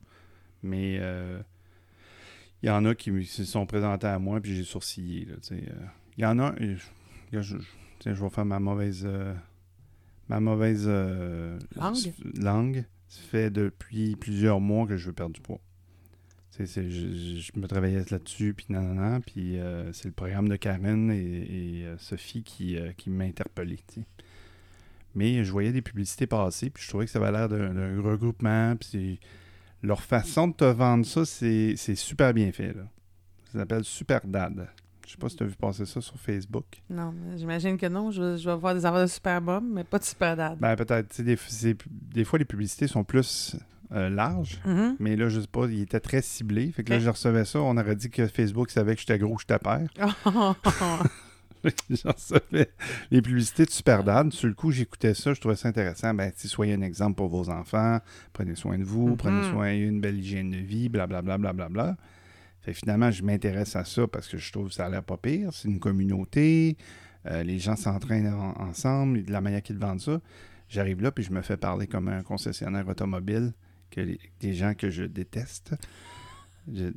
Mais 0.64 0.98
euh, 1.00 1.40
il 2.64 2.68
y 2.68 2.70
en 2.70 2.84
a 2.86 2.96
qui 2.96 3.26
se 3.26 3.46
sont 3.46 3.66
présentés 3.66 4.08
à 4.08 4.20
moi 4.20 4.42
puis 4.42 4.56
j'ai 4.56 4.64
sourcillé. 4.64 5.28
sais, 5.42 5.56
euh. 5.56 5.86
Il 6.18 6.24
y 6.24 6.26
en 6.26 6.40
a, 6.40 6.54
je, 6.60 7.40
je, 8.04 8.12
vais 8.12 8.30
faire 8.30 8.46
ma 8.46 8.60
mauvaise 8.60 9.04
euh, 9.06 9.34
ma 10.28 10.40
mauvaise 10.40 10.86
euh, 10.88 11.58
Langue? 11.76 12.14
langue. 12.36 12.86
Ça 13.08 13.22
fait 13.22 13.50
depuis 13.50 14.16
plusieurs 14.16 14.60
mois 14.60 14.86
que 14.86 14.98
je 14.98 15.08
veux 15.08 15.14
perdre 15.14 15.34
du 15.34 15.42
poids. 15.42 15.60
Je, 16.60 16.66
je- 16.66 17.40
je 17.40 17.58
me 17.60 17.68
travaillais 17.68 18.04
là-dessus, 18.12 18.54
puis 18.54 18.66
nanana, 18.70 19.22
puis 19.22 19.58
euh, 19.60 19.94
c'est 19.94 20.10
le 20.10 20.14
programme 20.14 20.50
de 20.50 20.58
Karen 20.58 21.10
et, 21.10 21.16
et, 21.80 21.86
euh, 21.86 21.98
Sophie 21.98 22.44
qui, 22.44 22.78
euh, 22.78 22.92
qui 22.98 23.10
m'a 23.10 23.24
interpellé. 23.24 23.78
tu 23.88 24.02
sais. 24.02 24.06
Mais 25.16 25.43
je 25.43 25.51
voyais 25.51 25.72
des 25.72 25.82
publicités 25.82 26.28
passer, 26.28 26.70
puis 26.70 26.84
je 26.84 26.89
trouvais 26.89 27.05
que 27.05 27.12
ça 27.12 27.20
avait 27.20 27.32
l'air 27.32 27.49
d'un 27.49 28.01
regroupement, 28.01 28.76
puis 28.76 29.20
leur 29.82 30.01
façon 30.01 30.47
de 30.49 30.53
te 30.53 30.66
vendre 30.66 31.05
ça, 31.05 31.26
c'est 31.26 31.74
c'est 31.78 31.95
super 31.95 32.34
bien 32.34 32.51
fait. 32.51 32.74
Là. 32.74 32.84
Ça 33.51 33.60
s'appelle 33.60 33.84
Super 33.84 34.22
Dad. 34.26 34.68
Je 35.07 35.14
sais 35.14 35.18
pas 35.18 35.28
si 35.30 35.38
tu 35.38 35.43
as 35.43 35.47
vu 35.47 35.55
passer 35.55 35.86
ça 35.88 36.01
sur 36.01 36.20
Facebook. 36.20 36.66
Non, 36.88 37.16
j'imagine 37.36 37.78
que 37.78 37.88
non. 37.88 38.12
Je, 38.12 38.38
je 38.38 38.47
vais 38.47 38.55
voir 38.55 38.76
des 38.76 38.86
affaires 38.86 39.01
de 39.01 39.07
super 39.07 39.41
mom, 39.41 39.68
mais 39.74 39.84
pas 39.84 39.97
de 39.97 40.03
super 40.03 40.38
dad. 40.38 40.60
Ben 40.60 40.76
peut-être. 40.76 41.20
Des, 41.24 41.36
c'est- 41.47 41.76
des 41.89 42.24
fois, 42.24 42.38
les 42.38 42.45
publicités 42.45 42.86
sont 42.86 43.03
plus 43.03 43.55
euh, 43.91 44.07
larges. 44.10 44.60
Mhm. 44.66 44.97
Mais 44.99 45.16
là, 45.16 45.28
je 45.30 45.39
sais 45.39 45.47
pas, 45.47 45.66
il 45.66 45.82
était 45.82 45.99
très 45.99 46.22
ciblé. 46.22 46.72
Fait 46.72 46.84
que 46.84 46.91
là, 46.91 46.99
je 46.99 47.10
recevais 47.10 47.43
ça. 47.45 47.60
On 47.60 47.76
aurait 47.78 47.95
dit 47.95 48.12
que 48.12 48.28
Facebook 48.28 48.70
savait 48.70 48.93
que 48.93 48.99
j'étais 49.01 49.18
gros, 49.18 49.34
que 49.36 49.41
j'étais 49.41 49.57
père. 49.57 49.88
les 53.12 53.22
publicités 53.22 53.66
de 53.66 53.70
Super 53.70 54.03
Dad. 54.03 54.32
Sur 54.32 54.47
le 54.47 54.53
coup, 54.53 54.72
j'écoutais 54.72 55.14
ça. 55.14 55.34
Je 55.34 55.39
trouvais 55.39 55.55
ça 55.55 55.70
intéressant. 55.70 56.14
Ben, 56.14 56.32
soyez 56.36 56.74
un 56.74 56.82
exemple 56.82 57.16
pour 57.16 57.28
vos 57.30 57.49
enfants. 57.49 57.99
Prenez 58.34 58.55
soin 58.55 58.78
de 58.78 58.84
vous. 58.84 59.10
Mhm. 59.10 59.18
Prenez 59.18 59.49
soin 59.49 59.74
d'une 59.76 60.01
belle 60.01 60.18
hygiène 60.20 60.51
de 60.51 60.57
vie. 60.57 60.89
Blablabla. 60.89 61.38
Bla, 61.38 61.53
bla, 61.53 61.70
bla, 61.70 61.84
bla. 61.84 61.97
Fait 62.62 62.74
finalement, 62.74 63.10
je 63.12 63.24
m'intéresse 63.24 63.76
à 63.76 63.86
ça 63.86 64.07
parce 64.07 64.28
que 64.28 64.38
je 64.38 64.51
trouve 64.51 64.68
que 64.70 64.74
ça 64.74 64.86
a 64.86 64.89
l'air 64.89 65.03
pas 65.03 65.18
pire. 65.18 65.49
C'est 65.53 65.68
une 65.68 65.80
communauté. 65.80 66.78
Euh, 67.26 67.43
les 67.43 67.60
gens 67.60 67.76
s'entraînent 67.76 68.34
en- 68.34 68.60
ensemble. 68.62 69.24
De 69.24 69.32
la 69.32 69.41
manière 69.41 69.62
qu'ils 69.62 69.78
vendent 69.78 70.01
ça. 70.01 70.20
J'arrive 70.68 71.01
là, 71.01 71.12
puis 71.12 71.24
je 71.24 71.32
me 71.32 71.41
fais 71.41 71.57
parler 71.57 71.88
comme 71.88 72.10
un 72.10 72.22
concessionnaire 72.22 72.88
automobile, 72.88 73.53
que 73.89 74.01
les, 74.01 74.20
des 74.39 74.53
gens 74.53 74.74
que 74.76 74.89
je 74.91 75.03
déteste. 75.03 75.74
Je, 76.74 76.90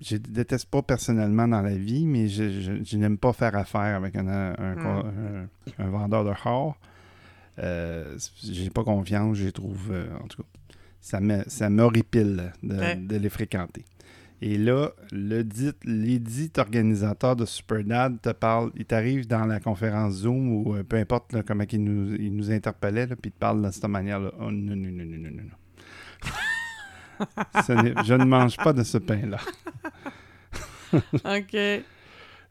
je 0.00 0.16
déteste 0.16 0.66
pas 0.70 0.82
personnellement 0.82 1.48
dans 1.48 1.62
la 1.62 1.76
vie, 1.76 2.06
mais 2.06 2.28
je, 2.28 2.60
je- 2.60 2.84
je 2.84 2.96
n'aime 2.96 3.18
pas 3.18 3.32
faire 3.32 3.56
affaire 3.56 3.96
avec 3.96 4.14
un, 4.16 4.28
un, 4.28 4.54
un- 4.58 5.48
un 5.78 5.88
vendeur 5.90 6.24
de 6.24 6.32
char. 6.34 6.78
Euh, 7.58 8.16
j'ai 8.44 8.70
pas 8.70 8.84
confiance, 8.84 9.36
je 9.36 9.48
trouve, 9.48 9.88
euh, 9.90 10.06
en 10.22 10.26
tout 10.28 10.42
cas, 10.42 10.48
ça 11.00 11.20
me- 11.20 11.42
ça 11.48 11.68
m'horripile 11.68 12.52
de, 12.62 12.76
Ouais. 12.76 12.96
de 12.96 13.16
les 13.16 13.28
fréquenter. 13.28 13.84
Et 14.40 14.56
là, 14.56 14.90
le 15.10 15.42
dit, 15.42 15.72
les 15.84 16.20
dits 16.20 16.52
organisateurs 16.58 17.34
de 17.34 17.44
Superdad 17.44 18.20
te 18.22 18.28
parlent, 18.30 18.70
ils 18.76 18.84
t'arrivent 18.84 19.26
dans 19.26 19.44
la 19.46 19.58
conférence 19.58 20.12
Zoom 20.18 20.52
ou 20.52 20.76
euh, 20.76 20.84
peu 20.84 20.94
importe 20.96 21.32
là, 21.32 21.42
comment 21.42 21.64
ils 21.72 21.82
nous, 21.82 22.14
ils 22.14 22.32
nous 22.32 22.52
interpellaient, 22.52 23.08
puis 23.08 23.16
ils 23.24 23.32
te 23.32 23.38
parlent 23.38 23.62
de 23.66 23.70
cette 23.72 23.84
manière-là. 23.88 24.30
Oh 24.38 24.52
non, 24.52 24.76
non, 24.76 24.90
non, 24.92 25.04
non, 25.04 25.18
non, 25.18 25.30
non, 25.30 25.42
je 28.04 28.14
ne 28.14 28.24
mange 28.24 28.56
pas 28.56 28.72
de 28.72 28.82
ce 28.82 28.98
pain-là. 28.98 29.38
OK. 31.24 31.56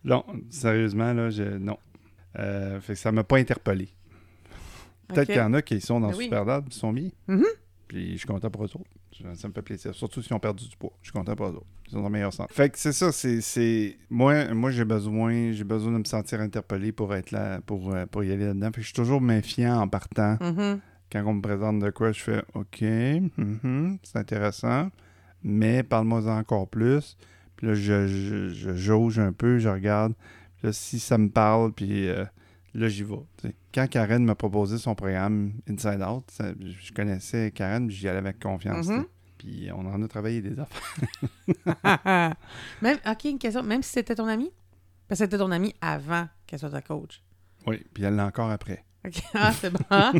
Non, 0.03 0.23
sérieusement, 0.49 1.13
là, 1.13 1.29
je, 1.29 1.43
non. 1.43 1.77
Euh, 2.39 2.79
fait 2.81 2.93
que 2.93 2.99
ça 2.99 3.11
m'a 3.11 3.23
pas 3.23 3.37
interpellé. 3.37 3.89
Peut-être 5.07 5.27
qu'il 5.27 5.35
y 5.37 5.41
en 5.41 5.53
a 5.53 5.61
qui 5.61 5.81
sont 5.81 5.99
dans 5.99 6.09
Ben 6.09 6.17
oui. 6.17 6.25
Superdad, 6.25 6.67
qui 6.69 6.77
sont 6.77 6.93
bien. 6.93 7.09
Mhm. 7.27 7.45
Puis 7.87 8.13
je 8.13 8.17
suis 8.17 8.27
content 8.27 8.49
pour 8.49 8.63
eux 8.63 8.69
autres. 8.75 8.89
Ça, 9.35 9.47
me 9.47 9.53
fait 9.53 9.61
plaisir. 9.63 9.95
Surtout 9.95 10.21
s'ils 10.21 10.33
ont 10.33 10.39
perdu 10.39 10.67
du 10.67 10.77
poids. 10.77 10.91
Je 11.01 11.07
suis 11.07 11.13
content 11.13 11.35
pour 11.35 11.47
eux 11.47 11.53
autres. 11.55 11.65
Ils 11.87 11.93
sont 11.93 12.03
en 12.03 12.09
meilleure 12.09 12.33
santé. 12.33 12.53
Fait 12.53 12.69
que 12.69 12.77
c'est 12.77 12.91
ça, 12.91 13.11
c'est. 13.11 13.41
c'est- 13.41 13.97
Moi, 14.11 14.53
moi 14.53 14.69
j'ai 14.69 14.85
besoin. 14.85 15.51
J'ai 15.53 15.63
besoin 15.63 15.93
de 15.93 15.97
me 15.97 16.03
sentir 16.03 16.39
interpellé 16.41 16.91
pour 16.91 17.15
être 17.15 17.31
là, 17.31 17.59
pour, 17.65 17.93
euh, 17.95 18.05
pour 18.05 18.23
y 18.23 18.31
aller 18.31 18.45
là-dedans. 18.45 18.67
Fait 18.67 18.73
que 18.73 18.81
je 18.81 18.87
suis 18.87 18.93
toujours 18.93 19.21
méfiant 19.21 19.79
en 19.81 19.87
partant. 19.87 20.37
Mhm. 20.41 20.79
Quand 21.11 21.23
on 21.25 21.33
me 21.35 21.41
présente 21.41 21.79
de 21.79 21.89
quoi, 21.89 22.11
je 22.11 22.21
fais 22.21 22.43
OK, 22.53 22.81
mhm, 22.81 23.97
c'est 24.03 24.17
intéressant. 24.17 24.89
Mais 25.43 25.83
parle-moi 25.83 26.27
encore 26.27 26.67
plus. 26.67 27.15
Puis 27.55 27.67
là, 27.67 27.73
je, 27.75 28.07
je, 28.07 28.49
je 28.49 28.73
jauge 28.75 29.17
un 29.19 29.31
peu, 29.31 29.57
je 29.59 29.69
regarde. 29.69 30.13
Puis 30.57 30.67
là, 30.67 30.73
si 30.73 30.99
ça 30.99 31.17
me 31.17 31.29
parle, 31.29 31.71
puis 31.71 32.07
euh, 32.09 32.25
là, 32.73 32.87
j'y 32.89 33.03
vais. 33.03 33.51
Quand 33.73 33.87
Karen 33.87 34.23
m'a 34.25 34.35
proposé 34.35 34.77
son 34.77 34.95
programme 34.95 35.53
Inside 35.69 36.01
Out, 36.01 36.25
ça- 36.29 36.51
je 36.59 36.91
connaissais 36.93 37.51
Karen, 37.51 37.87
puis 37.87 37.95
j'y 37.95 38.07
allais 38.07 38.17
avec 38.19 38.39
confiance. 38.39 38.87
Mhm. 38.87 39.05
Puis 39.37 39.69
on 39.73 39.85
en 39.85 40.01
a 40.01 40.07
travaillé 40.07 40.41
des 40.41 40.55
affaires. 40.59 41.07
Même, 42.81 42.97
OK, 43.07 43.23
une 43.25 43.39
question. 43.39 43.63
Même 43.63 43.83
si 43.83 43.91
c'était 43.91 44.15
ton 44.15 44.27
ami? 44.27 44.51
Parce 45.07 45.19
que 45.19 45.25
c'était 45.25 45.37
ton 45.37 45.51
ami 45.51 45.73
avant 45.79 46.27
qu'elle 46.45 46.59
soit 46.59 46.71
ta 46.71 46.81
coach. 46.81 47.21
Oui, 47.65 47.83
puis 47.93 48.03
elle 48.03 48.15
l'a 48.15 48.25
encore 48.25 48.49
après. 48.49 48.83
Ah, 49.33 49.51
c'est 49.53 49.69
bon. 49.71 49.79
hein? 49.89 50.13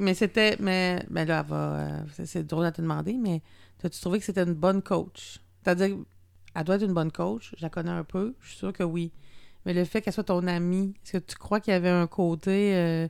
mais 0.00 0.14
c'était... 0.14 0.56
Mais, 0.60 1.04
mais 1.10 1.24
là, 1.24 1.40
elle 1.44 1.50
va... 1.50 1.74
euh, 1.74 2.02
c'est- 2.24 2.44
drôle 2.44 2.64
à 2.66 2.72
te 2.72 2.80
demander, 2.82 3.14
mais 3.14 3.42
as-tu 3.82 4.00
trouvé 4.00 4.18
que 4.18 4.24
c'était 4.24 4.42
une 4.44 4.54
bonne 4.54 4.82
coach? 4.82 5.40
C'est-à-dire, 5.62 5.96
elle 6.54 6.64
doit 6.64 6.76
être 6.76 6.84
une 6.84 6.94
bonne 6.94 7.10
coach. 7.12 7.54
Je 7.56 7.62
la 7.62 7.70
connais 7.70 7.90
un 7.90 8.04
peu. 8.04 8.34
Je 8.40 8.48
suis 8.48 8.58
sûre 8.58 8.72
que 8.72 8.82
oui. 8.84 9.12
Mais 9.64 9.74
le 9.74 9.84
fait 9.84 10.00
qu'elle 10.02 10.12
soit 10.12 10.24
ton 10.24 10.46
amie, 10.46 10.94
est-ce 11.04 11.12
que 11.12 11.18
tu 11.18 11.36
crois 11.36 11.60
qu'il 11.60 11.72
y 11.72 11.76
avait 11.76 11.88
un 11.88 12.06
côté... 12.06 12.74
euh, 12.74 13.08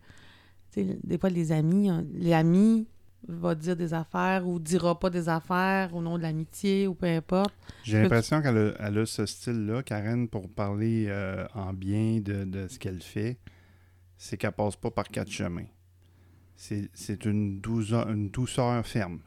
tu 0.73 0.87
sais, 0.87 0.99
des 1.05 1.19
fois, 1.19 1.29
les 1.31 1.53
amis, 1.53 1.89
hein, 1.91 2.05
l'ami 2.15 2.87
va 3.29 3.55
dire 3.55 3.77
des 3.77 3.95
affaires 3.95 4.47
ou 4.47 4.59
dira 4.59 4.99
pas 4.99 5.11
des 5.11 5.29
affaires 5.29 5.95
au 5.95 6.03
nom 6.03 6.17
de 6.19 6.23
l'amitié 6.23 6.87
ou 6.87 6.95
peu 6.95 7.07
importe. 7.07 7.55
J'ai 7.85 8.03
l'impression 8.03 8.43
qu'elle 8.43 8.57
a, 8.59 8.73
elle 8.81 8.99
a 8.99 9.07
ce 9.07 9.27
style-là, 9.27 9.83
Karen, 9.83 10.29
pour 10.29 10.49
parler 10.49 11.07
euh, 11.09 11.47
en 11.55 11.73
bien 11.73 12.21
de, 12.21 12.45
de 12.45 12.67
ce 12.69 12.79
qu'elle 12.79 13.01
fait, 13.03 13.39
c'est 14.17 14.37
qu'elle 14.37 14.53
passe 14.53 14.77
pas 14.77 14.91
par 14.91 15.09
quatre 15.09 15.31
chemins. 15.31 15.67
C'est 16.57 17.25
une 17.25 17.61
douceur, 17.61 18.09
une 18.11 18.29
douceur 18.31 18.87
ferme. 18.87 19.19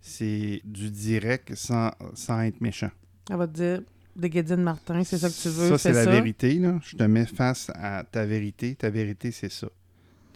C'est 0.00 0.60
du 0.64 0.90
direct 0.90 1.54
sans, 1.54 1.90
sans 2.14 2.40
être 2.42 2.60
méchant. 2.60 2.90
Elle 3.28 3.36
va 3.36 3.46
te 3.48 3.52
dire, 3.54 3.80
des 4.14 4.30
Guédine 4.30 4.62
Martin, 4.62 5.02
c'est 5.04 5.18
ça 5.18 5.28
que 5.28 5.34
tu 5.34 5.48
veux, 5.48 5.68
Ça, 5.70 5.78
c'est 5.78 5.92
la 5.92 6.04
ça. 6.04 6.10
vérité. 6.10 6.54
Là. 6.54 6.78
Je 6.82 6.96
te 6.96 7.02
mets 7.02 7.26
face 7.26 7.70
à 7.74 8.04
ta 8.04 8.24
vérité. 8.24 8.74
Ta 8.76 8.90
vérité, 8.90 9.32
c'est 9.32 9.50
ça. 9.50 9.68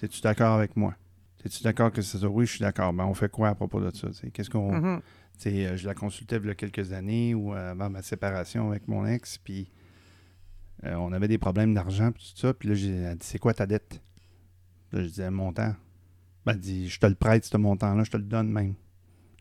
Es-tu 0.02 0.20
d'accord 0.20 0.56
avec 0.56 0.76
moi? 0.76 0.94
Es-tu 1.44 1.62
d'accord 1.62 1.90
que 1.92 2.02
c'est 2.02 2.18
ça? 2.18 2.28
Oui, 2.28 2.46
je 2.46 2.52
suis 2.52 2.60
d'accord. 2.60 2.92
Ben, 2.92 3.04
on 3.04 3.14
fait 3.14 3.30
quoi 3.30 3.48
à 3.48 3.54
propos 3.54 3.80
de 3.80 3.90
ça? 3.94 4.08
Qu'est-ce 4.32 4.50
qu'on. 4.50 4.72
Mhm. 4.72 5.00
Sais, 5.38 5.66
euh, 5.66 5.76
je 5.76 5.86
la 5.86 5.94
consultais 5.94 6.36
il 6.36 6.46
y 6.46 6.50
a 6.50 6.54
quelques 6.54 6.92
années 6.92 7.34
ou 7.34 7.52
euh, 7.54 7.72
avant 7.72 7.90
ma 7.90 8.02
séparation 8.02 8.70
avec 8.70 8.86
mon 8.86 9.04
ex, 9.06 9.38
puis 9.38 9.68
euh, 10.84 10.94
on 10.94 11.12
avait 11.12 11.26
des 11.28 11.38
problèmes 11.38 11.74
d'argent, 11.74 12.12
puis 12.12 12.32
tout 12.34 12.40
ça. 12.40 12.54
Puis 12.54 12.68
là, 12.68 12.74
j'ai 12.74 13.14
dit 13.14 13.26
C'est 13.26 13.38
quoi 13.38 13.54
ta 13.54 13.66
dette? 13.66 14.00
Là, 14.92 15.02
je 15.02 15.08
disais 15.08 15.24
Un 15.24 15.30
montant. 15.30 15.74
Ben, 16.46 16.52
elle 16.52 16.58
dit 16.60 16.88
Je 16.88 17.00
te 17.00 17.06
le 17.06 17.14
prête, 17.14 17.44
ce 17.44 17.56
montant-là, 17.56 18.04
je 18.04 18.10
te 18.10 18.16
le 18.16 18.22
donne 18.24 18.50
même. 18.50 18.74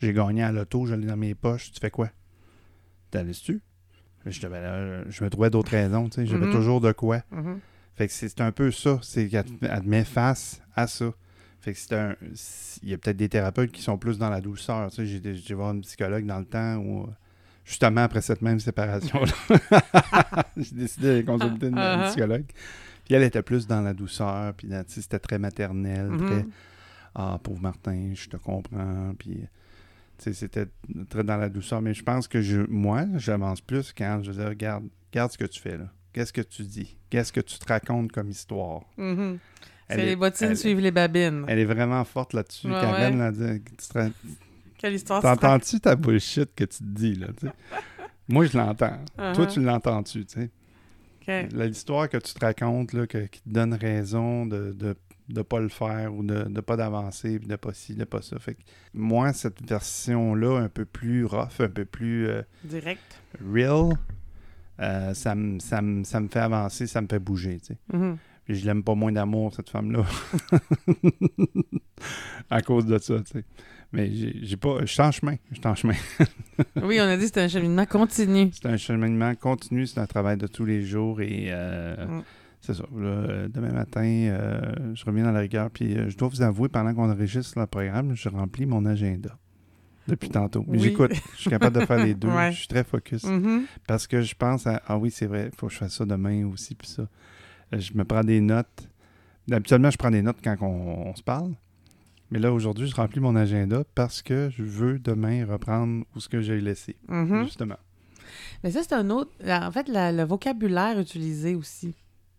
J'ai 0.01 0.13
gagné 0.13 0.41
à 0.43 0.51
l'auto, 0.51 0.85
je 0.87 0.95
l'ai 0.95 1.05
dans 1.05 1.17
mes 1.17 1.35
poches, 1.35 1.71
tu 1.71 1.79
fais 1.79 1.91
quoi? 1.91 2.09
T'as 3.11 3.23
tu 3.25 3.61
je, 4.25 4.47
ben 4.47 5.03
je 5.09 5.23
me 5.23 5.29
trouvais 5.31 5.49
d'autres 5.49 5.71
raisons, 5.71 6.07
tu 6.07 6.15
sais. 6.21 6.25
J'avais 6.27 6.45
Mhm. 6.45 6.51
toujours 6.51 6.79
de 6.79 6.91
quoi. 6.91 7.23
Mhm. 7.31 7.59
Fait 7.95 8.07
que 8.07 8.13
c'est 8.13 8.39
un 8.39 8.51
peu 8.51 8.71
ça, 8.71 8.99
c'est 9.01 9.27
qu'elle 9.27 9.45
te- 9.45 9.65
elle 9.65 9.81
te 9.81 9.87
met 9.87 10.03
face 10.03 10.61
à 10.75 10.85
ça. 10.87 11.11
Fait 11.61 11.73
que 11.73 11.79
c'est 11.79 11.93
un. 11.95 12.15
Il 12.83 12.89
y 12.89 12.93
a 12.93 12.97
peut-être 12.97 13.17
des 13.17 13.29
thérapeutes 13.29 13.71
qui 13.71 13.81
sont 13.81 13.97
plus 13.97 14.17
dans 14.17 14.29
la 14.29 14.41
douceur. 14.41 14.89
Tu 14.89 14.95
sais, 14.97 15.05
j'ai 15.05 15.35
j'ai 15.35 15.53
voir 15.53 15.71
une 15.73 15.81
psychologue 15.81 16.25
dans 16.25 16.39
le 16.39 16.45
temps 16.45 16.77
où, 16.77 17.07
justement 17.63 18.01
après 18.01 18.21
cette 18.21 18.41
même 18.41 18.59
séparation-là, 18.59 20.43
j'ai 20.57 20.75
décidé 20.75 21.07
d'aller 21.07 21.23
consulter 21.25 21.67
une, 21.67 21.77
une 21.77 21.79
Uh-huh. 21.79 22.07
psychologue. 22.09 22.45
Puis 23.05 23.13
elle 23.15 23.23
était 23.23 23.41
plus 23.43 23.67
dans 23.67 23.81
la 23.81 23.93
douceur, 23.93 24.53
puis 24.55 24.67
dans- 24.67 24.83
tu 24.83 24.93
sais, 24.93 25.01
c'était 25.01 25.19
très 25.19 25.37
maternel, 25.39 26.07
Mhm. 26.09 26.25
très 26.25 26.45
Ah, 27.13 27.37
pauvre 27.43 27.61
Martin, 27.61 28.11
je 28.15 28.29
te 28.29 28.37
comprends. 28.37 29.13
Puis, 29.19 29.43
c'était 30.17 30.67
très 31.09 31.23
dans 31.25 31.35
la 31.35 31.49
douceur. 31.49 31.81
Mais 31.81 31.93
je 31.93 32.03
pense 32.03 32.25
que 32.27 32.41
je, 32.41 32.61
moi, 32.69 33.05
j'avance 33.17 33.59
plus 33.59 33.91
quand 33.91 34.21
je 34.23 34.31
dis 34.31 34.41
regarde, 34.41 34.85
regarde 35.11 35.29
ce 35.31 35.37
que 35.37 35.43
tu 35.45 35.59
fais 35.59 35.77
là. 35.77 35.89
Qu'est-ce 36.13 36.31
que 36.31 36.39
tu 36.41 36.63
dis? 36.63 36.95
Qu'est-ce 37.09 37.33
que 37.33 37.41
tu 37.41 37.59
te 37.59 37.67
racontes 37.67 38.11
comme 38.13 38.29
histoire? 38.29 38.83
Mhm. 38.97 39.39
Elle 39.91 39.97
C'est 39.97 40.03
est- 40.03 40.09
les 40.09 40.15
bottines 40.15 40.55
suivent 40.55 40.79
les 40.79 40.91
babines. 40.91 41.45
Elle 41.47 41.59
est 41.59 41.65
vraiment 41.65 42.03
forte 42.03 42.33
là-dessus. 42.33 42.67
Ouais, 42.67 42.73
Karen, 42.81 43.13
ouais. 43.13 43.19
là, 43.19 43.31
dit, 43.31 43.61
tu 43.77 43.87
te 43.87 44.09
Quelle 44.77 44.93
histoire 44.93 45.21
T'entends-tu 45.21 45.79
ta 45.79 45.95
bullshit 45.95 46.53
que 46.55 46.63
tu 46.63 46.79
te 46.79 46.83
dis, 46.83 47.15
là, 47.15 47.27
tu 47.39 47.47
sais? 47.47 47.53
Moi, 48.27 48.45
je 48.45 48.57
l'entends. 48.57 48.97
Toi, 49.17 49.33
Uh-huh. 49.33 49.47
tu 49.53 49.61
l'entends-tu, 49.61 50.25
tu 50.25 50.39
sais? 51.27 51.47
L'histoire 51.53 52.09
que 52.09 52.17
tu 52.17 52.33
te 52.33 52.43
racontes, 52.43 52.93
là, 52.93 53.05
que- 53.07 53.25
qui 53.27 53.41
te 53.41 53.49
donne 53.49 53.73
raison 53.73 54.45
de 54.45 54.71
de, 54.73 54.95
de 55.29 55.41
pas 55.43 55.59
le 55.59 55.69
faire 55.69 56.13
ou 56.13 56.23
de, 56.23 56.43
de 56.43 56.61
pas 56.61 56.75
d'avancer, 56.75 57.39
de 57.39 57.55
pas 57.55 57.73
ci, 57.73 57.95
de 57.95 58.03
pas 58.03 58.21
ça. 58.21 58.37
Fait 58.39 58.55
que 58.55 58.61
moi, 58.93 59.31
cette 59.31 59.61
version-là, 59.65 60.57
un 60.59 60.67
peu 60.67 60.83
plus 60.83 61.23
rough, 61.25 61.59
un 61.59 61.69
peu 61.69 61.85
plus 61.85 62.27
euh, 62.27 62.41
Direct. 62.65 62.99
real, 63.53 63.97
euh, 64.81 65.13
ça, 65.13 65.35
me, 65.35 65.59
ça, 65.59 65.81
me, 65.81 66.03
ça 66.03 66.19
me 66.19 66.27
fait 66.27 66.39
avancer, 66.39 66.87
ça 66.87 67.01
me 67.01 67.07
fait 67.07 67.19
bouger, 67.19 67.59
tu 67.59 67.67
sais. 67.67 67.77
Mhm. 67.93 68.17
Puis 68.17 68.30
je 68.53 68.65
l'aime 68.65 68.83
pas 68.83 68.95
moins 68.95 69.11
d'amour, 69.11 69.53
cette 69.53 69.69
femme-là. 69.69 70.03
à 72.49 72.61
cause 72.61 72.85
de 72.85 72.97
ça, 72.97 73.19
tu 73.19 73.39
sais. 73.39 73.45
Mais 73.93 74.09
j'ai 74.41 74.55
pas. 74.57 74.77
Je 74.81 74.85
suis 74.85 75.01
en 75.01 75.11
chemin. 75.11 75.35
Je 75.51 75.55
suis 75.57 75.67
en 75.67 75.75
chemin. 75.75 75.95
Oui, 76.83 76.99
on 77.01 77.05
a 77.05 77.15
dit 77.15 77.21
que 77.21 77.27
c'était 77.27 77.41
un 77.41 77.47
cheminement 77.47 77.85
continu. 77.87 78.51
C'est 78.53 78.67
un 78.67 78.77
cheminement 78.77 79.33
continu, 79.35 79.87
c'est 79.87 79.99
un 79.99 80.05
travail 80.05 80.37
de 80.37 80.45
tous 80.47 80.63
les 80.63 80.83
jours 80.83 81.19
et 81.21 81.47
euh, 81.49 82.05
Mm. 82.05 82.23
c'est 82.61 82.75
ça. 82.75 82.83
Là, 82.95 83.07
euh, 83.07 83.47
demain 83.49 83.71
matin, 83.71 84.03
euh, 84.03 84.61
je 84.93 85.03
reviens 85.05 85.23
dans 85.23 85.31
la 85.31 85.39
rigueur. 85.39 85.71
Puis 85.71 85.97
euh, 85.97 86.07
je 86.09 86.15
dois 86.17 86.27
vous 86.27 86.41
avouer, 86.43 86.69
pendant 86.69 86.93
qu'on 86.93 87.09
enregistre 87.09 87.59
le 87.59 87.65
programme, 87.65 88.15
je 88.15 88.29
remplis 88.29 88.65
mon 88.67 88.85
agenda 88.85 89.35
depuis 90.07 90.29
tantôt. 90.29 90.63
Mais 90.67 90.77
Oui. 90.77 90.83
j'écoute. 90.83 91.13
Je 91.35 91.41
suis 91.41 91.49
capable 91.49 91.79
de 91.79 91.85
faire 91.85 92.03
les 92.05 92.13
deux. 92.13 92.27
Ouais. 92.35 92.51
Je 92.51 92.57
suis 92.59 92.67
très 92.67 92.83
focus. 92.83 93.23
Mhm. 93.23 93.63
Parce 93.87 94.05
que 94.07 94.21
je 94.21 94.35
pense 94.35 94.67
à 94.67 94.81
Ah 94.87 94.97
oui, 94.99 95.09
c'est 95.11 95.25
vrai, 95.27 95.49
il 95.51 95.57
faut 95.57 95.65
que 95.67 95.73
je 95.73 95.79
fasse 95.79 95.95
ça 95.95 96.05
demain 96.05 96.45
aussi. 96.45 96.75
Puis 96.75 96.87
ça. 96.89 97.07
Euh, 97.73 97.79
Je 97.79 97.93
me 97.93 98.03
prends 98.03 98.23
des 98.23 98.41
notes. 98.41 98.87
Habituellement, 99.51 99.91
je 99.91 99.97
prends 99.97 100.11
des 100.11 100.21
notes 100.21 100.37
quand 100.43 100.55
on, 100.61 101.09
on 101.09 101.15
se 101.15 101.23
parle. 101.23 101.53
Mais 102.29 102.39
là, 102.39 102.53
aujourd'hui, 102.53 102.87
je 102.87 102.95
remplis 102.95 103.19
mon 103.19 103.35
agenda 103.35 103.83
parce 103.95 104.21
que 104.21 104.49
je 104.49 104.63
veux 104.63 104.99
demain 104.99 105.45
reprendre 105.45 106.05
où 106.15 106.19
ce 106.19 106.29
que 106.29 106.41
j'ai 106.41 106.61
laissé. 106.61 106.95
Mhm. 107.09 107.43
Justement. 107.43 107.75
Mais 108.63 108.71
ça, 108.71 108.81
c'est 108.83 108.93
un 108.93 109.09
autre. 109.09 109.31
En 109.45 109.71
fait, 109.71 109.89
la- 109.89 110.11
le 110.13 110.23
vocabulaire 110.23 110.97
utilisé 110.99 111.55
aussi. 111.55 111.93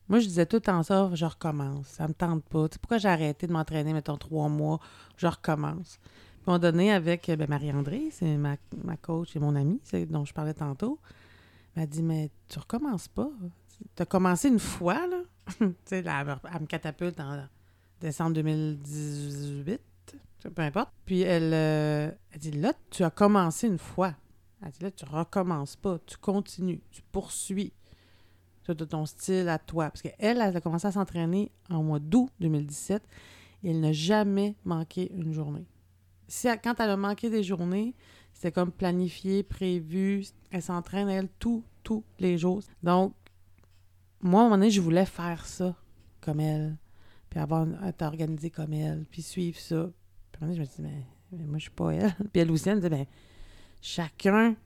Moi, 0.08 0.20
je 0.20 0.26
disais 0.26 0.46
tout 0.46 0.56
le 0.56 0.60
temps 0.62 0.82
ça, 0.82 1.10
je 1.14 1.24
recommence. 1.26 1.86
Ça 1.88 2.08
me 2.08 2.14
tente 2.14 2.44
pas. 2.44 2.68
Tu 2.68 2.74
sais, 2.74 2.78
pourquoi 2.80 2.98
j'ai 2.98 3.08
arrêté 3.08 3.46
de 3.46 3.52
m'entraîner, 3.52 3.92
mettons, 3.92 4.16
trois 4.16 4.48
mois, 4.48 4.78
je 5.16 5.26
recommence. 5.26 5.98
Puis, 6.02 6.10
à 6.46 6.50
un 6.50 6.52
moment 6.54 6.58
donné, 6.58 6.92
avec 6.92 7.30
ben, 7.30 7.46
Marie-André, 7.48 8.08
c'est 8.12 8.36
ma, 8.36 8.56
ma 8.84 8.96
coach 8.96 9.36
et 9.36 9.38
mon 9.38 9.54
amie, 9.54 9.80
dont 10.08 10.24
je 10.24 10.32
parlais 10.32 10.54
tantôt, 10.54 10.98
elle 11.76 11.82
m'a 11.82 11.86
dit 11.86 12.02
Mais 12.02 12.30
tu 12.48 12.58
recommences 12.58 13.08
pas. 13.08 13.30
Tu 13.96 14.02
as 14.02 14.06
commencé 14.06 14.48
une 14.48 14.58
fois, 14.58 15.06
là. 15.06 15.22
tu 15.58 15.74
sais, 15.84 15.98
elle, 15.98 16.26
me- 16.60 16.66
catapulte 16.66 17.18
en 17.20 17.46
décembre 18.00 18.34
2018, 18.34 19.80
peu 20.54 20.62
importe. 20.62 20.90
Puis 21.04 21.20
elle, 21.22 21.52
euh, 21.52 22.10
elle 22.30 22.40
dit 22.40 22.52
Là, 22.52 22.72
tu 22.90 23.04
as 23.04 23.10
commencé 23.10 23.66
une 23.66 23.78
fois. 23.78 24.14
Elle 24.64 24.70
dit 24.70 24.82
là, 24.82 24.90
tu 24.92 25.04
recommences 25.04 25.74
pas, 25.76 25.98
tu 26.06 26.16
continues, 26.16 26.80
tu 26.90 27.02
poursuis. 27.10 27.72
Tu 28.64 28.70
as 28.70 28.74
ton 28.76 29.06
style 29.06 29.48
à 29.48 29.58
toi. 29.58 29.90
Parce 29.90 30.02
qu'elle, 30.02 30.14
elle 30.20 30.40
a 30.40 30.60
commencé 30.60 30.86
à 30.86 30.92
s'entraîner 30.92 31.50
en 31.68 31.82
mois 31.82 31.98
d'août 31.98 32.30
2017 32.38 33.02
et 33.64 33.70
elle 33.70 33.80
n'a 33.80 33.92
jamais 33.92 34.54
manqué 34.64 35.10
une 35.12 35.32
journée. 35.32 35.66
Si 36.28 36.46
quand 36.62 36.78
elle 36.78 36.90
a 36.90 36.96
manqué 36.96 37.28
des 37.28 37.42
journées, 37.42 37.94
c'était 38.32 38.52
comme 38.52 38.70
planifié, 38.70 39.42
prévu. 39.42 40.26
Elle 40.52 40.62
s'entraîne, 40.62 41.08
elle, 41.08 41.28
tous, 41.40 41.64
tous 41.82 42.04
les 42.20 42.38
jours. 42.38 42.62
Donc, 42.84 43.14
moi, 44.22 44.40
à 44.40 44.44
un 44.44 44.46
moment 44.48 44.58
donné, 44.58 44.70
je 44.70 44.80
voulais 44.80 45.06
faire 45.06 45.44
ça 45.46 45.74
comme 46.20 46.40
elle, 46.40 46.76
puis 47.30 47.40
avoir 47.40 47.66
être 47.84 48.02
organisée 48.02 48.50
comme 48.50 48.72
elle, 48.72 49.04
puis 49.10 49.22
suivre 49.22 49.58
ça. 49.58 49.90
Puis 50.32 50.40
à 50.42 50.44
un 50.44 50.48
moment 50.48 50.54
donné, 50.54 50.56
je 50.56 50.60
me 50.60 50.64
suis 50.66 50.76
dit, 50.76 50.82
mais, 50.82 51.38
mais 51.38 51.44
moi, 51.46 51.58
je 51.58 51.62
suis 51.62 51.70
pas 51.70 51.90
elle. 51.90 52.14
Puis 52.32 52.40
elle 52.42 52.50
aussi, 52.50 52.68
elle 52.68 52.76
me 52.76 52.80
dit, 52.82 52.88
ben, 52.88 53.06
chacun, 53.80 54.52
tu 54.52 54.56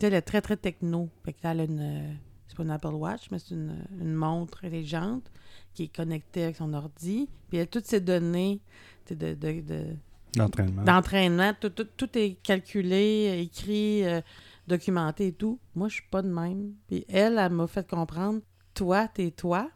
sais, 0.00 0.06
elle 0.08 0.14
est 0.14 0.22
très, 0.22 0.40
très 0.40 0.56
techno. 0.56 1.08
Fait 1.24 1.32
que 1.32 1.38
là, 1.44 1.52
elle 1.52 1.60
a 1.60 1.64
une, 1.64 2.18
c'est 2.48 2.56
pas 2.56 2.62
une 2.62 2.70
Apple 2.70 2.88
Watch, 2.94 3.30
mais 3.30 3.38
c'est 3.38 3.54
une, 3.54 3.76
une 4.00 4.14
montre 4.14 4.64
intelligente 4.64 5.30
qui 5.74 5.84
est 5.84 5.94
connectée 5.96 6.44
avec 6.44 6.56
son 6.56 6.72
ordi. 6.74 7.28
Puis 7.48 7.58
elle 7.58 7.64
a 7.64 7.66
toutes 7.66 7.86
ces 7.86 8.00
données 8.00 8.60
tu 9.06 9.14
sais, 9.14 9.16
de, 9.16 9.34
de, 9.34 9.60
de- 9.62 9.96
L'entraînement. 10.36 10.82
d'entraînement, 10.82 11.52
tout, 11.58 11.70
tout, 11.70 11.86
tout 11.96 12.18
est 12.18 12.34
calculé, 12.42 13.38
écrit, 13.42 14.04
euh, 14.04 14.20
documenté 14.66 15.28
et 15.28 15.32
tout. 15.32 15.58
Moi, 15.74 15.88
je 15.88 15.94
suis 15.94 16.08
pas 16.10 16.20
de 16.22 16.28
même. 16.28 16.74
Puis 16.88 17.06
elle, 17.08 17.38
elle 17.38 17.52
m'a 17.52 17.66
fait 17.66 17.88
comprendre, 17.88 18.40
toi, 18.76 19.08
t'es 19.08 19.30
toi, 19.30 19.70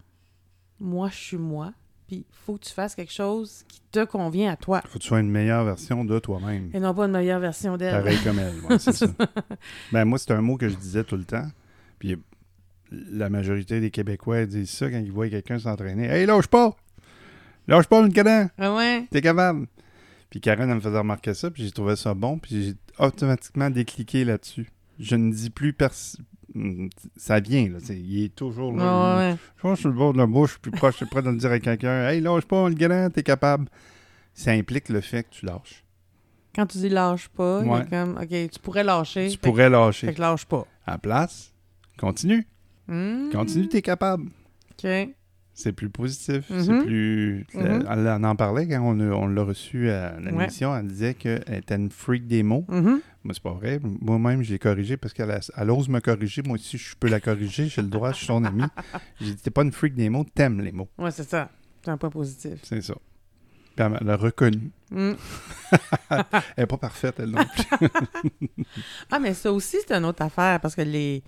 moi, 0.78 1.08
je 1.10 1.16
suis 1.16 1.36
moi. 1.36 1.72
Puis 2.06 2.26
il 2.28 2.36
faut 2.44 2.54
que 2.54 2.64
tu 2.64 2.72
fasses 2.72 2.94
quelque 2.94 3.12
chose 3.12 3.64
qui 3.68 3.80
te 3.92 4.04
convient 4.04 4.52
à 4.52 4.56
toi. 4.56 4.82
faut 4.86 4.98
que 4.98 5.02
tu 5.02 5.08
sois 5.08 5.20
une 5.20 5.30
meilleure 5.30 5.64
version 5.64 6.04
de 6.04 6.18
toi-même. 6.18 6.70
Et 6.74 6.80
non 6.80 6.92
pas 6.92 7.06
une 7.06 7.12
meilleure 7.12 7.40
version 7.40 7.76
d'elle. 7.76 7.92
Pareil 8.02 8.18
comme 8.24 8.38
elle. 8.38 8.60
ouais, 8.68 8.78
c'est 8.78 8.92
ça. 8.92 9.06
Ben, 9.92 10.04
moi, 10.04 10.18
c'est 10.18 10.32
un 10.32 10.40
mot 10.40 10.56
que 10.56 10.68
je 10.68 10.76
disais 10.76 11.04
tout 11.04 11.16
le 11.16 11.24
temps. 11.24 11.48
Puis 11.98 12.16
la 12.90 13.30
majorité 13.30 13.80
des 13.80 13.90
Québécois 13.90 14.46
disent 14.46 14.70
ça 14.70 14.90
quand 14.90 14.98
ils 14.98 15.12
voient 15.12 15.28
quelqu'un 15.28 15.58
s'entraîner. 15.58 16.06
Hey, 16.06 16.26
lâche 16.26 16.48
pas! 16.48 16.76
Lâche 17.68 17.86
pas, 17.86 18.02
le 18.02 18.08
cadet! 18.08 18.48
Ah 18.58 18.74
ouais? 18.74 19.06
T'es 19.10 19.20
capable! 19.20 19.66
Puis 20.30 20.40
Karen, 20.40 20.68
elle 20.68 20.76
me 20.76 20.80
faisait 20.80 20.98
remarquer 20.98 21.34
ça, 21.34 21.50
puis 21.50 21.64
j'ai 21.64 21.70
trouvé 21.70 21.96
ça 21.96 22.14
bon, 22.14 22.38
puis 22.38 22.64
j'ai 22.64 22.74
automatiquement 22.98 23.70
décliqué 23.70 24.24
là-dessus. 24.24 24.70
Je 24.98 25.14
ne 25.16 25.32
dis 25.32 25.50
plus 25.50 25.72
personne. 25.72 26.24
Ça 27.16 27.40
vient, 27.40 27.68
là. 27.68 27.78
Il 27.90 28.24
est 28.24 28.34
toujours 28.34 28.72
là. 28.76 28.82
Ah 28.84 29.18
ouais. 29.18 29.36
Je 29.56 29.62
pense 29.62 29.78
sur 29.80 29.88
le 29.88 29.94
bord 29.94 30.12
de 30.12 30.18
la 30.18 30.26
bouche, 30.26 30.58
plus 30.58 30.70
proche, 30.70 30.92
je 30.94 30.96
suis 30.98 31.06
prêt 31.06 31.22
de 31.22 31.30
le 31.30 31.36
dire 31.36 31.52
à 31.52 31.58
quelqu'un. 31.58 32.08
Hey, 32.08 32.20
lâche 32.20 32.44
pas, 32.44 32.68
le 32.68 32.74
galant, 32.74 33.08
t'es 33.10 33.22
capable. 33.22 33.66
Ça 34.34 34.52
implique 34.52 34.88
le 34.88 35.00
fait 35.00 35.24
que 35.24 35.30
tu 35.30 35.46
lâches. 35.46 35.84
Quand 36.54 36.66
tu 36.66 36.78
dis 36.78 36.88
lâche 36.88 37.28
pas, 37.28 37.60
il 37.64 37.70
Ouais. 37.70 37.84
comme, 37.88 38.18
OK, 38.20 38.28
tu 38.28 38.58
pourrais 38.60 38.82
lâcher. 38.84 39.28
Tu 39.30 39.36
que- 39.38 39.42
pourrais 39.42 39.70
lâcher. 39.70 40.08
Fait 40.08 40.14
que 40.14 40.20
lâche 40.20 40.44
pas. 40.46 40.66
À 40.86 40.92
la 40.92 40.98
place, 40.98 41.52
continue. 41.98 42.46
Hmm, 42.88 43.30
Continue, 43.30 43.68
t'es 43.68 43.82
capable. 43.82 44.24
OK. 44.72 44.88
C'est 45.52 45.72
plus 45.72 45.90
positif. 45.90 46.44
C'est 46.48 46.78
plus. 46.84 47.46
Mhm. 47.54 47.60
Euh, 47.62 47.80
elle 47.90 48.08
en 48.08 48.24
en 48.24 48.34
parlait 48.34 48.66
quand 48.66 48.80
on, 48.80 48.98
on 49.00 49.26
l'a 49.28 49.42
reçu 49.42 49.90
à 49.90 50.18
l'émission. 50.18 50.74
Elle 50.74 50.86
disait 50.88 51.14
qu'elle 51.14 51.44
était 51.52 51.76
une 51.76 51.90
freak 51.90 52.26
des 52.26 52.42
mots. 52.42 52.64
Mhm. 52.68 53.00
Moi, 53.22 53.34
c'est 53.34 53.42
pas 53.42 53.52
vrai. 53.52 53.78
Moi-même, 53.82 54.42
je 54.42 54.52
l'ai 54.52 54.58
corrigé 54.58 54.96
parce 54.96 55.12
qu'elle 55.12 55.30
a- 55.30 55.40
elle 55.56 55.70
ose 55.70 55.88
me 55.90 56.00
corriger. 56.00 56.42
Moi 56.42 56.54
aussi, 56.54 56.78
je 56.78 56.94
peux 56.98 57.08
la 57.08 57.20
corriger. 57.20 57.68
J'ai 57.68 57.82
le 57.82 57.88
droit, 57.88 58.12
je 58.12 58.16
suis 58.18 58.26
son 58.26 58.42
ami. 58.44 58.62
J'ai 59.20 59.34
dit, 59.34 59.42
t'es 59.42 59.50
pas 59.50 59.62
une 59.62 59.72
freak 59.72 59.94
des 59.94 60.08
mots, 60.08 60.24
t'aimes 60.34 60.60
les 60.62 60.72
mots. 60.72 60.88
Ouais, 60.98 61.10
c'est 61.10 61.28
ça. 61.28 61.50
C'est 61.84 61.90
un 61.90 61.98
point 61.98 62.08
positif. 62.10 62.60
C'est 62.62 62.80
ça. 62.80 62.94
Puis 63.76 63.84
elle 63.86 64.06
l'a 64.06 64.16
reconnu. 64.16 64.70
Hmm. 64.90 65.12
Elle 66.10 66.24
n'est 66.58 66.66
pas 66.66 66.76
parfaite, 66.76 67.14
elle 67.20 67.30
non 67.30 67.44
plus. 67.44 67.88
Ah, 69.10 69.18
mais 69.18 69.34
ça 69.34 69.52
aussi, 69.52 69.76
c'est 69.86 69.92
une 69.94 70.04
autre 70.04 70.22
affaire 70.22 70.60
parce 70.60 70.74
que 70.74 70.82
les, 70.82 71.22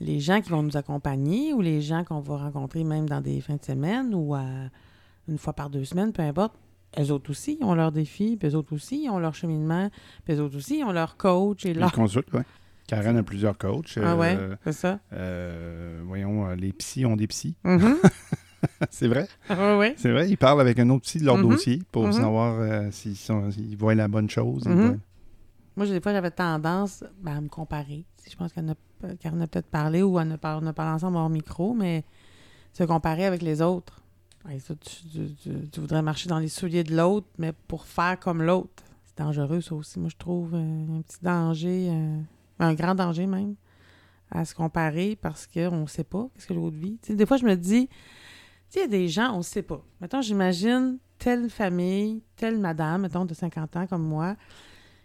les 0.00 0.18
gens 0.20 0.40
qui 0.40 0.50
vont 0.50 0.62
nous 0.62 0.76
accompagner 0.76 1.52
ou 1.52 1.60
les 1.60 1.80
gens 1.80 2.04
qu'on 2.04 2.20
va 2.20 2.36
rencontrer 2.38 2.84
même 2.84 3.08
dans 3.08 3.20
des 3.20 3.40
fins 3.40 3.56
de 3.56 3.64
semaine 3.64 4.14
ou 4.14 4.34
à- 4.34 4.44
une 5.28 5.38
fois 5.38 5.52
par 5.52 5.70
deux 5.70 5.84
semaines, 5.84 6.12
peu 6.12 6.22
importe, 6.22 6.54
eux 6.98 7.10
autres 7.10 7.30
aussi 7.30 7.58
ils 7.60 7.64
ont 7.64 7.74
leurs 7.74 7.92
défis, 7.92 8.36
puis 8.36 8.48
eux 8.48 8.54
autres 8.54 8.74
aussi 8.74 9.02
ils 9.04 9.10
ont 9.10 9.18
leur 9.18 9.34
cheminement, 9.34 9.90
puis 10.24 10.34
eux 10.34 10.40
autres 10.40 10.56
aussi 10.56 10.78
ils 10.78 10.84
ont 10.84 10.92
leur 10.92 11.16
coach 11.16 11.66
et 11.66 11.70
Ils 11.70 11.78
leur. 11.78 11.92
consultent, 11.92 12.28
oui. 12.32 12.40
Karen 12.86 13.16
a 13.18 13.22
plusieurs 13.22 13.58
coachs. 13.58 13.98
Ah 14.02 14.16
ouais, 14.16 14.34
Euh, 14.38 14.56
c'est 14.64 14.72
ça. 14.72 14.98
euh, 15.12 16.00
voyons, 16.06 16.46
euh, 16.46 16.54
les 16.56 16.72
psys 16.72 17.04
ont 17.04 17.16
des 17.16 17.26
psys. 17.26 17.54
Mhm. 17.64 17.96
c'est 18.90 19.08
vrai? 19.08 19.28
Ouais, 19.50 19.76
ouais. 19.76 19.94
C'est 19.98 20.10
vrai, 20.10 20.28
ils 20.30 20.38
parlent 20.38 20.60
avec 20.62 20.78
un 20.78 20.88
autre 20.90 21.02
psy 21.02 21.18
de 21.18 21.24
leur 21.26 21.36
Mhm. 21.36 21.48
dossier 21.50 21.82
pour 21.92 22.06
Mhm. 22.06 22.12
savoir 22.12 22.58
euh, 22.60 22.90
s'ils, 22.90 23.76
voient 23.76 23.94
la 23.94 24.08
bonne 24.08 24.30
chose. 24.30 24.66
Mhm. 24.66 24.80
voient- 24.80 24.96
Moi, 25.76 25.86
des 25.86 26.00
fois, 26.00 26.12
j'avais 26.12 26.30
tendance 26.30 27.04
ben, 27.20 27.36
à 27.36 27.40
me 27.42 27.48
comparer. 27.48 28.04
Je 28.28 28.34
pense 28.36 28.52
qu'elle 28.52 28.68
a, 28.68 28.72
a 28.72 29.46
peut-être 29.46 29.68
parlé 29.70 30.02
ou 30.02 30.18
on 30.18 30.30
a, 30.30 30.38
par- 30.38 30.60
on 30.62 30.66
a 30.66 30.72
parlé 30.72 30.92
ensemble 30.92 31.18
hors 31.18 31.28
micro, 31.30 31.74
mais 31.74 32.04
se 32.72 32.84
comparer 32.84 33.26
avec 33.26 33.42
les 33.42 33.60
autres. 33.62 34.02
Hey, 34.48 34.60
ça, 34.60 34.74
tu, 34.76 35.34
tu- 35.36 35.68
tu- 35.70 35.80
voudrais 35.80 36.00
marcher 36.00 36.28
dans 36.28 36.38
les 36.38 36.48
souliers 36.48 36.84
de 36.84 36.96
l'autre, 36.96 37.26
mais 37.36 37.52
pour 37.52 37.84
faire 37.84 38.18
comme 38.18 38.42
l'autre. 38.42 38.82
C'est 39.04 39.18
dangereux, 39.18 39.60
ça 39.60 39.74
aussi. 39.74 39.98
Moi, 39.98 40.08
je 40.08 40.16
trouve 40.16 40.54
euh, 40.54 40.96
un 40.98 41.02
petit 41.02 41.18
danger, 41.22 41.88
euh, 41.90 42.18
un 42.58 42.74
grand 42.74 42.94
danger 42.94 43.26
même, 43.26 43.56
à 44.30 44.44
se 44.46 44.54
comparer 44.54 45.16
parce 45.20 45.46
qu'on 45.46 45.82
ne 45.82 45.86
sait 45.86 46.04
pas 46.04 46.28
qu'est-ce 46.34 46.46
que 46.46 46.54
l'autre 46.54 46.76
vit. 46.76 46.98
Des 47.08 47.26
fois, 47.26 47.36
je 47.36 47.44
me 47.44 47.56
dis, 47.56 47.90
il 48.74 48.78
y 48.80 48.82
a 48.82 48.86
des 48.86 49.08
gens, 49.08 49.34
on 49.34 49.38
ne 49.38 49.42
sait 49.42 49.62
pas. 49.62 49.82
Mettons, 50.00 50.22
j'imagine 50.22 50.98
telle 51.18 51.50
famille, 51.50 52.22
telle 52.36 52.58
madame, 52.58 53.02
mettons, 53.02 53.26
de 53.26 53.34
50 53.34 53.76
ans 53.76 53.86
comme 53.86 54.02
moi, 54.04 54.34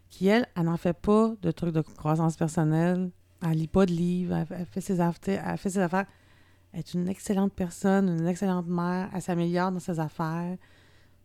qui, 0.09 0.27
elle, 0.27 0.47
elle 0.55 0.63
n'en 0.63 0.77
fait 0.77 0.93
pas 0.93 1.33
de 1.41 1.51
trucs 1.51 1.73
de 1.73 1.81
croissance 1.81 2.37
personnelle. 2.37 3.09
Elle 3.45 3.57
lit 3.57 3.67
pas 3.67 3.85
de 3.85 3.91
livres, 3.91 4.35
elle, 4.35 4.47
elle 4.57 4.65
fait 4.65 4.79
ses 4.79 5.01
affaires. 5.01 6.05
Est 6.73 6.93
une 6.95 7.07
excellente 7.07 7.53
personne, 7.53 8.09
une 8.09 8.27
excellente 8.27 8.67
mère, 8.67 9.09
elle 9.13 9.21
s'améliore 9.21 9.71
dans 9.71 9.79
ses 9.79 9.99
affaires. 9.99 10.57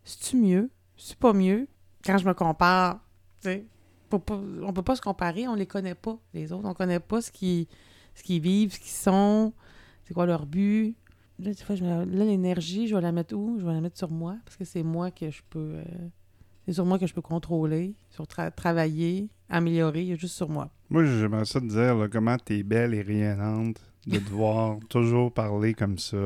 C'est-tu 0.03 0.37
mieux? 0.37 0.69
C'est 0.95 1.17
pas 1.17 1.33
mieux? 1.33 1.67
Quand 2.05 2.17
je 2.17 2.27
me 2.27 2.33
compare, 2.33 2.99
tu 3.41 3.49
sais, 3.49 3.65
on 4.11 4.19
peut 4.73 4.83
pas 4.83 4.95
se 4.95 5.01
comparer, 5.01 5.47
on 5.47 5.55
les 5.55 5.65
connaît 5.65 5.95
pas, 5.95 6.17
les 6.33 6.51
autres. 6.51 6.67
On 6.67 6.73
connaît 6.73 6.99
pas 6.99 7.21
ce 7.21 7.31
qu'ils 7.31 7.67
ce 8.13 8.39
vivent, 8.39 8.73
ce 8.73 8.79
qu'ils 8.79 8.91
sont, 8.91 9.53
c'est 10.03 10.13
quoi 10.13 10.25
leur 10.25 10.45
but. 10.45 10.95
Là, 11.39 11.51
des 11.51 11.63
fois, 11.63 11.75
là, 11.75 12.05
l'énergie, 12.05 12.87
je 12.87 12.95
vais 12.95 13.01
la 13.01 13.11
mettre 13.11 13.35
où? 13.35 13.57
Je 13.59 13.65
vais 13.65 13.73
la 13.73 13.81
mettre 13.81 13.97
sur 13.97 14.11
moi, 14.11 14.37
parce 14.45 14.57
que 14.57 14.65
c'est 14.65 14.83
moi 14.83 15.09
que 15.09 15.31
je 15.31 15.41
peux... 15.49 15.75
euh, 15.75 15.83
c'est 16.65 16.73
sur 16.73 16.85
moi 16.85 16.99
que 16.99 17.07
je 17.07 17.13
peux 17.13 17.21
contrôler, 17.21 17.95
sur 18.09 18.25
tra- 18.25 18.51
travailler, 18.51 19.29
améliorer, 19.47 20.15
juste 20.15 20.35
sur 20.35 20.49
moi. 20.49 20.69
Moi, 20.89 21.05
j'aimerais 21.05 21.45
ça 21.45 21.59
te 21.59 21.65
dire 21.65 21.95
là, 21.95 22.07
comment 22.07 22.37
t'es 22.37 22.61
belle 22.61 22.93
et 22.93 23.01
rayonnante 23.01 23.81
de 24.09 24.19
te 24.19 24.29
voir 24.29 24.77
toujours 24.89 25.31
parler 25.33 25.73
comme 25.73 25.97
ça. 25.97 26.17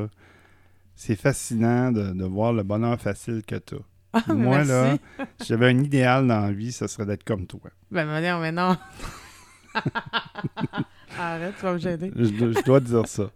C'est 0.96 1.16
fascinant 1.16 1.92
de, 1.92 2.12
de 2.14 2.24
voir 2.24 2.54
le 2.54 2.64
bonheur 2.64 3.00
facile 3.00 3.42
que 3.46 3.56
t'as. 3.56 3.78
Ah, 4.14 4.22
mais 4.28 4.34
Moi, 4.36 4.64
là, 4.64 4.98
si 5.42 5.48
j'avais 5.48 5.68
un 5.70 5.80
idéal 5.80 6.28
dans 6.28 6.42
la 6.42 6.52
vie, 6.52 6.72
ce 6.72 6.86
serait 6.88 7.06
d'être 7.06 7.24
comme 7.24 7.48
toi. 7.48 7.72
Ben, 7.92 8.06
mais 8.06 8.22
non, 8.32 8.40
mais 8.40 8.52
non. 8.52 8.78
Arrête, 11.20 11.56
tu 11.58 11.64
vas 11.64 11.74
me 11.74 11.78
gêner. 11.80 12.12
Je, 12.16 12.30
dois- 12.30 12.52
je 12.52 12.64
dois 12.64 12.80
te 12.80 12.86
dire 12.86 13.08
ça. 13.08 13.30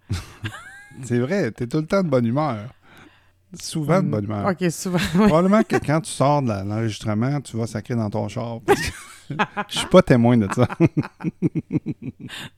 C'est 1.04 1.20
vrai, 1.20 1.52
t'es 1.52 1.68
tout 1.68 1.78
le 1.78 1.86
temps 1.86 2.04
de 2.04 2.10
bonne 2.10 2.26
humeur. 2.26 2.70
Souvent 3.54 4.02
de 4.02 4.08
bonne 4.10 4.26
humeur. 4.26 4.46
Ok, 4.48 4.70
souvent. 4.72 4.98
Probablement 5.14 5.64
que 5.64 5.78
quand 5.78 6.02
tu 6.02 6.12
sors 6.12 6.42
de 6.42 6.50
l'enregistrement, 6.50 7.40
tu 7.42 7.56
vas 7.58 7.66
sacrer 7.68 7.96
dans 7.96 8.10
ton 8.10 8.28
char. 8.28 8.60
Je 9.70 9.78
suis 9.80 9.88
pas 9.88 10.02
témoin 10.02 10.38
de 10.38 10.48
ça. 10.54 10.68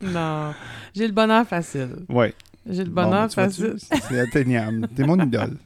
Non. 0.02 0.53
J'ai 0.95 1.06
le 1.07 1.14
bonheur 1.14 1.45
facile. 1.48 1.95
Ouais. 2.10 2.34
J'ai 2.68 2.84
le 2.84 2.90
Bon, 2.90 3.03
bonheur 3.03 3.28
ben, 3.28 3.30
facile. 3.30 3.76
C'est 3.78 4.20
atteignable. 4.20 4.88
T'es 4.95 5.03
mon 5.03 5.20
idole. 5.20 5.57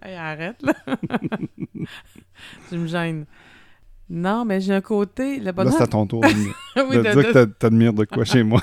Hey, 0.00 0.14
arrête, 0.14 0.62
là. 0.62 0.72
tu 2.68 2.76
me 2.78 2.86
gênes. 2.86 3.24
Non, 4.08 4.44
mais 4.44 4.60
j'ai 4.60 4.74
un 4.74 4.80
côté. 4.80 5.38
Le 5.38 5.46
Là, 5.46 5.52
bonheur. 5.52 5.72
c'est 5.76 5.82
à 5.82 5.86
ton 5.88 6.06
tour 6.06 6.20
de, 6.20 6.28
oui, 6.28 6.96
de 6.96 6.96
de- 6.96 7.02
dire 7.02 7.14
de- 7.16 7.22
que 7.22 7.32
t'a- 7.32 7.46
t'admires 7.46 7.92
de 7.94 8.04
quoi 8.04 8.24
chez 8.24 8.42
moi. 8.44 8.60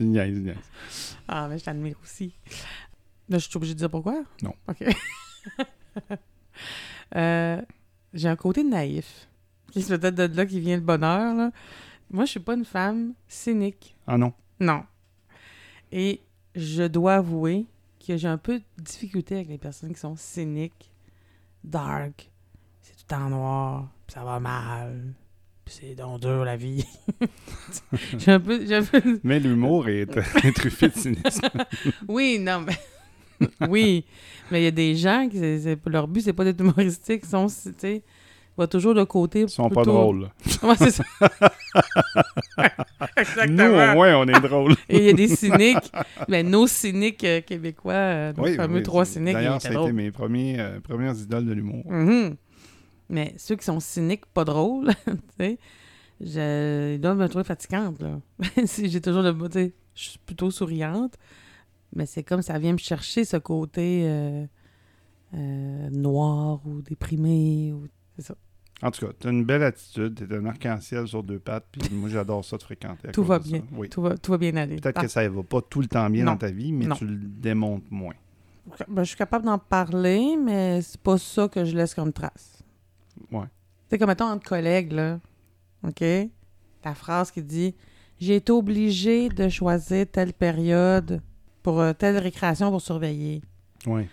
Niaise, 0.00 0.40
niaise. 0.40 1.16
Ah, 1.28 1.46
mais 1.48 1.58
je 1.58 1.64
t'admire 1.64 1.96
aussi. 2.02 2.34
Là, 3.28 3.38
je 3.38 3.48
suis 3.48 3.56
obligée 3.56 3.74
de 3.74 3.78
dire 3.78 3.90
pourquoi? 3.90 4.22
Non. 4.42 4.54
OK. 4.68 4.84
Euh, 7.16 7.60
j'ai 8.14 8.28
un 8.28 8.36
côté 8.36 8.62
naïf. 8.62 9.28
C'est 9.74 9.98
peut-être 9.98 10.14
de 10.14 10.36
là 10.36 10.46
qui 10.46 10.60
vient 10.60 10.76
le 10.76 10.82
bonheur. 10.82 11.34
Là. 11.34 11.50
Moi, 12.10 12.24
je 12.24 12.30
suis 12.30 12.40
pas 12.40 12.54
une 12.54 12.64
femme 12.64 13.14
cynique. 13.26 13.96
Ah 14.06 14.16
non? 14.16 14.32
Non. 14.60 14.84
Et 15.90 16.20
je 16.54 16.84
dois 16.84 17.16
avouer 17.16 17.66
que 18.04 18.16
j'ai 18.16 18.28
un 18.28 18.38
peu 18.38 18.58
de 18.58 18.64
difficulté 18.78 19.36
avec 19.36 19.48
les 19.48 19.58
personnes 19.58 19.92
qui 19.92 20.00
sont 20.00 20.16
cyniques, 20.16 20.92
dark, 21.64 22.30
c'est 22.80 22.96
tout 23.06 23.14
en 23.14 23.30
noir, 23.30 23.88
puis 24.06 24.14
ça 24.14 24.24
va 24.24 24.40
mal, 24.40 25.14
c'est 25.70 25.94
donc 25.94 26.20
dur 26.20 26.44
la 26.44 26.56
vie. 26.56 26.84
j'ai 28.18 28.32
un 28.32 28.40
peu... 28.40 28.66
j'ai 28.66 28.74
un 28.76 28.82
peu- 28.82 29.20
Mais 29.22 29.38
l'humour 29.38 29.88
est, 29.88 30.16
est 30.44 30.52
truffé 30.56 30.88
de 30.88 30.94
cynisme. 30.94 31.48
Oui, 32.08 32.38
non, 32.40 32.60
mais... 32.66 33.48
oui, 33.68 34.04
mais 34.50 34.60
il 34.60 34.64
y 34.64 34.66
a 34.66 34.72
des 34.72 34.96
gens 34.96 35.28
qui... 35.30 35.40
leur 35.86 36.08
but, 36.08 36.22
c'est 36.22 36.32
pas 36.32 36.44
d'être 36.44 36.60
humoristique, 36.60 37.22
ils 37.24 37.28
sont, 37.28 37.46
tu 37.46 37.72
sais... 37.78 38.02
va 38.58 38.66
toujours 38.66 38.94
le 38.94 39.04
côté 39.06 39.42
Ils 39.42 39.48
sont 39.48 39.70
pas 39.70 39.84
drôles. 39.84 40.28
Ouais, 40.62 40.74
c'est 40.76 40.90
ça. 40.90 41.04
Nous, 43.48 43.64
au 43.64 43.94
moins, 43.94 44.16
on 44.16 44.26
est 44.28 44.40
drôles. 44.40 44.74
Et 44.88 44.98
il 44.98 45.04
y 45.04 45.08
a 45.08 45.12
des 45.12 45.28
cyniques. 45.28 45.90
Ben, 46.28 46.46
nos 46.48 46.66
cyniques 46.66 47.24
euh, 47.24 47.40
québécois, 47.40 47.92
euh, 47.94 48.32
nos 48.36 48.42
Oui, 48.42 48.56
fameux 48.56 48.78
oui, 48.78 48.82
trois 48.82 49.04
cyniques, 49.04 49.34
D'ailleurs, 49.34 49.62
ça 49.62 49.68
a 49.70 49.82
été 49.82 49.92
mes 49.92 50.10
premiers, 50.10 50.60
euh, 50.60 50.80
premières 50.80 51.14
idoles 51.16 51.46
de 51.46 51.52
l'humour. 51.52 51.84
Mhm. 51.88 52.36
Mais 53.10 53.34
ceux 53.38 53.56
qui 53.56 53.64
sont 53.64 53.80
cyniques, 53.80 54.24
pas 54.26 54.44
drôles, 54.44 54.90
tu 55.06 55.12
sais, 55.38 55.58
je- 56.20 56.94
ils 56.94 57.00
doivent 57.00 57.18
me 57.18 57.28
trouver 57.28 57.44
fatigante, 57.44 58.00
là. 58.00 58.20
si 58.66 58.88
j'ai 58.88 59.00
toujours 59.00 59.22
le... 59.22 59.32
Tu 59.48 59.52
sais, 59.52 59.74
je 59.94 60.02
suis 60.10 60.18
plutôt 60.20 60.50
souriante, 60.50 61.14
mais 61.94 62.06
c'est 62.06 62.22
comme 62.22 62.40
ça 62.42 62.58
vient 62.58 62.72
me 62.72 62.78
chercher 62.78 63.24
ce 63.24 63.36
côté 63.36 64.04
euh, 64.06 64.46
euh, 65.34 65.90
noir 65.90 66.60
ou 66.66 66.82
déprimé. 66.82 67.72
Ou... 67.72 67.86
En 68.82 68.90
tout 68.90 69.06
cas, 69.06 69.12
tu 69.18 69.26
as 69.26 69.30
une 69.30 69.44
belle 69.44 69.62
attitude, 69.62 70.14
tu 70.26 70.32
es 70.32 70.36
un 70.38 70.46
arc-en-ciel 70.46 71.06
sur 71.06 71.22
deux 71.22 71.38
pattes, 71.38 71.66
puis 71.72 71.82
moi 71.92 72.08
j'adore 72.08 72.44
ça 72.44 72.56
de 72.56 72.62
fréquenter. 72.62 73.08
à 73.08 73.12
Tout 73.12 73.22
cause 73.22 73.28
va 73.28 73.38
de 73.40 73.44
ça. 73.44 73.50
bien. 73.50 73.62
Oui. 73.72 73.88
Tout 73.90 74.00
va, 74.02 74.16
tout 74.16 74.30
va 74.30 74.38
bien 74.38 74.56
aller. 74.56 74.76
Peut-être 74.76 74.98
Ah, 74.98 75.02
que 75.02 75.08
ça 75.08 75.28
va 75.28 75.42
pas 75.42 75.60
tout 75.62 75.80
le 75.80 75.86
temps 75.88 76.08
bien 76.08 76.24
Non. 76.24 76.32
dans 76.32 76.38
ta 76.38 76.50
vie, 76.50 76.72
mais 76.72 76.86
Non. 76.86 76.94
tu 76.96 77.06
le 77.06 77.16
démontes 77.16 77.90
moins. 77.90 78.14
ben, 78.88 79.02
je 79.02 79.08
suis 79.08 79.16
capable 79.18 79.44
d'en 79.46 79.58
parler, 79.58 80.36
mais 80.42 80.80
c'est 80.80 81.00
pas 81.00 81.18
ça 81.18 81.48
que 81.48 81.64
je 81.64 81.76
laisse 81.76 81.92
comme 81.94 82.12
trace. 82.12 82.59
Ouais. 83.30 83.46
C'est 83.88 83.98
comme, 83.98 84.08
mettons, 84.08 84.26
entre 84.26 84.46
collègues, 84.48 84.92
là. 84.92 85.20
OK? 85.86 86.00
La 86.84 86.94
phrase 86.94 87.30
qui 87.30 87.42
dit 87.42 87.74
J'ai 88.18 88.36
été 88.36 88.52
obligé 88.52 89.28
de 89.28 89.48
choisir 89.48 90.06
telle 90.10 90.32
période 90.32 91.20
pour 91.62 91.80
euh, 91.80 91.92
telle 91.92 92.18
récréation 92.18 92.70
pour 92.70 92.80
surveiller. 92.80 93.42
Oui. 93.86 94.06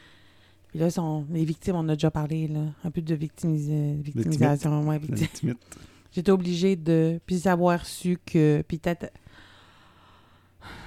Puis 0.70 0.80
là, 0.80 0.90
sont, 0.90 1.26
les 1.32 1.46
victimes, 1.46 1.76
on 1.76 1.88
a 1.90 1.94
déjà 1.94 2.12
parlé, 2.12 2.48
là. 2.48 2.62
Un 2.84 2.92
peu 2.92 3.02
de 3.02 3.16
victimis- 3.16 4.02
victimisation. 4.02 4.88
Ouais, 4.88 5.00
été 6.16 6.32
obligé 6.32 6.76
de. 6.76 7.20
Puis 7.26 7.48
avoir 7.48 7.86
su 7.86 8.18
que. 8.26 8.64
Puis 8.68 8.78
peut-être. 8.78 9.12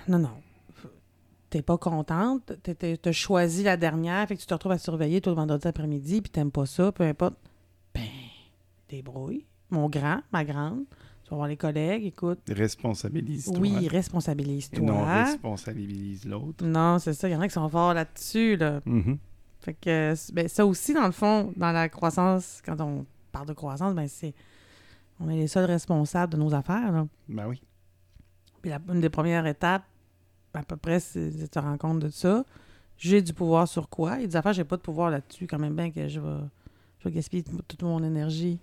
Non, 0.09 0.18
non. 0.18 0.30
T'es 1.51 1.62
pas 1.62 1.78
contente. 1.78 2.52
T'as 3.02 3.12
choisi 3.12 3.62
la 3.62 3.76
dernière. 3.76 4.26
Fait 4.28 4.36
que 4.36 4.40
tu 4.40 4.47
te 4.47 4.55
retrouves 4.55 4.72
à 4.72 4.78
surveiller 4.78 5.20
tout 5.20 5.30
le 5.30 5.36
vendredi 5.36 5.66
après-midi. 5.66 6.20
Puis 6.20 6.30
t'aimes 6.30 6.52
pas 6.52 6.66
ça. 6.66 6.92
Peu 6.92 7.05
importe. 7.05 7.36
Débrouille. 8.91 9.47
Mon 9.71 9.89
grand, 9.89 10.21
ma 10.33 10.45
grande. 10.45 10.85
Tu 11.25 11.31
vas 11.31 11.37
voir 11.37 11.49
les 11.49 11.57
collègues. 11.57 12.05
Écoute. 12.05 12.41
Responsabilise-toi. 12.49 13.59
Oui, 13.59 13.71
Et 13.79 13.83
non 13.83 13.89
responsabilise-toi. 13.89 15.15
responsabilise 15.25 16.25
l'autre. 16.27 16.65
Non, 16.65 16.99
c'est 16.99 17.12
ça. 17.15 17.29
Il 17.29 17.33
y 17.33 17.37
en 17.37 17.41
a 17.41 17.47
qui 17.49 17.55
sont 17.55 17.69
forts 17.69 17.95
là-dessus, 17.95 18.57
là. 18.57 18.81
Mhm. 18.85 19.19
Fait 19.61 19.75
que 19.75 20.15
ben, 20.33 20.49
ça 20.49 20.67
aussi, 20.67 20.95
dans 20.95 21.07
le 21.07 21.12
fond, 21.12 21.53
dans 21.57 21.71
la 21.73 21.89
croissance, 21.89 22.61
quand 22.65 22.81
on 22.81 23.05
parle 23.31 23.47
de 23.47 23.53
croissance, 23.53 23.95
ben 23.95 24.09
c'est. 24.09 24.35
On 25.21 25.29
est 25.29 25.37
les 25.37 25.49
seuls 25.49 25.67
responsables 25.67 26.33
de 26.33 26.39
nos 26.39 26.55
affaires, 26.55 26.91
là. 26.93 27.07
Ben 27.29 27.47
oui. 27.47 27.62
Puis 28.62 28.71
la, 28.71 28.81
une 28.89 29.01
des 29.01 29.11
premières 29.11 29.47
étapes, 29.47 29.85
à 30.55 30.62
peu 30.62 30.77
près, 30.77 30.99
c'est 30.99 31.31
de 31.31 31.47
te 31.47 31.59
rendre 31.59 31.79
compte 31.79 32.01
de 32.01 32.09
ça. 32.09 32.45
J'ai 32.97 33.23
du 33.23 33.33
pouvoir 33.35 33.69
sur 33.69 33.89
quoi? 33.89 34.12
A 34.12 34.19
des 34.27 34.35
affaires, 34.37 34.53
j'ai 34.55 34.65
pas 34.65 34.77
de 34.77 34.83
pouvoir 34.83 35.11
là-dessus, 35.11 35.47
quand 35.47 35.59
même 35.59 35.75
bien 35.77 35.91
que 35.91 36.09
je 36.09 36.21
vais, 36.21 36.39
je 36.99 37.09
vais 37.09 37.15
gaspiller 37.15 37.45
toute 37.69 37.83
mon 37.83 38.03
énergie 38.03 38.59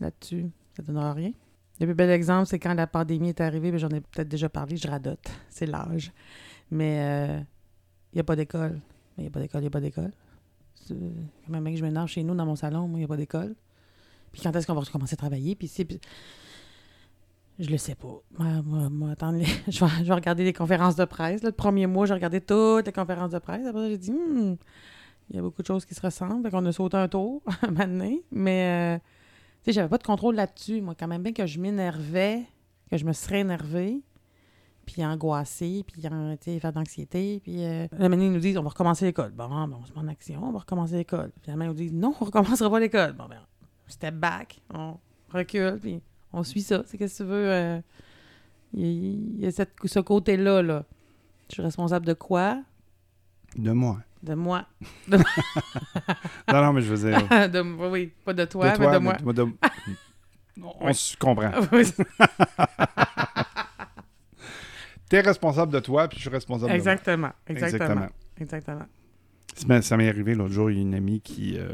là-dessus. 0.00 0.46
Ça 0.76 0.82
donnera 0.82 1.12
rien. 1.12 1.32
Le 1.80 1.86
plus 1.86 1.94
bel 1.94 2.10
exemple, 2.10 2.46
c'est 2.46 2.58
quand 2.58 2.74
la 2.74 2.86
pandémie 2.86 3.28
est 3.28 3.40
arrivée, 3.40 3.70
mais 3.70 3.78
j'en 3.78 3.90
ai 3.90 4.00
peut-être 4.00 4.28
déjà 4.28 4.48
parlé, 4.48 4.76
je 4.76 4.88
radote. 4.88 5.30
C'est 5.48 5.66
l'âge. 5.66 6.12
Mais 6.70 6.98
euh, 7.00 7.40
il 8.12 8.16
n'y 8.16 8.20
a 8.20 8.24
pas 8.24 8.36
d'école. 8.36 8.80
Mais 9.16 9.18
il 9.18 9.22
n'y 9.22 9.28
a 9.28 9.30
pas 9.30 9.40
d'école, 9.40 9.60
il 9.60 9.64
n'y 9.64 9.68
a 9.68 9.70
pas 9.70 9.80
d'école. 9.80 10.12
Quand 10.88 11.60
même 11.60 11.76
je 11.76 11.82
m'énerve 11.82 12.08
chez 12.08 12.22
nous, 12.22 12.34
dans 12.34 12.46
mon 12.46 12.56
salon, 12.56 12.88
il 12.94 12.98
n'y 12.98 13.04
a 13.04 13.08
pas 13.08 13.16
d'école. 13.16 13.54
Puis 14.32 14.42
quand 14.42 14.54
est-ce 14.54 14.66
qu'on 14.66 14.74
va 14.74 14.80
recommencer 14.80 15.14
à 15.14 15.16
travailler? 15.16 15.54
Puis 15.54 15.70
puis- 15.84 16.00
Je 17.58 17.70
le 17.70 17.76
sais 17.76 17.94
pas. 17.94 18.22
Moi, 18.38 18.62
moi, 18.90 19.14
je, 19.68 19.84
vais, 20.04 20.14
regarder 20.14 20.44
les 20.44 20.52
conférences 20.52 20.96
de 20.96 21.04
presse. 21.04 21.42
Le 21.42 21.52
premier 21.52 21.86
mois, 21.86 22.06
j'ai 22.06 22.14
regardé 22.14 22.40
toutes 22.40 22.86
les 22.86 22.92
conférences 22.92 23.30
de 23.30 23.38
presse. 23.38 23.66
Après, 23.66 23.88
j'ai 23.90 23.98
dit, 23.98 24.12
Hmm, 24.12 24.56
il 25.30 25.36
y 25.36 25.38
a 25.38 25.42
beaucoup 25.42 25.62
de 25.62 25.66
choses 25.66 25.84
qui 25.84 25.94
se 25.94 26.00
ressemblent. 26.00 26.42
Fait 26.42 26.50
qu'on 26.50 26.64
a 26.66 26.72
sauté 26.72 26.96
un 26.96 27.08
tour 27.08 27.42
donné. 27.70 28.22
Mais, 28.30 28.96
euh, 28.96 28.98
j'avais 29.72 29.88
pas 29.88 29.98
de 29.98 30.02
contrôle 30.04 30.34
là-dessus. 30.34 30.80
Moi, 30.80 30.94
quand 30.98 31.08
même 31.08 31.22
bien 31.22 31.32
que 31.32 31.46
je 31.46 31.58
m'énervais, 31.58 32.44
que 32.90 32.96
je 32.96 33.04
me 33.04 33.12
serais 33.12 33.40
énervée, 33.40 34.02
puis 34.86 35.04
angoissée, 35.04 35.84
puis 35.86 36.00
sais, 36.40 36.58
faire 36.58 36.72
d'anxiété. 36.72 37.40
Puis, 37.42 37.62
euh, 37.64 37.86
la 37.92 38.08
manière, 38.08 38.28
ils 38.28 38.32
nous 38.32 38.40
disent, 38.40 38.56
on 38.56 38.62
va 38.62 38.70
recommencer 38.70 39.04
l'école. 39.04 39.32
Bon, 39.32 39.48
ben, 39.48 39.78
on 39.80 39.84
se 39.84 39.92
met 39.92 39.98
en 39.98 40.08
action, 40.08 40.42
on 40.42 40.52
va 40.52 40.60
recommencer 40.60 40.96
l'école. 40.96 41.30
Finalement, 41.42 41.64
ils 41.64 41.68
nous 41.68 41.74
disent, 41.74 41.92
non, 41.92 42.14
on 42.20 42.24
recommencera 42.24 42.70
pas 42.70 42.80
l'école. 42.80 43.12
Bon, 43.12 43.26
ben, 43.28 43.40
step 43.86 44.14
back, 44.14 44.60
on 44.72 44.96
recule, 45.32 45.78
puis 45.80 46.00
on 46.32 46.42
suit 46.42 46.62
ça. 46.62 46.82
C'est 46.86 46.96
qu'est-ce 46.96 47.18
que 47.18 47.24
tu 47.24 47.28
veux. 47.28 47.50
euh, 47.50 47.80
Il 48.72 49.40
y 49.40 49.46
a, 49.46 49.50
ce 49.50 50.00
côté-là, 50.00 50.62
là. 50.62 50.84
Je 51.48 51.54
suis 51.54 51.62
responsable 51.62 52.06
de 52.06 52.14
quoi? 52.14 52.62
De 53.56 53.72
moi. 53.72 53.98
De 54.22 54.34
moi. 54.34 54.66
Non, 55.08 55.18
non, 56.64 56.72
mais 56.72 56.80
je 56.82 56.94
veux 56.94 57.10
dire. 57.10 57.28
de, 57.50 57.88
oui, 57.88 58.12
pas 58.24 58.32
de 58.34 58.44
toi, 58.46 58.70
de 58.70 58.76
toi, 58.76 58.86
mais 58.90 58.94
de 58.98 58.98
moi. 59.22 59.32
de- 59.32 59.46
On 60.80 60.92
se 60.92 61.16
comprend. 61.16 61.50
Oui, 61.72 61.82
T'es 65.08 65.20
responsable 65.20 65.72
de 65.72 65.78
toi, 65.80 66.06
puis 66.08 66.18
je 66.18 66.22
suis 66.22 66.30
responsable 66.30 66.72
exactement, 66.72 67.16
de 67.16 67.20
moi. 67.20 67.34
exactement. 67.48 68.06
Exactement. 68.38 68.86
Ça 69.54 69.66
m'est- 69.66 69.82
Ça 69.82 69.96
m'est 69.96 70.08
arrivé 70.08 70.34
l'autre 70.34 70.52
jour, 70.52 70.70
il 70.70 70.76
y 70.76 70.78
a 70.80 70.82
une 70.82 70.94
amie 70.94 71.20
qui, 71.20 71.56
euh, 71.58 71.68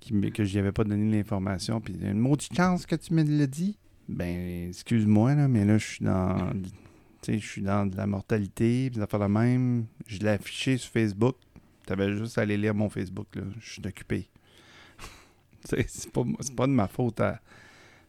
qui 0.00 0.18
que 0.32 0.44
je 0.44 0.52
lui 0.52 0.58
avais 0.60 0.72
pas 0.72 0.84
donné 0.84 1.16
l'information, 1.18 1.80
puis 1.80 1.94
une 2.00 2.18
maudite 2.18 2.54
chance 2.56 2.86
que 2.86 2.96
tu 2.96 3.12
me 3.14 3.22
l'as 3.22 3.46
dit. 3.46 3.78
Ben, 4.08 4.68
excuse-moi, 4.68 5.34
là, 5.34 5.48
mais 5.48 5.64
là, 5.64 5.78
je 5.78 5.86
suis 5.86 6.04
dans. 6.04 6.36
Tu 7.22 7.38
je 7.38 7.46
suis 7.46 7.62
dans 7.62 7.84
de 7.86 7.96
la 7.96 8.06
mortalité, 8.06 8.90
puis 8.90 9.00
fait 9.06 9.18
la 9.18 9.28
même. 9.28 9.86
Je 10.06 10.18
l'ai 10.20 10.30
affiché 10.30 10.76
sur 10.78 10.90
Facebook. 10.90 11.36
T'avais 11.86 12.16
juste 12.16 12.38
à 12.38 12.42
aller 12.42 12.56
lire 12.56 12.74
mon 12.74 12.88
Facebook, 12.88 13.26
là. 13.34 13.42
Je 13.60 13.70
suis 13.72 13.82
occupé. 13.86 14.28
c'est 15.64 16.10
pas, 16.12 16.22
pas 16.56 16.66
de 16.66 16.72
ma 16.72 16.88
faute 16.88 17.20
à. 17.20 17.40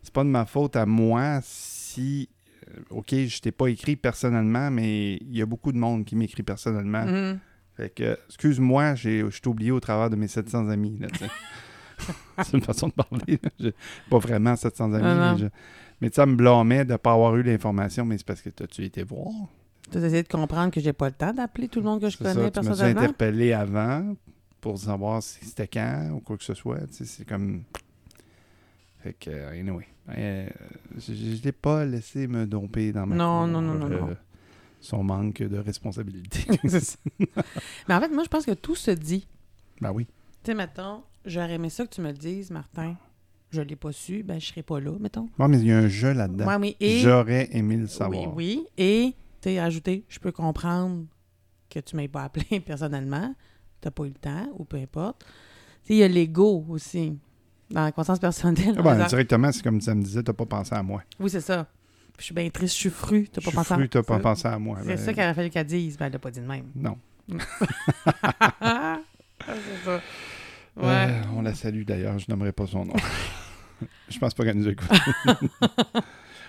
C'est 0.04 0.14
pas 0.14 0.24
de 0.24 0.30
ma 0.30 0.46
faute 0.46 0.76
à 0.76 0.86
moi 0.86 1.40
si. 1.44 2.30
euh, 2.70 2.80
OK, 2.92 3.14
je 3.14 3.40
t'ai 3.42 3.52
pas 3.52 3.68
écrit 3.68 3.96
personnellement, 3.96 4.72
mais 4.72 5.16
il 5.18 5.36
y 5.38 5.42
a 5.42 5.46
beaucoup 5.46 5.72
de 5.72 5.78
monde 5.78 6.06
qui 6.06 6.16
m'écrit 6.16 6.44
personnellement. 6.44 7.06
Mhm. 7.06 7.40
Fait 7.76 7.90
que, 7.90 8.18
excuse-moi, 8.28 8.96
j'ai- 8.96 9.24
je 9.30 9.42
t'ai 9.42 9.48
oublié 9.50 9.72
au 9.72 9.80
travers 9.80 10.10
de 10.10 10.16
mes 10.16 10.28
700 10.28 10.68
amis. 10.70 11.00
tu 11.14 11.26
c'est 12.44 12.54
une 12.54 12.62
façon 12.64 12.88
de 12.88 12.94
parler. 12.94 13.40
pas 14.10 14.18
vraiment 14.20 14.56
700 14.56 14.94
amis. 14.94 15.04
Mais 15.40 15.46
je- 15.46 15.52
mais 16.02 16.10
tu 16.10 16.16
ça 16.16 16.26
me 16.26 16.36
blâmait 16.36 16.84
de 16.84 16.94
ne 16.94 16.98
pas 16.98 17.14
avoir 17.14 17.36
eu 17.36 17.44
l'information, 17.44 18.06
mais 18.06 18.18
c'est 18.18 18.26
parce 18.26 18.42
que 18.42 18.50
t'as-tu 18.50 18.84
été 18.84 19.04
voir? 19.04 19.32
Tu 19.92 19.98
as 19.98 20.02
essayé 20.02 20.24
de 20.24 20.28
comprendre 20.28 20.72
que 20.72 20.82
j'ai 20.82 20.94
pas 20.94 21.08
le 21.08 21.16
temps 21.16 21.34
d'appeler 21.34 21.68
tout 21.68 21.80
le 21.80 21.86
monde 21.86 22.02
que 22.02 22.10
je 22.10 22.18
connais 22.18 22.34
ça, 22.34 22.52
tu 22.52 22.62
personnellement? 22.62 23.02
interpellé 23.02 23.54
avant 23.54 24.16
pour 24.60 24.78
savoir 24.78 25.22
si 25.22 25.46
c'était 25.46 25.68
quand 25.68 26.10
ou 26.14 26.20
quoi 26.20 26.38
que 26.38 26.44
ce 26.44 26.54
soit? 26.54 26.80
Tu 26.88 27.06
c'est 27.06 27.26
comme... 27.26 27.64
Fait 29.00 29.14
que, 29.14 29.30
euh, 29.30 29.60
anyway. 29.60 29.88
Euh, 30.10 30.48
je 30.98 31.14
je 31.14 31.44
l'ai 31.44 31.52
pas 31.52 31.86
laissé 31.86 32.28
me 32.28 32.46
domper 32.46 32.92
dans 32.92 33.06
ma 33.06 33.16
Non, 33.16 33.48
non, 33.48 33.62
non, 33.62 33.76
non, 33.76 33.92
euh, 33.92 34.00
non. 34.00 34.18
Son 34.80 35.04
manque 35.04 35.42
de 35.44 35.58
responsabilité. 35.58 36.46
Mais 37.88 37.96
en 37.96 38.00
fait, 38.00 38.10
moi, 38.10 38.24
je 38.24 38.30
pense 38.30 38.46
que 38.46 38.52
tout 38.52 38.76
se 38.76 38.92
dit. 38.92 39.28
ben 39.80 39.92
oui. 39.92 40.06
Tu 40.44 40.52
sais, 40.52 40.56
mettons, 40.56 41.04
j'aurais 41.26 41.54
aimé 41.54 41.70
ça 41.70 41.86
que 41.86 41.94
tu 41.94 42.02
me 42.02 42.08
le 42.12 42.18
dises, 42.18 42.50
Martin. 42.50 42.96
Je 43.52 43.62
l'ai 43.62 43.76
pas 43.76 43.92
su, 43.92 44.24
ben 44.24 44.40
je 44.40 44.46
serais 44.48 44.64
pas 44.64 44.80
là, 44.80 44.92
mettons. 45.00 45.28
Ouais, 45.38 45.48
mais 45.50 45.60
il 45.60 45.68
y 45.68 45.72
a 45.72 45.78
un 45.80 45.88
jeu 45.88 46.14
là-dedans. 46.14 46.46
Ouais, 46.48 46.56
oui, 46.56 46.78
et... 46.80 47.00
J'aurais 47.00 47.50
aimé 47.52 47.76
le 47.78 47.88
savoir. 47.88 48.34
Oui, 48.34 48.66
oui. 48.66 48.66
Et, 48.78 49.14
tu 49.42 49.50
sais, 49.50 49.60
ajouter, 49.60 50.06
je 50.08 50.20
peux 50.20 50.32
comprendre 50.32 51.06
que 51.70 51.80
tu 51.80 51.96
m'aies 51.98 52.08
pas 52.08 52.24
appelé 52.24 52.60
personnellement, 52.66 53.36
t'as 53.82 53.92
pas 53.92 54.04
eu 54.06 54.10
le 54.10 54.14
temps, 54.14 54.48
ou 54.58 54.64
peu 54.64 54.78
importe. 54.78 55.20
Tu 55.84 55.88
sais, 55.88 55.94
il 55.96 55.98
y 55.98 56.04
a 56.04 56.08
l'ego 56.08 56.66
aussi, 56.70 57.18
dans 57.70 57.84
la 57.84 57.92
conscience 57.92 58.20
personnelle. 58.20 58.76
Ah 58.78 58.82
en 58.82 58.84
ben, 58.84 59.06
directement, 59.08 59.52
c'est 59.52 59.64
comme 59.64 59.82
ça 59.82 59.96
me 59.96 60.02
disait, 60.04 60.24
t'as 60.24 60.34
pas 60.34 60.46
pensé 60.46 60.74
à 60.74 60.82
moi. 60.84 61.04
Oui, 61.20 61.30
c'est 61.30 61.42
ça. 61.42 61.68
Je 62.20 62.26
suis 62.26 62.34
bien 62.36 62.50
triste, 62.50 62.76
je 62.76 62.80
suis 62.80 62.90
fru, 62.90 63.28
t'as 63.32 63.42
Je 63.42 63.46
pas 63.46 63.52
pensé 63.52 63.74
à 63.74 63.78
fru, 63.78 63.90
t'as 63.90 64.04
pas 64.04 64.16
C'est- 64.18 64.22
pensé 64.22 64.48
à 64.48 64.60
moi. 64.60 64.78
C'est 64.82 64.88
Ben, 64.88 64.98
ça 64.98 65.12
qu'il 65.14 65.24
aurait 65.24 65.34
fallu 65.34 65.50
qu'elle 65.50 65.66
dise, 65.66 65.98
ben 65.98 66.06
elle 66.06 66.14
l'a 66.14 66.20
pas 66.20 66.30
dit 66.32 66.40
de 66.40 66.46
même. 66.46 66.66
Non. 66.76 66.98
C'est 69.48 69.86
ça. 69.86 70.00
Ouais. 70.78 70.84
Euh, 71.10 71.22
on 71.36 71.42
la 71.42 71.54
salue 71.54 71.84
d'ailleurs, 71.84 72.18
je 72.20 72.26
nommerai 72.30 72.52
pas 72.52 72.66
son 72.68 72.86
nom. 72.86 72.94
je 74.10 74.18
pense 74.20 74.34
pas 74.34 74.44
qu'elle 74.46 74.58
nous 74.58 74.68
écoute. 74.70 74.88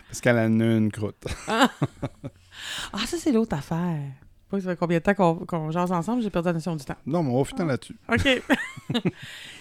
Parce 0.08 0.20
qu'elle 0.20 0.36
a 0.38 0.46
une 0.46 0.90
croûte. 0.92 1.24
Ah, 2.92 2.98
ça, 3.06 3.16
c'est 3.18 3.32
l'autre 3.32 3.56
affaire. 3.56 3.98
Pas 4.48 4.60
ça 4.60 4.70
fait 4.70 4.76
combien 4.76 4.98
de 4.98 5.02
temps 5.02 5.14
qu'on 5.14 5.34
qu'on 5.46 5.70
jase 5.70 5.90
ensemble, 5.90 6.22
j'ai 6.22 6.28
perdu 6.30 6.48
la 6.48 6.52
notion 6.52 6.76
du 6.76 6.84
temps. 6.84 6.96
Non, 7.06 7.22
mais 7.22 7.30
on 7.30 7.38
va 7.38 7.44
finir 7.44 7.64
là-dessus. 7.66 7.96
OK. 8.12 8.42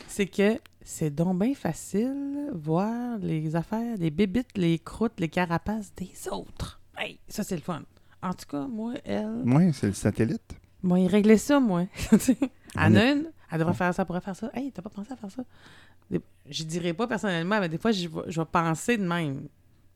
c'est 0.07 0.27
que 0.27 0.59
c'est 0.83 1.09
donc 1.09 1.39
bien 1.39 1.55
facile 1.55 2.49
voir 2.53 3.17
les 3.19 3.55
affaires, 3.55 3.95
les 3.97 4.11
bébites, 4.11 4.57
les 4.57 4.77
croûtes, 4.77 5.19
les 5.19 5.29
carapaces 5.29 5.93
des 5.95 6.11
autres. 6.29 6.79
Hey, 6.97 7.17
ça, 7.29 7.43
c'est 7.43 7.55
le 7.55 7.61
fun. 7.61 7.81
En 8.21 8.33
tout 8.33 8.45
cas, 8.51 8.67
moi, 8.67 8.93
elle, 9.05 9.41
Oui, 9.45 9.71
c'est 9.73 9.87
le 9.87 9.93
satellite. 9.93 10.53
moi, 10.83 10.99
il 10.99 11.07
réglait 11.07 11.37
ça, 11.37 11.59
moi. 11.59 11.85
En 12.77 12.93
est- 12.93 13.11
une, 13.13 13.31
elle 13.51 13.59
devrait 13.59 13.73
faire 13.73 13.93
ça, 13.93 14.01
elle 14.01 14.07
pourrait 14.07 14.21
faire 14.21 14.35
ça. 14.35 14.49
Hey, 14.53 14.71
t'as 14.71 14.81
pas 14.81 14.89
pensé 14.89 15.11
à 15.11 15.15
faire 15.17 15.29
ça? 15.29 15.43
Je 16.49 16.63
dirais 16.63 16.93
pas 16.93 17.05
personnellement, 17.05 17.59
mais 17.59 17.69
des 17.69 17.77
fois, 17.77 17.91
je 17.91 18.07
vais, 18.07 18.45
penser 18.45 18.97
de 18.97 19.05
même. 19.05 19.47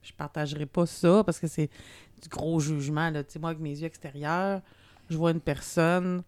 Je 0.01 0.11
partagerai 0.13 0.65
pas 0.65 0.85
ça 0.85 1.23
parce 1.23 1.39
que 1.39 1.47
c'est 1.47 1.69
du 2.21 2.29
gros 2.29 2.59
jugement. 2.59 3.09
Là. 3.09 3.23
Tu 3.23 3.33
sais, 3.33 3.39
moi, 3.39 3.51
avec 3.51 3.61
mes 3.61 3.71
yeux 3.71 3.85
extérieurs, 3.87 4.61
je 5.09 5.17
vois 5.17 5.31
une 5.31 5.39
personne 5.39 6.21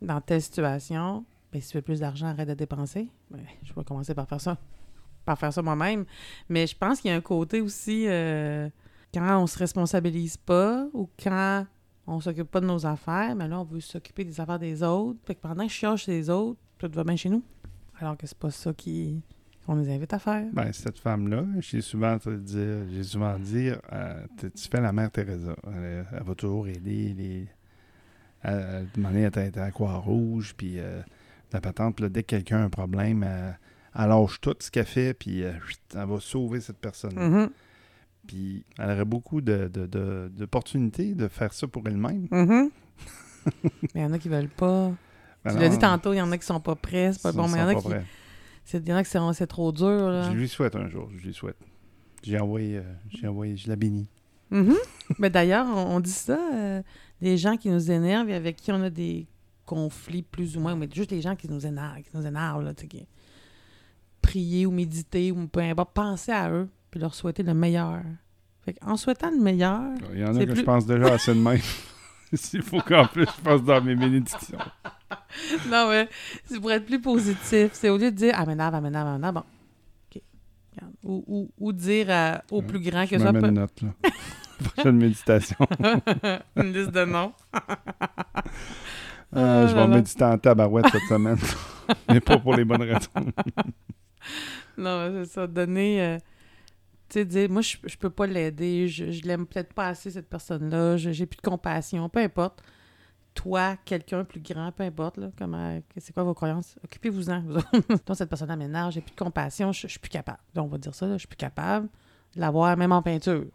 dans 0.00 0.20
telle 0.20 0.42
situation. 0.42 1.24
Ben, 1.52 1.60
si 1.62 1.70
tu 1.70 1.76
veux 1.76 1.82
plus 1.82 2.00
d'argent, 2.00 2.26
arrête 2.26 2.48
de 2.48 2.54
dépenser. 2.54 3.08
Ben, 3.30 3.40
je 3.62 3.72
vais 3.72 3.84
commencer 3.84 4.14
par 4.14 4.28
faire 4.28 4.40
ça. 4.40 4.58
Par 5.24 5.38
faire 5.38 5.52
ça 5.52 5.62
moi-même. 5.62 6.04
Mais 6.48 6.66
je 6.66 6.76
pense 6.76 7.00
qu'il 7.00 7.10
y 7.10 7.14
a 7.14 7.16
un 7.16 7.20
côté 7.20 7.60
aussi 7.60 8.06
euh, 8.08 8.68
quand 9.14 9.40
on 9.40 9.46
se 9.46 9.58
responsabilise 9.58 10.36
pas 10.36 10.86
ou 10.92 11.08
quand 11.22 11.64
on 12.06 12.20
s'occupe 12.20 12.50
pas 12.50 12.60
de 12.60 12.66
nos 12.66 12.84
affaires, 12.84 13.36
mais 13.36 13.46
là, 13.46 13.60
on 13.60 13.64
veut 13.64 13.80
s'occuper 13.80 14.24
des 14.24 14.40
affaires 14.40 14.58
des 14.58 14.82
autres. 14.82 15.18
Fait 15.24 15.34
que 15.34 15.40
pendant 15.40 15.64
que 15.64 15.72
je 15.72 15.76
cherche 15.76 16.06
les 16.08 16.28
autres, 16.28 16.58
tout 16.88 16.96
va 16.96 17.04
bien 17.04 17.16
chez 17.16 17.28
nous. 17.28 17.42
Alors 17.98 18.16
que 18.16 18.26
c'est 18.26 18.38
pas 18.38 18.50
ça 18.50 18.72
qui 18.72 19.20
qu'on 19.64 19.76
nous 19.76 19.88
invite 19.88 20.12
à 20.12 20.18
faire. 20.18 20.44
Ben, 20.52 20.72
cette 20.72 20.98
femme-là, 20.98 21.44
j'ai 21.60 21.80
souvent 21.82 22.18
te 22.18 22.30
dire, 22.30 22.78
j'ai 22.92 23.04
souvent 23.04 23.38
dire, 23.38 23.80
euh, 23.92 24.26
tu 24.40 24.68
fais 24.68 24.80
la 24.80 24.92
mère 24.92 25.10
Teresa. 25.12 25.54
Elle, 25.68 26.04
elle 26.12 26.22
va 26.24 26.34
toujours 26.34 26.66
aider 26.66 27.14
les. 27.16 27.48
Elle, 28.42 28.88
demandait 28.94 29.24
à 29.24 29.44
être 29.44 29.58
à 29.58 29.60
la 29.66 29.70
Croix-Rouge, 29.70 30.54
puis 30.56 30.80
euh, 30.80 31.00
la 31.52 31.60
patente, 31.60 32.00
là, 32.00 32.08
dès 32.08 32.22
que 32.24 32.30
quelqu'un 32.30 32.58
a 32.58 32.64
un 32.64 32.70
problème, 32.70 33.22
elle, 33.22 33.56
elle 33.94 34.08
lâche 34.08 34.40
tout 34.40 34.56
ce 34.58 34.68
qu'elle 34.70 34.84
fait, 34.84 35.14
puis 35.14 35.44
euh, 35.44 35.52
elle 35.94 36.06
va 36.08 36.18
sauver 36.18 36.60
cette 36.60 36.78
personne. 36.78 37.14
Mhm, 37.14 37.50
Puis 38.26 38.64
elle 38.78 38.90
aurait 38.90 39.04
beaucoup 39.04 39.40
de- 39.40 39.70
de- 39.72 39.86
de- 39.86 40.28
d'opportunités 40.36 41.14
de, 41.14 41.28
faire 41.28 41.52
ça 41.52 41.68
pour 41.68 41.86
elle-même. 41.86 42.26
mhm. 42.32 42.70
mais 43.64 43.70
il 43.94 44.00
y 44.00 44.04
en 44.04 44.12
a 44.12 44.18
qui 44.18 44.28
veulent 44.28 44.48
pas. 44.48 44.90
Ben 45.44 45.52
tu 45.54 45.58
l'as 45.58 45.68
dit 45.68 45.78
tantôt, 45.78 46.12
il 46.12 46.16
y 46.18 46.20
en 46.22 46.30
a 46.32 46.38
qui 46.38 46.46
sont 46.46 46.60
pas 46.60 46.74
prêts, 46.76 47.12
c'est 47.12 47.22
pas 47.22 47.32
bon, 47.32 47.48
mais 47.48 47.54
il 47.54 47.60
y 47.60 47.62
en 47.62 47.68
a 47.68 47.74
qui. 47.74 47.88
Il 48.74 48.88
y 48.88 48.92
en 48.92 48.96
a 48.96 49.02
qui 49.04 49.10
sont 49.10 49.32
c'est 49.32 49.46
trop 49.46 49.72
dur. 49.72 49.86
Là. 50.08 50.30
Je 50.30 50.36
lui 50.36 50.48
souhaite 50.48 50.76
un 50.76 50.88
jour, 50.88 51.08
je 51.16 51.26
lui 51.26 51.34
souhaite. 51.34 51.56
J'ai 52.22 52.38
envoyé, 52.38 52.76
euh, 52.78 52.82
j'ai 53.10 53.26
envoyé, 53.26 53.56
je 53.56 53.68
la 53.68 53.74
bénis. 53.76 54.08
Mhm. 54.50 54.76
Mais 55.18 55.30
d'ailleurs, 55.30 55.66
on, 55.66 55.96
on 55.96 56.00
dit 56.00 56.10
ça, 56.10 56.38
euh, 56.54 56.82
des 57.20 57.36
gens 57.36 57.56
qui 57.56 57.68
nous 57.70 57.90
énervent 57.90 58.28
et 58.30 58.34
avec 58.34 58.56
qui 58.56 58.70
on 58.70 58.80
a 58.82 58.90
des 58.90 59.26
conflits 59.66 60.22
plus 60.22 60.56
ou 60.56 60.60
moins, 60.60 60.76
mais 60.76 60.88
juste 60.92 61.10
les 61.10 61.20
gens 61.20 61.34
qui 61.34 61.48
nous 61.48 61.66
énervent, 61.66 62.02
qui 62.02 62.16
nous 62.16 62.24
énervent, 62.26 62.62
là, 62.62 62.72
qui- 62.74 63.06
prier 64.20 64.66
ou 64.66 64.70
méditer 64.70 65.32
ou 65.32 65.46
peu 65.48 65.60
importe, 65.60 65.92
penser 65.94 66.30
à 66.32 66.50
eux 66.50 66.68
puis 66.90 67.00
leur 67.00 67.14
souhaiter 67.14 67.42
le 67.42 67.54
meilleur. 67.54 68.02
Fait 68.64 68.76
en 68.82 68.96
souhaitant 68.96 69.30
le 69.30 69.40
meilleur, 69.42 69.82
Il 70.12 70.20
y 70.20 70.24
en 70.24 70.36
a 70.36 70.38
que 70.44 70.50
plus- 70.52 70.60
je 70.60 70.62
pense 70.62 70.86
déjà 70.86 71.14
assez 71.14 71.34
de 71.34 71.40
même. 71.40 71.58
S'il 72.36 72.62
faut 72.62 72.80
qu'en 72.80 73.06
plus 73.06 73.26
je 73.26 73.42
passe 73.42 73.62
dans 73.62 73.80
mes 73.82 73.94
bénédictions. 73.94 74.58
non 75.68 75.88
mais 75.90 76.08
c'est 76.44 76.58
pour 76.60 76.72
être 76.72 76.86
plus 76.86 77.00
positif, 77.00 77.70
c'est 77.74 77.88
au 77.90 77.98
lieu 77.98 78.10
de 78.10 78.16
dire 78.16 78.34
ah 78.36 78.46
m'énerve, 78.46 78.74
ah 78.74 78.80
m'énerve, 78.80 79.06
ah 79.08 79.12
m'énerve, 79.14 79.34
bon, 79.34 79.44
ok, 80.16 80.22
ou, 81.04 81.24
ou, 81.26 81.50
ou 81.58 81.72
dire 81.72 82.06
à- 82.10 82.42
au 82.50 82.60
Ouais, 82.60 82.66
plus 82.66 82.80
grand 82.80 83.04
Je 83.04 83.10
que 83.10 83.18
ça 83.18 83.26
me 83.26 83.32
mets 83.32 83.40
peut- 83.40 83.48
une 83.48 83.54
note, 83.54 83.82
là. 83.82 83.88
Prochaine 84.74 84.96
méditation. 84.96 85.56
une 86.56 86.72
liste 86.72 86.92
de 86.92 87.04
noms. 87.04 87.32
Euh, 89.34 89.66
je 89.66 89.74
vais 89.74 89.80
là. 89.80 89.86
méditer 89.88 90.24
en 90.24 90.38
tabarouette 90.38 90.86
cette 90.92 91.02
semaine. 91.08 91.38
Mais 92.08 92.20
pas 92.20 92.38
pour 92.38 92.54
les 92.54 92.64
bonnes 92.64 92.82
raisons. 92.82 93.32
Non, 94.78 95.10
c'est 95.24 95.30
ça. 95.32 95.46
Donner. 95.46 96.00
euh, 96.02 96.18
sais, 97.12 97.24
dire, 97.24 97.50
moi, 97.50 97.62
je, 97.62 97.76
je 97.84 97.96
peux 97.96 98.10
pas 98.10 98.26
l'aider. 98.26 98.88
Je, 98.88 99.10
je 99.10 99.22
l'aime 99.22 99.46
peut-être 99.46 99.72
pas 99.72 99.88
assez, 99.88 100.10
cette 100.10 100.28
personne-là. 100.28 100.96
je- 100.96 101.10
J'ai 101.12 101.26
plus 101.26 101.36
de 101.36 101.42
compassion. 101.42 102.08
Peu 102.08 102.20
importe. 102.20 102.62
Toi, 103.34 103.76
quelqu'un 103.86 104.24
plus 104.24 104.40
grand, 104.40 104.70
peu 104.72 104.82
importe, 104.82 105.16
là, 105.16 105.30
comment, 105.38 105.80
c'est 105.96 106.12
quoi 106.12 106.22
vos 106.22 106.34
croyances, 106.34 106.76
occupez-vous-en. 106.84 107.40
Donc, 108.06 108.14
cette 108.16 108.28
personne-là 108.28 108.56
m'énerve, 108.56 108.92
j'ai 108.92 109.00
plus 109.00 109.12
de 109.12 109.16
compassion, 109.18 109.72
je, 109.72 109.82
je 109.82 109.86
suis 109.86 109.98
plus 109.98 110.10
capable. 110.10 110.36
Donc, 110.54 110.66
on 110.66 110.68
va 110.68 110.76
dire 110.76 110.94
ça, 110.94 111.06
là, 111.06 111.14
je 111.14 111.20
suis 111.20 111.28
plus 111.28 111.36
capable 111.38 111.88
de 112.36 112.40
l'avoir, 112.40 112.76
même 112.76 112.92
en 112.92 113.00
peinture. 113.00 113.46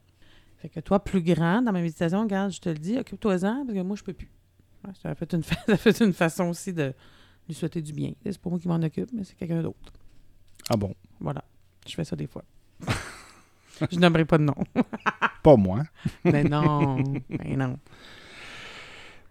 Fait 0.57 0.69
que 0.69 0.79
toi, 0.79 1.03
plus 1.03 1.21
grand, 1.21 1.61
dans 1.61 1.71
ma 1.71 1.79
méditation, 1.81 2.21
regarde, 2.23 2.49
je 2.51 2.59
te 2.59 2.69
le 2.69 2.79
dis, 2.79 2.97
occupe-toi-en, 2.97 3.65
parce 3.67 3.77
que 3.77 3.83
moi, 3.83 3.95
je 3.95 4.03
peux 4.03 4.13
plus. 4.13 4.31
Ouais, 4.83 4.93
ça, 4.99 5.13
fait 5.13 5.31
une 5.33 5.43
fa- 5.43 5.55
ça 5.67 5.77
fait 5.77 5.99
une 6.03 6.13
façon 6.13 6.45
aussi 6.45 6.73
de 6.73 6.91
lui 7.47 7.53
souhaiter 7.53 7.83
du 7.83 7.93
bien. 7.93 8.13
C'est 8.25 8.41
pas 8.41 8.49
moi 8.49 8.57
qui 8.57 8.67
m'en 8.67 8.81
occupe, 8.81 9.11
mais 9.13 9.23
c'est 9.23 9.35
quelqu'un 9.35 9.61
d'autre. 9.61 9.93
Ah 10.71 10.75
bon? 10.75 10.95
Voilà. 11.19 11.43
Je 11.87 11.93
fais 11.93 12.03
ça 12.03 12.15
des 12.15 12.25
fois. 12.25 12.43
je 13.91 13.99
nommerai 13.99 14.25
pas 14.25 14.37
de 14.37 14.43
nom. 14.43 14.55
Pas 15.43 15.55
moi. 15.55 15.83
Mais 16.23 16.43
non. 16.43 16.97
Mais 17.29 17.55
non. 17.55 17.77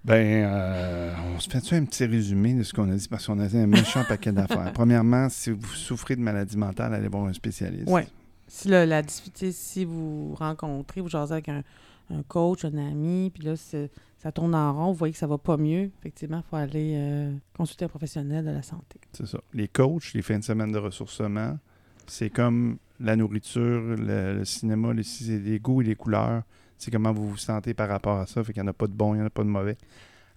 Ben, 0.04 0.44
euh, 0.44 1.12
on 1.34 1.40
se 1.40 1.50
fait 1.50 1.74
un 1.74 1.84
petit 1.84 2.06
résumé 2.06 2.54
de 2.54 2.62
ce 2.62 2.72
qu'on 2.72 2.88
a 2.90 2.94
dit? 2.94 3.08
Parce 3.08 3.26
qu'on 3.26 3.40
a 3.40 3.46
dit 3.46 3.58
un 3.58 3.66
méchant 3.66 4.04
paquet 4.04 4.30
d'affaires. 4.30 4.72
Premièrement, 4.72 5.28
si 5.28 5.50
vous 5.50 5.66
souffrez 5.66 6.14
de 6.14 6.20
maladie 6.20 6.56
mentale, 6.56 6.94
allez 6.94 7.08
voir 7.08 7.24
un 7.24 7.32
spécialiste. 7.32 7.88
Ouais. 7.88 8.06
Si 8.46 8.68
là, 8.68 8.86
la 8.86 9.02
difficulté, 9.02 9.50
si 9.50 9.84
vous 9.84 10.34
rencontrez, 10.36 11.00
vous 11.00 11.08
jasez 11.08 11.32
avec 11.32 11.48
un, 11.48 11.64
un 12.10 12.22
coach, 12.22 12.64
un 12.64 12.76
ami, 12.76 13.30
puis 13.34 13.42
là, 13.42 13.54
ça 13.56 14.32
tourne 14.32 14.54
en 14.54 14.72
rond, 14.72 14.92
vous 14.92 14.98
voyez 14.98 15.12
que 15.12 15.18
ça 15.18 15.26
va 15.26 15.38
pas 15.38 15.56
mieux, 15.56 15.90
effectivement, 15.98 16.42
il 16.44 16.48
faut 16.48 16.56
aller 16.56 16.94
euh, 16.96 17.32
consulter 17.56 17.84
un 17.84 17.88
professionnel 17.88 18.44
de 18.44 18.50
la 18.50 18.62
santé. 18.62 19.00
C'est 19.12 19.26
ça. 19.26 19.40
Les 19.52 19.68
coachs, 19.68 20.12
les 20.14 20.22
fins 20.22 20.38
de 20.38 20.44
semaine 20.44 20.72
de 20.72 20.78
ressourcement, 20.78 21.58
c'est 22.06 22.30
comme 22.30 22.78
la 23.00 23.16
nourriture, 23.16 23.80
le, 23.80 24.38
le 24.38 24.44
cinéma, 24.44 24.92
les, 24.92 25.58
goûts 25.58 25.82
et 25.82 25.84
les 25.84 25.94
couleurs. 25.94 26.42
C'est 26.78 26.90
comment 26.90 27.12
vous 27.12 27.28
vous 27.30 27.36
sentez 27.36 27.74
par 27.74 27.88
rapport 27.88 28.18
à 28.18 28.26
ça. 28.26 28.42
Fait 28.44 28.52
qu'il 28.52 28.62
n'y 28.62 28.68
en 28.68 28.70
a 28.70 28.74
pas 28.74 28.86
de 28.86 28.92
bon, 28.92 29.14
il 29.14 29.18
n'y 29.18 29.22
en 29.22 29.26
a 29.26 29.30
pas 29.30 29.44
de 29.44 29.48
mauvais. 29.48 29.76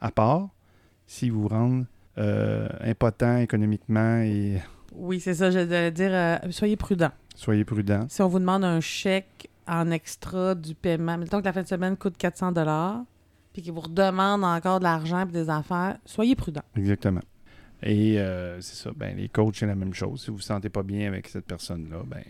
À 0.02 0.12
part 0.12 0.50
si 1.06 1.30
vous 1.30 1.48
rendez 1.48 1.86
euh, 2.20 2.68
impotent 2.82 3.38
économiquement 3.38 4.20
et 4.22 4.62
Oui, 4.94 5.20
c'est 5.20 5.34
ça, 5.34 5.50
je 5.50 5.60
vais 5.60 5.92
dire, 5.92 6.12
euh, 6.14 6.38
soyez 6.52 6.76
prudents. 6.76 7.12
soyez 7.36 7.66
prudent. 7.66 8.06
Si 8.10 8.22
on 8.22 8.28
vous 8.28 8.40
demande 8.40 8.64
un 8.64 8.80
chèque 8.80 9.50
en 9.68 9.90
extra 9.92 10.54
du 10.54 10.76
paiement, 10.76 11.18
mettons 11.18 11.40
que 11.40 11.46
la 11.46 11.54
fin 11.54 11.64
de 11.64 11.68
semaine 11.68 11.98
coûte 11.98 12.16
400 12.18 12.54
puis 13.54 13.62
qu'ils 13.64 13.74
vous 13.74 13.82
redemandent 13.82 14.44
encore 14.44 14.80
de 14.80 14.84
l'argent 14.84 15.28
et 15.28 15.32
des 15.32 15.50
affaires, 15.50 15.98
soyez 16.06 16.36
prudents. 16.36 16.62
Exactement. 16.76 17.22
Et 17.82 18.20
euh, 18.20 18.60
c'est 18.62 18.76
ça, 18.76 18.92
ben, 18.96 19.16
les 19.16 19.30
coachs, 19.30 19.56
c'est 19.58 19.66
la 19.66 19.76
même 19.76 19.94
chose. 19.94 20.22
Si 20.22 20.28
vous 20.28 20.34
ne 20.34 20.38
vous 20.38 20.44
sentez 20.44 20.70
pas 20.70 20.84
bien 20.84 21.08
avec 21.08 21.28
cette 21.28 21.46
personne-là, 21.46 22.04
ben, 22.06 22.24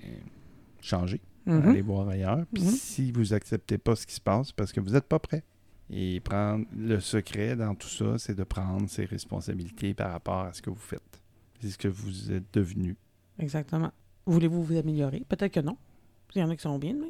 changez. 0.82 1.22
Mhm. 1.46 1.70
Allez 1.70 1.82
voir 1.82 2.08
ailleurs. 2.08 2.46
Puis 2.54 2.64
Mhm. 2.64 2.70
si 2.70 3.12
vous 3.12 3.34
acceptez 3.34 3.78
pas 3.78 3.96
ce 3.96 4.06
qui 4.06 4.14
se 4.14 4.22
passe, 4.22 4.48
c'est 4.48 4.56
parce 4.56 4.72
que 4.72 4.80
vous 4.80 4.92
n'êtes 4.92 5.08
pas 5.08 5.20
prêt. 5.20 5.44
Et 5.92 6.20
prendre 6.20 6.66
le 6.78 7.00
secret 7.00 7.56
dans 7.56 7.74
tout 7.74 7.88
ça, 7.88 8.20
c'est 8.20 8.36
de 8.36 8.44
prendre 8.44 8.88
ses 8.88 9.06
responsabilités 9.06 9.96
par 9.96 10.12
rapport 10.12 10.42
à 10.42 10.54
ce 10.54 10.62
que 10.62 10.70
vous 10.70 10.76
faites. 10.76 11.22
C'est 11.62 11.70
ce 11.70 11.78
que 11.80 11.88
vous 11.88 12.32
êtes 12.32 12.54
devenu. 12.54 12.96
Exactement. 13.40 13.92
Voulez-vous 14.28 14.64
vous 14.64 14.78
améliorer? 14.78 15.26
Peut-être 15.28 15.52
que 15.54 15.60
non. 15.62 15.78
Il 16.36 16.42
y 16.42 16.44
en 16.44 16.50
a 16.52 16.56
qui 16.56 16.62
sont 16.62 16.78
bien 16.78 16.94
de 16.94 17.00
même. 17.00 17.10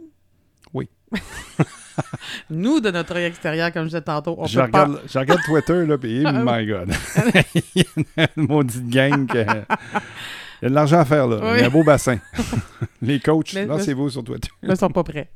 Oui. 0.74 0.88
Nous, 2.50 2.80
de 2.80 2.92
notre 2.92 3.16
œil 3.16 3.26
extérieur, 3.26 3.72
comme 3.72 3.84
je 3.84 3.90
disais 3.90 4.02
tantôt, 4.02 4.36
on 4.38 4.46
je, 4.46 4.60
peut 4.60 4.70
pas... 4.72 4.84
regarde, 4.86 5.02
je 5.08 5.20
regarde 5.20 5.42
Twitter, 5.46 5.86
là, 5.86 5.98
puis 5.98 6.24
Ah 6.26 6.34
my 6.46 6.66
God. 6.66 6.92
Il 7.56 7.64
y 7.82 7.86
a 8.22 8.28
une 8.38 8.48
maudite 8.48 8.88
gang. 8.90 9.26
que- 9.28 9.38
Il 10.62 10.64
y 10.64 10.66
a 10.66 10.70
de 10.70 10.74
l'argent 10.76 11.00
à 11.00 11.06
faire, 11.06 11.28
là. 11.28 11.56
Il 11.56 11.62
y 11.62 11.64
a 11.64 11.68
un 11.68 11.70
beau 11.70 11.84
bassin. 11.84 12.18
Les 13.02 13.20
coachs, 13.20 13.54
lancez-vous 13.54 14.10
sur 14.10 14.24
Twitter. 14.24 14.50
Ils 14.62 14.70
ne 14.70 14.76
sont 14.76 14.90
pas 14.90 15.04
prêts. 15.04 15.30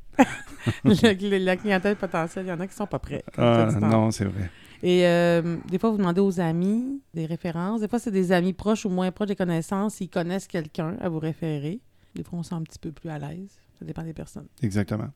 Le- 0.84 1.38
la 1.38 1.56
clientèle 1.56 1.96
potentielle, 1.96 2.46
il 2.46 2.48
y 2.48 2.52
en 2.52 2.60
a 2.60 2.66
qui 2.66 2.74
sont 2.74 2.86
pas 2.86 2.98
prêts. 2.98 3.24
Ah, 3.38 3.68
non, 3.80 4.10
c'est 4.10 4.24
vrai. 4.24 4.50
Et 4.82 5.06
euh, 5.06 5.56
des 5.70 5.78
fois, 5.78 5.90
vous 5.90 5.96
demandez 5.96 6.20
aux 6.20 6.40
amis 6.40 7.00
des 7.14 7.24
références. 7.24 7.80
Des 7.80 7.88
fois, 7.88 7.98
c'est 7.98 8.10
des 8.10 8.32
amis 8.32 8.52
proches 8.52 8.84
ou 8.84 8.90
moins 8.90 9.10
proches 9.12 9.28
des 9.28 9.36
connaissances. 9.36 9.98
Ils 10.02 10.08
connaissent 10.10 10.46
quelqu'un 10.46 10.96
à 11.00 11.08
vous 11.08 11.18
référer. 11.20 11.80
Des 12.14 12.22
fois, 12.22 12.38
on 12.38 12.42
se 12.42 12.50
sent 12.50 12.54
un 12.56 12.62
petit 12.62 12.78
peu 12.78 12.92
plus 12.92 13.08
à 13.08 13.18
l'aise. 13.18 13.48
Ça 13.78 13.84
dépend 13.86 14.02
des 14.02 14.12
personnes. 14.12 14.46
Exactement. 14.62 15.08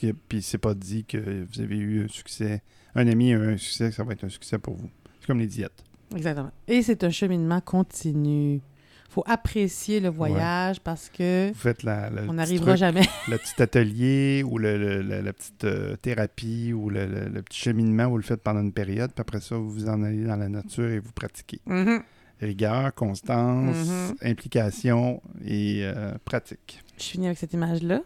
Que, 0.00 0.12
puis 0.12 0.42
c'est 0.42 0.58
pas 0.58 0.74
dit 0.74 1.04
que 1.04 1.44
vous 1.52 1.60
avez 1.60 1.76
eu 1.76 2.04
un 2.04 2.08
succès. 2.08 2.62
Un 2.94 3.06
ami 3.08 3.32
a 3.32 3.36
eu 3.36 3.52
un 3.54 3.56
succès, 3.56 3.90
que 3.90 3.94
ça 3.94 4.04
va 4.04 4.12
être 4.12 4.24
un 4.24 4.28
succès 4.28 4.58
pour 4.58 4.74
vous. 4.74 4.90
C'est 5.20 5.26
comme 5.26 5.38
les 5.38 5.46
diètes. 5.46 5.84
Exactement. 6.14 6.50
Et 6.68 6.82
c'est 6.82 7.04
un 7.04 7.10
cheminement 7.10 7.60
continu. 7.60 8.60
faut 9.08 9.22
apprécier 9.26 10.00
le 10.00 10.08
voyage 10.08 10.80
parce 10.80 11.08
que 11.10 11.48
Vous 11.48 11.54
faites 11.58 11.82
la, 11.82 12.10
on 12.28 12.34
n'arrivera 12.34 12.76
jamais. 12.76 13.02
le 13.28 13.36
petit 13.38 13.62
atelier 13.62 14.42
ou 14.46 14.58
le, 14.58 14.76
le- 14.78 15.02
la, 15.02 15.22
la 15.22 15.32
petite 15.32 15.64
euh, 15.64 15.96
thérapie 15.96 16.72
ou 16.72 16.88
le, 16.90 17.42
petit 17.42 17.58
cheminement, 17.60 18.08
vous 18.08 18.16
le 18.16 18.22
faites 18.22 18.42
pendant 18.42 18.60
une 18.60 18.72
période, 18.72 19.10
puis 19.14 19.20
après 19.20 19.40
ça, 19.40 19.56
vous 19.56 19.70
vous 19.70 19.88
en 19.88 20.02
allez 20.02 20.24
dans 20.24 20.36
la 20.36 20.48
nature 20.48 20.88
et 20.90 20.98
vous 20.98 21.12
pratiquez. 21.12 21.60
Mhm. 21.66 22.02
Rigueur, 22.40 22.92
constance, 22.94 23.76
Mhm. 23.88 24.14
implication 24.22 25.22
et 25.44 25.82
euh, 25.84 26.12
pratique. 26.24 26.82
Je 26.98 27.04
finis 27.04 27.26
avec 27.26 27.38
cette 27.38 27.52
image-là. 27.52 28.00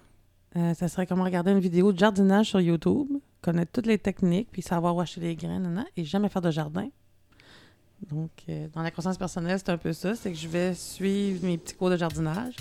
Euh, 0.56 0.74
ça 0.74 0.88
serait 0.88 1.06
comme 1.06 1.20
regarder 1.20 1.50
une 1.52 1.60
vidéo 1.60 1.92
de 1.92 1.98
jardinage 1.98 2.46
sur 2.46 2.60
YouTube, 2.60 3.08
connaître 3.42 3.72
toutes 3.72 3.86
les 3.86 3.98
techniques, 3.98 4.48
puis 4.50 4.62
savoir 4.62 4.96
où 4.96 5.00
acheter 5.00 5.20
les 5.20 5.36
graines, 5.36 5.62
nan, 5.62 5.74
nan, 5.74 5.84
et 5.96 6.04
jamais 6.04 6.28
faire 6.28 6.42
de 6.42 6.50
jardin. 6.50 6.88
Donc, 8.10 8.30
euh, 8.48 8.66
dans 8.74 8.82
la 8.82 8.90
croissance 8.90 9.18
personnelle, 9.18 9.58
c'est 9.58 9.70
un 9.70 9.78
peu 9.78 9.92
ça. 9.92 10.14
C'est 10.14 10.30
que 10.30 10.38
je 10.38 10.48
vais 10.48 10.74
suivre 10.74 11.44
mes 11.44 11.58
petits 11.58 11.74
cours 11.74 11.90
de 11.90 11.96
jardinage. 11.96 12.54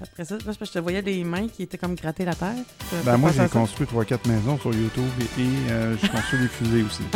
Après 0.00 0.24
ça, 0.24 0.36
parce 0.44 0.56
que 0.56 0.64
je 0.64 0.72
te 0.72 0.78
voyais 0.78 1.02
des 1.02 1.22
mains 1.22 1.46
qui 1.48 1.62
étaient 1.62 1.78
comme 1.78 1.94
gratter 1.94 2.24
la 2.24 2.34
terre. 2.34 2.64
Ben, 3.04 3.16
moi, 3.16 3.30
j'ai 3.30 3.46
construit 3.46 3.86
3-4 3.86 4.28
maisons 4.28 4.58
sur 4.58 4.74
YouTube 4.74 5.04
et, 5.38 5.70
euh, 5.70 5.96
je 5.96 6.06
construis 6.08 6.40
des 6.40 6.48
fusées 6.48 6.82
aussi. 6.82 7.02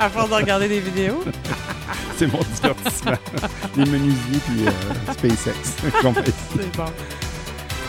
À 0.00 0.08
force 0.08 0.30
de 0.30 0.34
regarder 0.34 0.68
des 0.68 0.80
vidéos. 0.80 1.22
C'est 2.16 2.26
mon 2.26 2.38
divertissement. 2.38 3.12
Les 3.76 3.84
menuisiers 3.84 4.40
puis 4.46 4.66
euh, 4.66 5.12
SpaceX. 5.12 5.76
C'est 5.82 6.76
bon. 6.76 6.84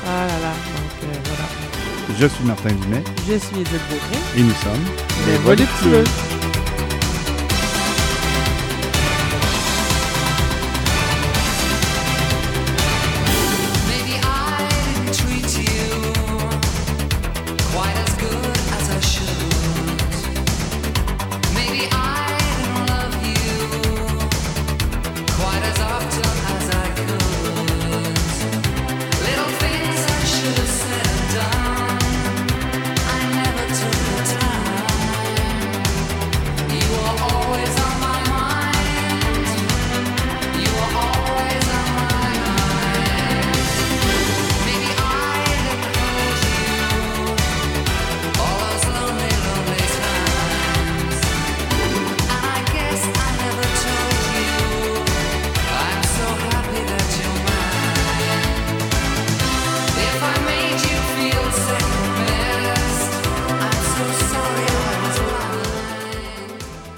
Ah 0.05 0.27
là 0.27 0.39
là. 0.39 0.53
Donc, 0.75 1.03
euh, 1.03 1.19
voilà. 1.25 2.17
Je 2.19 2.25
suis 2.27 2.43
Martin 2.45 2.69
Dumais 2.71 3.03
Je 3.27 3.37
suis 3.37 3.55
Edith 3.61 3.81
Beaupré. 3.89 4.17
et 4.37 4.41
nous 4.41 4.53
sommes 4.63 4.85
Les 5.27 5.37
voluptueux. 5.39 6.03